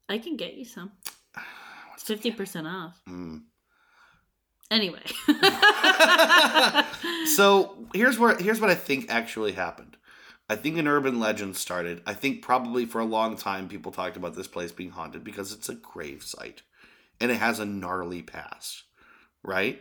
I 0.08 0.18
can 0.18 0.36
get 0.36 0.54
you 0.54 0.64
some. 0.64 0.92
It's 1.94 2.02
fifty 2.04 2.30
percent 2.32 2.66
off. 2.66 3.00
Mm. 3.08 3.42
Anyway. 4.70 5.02
So 7.26 7.86
here's 7.94 8.18
where 8.18 8.36
here's 8.36 8.60
what 8.60 8.68
I 8.70 8.74
think 8.74 9.06
actually 9.10 9.52
happened. 9.52 9.91
I 10.52 10.56
think 10.56 10.76
an 10.76 10.86
urban 10.86 11.18
legend 11.18 11.56
started. 11.56 12.02
I 12.06 12.12
think 12.12 12.42
probably 12.42 12.84
for 12.84 13.00
a 13.00 13.06
long 13.06 13.36
time 13.38 13.68
people 13.68 13.90
talked 13.90 14.18
about 14.18 14.34
this 14.36 14.46
place 14.46 14.70
being 14.70 14.90
haunted 14.90 15.24
because 15.24 15.50
it's 15.50 15.70
a 15.70 15.74
grave 15.74 16.22
site 16.22 16.60
and 17.20 17.30
it 17.30 17.36
has 17.36 17.58
a 17.58 17.64
gnarly 17.64 18.20
past, 18.22 18.82
right? 19.42 19.80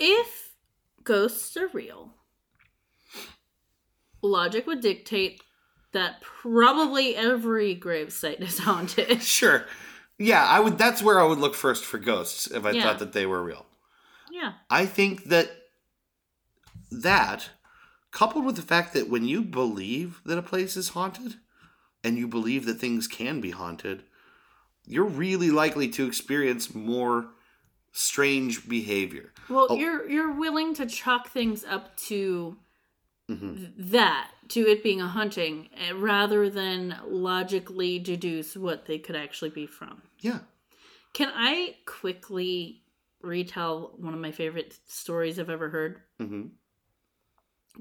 if 0.00 0.54
ghosts 1.04 1.56
are 1.56 1.68
real, 1.68 2.14
logic 4.22 4.66
would 4.66 4.80
dictate 4.80 5.40
that 5.92 6.20
probably 6.20 7.14
every 7.14 7.74
grave 7.74 8.12
site 8.12 8.40
is 8.40 8.58
haunted. 8.58 9.22
Sure. 9.38 9.66
Yeah, 10.18 10.44
I 10.44 10.58
would. 10.60 10.78
That's 10.78 11.02
where 11.02 11.20
I 11.20 11.24
would 11.24 11.38
look 11.38 11.54
first 11.54 11.84
for 11.84 11.98
ghosts 11.98 12.48
if 12.50 12.64
I 12.64 12.72
Yeah. 12.72 12.82
thought 12.82 12.98
that 13.00 13.12
they 13.12 13.26
were 13.26 13.42
real. 13.42 13.66
yeah. 14.32 14.54
I 14.68 14.86
think 14.86 15.24
that 15.24 15.50
that 16.90 17.50
coupled 18.12 18.44
with 18.44 18.56
the 18.56 18.62
fact 18.62 18.92
that 18.94 19.08
when 19.08 19.24
you 19.24 19.42
believe 19.42 20.20
that 20.24 20.38
a 20.38 20.42
place 20.42 20.76
is 20.76 20.90
haunted 20.90 21.36
and 22.04 22.16
you 22.16 22.28
believe 22.28 22.64
that 22.66 22.74
things 22.78 23.06
can 23.08 23.40
be 23.40 23.50
haunted, 23.50 24.04
you're 24.86 25.04
really 25.04 25.50
likely 25.50 25.88
to 25.88 26.06
experience 26.06 26.74
more 26.74 27.30
strange 27.92 28.68
behavior. 28.68 29.32
Well, 29.48 29.66
Oh. 29.70 29.76
you're 29.76 30.08
you're 30.08 30.32
willing 30.32 30.74
to 30.74 30.86
chalk 30.86 31.28
things 31.30 31.64
up 31.64 31.96
to 32.08 32.56
Mhm. 33.30 33.56
th- 33.56 33.70
that, 33.92 34.30
to 34.48 34.60
it 34.66 34.82
being 34.82 35.00
a 35.00 35.08
haunting, 35.08 35.68
eh, 35.74 35.92
rather 35.92 36.50
than 36.50 36.98
logically 37.06 37.98
deduce 37.98 38.56
what 38.56 38.86
they 38.86 38.98
could 38.98 39.16
actually 39.16 39.50
be 39.50 39.66
from. 39.66 40.02
Yeah. 40.20 40.40
Can 41.12 41.30
I 41.34 41.76
quickly 41.86 42.82
retell 43.20 43.94
one 43.98 44.14
of 44.14 44.20
my 44.20 44.32
favorite 44.32 44.78
stories 44.86 45.38
I've 45.38 45.50
ever 45.50 45.68
heard? 45.70 46.02
hmm 46.18 46.46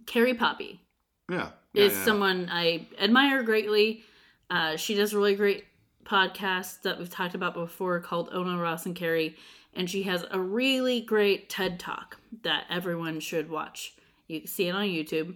Carrie 0.06 0.34
Poppy. 0.34 0.82
Yeah. 1.30 1.50
yeah, 1.74 1.84
is 1.86 1.94
yeah. 1.94 2.06
someone 2.06 2.50
I 2.52 2.88
admire 3.00 3.44
greatly. 3.44 4.04
Uh, 4.50 4.76
she 4.76 4.96
does 4.96 5.14
a 5.14 5.18
really 5.18 5.36
great 5.36 5.66
podcast 6.04 6.82
that 6.82 6.98
we've 7.00 7.10
talked 7.10 7.36
about 7.36 7.54
before 7.54 8.00
called 8.02 8.30
Ona 8.34 8.58
Ross 8.58 8.86
and 8.86 8.96
Carrie, 8.96 9.36
and 9.74 9.90
she 9.90 10.04
has 10.04 10.26
a 10.32 10.40
really 10.40 11.00
great 11.02 11.50
TED 11.50 11.80
talk 11.80 12.18
that 12.44 12.66
everyone 12.70 13.20
should 13.20 13.50
watch. 13.50 13.94
You 14.28 14.40
can 14.42 14.48
see 14.48 14.68
it 14.68 14.76
on 14.76 14.88
YouTube. 14.88 15.36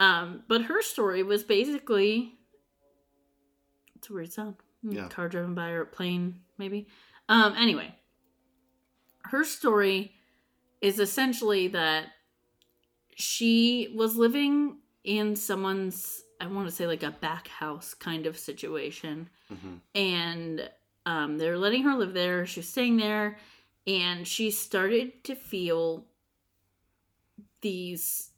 Um, 0.00 0.42
but 0.48 0.62
her 0.62 0.82
story 0.82 1.22
was 1.22 1.44
basically 1.44 2.32
it's 3.94 4.10
a 4.10 4.12
weird 4.12 4.32
sound. 4.32 4.56
Hmm, 4.82 4.92
Yeah. 4.92 5.08
Car 5.08 5.28
driven 5.28 5.54
by 5.54 5.70
or 5.70 5.84
plane, 5.84 6.40
maybe. 6.58 6.88
Um, 7.28 7.54
anyway. 7.56 7.94
her 9.26 9.44
story 9.44 10.12
is 10.80 10.98
essentially 10.98 11.68
that 11.68 12.06
she 13.16 13.92
was 13.94 14.16
living 14.16 14.78
in 15.04 15.36
someone's 15.36 16.22
I 16.40 16.46
want 16.46 16.68
to 16.68 16.74
say 16.74 16.86
like 16.86 17.02
a 17.04 17.10
back 17.12 17.48
house 17.48 17.94
kind 17.94 18.26
of 18.26 18.38
situation 18.38 19.28
hmm 19.48 19.76
and 19.94 20.70
um, 21.04 21.36
they're 21.36 21.58
letting 21.58 21.82
her 21.82 21.94
live 21.94 22.14
there. 22.14 22.46
She 22.46 22.60
was 22.60 22.68
staying 22.68 22.96
there, 22.96 23.36
and 23.86 24.26
she 24.26 24.50
started 24.52 25.24
to 25.24 25.34
feel 25.34 26.06
these 27.60 28.30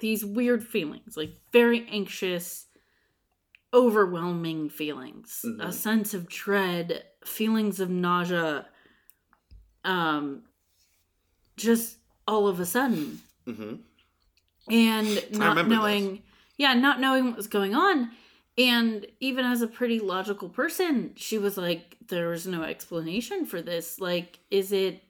these 0.00 0.24
weird 0.24 0.66
feelings, 0.66 1.16
like 1.16 1.30
very 1.52 1.86
anxious, 1.88 2.66
overwhelming 3.72 4.68
feelings, 4.68 5.40
a 5.44 5.48
Mhm. 5.68 5.72
sense 5.72 6.14
of 6.14 6.28
dread, 6.28 7.06
feelings 7.24 7.80
of 7.80 7.88
nausea, 7.90 8.68
um, 9.84 10.44
just 11.56 11.98
all 12.26 12.48
of 12.48 12.60
a 12.60 12.66
sudden. 12.66 13.20
Hmm 13.44 13.74
and 14.70 15.24
not 15.32 15.68
knowing 15.68 16.22
yeah 16.56 16.74
not 16.74 17.00
knowing 17.00 17.26
what 17.26 17.36
was 17.36 17.46
going 17.46 17.74
on. 17.74 18.10
And 18.56 19.06
even 19.18 19.44
as 19.44 19.62
a 19.62 19.66
pretty 19.66 19.98
logical 19.98 20.48
person 20.48 21.12
she 21.16 21.38
was 21.38 21.56
like 21.56 21.96
there 22.08 22.28
was 22.28 22.46
no 22.46 22.62
explanation 22.62 23.46
for 23.46 23.60
this. 23.60 24.00
Like 24.00 24.40
is 24.50 24.72
it 24.72 25.02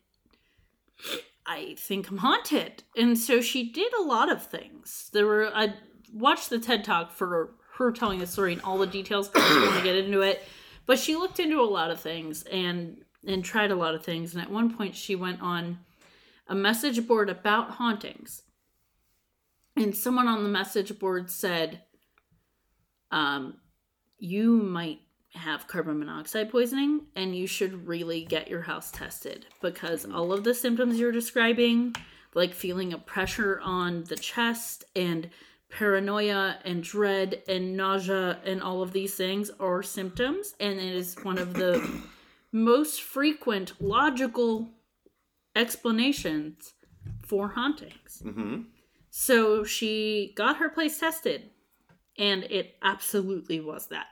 i 1.47 1.75
think 1.79 2.11
i'm 2.11 2.19
haunted. 2.19 2.83
And 2.97 3.19
so 3.19 3.41
she 3.41 3.71
did 3.71 3.93
a 3.95 4.03
lot 4.03 4.31
of 4.31 4.45
things. 4.45 5.11
There 5.13 5.27
were 5.27 5.51
i 5.55 5.75
watched 6.13 6.51
the 6.51 6.59
ted 6.59 6.85
talk 6.85 7.13
for 7.13 7.51
her 7.77 7.91
telling 7.91 8.21
the 8.21 8.27
story 8.27 8.53
and 8.53 8.63
all 8.63 8.79
the 8.79 8.87
details 8.87 9.31
i 9.35 9.39
don't 9.39 9.67
want 9.67 9.77
to 9.79 9.85
get 9.85 9.97
into 9.97 10.21
it. 10.21 10.43
But 10.87 10.99
she 10.99 11.17
looked 11.17 11.41
into 11.41 11.61
a 11.61 11.65
lot 11.65 11.91
of 11.91 12.01
things 12.01 12.43
and 12.45 12.99
and 13.27 13.43
tried 13.43 13.71
a 13.71 13.77
lot 13.77 13.95
of 13.95 14.05
things. 14.05 14.35
And 14.35 14.43
at 14.43 14.51
one 14.51 14.75
point 14.75 14.95
she 14.95 15.17
went 15.17 15.41
on 15.41 15.79
a 16.47 16.55
message 16.55 17.07
board 17.07 17.31
about 17.31 17.73
hauntings. 17.73 18.43
And 19.77 19.97
someone 19.97 20.29
on 20.29 20.43
the 20.43 20.49
message 20.49 20.99
board 20.99 21.31
said 21.31 21.83
um 23.11 23.59
you 24.19 24.53
might 24.53 25.01
have 25.35 25.67
carbon 25.67 25.99
monoxide 25.99 26.51
poisoning 26.51 27.03
and 27.17 27.37
you 27.37 27.47
should 27.47 27.87
really 27.87 28.25
get 28.25 28.49
your 28.49 28.63
house 28.63 28.91
tested 28.93 29.47
because 29.61 30.07
all 30.07 30.33
of 30.33 30.45
the 30.45 30.55
symptoms 30.55 30.99
you're 30.99 31.13
describing 31.13 31.95
like 32.35 32.53
feeling 32.53 32.93
a 32.93 32.99
pressure 32.99 33.61
on 33.63 34.05
the 34.05 34.17
chest 34.17 34.85
and 34.95 35.31
paranoia 35.71 36.59
and 36.65 36.83
dread 36.83 37.43
and 37.49 37.77
nausea 37.77 38.39
and 38.45 38.63
all 38.63 38.83
of 38.83 38.93
these 38.93 39.15
things 39.15 39.51
are 39.59 39.83
symptoms. 39.83 40.55
And 40.61 40.79
it 40.79 40.95
is 40.95 41.17
one 41.23 41.39
of 41.39 41.55
the 41.55 42.03
most 42.53 43.03
frequent 43.03 43.73
logical 43.81 44.71
explanations 45.55 46.75
for 47.27 47.49
hauntings 47.51 48.23
hmm 48.23 48.63
so 49.17 49.63
she 49.63 50.33
got 50.37 50.57
her 50.57 50.69
place 50.69 50.99
tested, 50.99 51.51
and 52.19 52.43
it 52.51 52.75
absolutely 52.83 53.61
was 53.61 53.87
that. 53.87 54.09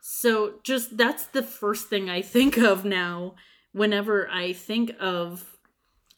So 0.00 0.54
just 0.64 0.96
that's 0.96 1.26
the 1.26 1.44
first 1.44 1.88
thing 1.88 2.10
I 2.10 2.20
think 2.20 2.58
of 2.58 2.84
now 2.84 3.36
whenever 3.70 4.28
I 4.28 4.52
think 4.52 4.96
of 4.98 5.56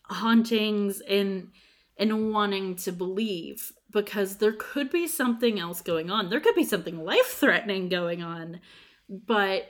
hauntings 0.05 1.03
and 1.03 1.51
and 1.99 2.33
wanting 2.33 2.77
to 2.77 2.93
believe 2.93 3.73
because 3.91 4.39
there 4.39 4.57
could 4.59 4.89
be 4.89 5.07
something 5.07 5.61
else 5.61 5.83
going 5.83 6.11
on. 6.11 6.31
There 6.31 6.41
could 6.41 6.55
be 6.55 6.65
something 6.65 7.05
life-threatening 7.05 7.91
going 7.91 8.23
on. 8.23 8.61
But 9.07 9.67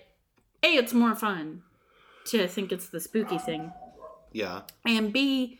A, 0.62 0.68
it's 0.76 0.94
more 0.94 1.16
fun 1.16 1.62
to 2.26 2.46
think 2.46 2.70
it's 2.70 2.88
the 2.88 3.00
spooky 3.00 3.38
thing 3.38 3.72
Yeah. 4.32 4.62
and 4.84 5.12
b 5.12 5.58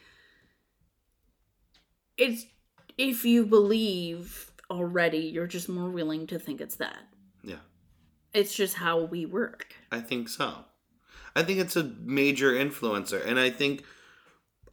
it's 2.16 2.47
if 2.99 3.24
you 3.24 3.44
believe 3.47 4.51
already 4.70 5.19
you're 5.19 5.47
just 5.47 5.69
more 5.69 5.90
willing 5.90 6.27
to 6.28 6.39
think 6.39 6.61
it's 6.61 6.77
that 6.77 6.99
Yeah. 7.43 7.57
it's 8.32 8.55
just 8.55 8.74
how 8.74 9.01
we 9.05 9.27
work 9.27 9.74
I 9.90 10.01
think 10.01 10.28
so. 10.28 10.65
I 11.36 11.43
think 11.43 11.59
it's 11.59 11.77
a 11.77 11.85
major 12.03 12.53
influencer. 12.53 13.27
And 13.27 13.39
I 13.39 13.49
think 13.51 13.85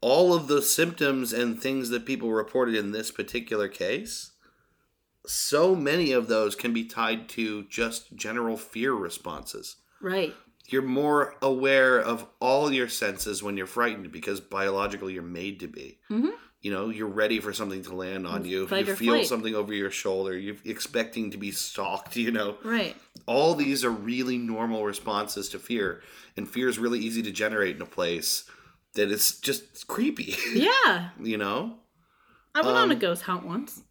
all 0.01 0.34
of 0.34 0.47
the 0.47 0.61
symptoms 0.61 1.31
and 1.34 1.61
things 1.61 1.89
that 1.89 2.05
people 2.05 2.31
reported 2.31 2.76
in 2.76 2.91
this 2.91 3.11
particular 3.11 3.67
case, 3.69 4.31
so 5.26 5.76
many 5.76 6.11
of 6.13 6.27
those 6.27 6.55
can 6.55 6.73
be 6.73 6.85
tied 6.85 7.27
to 7.30 7.63
just 7.65 8.13
general 8.15 8.55
fear 8.57 8.93
responses. 8.93 9.77
right 10.01 10.34
You're 10.71 10.81
more 10.83 11.35
aware 11.41 11.99
of 11.99 12.25
all 12.39 12.71
your 12.71 12.87
senses 12.89 13.41
when 13.43 13.57
you're 13.57 13.67
frightened 13.67 14.11
because 14.11 14.39
biologically 14.39 15.13
you're 15.13 15.23
made 15.23 15.59
to 15.61 15.67
be. 15.67 15.99
Mhm. 16.09 16.31
You 16.61 16.71
know, 16.71 16.89
you're 16.89 17.07
ready 17.07 17.39
for 17.39 17.53
something 17.53 17.83
to 17.83 17.95
land 17.95 18.27
on 18.27 18.43
you. 18.43 18.67
Fight 18.67 18.85
you 18.85 18.95
feel 18.95 19.13
flight. 19.15 19.27
something 19.27 19.55
over 19.55 19.73
your 19.73 19.89
shoulder. 19.91 20.37
You're 20.37 20.57
expecting 20.65 21.31
to 21.31 21.37
be 21.37 21.51
stalked, 21.51 22.15
you 22.25 22.31
know 22.31 22.57
right 22.63 22.95
all 23.25 23.53
these 23.53 23.83
are 23.85 23.91
really 23.91 24.37
normal 24.37 24.83
responses 24.85 25.49
to 25.49 25.59
fear 25.59 26.01
and 26.37 26.49
fear 26.49 26.67
is 26.67 26.79
really 26.79 26.99
easy 26.99 27.21
to 27.21 27.31
generate 27.31 27.75
in 27.75 27.81
a 27.81 27.85
place 27.85 28.45
that 28.93 29.11
is 29.11 29.39
just 29.39 29.85
creepy 29.87 30.35
yeah 30.55 31.09
you 31.21 31.37
know 31.37 31.77
i 32.55 32.61
went 32.61 32.75
on 32.77 32.89
a 32.89 32.93
Um, 32.93 32.99
ghost 32.99 33.23
hunt 33.23 33.45
once 33.45 33.83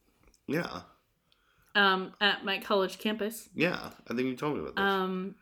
yeah 0.49 0.81
um 1.75 2.13
at 2.21 2.45
my 2.45 2.59
college 2.59 2.99
campus 2.99 3.49
yeah 3.55 3.91
i 4.11 4.15
think 4.15 4.27
you 4.29 4.35
told 4.37 4.55
me 4.57 4.61
about 4.63 4.75
this 4.77 4.83
um 4.83 5.35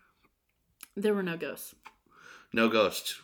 there 0.97 1.15
were 1.15 1.23
no 1.23 1.37
ghosts. 1.37 1.75
No 2.53 2.69
ghosts. 2.69 3.21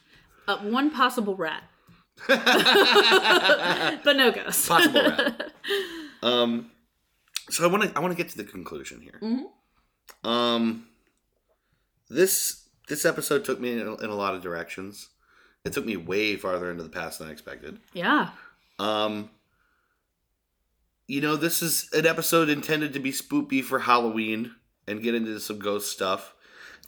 uh, 0.48 0.58
one 0.58 0.90
possible 0.90 1.36
rat. 1.36 1.62
But 2.28 4.16
no 4.16 4.30
ghosts. 4.32 4.68
Possible 4.68 5.02
rat. 5.02 5.52
Um 6.22 6.70
so 7.50 7.64
i 7.64 7.66
want 7.66 7.82
to 7.82 7.92
i 7.96 8.00
want 8.00 8.12
to 8.12 8.16
get 8.16 8.30
to 8.30 8.36
the 8.36 8.44
conclusion 8.44 9.00
here. 9.00 9.18
Mhm. 9.20 9.44
um 10.28 10.86
this 12.08 12.68
this 12.88 13.04
episode 13.04 13.44
took 13.44 13.58
me 13.58 13.72
in 13.72 13.80
a, 13.80 13.94
in 13.96 14.08
a 14.10 14.14
lot 14.14 14.34
of 14.36 14.42
directions. 14.42 15.08
It 15.64 15.72
took 15.72 15.84
me 15.84 15.96
way 15.96 16.36
farther 16.36 16.70
into 16.70 16.84
the 16.84 16.88
past 16.90 17.18
than 17.18 17.28
i 17.28 17.32
expected. 17.32 17.78
Yeah. 17.92 18.30
Um, 18.78 19.30
you 21.08 21.20
know, 21.20 21.34
this 21.36 21.60
is 21.62 21.88
an 21.92 22.06
episode 22.06 22.48
intended 22.48 22.92
to 22.92 23.00
be 23.00 23.10
spoopy 23.12 23.62
for 23.64 23.80
Halloween 23.80 24.54
and 24.86 25.02
get 25.02 25.14
into 25.16 25.38
some 25.40 25.58
ghost 25.58 25.90
stuff. 25.92 26.31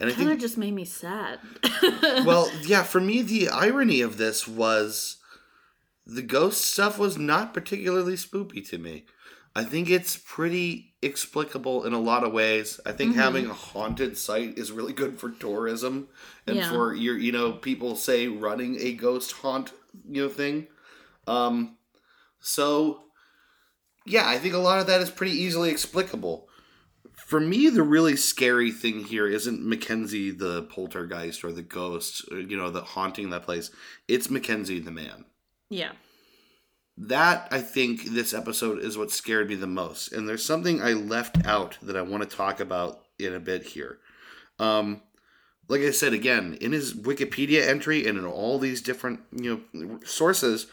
And 0.00 0.10
I 0.10 0.12
kind 0.12 0.30
of 0.30 0.38
just 0.40 0.58
made 0.58 0.74
me 0.74 0.84
sad 0.84 1.38
well, 2.24 2.50
yeah, 2.62 2.82
for 2.82 3.00
me, 3.00 3.22
the 3.22 3.48
irony 3.48 4.00
of 4.00 4.16
this 4.16 4.46
was 4.48 5.18
the 6.06 6.22
ghost 6.22 6.62
stuff 6.64 6.98
was 6.98 7.16
not 7.16 7.54
particularly 7.54 8.14
spoopy 8.14 8.66
to 8.68 8.78
me. 8.78 9.04
I 9.56 9.62
think 9.62 9.88
it's 9.88 10.16
pretty 10.16 10.94
explicable 11.00 11.84
in 11.84 11.92
a 11.92 12.00
lot 12.00 12.24
of 12.24 12.32
ways. 12.32 12.80
I 12.84 12.90
think 12.92 13.12
Mhm. 13.12 13.18
having 13.18 13.46
a 13.46 13.54
haunted 13.54 14.18
site 14.18 14.58
is 14.58 14.72
really 14.72 14.92
good 14.92 15.18
for 15.20 15.30
tourism 15.30 16.08
and 16.46 16.56
Yeah. 16.56 16.68
for 16.68 16.92
your, 16.94 17.16
you 17.16 17.30
know, 17.30 17.52
people 17.52 17.94
say 17.94 18.26
running 18.26 18.80
a 18.80 18.94
ghost 18.94 19.30
haunt, 19.32 19.72
you 20.10 20.22
know, 20.24 20.28
thing. 20.28 20.66
Um, 21.28 21.76
so 22.40 23.04
yeah, 24.04 24.28
I 24.28 24.38
think 24.38 24.54
a 24.54 24.58
lot 24.58 24.80
of 24.80 24.86
that 24.88 25.00
is 25.00 25.10
pretty 25.10 25.32
easily 25.38 25.70
explicable. 25.70 26.48
For 27.35 27.40
me, 27.40 27.69
the 27.69 27.82
really 27.82 28.15
scary 28.15 28.70
thing 28.70 29.02
here 29.02 29.27
isn't 29.27 29.66
Mackenzie 29.66 30.31
the 30.31 30.62
poltergeist 30.62 31.43
or 31.43 31.51
the 31.51 31.62
ghost, 31.62 32.24
or, 32.31 32.39
you 32.39 32.56
know, 32.56 32.70
the 32.70 32.82
haunting 32.82 33.31
that 33.31 33.43
place. 33.43 33.73
It's 34.06 34.31
Mackenzie 34.31 34.78
the 34.78 34.93
man 34.93 35.24
yeah 35.69 35.90
that 36.97 37.48
I 37.51 37.61
think 37.61 38.05
this 38.05 38.32
episode 38.32 38.78
is 38.78 38.97
what 38.97 39.11
scared 39.11 39.48
me 39.48 39.56
the 39.56 39.66
most. 39.66 40.12
And 40.12 40.28
there's 40.28 40.44
something 40.44 40.81
I 40.81 40.93
left 40.93 41.44
out 41.44 41.77
that 41.82 41.97
I 41.97 42.02
want 42.02 42.23
to 42.23 42.36
talk 42.36 42.61
about 42.61 43.01
in 43.19 43.35
a 43.35 43.40
bit 43.40 43.65
here. 43.65 43.98
Um, 44.61 45.02
like 45.66 45.81
I 45.81 45.90
said 45.90 46.12
again, 46.12 46.56
in 46.61 46.70
his 46.70 46.94
Wikipedia 46.94 47.66
entry 47.66 48.06
and 48.06 48.16
in 48.16 48.27
all 48.27 48.61
these 48.61 48.81
different 48.81 49.23
you 49.32 49.65
know 49.74 49.98
sources, 50.05 50.69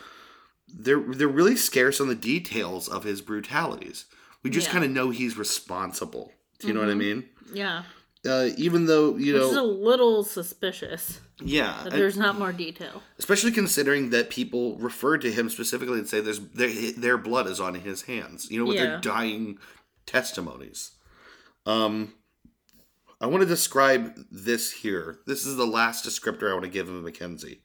they're 0.67 1.01
they're 1.01 1.27
really 1.27 1.55
scarce 1.55 1.99
on 1.99 2.07
the 2.07 2.13
details 2.13 2.87
of 2.87 3.03
his 3.03 3.19
brutalities. 3.21 4.05
We 4.43 4.51
just 4.51 4.67
Yeah. 4.67 4.73
kind 4.73 4.85
of 4.85 4.91
know 4.91 5.09
he's 5.09 5.39
responsible. 5.39 6.33
Do 6.61 6.67
you 6.67 6.73
know 6.73 6.79
what 6.81 6.89
I 6.89 6.93
Mhm. 6.93 6.97
mean? 6.97 7.29
yeah. 7.53 7.83
Uh, 8.23 8.49
even 8.55 8.85
though 8.85 9.17
you 9.17 9.33
which 9.33 9.41
is 9.41 9.55
a 9.55 9.63
little 9.63 10.23
suspicious. 10.23 11.19
Yeah, 11.43 11.81
that 11.85 11.93
there's 11.93 12.17
not 12.17 12.37
more 12.37 12.53
detail. 12.53 13.01
Especially 13.17 13.51
considering 13.51 14.11
that 14.11 14.29
people 14.29 14.77
refer 14.77 15.17
to 15.17 15.31
him 15.31 15.49
specifically 15.49 15.97
and 15.97 16.07
say 16.07 16.19
there's 16.21 16.39
their, 16.39 16.69
their 16.91 17.17
blood 17.17 17.47
is 17.47 17.59
on 17.59 17.73
his 17.73 18.03
hands 18.03 18.51
you 18.51 18.59
know 18.59 18.65
with 18.65 18.75
Yeah. 18.77 18.85
their 18.85 18.99
dying 18.99 19.57
testimonies. 20.05 20.91
Um 21.65 22.13
i 23.19 23.25
want 23.25 23.41
to 23.41 23.47
describe 23.47 24.13
this 24.31 24.71
here. 24.71 25.19
This 25.25 25.45
is 25.47 25.55
the 25.55 25.65
last 25.65 26.05
descriptor 26.05 26.49
i 26.49 26.53
want 26.53 26.65
to 26.65 26.69
give 26.69 26.89
of 26.89 27.03
mackenzie. 27.03 27.61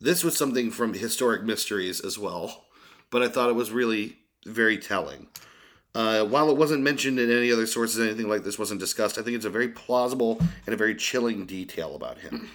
This 0.00 0.24
was 0.24 0.36
something 0.36 0.70
from 0.70 0.94
historic 0.94 1.42
mysteries 1.42 2.00
as 2.00 2.18
well 2.18 2.64
but 3.10 3.22
i 3.22 3.28
thought 3.28 3.50
it 3.50 3.54
was 3.56 3.70
really 3.70 4.18
very 4.46 4.78
telling 4.78 5.28
uh, 5.94 6.24
while 6.24 6.50
it 6.50 6.56
wasn't 6.56 6.82
mentioned 6.82 7.18
in 7.18 7.30
any 7.30 7.52
other 7.52 7.66
sources 7.66 8.00
anything 8.00 8.28
like 8.28 8.44
this 8.44 8.58
wasn't 8.58 8.80
discussed 8.80 9.18
i 9.18 9.22
think 9.22 9.36
it's 9.36 9.44
a 9.44 9.50
very 9.50 9.68
plausible 9.68 10.40
and 10.66 10.74
a 10.74 10.76
very 10.76 10.94
chilling 10.94 11.46
detail 11.46 11.94
about 11.94 12.18
him. 12.18 12.48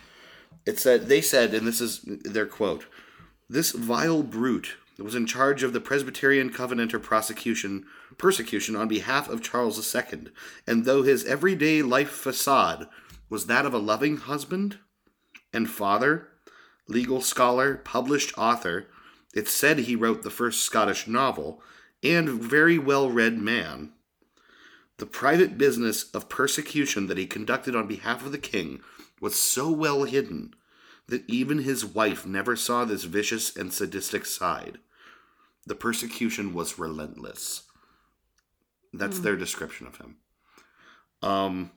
It 0.67 0.79
said 0.79 1.07
they 1.07 1.21
said, 1.21 1.53
and 1.53 1.65
this 1.65 1.79
is 1.79 2.01
their 2.05 2.45
quote: 2.45 2.87
"This 3.49 3.71
vile 3.71 4.21
brute 4.21 4.75
was 4.99 5.15
in 5.15 5.25
charge 5.25 5.63
of 5.63 5.71
the 5.71 5.79
Presbyterian 5.79 6.49
Covenanter 6.49 6.99
prosecution 6.99 7.85
persecution 8.17 8.75
on 8.75 8.89
behalf 8.89 9.29
of 9.29 9.41
Charles 9.41 9.95
II, 9.95 10.27
and 10.67 10.83
though 10.83 11.03
his 11.03 11.23
everyday 11.23 11.81
life 11.81 12.09
facade 12.09 12.89
was 13.29 13.45
that 13.45 13.65
of 13.65 13.73
a 13.73 13.77
loving 13.77 14.17
husband 14.17 14.79
and 15.53 15.69
father, 15.69 16.27
legal 16.89 17.21
scholar, 17.21 17.77
published 17.77 18.37
author, 18.37 18.87
it's 19.33 19.51
said 19.51 19.79
he 19.79 19.95
wrote 19.95 20.23
the 20.23 20.29
first 20.29 20.63
Scottish 20.63 21.07
novel, 21.07 21.61
and 22.03 22.29
very 22.29 22.77
well 22.77 23.09
read 23.09 23.37
man." 23.37 23.93
The 24.97 25.05
private 25.05 25.57
business 25.57 26.09
of 26.11 26.29
persecution 26.29 27.07
that 27.07 27.17
he 27.17 27.27
conducted 27.27 27.75
on 27.75 27.87
behalf 27.87 28.25
of 28.25 28.31
the 28.31 28.37
king 28.37 28.81
was 29.21 29.39
so 29.39 29.69
well 29.71 30.03
hidden 30.03 30.53
that 31.07 31.27
even 31.29 31.59
his 31.59 31.85
wife 31.85 32.25
never 32.25 32.55
saw 32.55 32.83
this 32.83 33.03
vicious 33.03 33.55
and 33.55 33.71
sadistic 33.71 34.25
side. 34.25 34.79
The 35.65 35.75
persecution 35.75 36.53
was 36.53 36.79
relentless. 36.79 37.63
That's 38.93 39.19
their 39.19 39.35
description 39.35 39.87
of 39.87 39.97
him. 39.97 40.17
Um, 41.21 41.71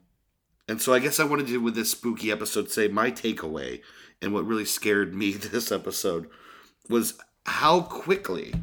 and 0.68 0.80
so 0.80 0.94
I 0.94 0.98
guess 0.98 1.20
I 1.20 1.24
wanted 1.24 1.48
to, 1.48 1.58
with 1.58 1.74
this 1.74 1.90
spooky 1.90 2.30
episode, 2.30 2.70
say 2.70 2.88
my 2.88 3.10
takeaway 3.10 3.82
and 4.22 4.32
what 4.32 4.46
really 4.46 4.64
scared 4.64 5.14
me 5.14 5.32
this 5.32 5.72
episode 5.72 6.28
was 6.88 7.14
how 7.46 7.82
quickly, 7.82 8.54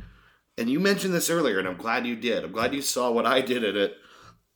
and 0.57 0.69
you 0.69 0.79
mentioned 0.79 1.13
this 1.13 1.29
earlier, 1.29 1.59
and 1.59 1.67
I'm 1.67 1.77
glad 1.77 2.05
you 2.07 2.15
did. 2.15 2.43
I'm 2.43 2.51
glad 2.51 2.73
you 2.73 2.81
saw 2.81 3.11
what 3.11 3.25
I 3.25 3.41
did 3.41 3.63
in 3.63 3.75
it. 3.77 3.95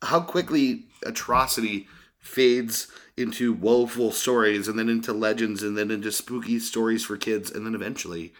How 0.02 0.20
quickly 0.20 0.86
atrocity 1.04 1.86
fades 2.18 2.88
into 3.16 3.52
woeful 3.52 4.10
stories 4.12 4.68
and 4.68 4.78
then 4.78 4.88
into 4.88 5.12
legends 5.12 5.62
and 5.62 5.76
then 5.76 5.90
into 5.90 6.10
spooky 6.10 6.58
stories 6.58 7.04
for 7.04 7.16
kids 7.16 7.50
and 7.50 7.66
then 7.66 7.74
eventually 7.74 8.32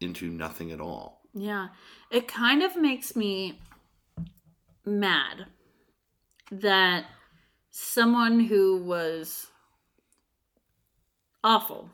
into 0.00 0.28
nothing 0.28 0.70
at 0.70 0.80
all. 0.80 1.22
Yeah. 1.34 1.68
It 2.10 2.28
kind 2.28 2.62
of 2.62 2.76
makes 2.76 3.16
me 3.16 3.60
mad 4.84 5.46
that 6.50 7.04
someone 7.70 8.40
who 8.40 8.82
was 8.82 9.46
awful 11.44 11.90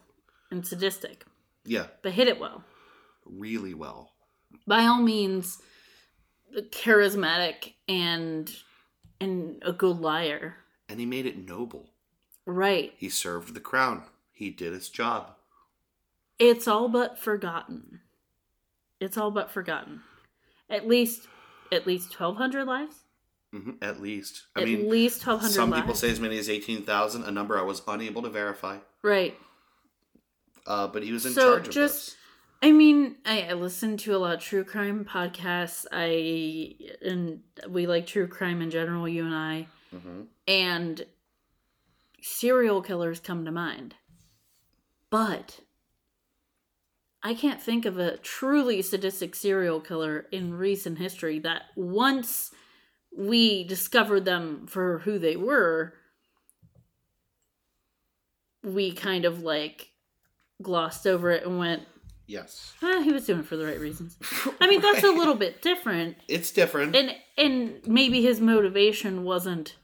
and 0.51 0.67
sadistic, 0.67 1.25
Yeah, 1.65 1.87
but 2.03 2.13
hit 2.13 2.29
it 2.29 2.41
well, 2.41 2.65
really 3.25 3.75
well. 3.75 4.13
By 4.67 4.85
all 4.87 5.01
means 5.03 5.61
charismatic 6.71 7.75
and 7.89 8.55
and 9.21 9.63
a 9.65 9.73
good 9.73 9.99
liar. 10.01 10.57
And 10.89 11.01
he 11.01 11.07
made 11.07 11.27
it 11.27 11.49
noble. 11.49 11.91
Right. 12.45 12.93
He 12.97 13.09
served 13.09 13.55
the 13.55 13.61
crown. 13.61 14.05
He 14.33 14.51
did 14.51 14.73
his 14.73 14.89
job. 14.89 15.35
It's 16.39 16.69
all 16.69 16.89
but 16.89 17.19
forgotten. 17.19 18.01
It's 19.01 19.17
all 19.17 19.31
but 19.31 19.51
forgotten. 19.51 20.03
At 20.71 20.87
least 20.87 21.27
at 21.73 21.87
least 21.87 22.09
1200 22.19 22.65
lives? 22.67 22.97
hmm 23.53 23.73
At 23.83 24.01
least. 24.01 24.45
I 24.55 24.65
mean 24.65 24.75
At 24.75 24.81
mean, 24.83 24.91
least 24.91 25.27
1200 25.27 25.53
some 25.55 25.71
lives. 25.71 25.83
people 25.83 25.95
say 25.95 26.11
as 26.11 26.21
many 26.21 26.39
as 26.39 26.49
18,000, 26.49 27.25
a 27.25 27.31
number 27.31 27.59
I 27.59 27.63
was 27.63 27.83
unable 27.89 28.23
to 28.23 28.31
verify. 28.31 28.79
right. 29.03 29.37
Uh, 30.67 30.89
but 30.89 31.05
he 31.05 31.13
was 31.13 31.25
in 31.25 31.33
So, 31.33 31.55
charge 31.55 31.69
of 31.69 31.75
just- 31.75 32.07
this. 32.07 32.16
I 32.63 32.73
mean, 32.73 33.17
I, 33.25 33.43
I 33.43 33.53
listen 33.53 33.97
to 33.99 34.17
a 34.17 34.19
lot 34.19 34.35
of 34.35 34.41
true 34.41 34.65
crime 34.65 35.05
podcasts. 35.05 35.85
I 35.93 36.75
and 37.03 37.41
we 37.69 37.87
like 37.87 38.07
true 38.07 38.27
crime 38.27 38.63
in 38.63 38.71
general, 38.71 39.09
you 39.09 39.25
and 39.25 39.35
I. 39.35 39.67
hmm 39.91 40.23
And 40.49 41.05
serial 42.23 42.83
killers 42.83 43.21
come 43.21 43.45
to 43.45 43.53
mind. 43.53 43.95
But 45.11 45.61
I 47.23 47.35
can't 47.35 47.61
think 47.61 47.85
of 47.85 47.99
a 47.99 48.17
truly 48.19 48.83
sadistic 48.83 49.35
serial 49.35 49.81
killer 49.81 50.27
in 50.31 50.55
recent 50.55 50.99
history 50.99 51.39
that 51.41 51.63
once 51.75 52.53
we 53.17 53.65
discovered 53.65 54.25
them 54.25 54.67
for 54.67 55.01
who 55.01 55.19
they 55.19 55.37
were, 55.37 55.95
we 58.63 58.93
kind 58.93 59.25
of 59.25 59.43
like 59.43 59.91
glossed 60.63 61.07
over 61.07 61.31
it 61.31 61.45
and 61.45 61.59
went, 61.59 61.83
Yes. 62.29 62.75
ah, 62.83 63.01
he 63.03 63.13
was 63.13 63.25
doing 63.27 63.41
it 63.41 63.47
for 63.47 63.57
the 63.57 63.65
right 63.65 63.79
reasons. 63.79 64.17
I 64.61 64.67
mean, 64.67 64.81
that's 64.81 65.05
a 65.05 65.13
little 65.13 65.37
bit 65.37 65.63
different. 65.63 66.17
It's 66.29 66.51
different. 66.51 66.97
And 66.97 67.15
and 67.39 67.81
maybe 67.87 68.21
his 68.23 68.41
motivation 68.41 69.23
wasn't 69.23 69.77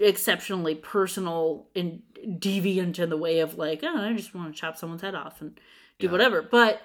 exceptionally 0.00 0.74
personal 0.74 1.66
and 1.74 2.02
deviant 2.26 2.98
in 2.98 3.10
the 3.10 3.16
way 3.16 3.40
of 3.40 3.56
like, 3.56 3.80
oh, 3.82 3.96
I 3.98 4.12
just 4.14 4.34
want 4.34 4.54
to 4.54 4.60
chop 4.60 4.76
someone's 4.76 5.02
head 5.02 5.14
off 5.14 5.40
and 5.40 5.58
do 5.98 6.06
Yeah. 6.06 6.12
whatever. 6.12 6.42
But 6.42 6.82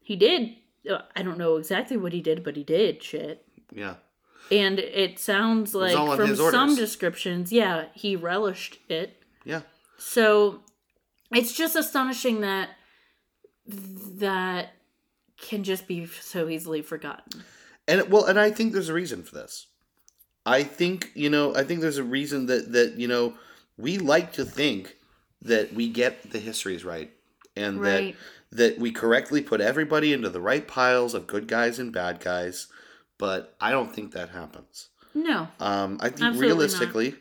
he 0.00 0.16
did. 0.16 0.56
uh, 0.90 1.02
I 1.14 1.22
don't 1.22 1.38
know 1.38 1.56
exactly 1.56 1.96
what 1.96 2.12
he 2.12 2.20
did, 2.20 2.42
but 2.42 2.56
he 2.56 2.64
did 2.64 3.02
shit. 3.02 3.44
yeah. 3.74 3.96
And 4.50 4.80
it 4.80 5.18
sounds 5.20 5.72
like 5.74 5.96
on 5.96 6.16
from 6.16 6.34
some 6.36 6.74
descriptions, 6.74 7.52
yeah, 7.52 7.86
he 7.94 8.16
relished 8.16 8.78
it. 8.88 9.22
Yeah. 9.44 9.62
So 9.98 10.60
it's 11.30 11.52
just 11.52 11.76
astonishing 11.76 12.40
that 12.40 12.70
that 14.18 14.74
can 15.40 15.64
just 15.64 15.86
be 15.86 16.06
so 16.06 16.48
easily 16.48 16.82
forgotten. 16.82 17.42
And 17.88 18.10
well, 18.10 18.24
and 18.26 18.38
I 18.38 18.50
think 18.50 18.72
there's 18.72 18.88
a 18.88 18.94
reason 18.94 19.22
for 19.22 19.34
this. 19.34 19.66
I 20.46 20.62
think 20.62 21.10
you 21.14 21.30
know. 21.30 21.54
I 21.54 21.64
think 21.64 21.80
there's 21.80 21.98
a 21.98 22.04
reason 22.04 22.46
that 22.46 22.72
that 22.72 22.94
you 22.96 23.08
know 23.08 23.34
we 23.76 23.98
like 23.98 24.32
to 24.34 24.44
think 24.44 24.96
that 25.42 25.72
we 25.72 25.88
get 25.88 26.30
the 26.30 26.38
histories 26.38 26.84
right, 26.84 27.10
and 27.56 27.80
Right. 27.80 28.14
that 28.50 28.74
that 28.74 28.78
we 28.78 28.92
correctly 28.92 29.40
put 29.42 29.60
everybody 29.60 30.12
into 30.12 30.28
the 30.28 30.40
right 30.40 30.66
piles 30.68 31.14
of 31.14 31.26
good 31.26 31.48
guys 31.48 31.78
and 31.78 31.92
bad 31.92 32.20
guys. 32.20 32.68
But 33.18 33.54
I 33.60 33.70
don't 33.70 33.94
think 33.94 34.12
that 34.12 34.30
happens. 34.30 34.88
No. 35.14 35.48
Um, 35.60 35.98
I 36.00 36.08
think 36.08 36.22
Absolutely 36.22 36.32
not. 36.32 36.40
realistically, 36.40 37.14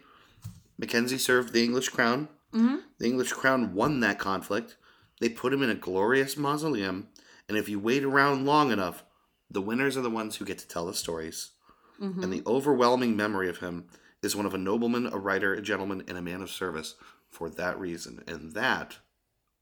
Mackenzie 0.77 1.17
served 1.17 1.53
the 1.53 1.63
English 1.63 1.89
crown. 1.89 2.27
hmm 2.51 2.77
The 2.97 3.05
English 3.07 3.33
crown 3.33 3.73
won 3.73 3.99
that 4.01 4.19
conflict. 4.19 4.77
They 5.21 5.29
put 5.29 5.53
him 5.53 5.61
in 5.61 5.69
a 5.69 5.75
glorious 5.75 6.35
mausoleum, 6.35 7.07
and 7.47 7.55
if 7.55 7.69
you 7.69 7.79
wait 7.79 8.03
around 8.03 8.45
long 8.45 8.71
enough, 8.71 9.03
the 9.49 9.61
winners 9.61 9.95
are 9.95 10.01
the 10.01 10.09
ones 10.09 10.35
who 10.35 10.45
get 10.45 10.57
to 10.57 10.67
tell 10.67 10.87
the 10.87 10.93
stories. 10.95 11.51
hmm 11.99 12.23
And 12.23 12.33
the 12.33 12.43
overwhelming 12.47 13.15
memory 13.15 13.47
of 13.47 13.59
him 13.59 13.85
is 14.23 14.35
one 14.35 14.47
of 14.47 14.53
a 14.55 14.57
nobleman, 14.57 15.05
a 15.07 15.17
writer, 15.17 15.53
a 15.53 15.61
gentleman, 15.61 16.03
and 16.07 16.17
a 16.17 16.21
man 16.23 16.41
of 16.41 16.49
service 16.49 16.95
for 17.29 17.49
that 17.51 17.79
reason. 17.79 18.23
And 18.27 18.53
that, 18.53 18.97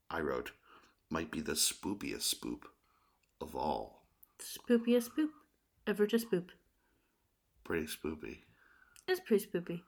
I 0.09 0.21
wrote, 0.21 0.51
might 1.09 1.29
be 1.29 1.41
the 1.41 1.53
spoopiest 1.53 2.33
spoop 2.33 2.63
of 3.41 3.53
all. 3.55 4.05
Spoopiest 4.39 5.09
spoop. 5.09 5.29
Ever 5.85 6.07
to 6.07 6.17
spoop. 6.17 6.49
Pretty 7.65 7.87
spoopy. 7.87 8.37
It's 9.07 9.19
pretty 9.19 9.45
spoopy. 9.45 9.81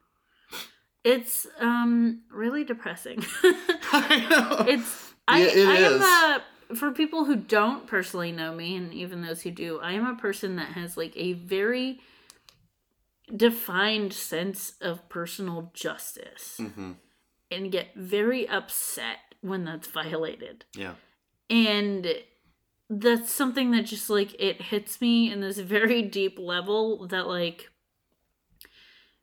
It's 1.03 1.47
um 1.59 2.23
really 2.31 2.63
depressing. 2.63 3.23
I 3.43 4.27
know. 4.29 4.65
it's 4.67 5.13
I 5.31 5.39
it 5.41 5.67
I 5.67 5.77
is. 5.77 6.01
am 6.01 6.41
a 6.71 6.75
for 6.75 6.91
people 6.91 7.25
who 7.25 7.35
don't 7.35 7.85
personally 7.87 8.31
know 8.31 8.53
me 8.55 8.75
and 8.77 8.93
even 8.93 9.21
those 9.21 9.41
who 9.41 9.51
do, 9.51 9.79
I 9.81 9.91
am 9.93 10.05
a 10.05 10.15
person 10.15 10.55
that 10.55 10.69
has 10.69 10.95
like 10.95 11.13
a 11.17 11.33
very 11.33 11.99
defined 13.35 14.13
sense 14.13 14.73
of 14.81 15.07
personal 15.09 15.71
justice 15.73 16.57
hmm 16.57 16.91
and 17.49 17.69
get 17.69 17.87
very 17.95 18.47
upset 18.47 19.17
when 19.41 19.65
that's 19.65 19.87
violated. 19.87 20.63
Yeah. 20.73 20.93
and 21.49 22.07
that's 22.89 23.29
something 23.31 23.71
that 23.71 23.83
just 23.85 24.09
like 24.09 24.33
it 24.39 24.61
hits 24.61 25.01
me 25.01 25.31
in 25.31 25.41
this 25.41 25.57
very 25.59 26.01
deep 26.01 26.37
level 26.39 27.07
that 27.07 27.27
like 27.27 27.69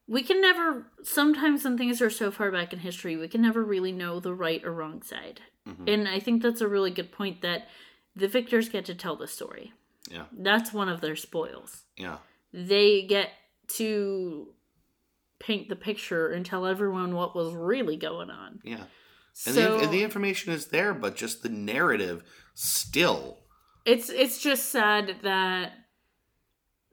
we 0.06 0.22
can 0.22 0.40
never 0.40 0.86
sometimes 1.02 1.64
when 1.64 1.76
things 1.78 2.00
are 2.00 2.10
so 2.10 2.30
far 2.30 2.50
back 2.50 2.72
in 2.72 2.78
history 2.80 3.16
we 3.16 3.28
can 3.28 3.42
never 3.42 3.62
really 3.62 3.92
know 3.92 4.20
the 4.20 4.34
right 4.34 4.64
or 4.64 4.72
wrong 4.72 5.02
side 5.02 5.40
Mhm. 5.68 5.88
and 5.92 6.08
i 6.08 6.18
think 6.18 6.42
that's 6.42 6.60
a 6.60 6.68
really 6.68 6.90
good 6.90 7.12
point 7.12 7.40
that 7.42 7.68
the 8.16 8.28
victors 8.28 8.68
get 8.68 8.84
to 8.86 8.94
tell 8.94 9.16
the 9.16 9.26
story 9.28 9.72
Yeah. 10.10 10.24
that's 10.32 10.72
one 10.72 10.88
of 10.88 11.00
their 11.00 11.16
spoils 11.16 11.84
Yeah. 11.96 12.18
they 12.52 13.02
get 13.06 13.30
to 13.78 14.54
paint 15.38 15.68
the 15.68 15.76
picture 15.76 16.28
and 16.28 16.44
tell 16.44 16.66
everyone 16.66 17.14
what 17.14 17.36
was 17.36 17.52
really 17.54 17.96
going 17.96 18.30
on 18.30 18.60
Yeah. 18.64 18.84
And, 19.46 19.54
so 19.54 19.78
the, 19.78 19.84
and 19.84 19.92
the 19.92 20.02
information 20.02 20.52
is 20.52 20.66
there, 20.66 20.92
but 20.92 21.14
just 21.14 21.44
the 21.44 21.48
narrative 21.48 22.24
still. 22.54 23.38
it's 23.84 24.08
it's 24.10 24.40
just 24.42 24.70
sad 24.70 25.16
that 25.22 25.72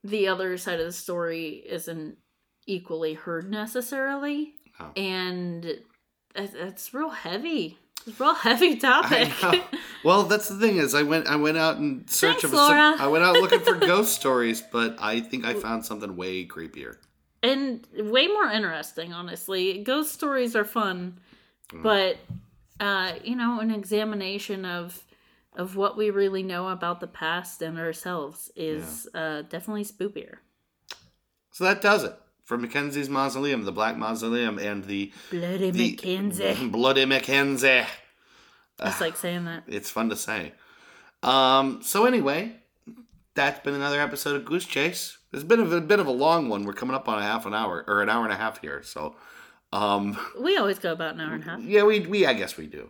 the 0.04 0.28
other 0.28 0.56
side 0.58 0.80
of 0.80 0.86
the 0.86 0.92
story 0.92 1.64
isn't 1.68 2.18
equally 2.68 3.14
heard 3.16 3.50
necessarily 3.50 4.56
Oh. 4.80 4.92
and 4.96 5.66
it- 5.66 5.86
it's 6.36 6.94
real 6.94 7.10
heavy 7.10 7.80
real 8.20 8.34
heavy 8.36 8.76
topic. 8.90 9.32
Well, 10.04 10.24
that's 10.24 10.50
the 10.50 10.58
thing 10.58 10.78
is, 10.78 10.94
I 10.94 11.04
went 11.04 11.28
I 11.28 11.36
went 11.36 11.58
out 11.58 11.78
in 11.78 12.08
search 12.08 12.42
Thanks, 12.42 12.44
of 12.46 12.54
Laura. 12.54 12.96
I 13.00 13.08
went 13.08 13.24
out 13.24 13.34
looking 13.36 13.60
for 13.62 13.74
ghost 13.94 14.14
stories, 14.14 14.62
but 14.62 14.96
I 15.00 15.20
think 15.22 15.46
I 15.46 15.54
found 15.56 15.86
something 15.86 16.16
way 16.16 16.46
creepier. 16.46 16.98
and 17.44 17.86
way 17.98 18.28
more 18.28 18.50
interesting 18.50 19.14
honestly 19.14 19.84
ghost 19.84 20.12
stories 20.14 20.56
are 20.56 20.66
fun 20.66 21.20
Mm. 21.74 21.82
but 21.82 22.18
uh, 22.80 23.14
you 23.24 23.36
know, 23.36 23.60
an 23.60 23.72
examination 23.72 24.66
of 24.66 25.02
of 25.58 25.76
what 25.76 25.98
we 25.98 26.12
really 26.12 26.44
know 26.44 26.68
about 26.70 27.00
the 27.00 27.08
past 27.08 27.62
and 27.64 27.80
ourselves 27.80 28.52
is 28.56 29.08
uh, 29.16 29.42
definitely 29.50 29.84
spookier. 29.86 30.36
So 31.52 31.64
that 31.64 31.82
does 31.82 32.04
it 32.04 32.14
for 32.46 32.58
Mackenzie's 32.58 33.10
Mausoleum, 33.10 33.66
the 33.66 33.72
Black 33.72 33.98
Mausoleum, 33.98 34.58
and 34.60 34.86
the, 34.86 35.12
Bloody 35.32 35.72
the 35.72 35.92
Mackenzie. 35.92 36.68
Bloody 36.72 37.06
Mackenzie. 37.06 37.84
It's 38.80 39.02
like 39.02 39.18
saying 39.18 39.46
that. 39.46 39.64
It's 39.68 39.90
fun 39.90 40.10
to 40.10 40.16
say. 40.16 40.54
Um, 41.24 41.82
so 41.82 42.06
anyway, 42.06 42.56
that's 43.34 43.60
been 43.62 43.74
another 43.74 44.00
episode 44.00 44.36
of 44.36 44.46
Goose 44.46 44.66
Chase. 44.66 45.18
It's 45.34 45.44
been 45.44 45.60
a, 45.60 45.76
a 45.78 45.82
bit 45.82 46.00
of 46.00 46.08
a 46.08 46.12
long 46.12 46.48
one. 46.48 46.66
We're 46.66 46.74
coming 46.74 46.96
up 46.96 47.10
on 47.10 47.18
a 47.20 47.24
half 47.24 47.46
an 47.46 47.54
hour 47.54 47.84
or 47.88 48.02
an 48.02 48.10
hour 48.10 48.24
and 48.24 48.32
a 48.32 48.38
half 48.38 48.62
here. 48.62 48.84
So, 48.84 49.16
um, 49.74 50.18
We 50.40 50.56
always 50.58 50.78
go 50.80 50.92
about 50.92 51.16
an 51.16 51.22
hour 51.22 51.34
and 51.34 51.44
a 51.44 51.46
half. 51.48 51.62
yeah, 51.62 51.84
we 51.84 52.02
we 52.02 52.26
I 52.26 52.34
guess 52.34 52.58
we 52.58 52.68
do. 52.68 52.90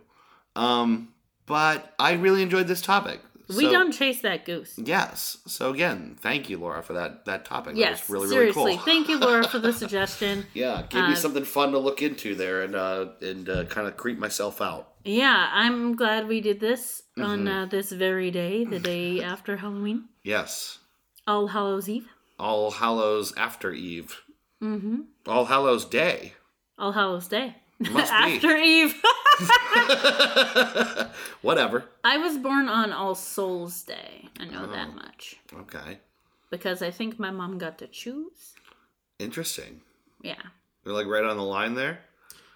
Um, 0.54 1.14
but 1.46 1.94
I 1.98 2.12
really 2.12 2.42
enjoyed 2.42 2.66
this 2.66 2.82
topic. 2.82 3.20
We 3.48 3.64
So- 3.64 3.70
don't 3.70 3.92
chase 3.92 4.22
that 4.22 4.44
goose. 4.44 4.74
Yes. 4.76 5.38
So 5.46 5.70
again, 5.70 6.16
thank 6.20 6.50
you, 6.50 6.58
Laura, 6.58 6.82
for 6.82 6.94
that 6.94 7.24
that 7.26 7.44
topic. 7.44 7.76
Yes, 7.76 8.06
that 8.06 8.12
was 8.12 8.30
really 8.30 8.36
really 8.48 8.52
cool. 8.52 8.78
Thank 8.78 9.08
you, 9.08 9.18
Laura, 9.18 9.46
for 9.46 9.58
the 9.60 9.72
suggestion. 9.82 10.46
Yeah, 10.54 10.82
gave 10.88 11.04
me 11.04 11.12
Uh, 11.12 11.14
something 11.16 11.44
fun 11.44 11.70
to 11.72 11.78
look 11.78 12.02
into 12.02 12.34
there 12.34 12.62
and 12.62 12.74
uh, 12.74 13.06
and 13.22 13.48
uh, 13.48 13.64
kind 13.66 13.86
of 13.86 13.96
creep 13.96 14.18
myself 14.18 14.60
out. 14.60 14.94
Yeah, 15.04 15.48
I'm 15.52 15.94
glad 15.94 16.26
we 16.26 16.40
did 16.40 16.58
this 16.58 17.02
on 17.16 17.44
Mm-hmm. 17.44 17.48
uh, 17.48 17.66
this 17.66 17.92
very 17.92 18.30
day, 18.32 18.64
the 18.64 18.80
day 18.80 19.22
after 19.32 19.58
Halloween, 19.58 20.08
Yes. 20.24 20.78
All 21.26 21.46
Hallows 21.48 21.88
Eve. 21.88 22.08
All 22.38 22.70
Hallows 22.72 23.32
after 23.36 23.72
Eve. 23.72 24.22
Mm-hmm. 24.62 25.02
All 25.26 25.44
Hallows 25.46 25.84
Day. 25.84 26.32
All 26.78 26.92
Hallows 26.92 27.28
Day. 27.28 27.56
Must 27.92 28.10
be. 28.12 28.16
after 28.36 28.56
Eve. 28.56 28.94
Whatever. 31.42 31.84
I 32.04 32.16
was 32.18 32.38
born 32.38 32.68
on 32.68 32.92
All 32.92 33.14
Souls 33.14 33.82
Day. 33.82 34.28
I 34.40 34.46
know 34.46 34.64
Oh. 34.68 34.72
that 34.72 34.94
much 34.94 35.36
Okay. 35.52 35.98
because 36.50 36.82
I 36.82 36.90
think 36.90 37.18
my 37.18 37.30
mom 37.30 37.58
got 37.58 37.78
to 37.78 37.86
choose. 37.86 38.54
Interesting. 39.18 39.82
Yeah. 40.22 40.42
They're 40.84 40.92
like 40.94 41.06
right 41.06 41.24
on 41.24 41.36
the 41.36 41.42
line 41.42 41.74
there. 41.74 42.00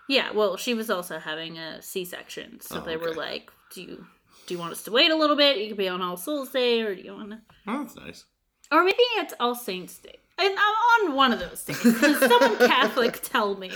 Yeah, 0.09 0.33
well, 0.33 0.57
she 0.57 0.75
was 0.75 0.91
also 0.91 1.19
having 1.19 1.57
a 1.59 1.81
C-section, 1.83 2.61
so 2.61 2.79
Oh, 2.81 2.85
they 2.85 2.97
were 2.97 3.15
like, 3.15 3.51
"Do 3.73 3.83
you 3.83 4.07
do 4.47 4.55
you 4.55 4.59
want 4.61 4.73
us 4.73 4.83
to 4.85 4.91
wait 4.91 5.11
a 5.13 5.17
little 5.17 5.37
bit? 5.37 5.59
You 5.59 5.69
could 5.69 5.77
be 5.77 5.89
on 5.89 6.03
All 6.03 6.17
Souls 6.17 6.49
Day, 6.51 6.83
or 6.83 6.95
do 6.97 7.03
you 7.03 7.13
want 7.15 7.31
to?" 7.31 7.39
Oh, 7.69 7.83
that's 7.85 7.95
nice. 7.95 8.25
Or 8.73 8.83
maybe 8.83 8.97
it's 9.19 9.35
All 9.39 9.55
Saints 9.55 9.99
Day. 9.99 10.17
And 10.41 10.55
I'm 10.59 11.09
on 11.11 11.15
one 11.17 11.33
of 11.33 11.39
those 11.41 11.63
days. 11.65 11.79
Someone 11.81 12.57
Catholic 12.67 13.21
tell 13.23 13.57
me. 13.57 13.71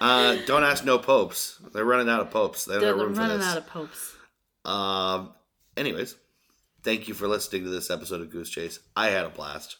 Uh, 0.00 0.36
don't 0.46 0.64
ask 0.64 0.84
no 0.84 0.98
popes. 0.98 1.58
They're 1.72 1.84
running 1.84 2.08
out 2.08 2.20
of 2.20 2.30
popes. 2.30 2.64
They 2.64 2.74
don't 2.74 2.80
They're 2.82 2.96
have 2.96 2.98
room 3.04 3.14
for 3.14 3.20
running 3.20 3.38
this. 3.38 3.46
out 3.46 3.58
of 3.58 3.66
popes. 3.66 4.14
Um. 4.64 5.32
Anyways, 5.76 6.16
thank 6.82 7.06
you 7.08 7.14
for 7.14 7.28
listening 7.28 7.64
to 7.64 7.70
this 7.70 7.90
episode 7.90 8.22
of 8.22 8.30
Goose 8.30 8.48
Chase. 8.48 8.78
I 8.96 9.08
had 9.08 9.26
a 9.26 9.28
blast. 9.28 9.76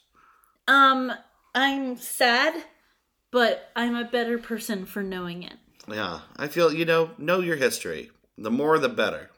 Um, 0.68 1.10
I'm 1.54 1.96
sad, 1.96 2.54
but 3.30 3.70
I'm 3.74 3.94
a 3.96 4.04
better 4.04 4.36
person 4.38 4.84
for 4.84 5.02
knowing 5.02 5.42
it. 5.42 5.54
Yeah, 5.88 6.20
I 6.36 6.48
feel 6.48 6.72
you 6.72 6.84
know 6.84 7.12
know 7.16 7.40
your 7.40 7.56
history. 7.56 8.10
The 8.36 8.50
more, 8.50 8.78
the 8.78 8.90
better. 8.90 9.30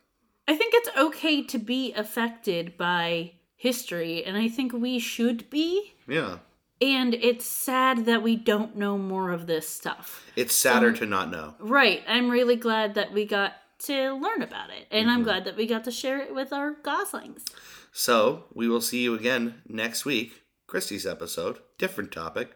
I 0.48 0.56
think 0.56 0.74
it's 0.74 0.89
okay 0.98 1.44
to 1.44 1.59
be 1.59 1.93
affected 1.93 2.76
by 2.76 3.32
history, 3.55 4.24
and 4.24 4.36
I 4.36 4.48
think 4.48 4.72
we 4.72 4.98
should 4.98 5.48
be. 5.51 5.93
Yeah, 6.09 6.39
And 6.80 7.14
it's 7.14 7.44
sad 7.44 8.05
that 8.06 8.22
we 8.22 8.36
don't 8.36 8.76
know 8.76 8.96
more 8.98 9.30
of 9.32 9.46
this 9.46 9.68
stuff. 9.68 10.24
it's 10.36 10.55
sadder 10.55 10.88
Um, 10.88 10.94
to 10.94 11.06
not 11.06 11.30
know. 11.30 11.55
Right. 11.59 12.02
I'm 12.06 12.30
really 12.30 12.56
glad 12.56 12.94
that 12.94 13.12
we 13.12 13.24
got 13.24 13.55
to 13.86 14.12
learn 14.14 14.42
about 14.42 14.70
it. 14.70 14.86
And 14.90 15.06
Mm-hmm. 15.06 15.16
I'm 15.16 15.22
glad 15.24 15.44
that 15.44 15.56
we 15.56 15.66
got 15.66 15.84
to 15.84 15.90
share 15.90 16.20
it 16.20 16.34
with 16.34 16.52
our 16.52 16.72
goslings. 16.82 17.44
So 17.92 18.44
we 18.55 18.68
will 18.68 18.80
see 18.80 19.02
you 19.02 19.14
again 19.14 19.62
next 19.68 20.05
week. 20.05 20.42
Christie's 20.68 21.06
episode, 21.06 21.59
different 21.78 22.12
topic, 22.12 22.52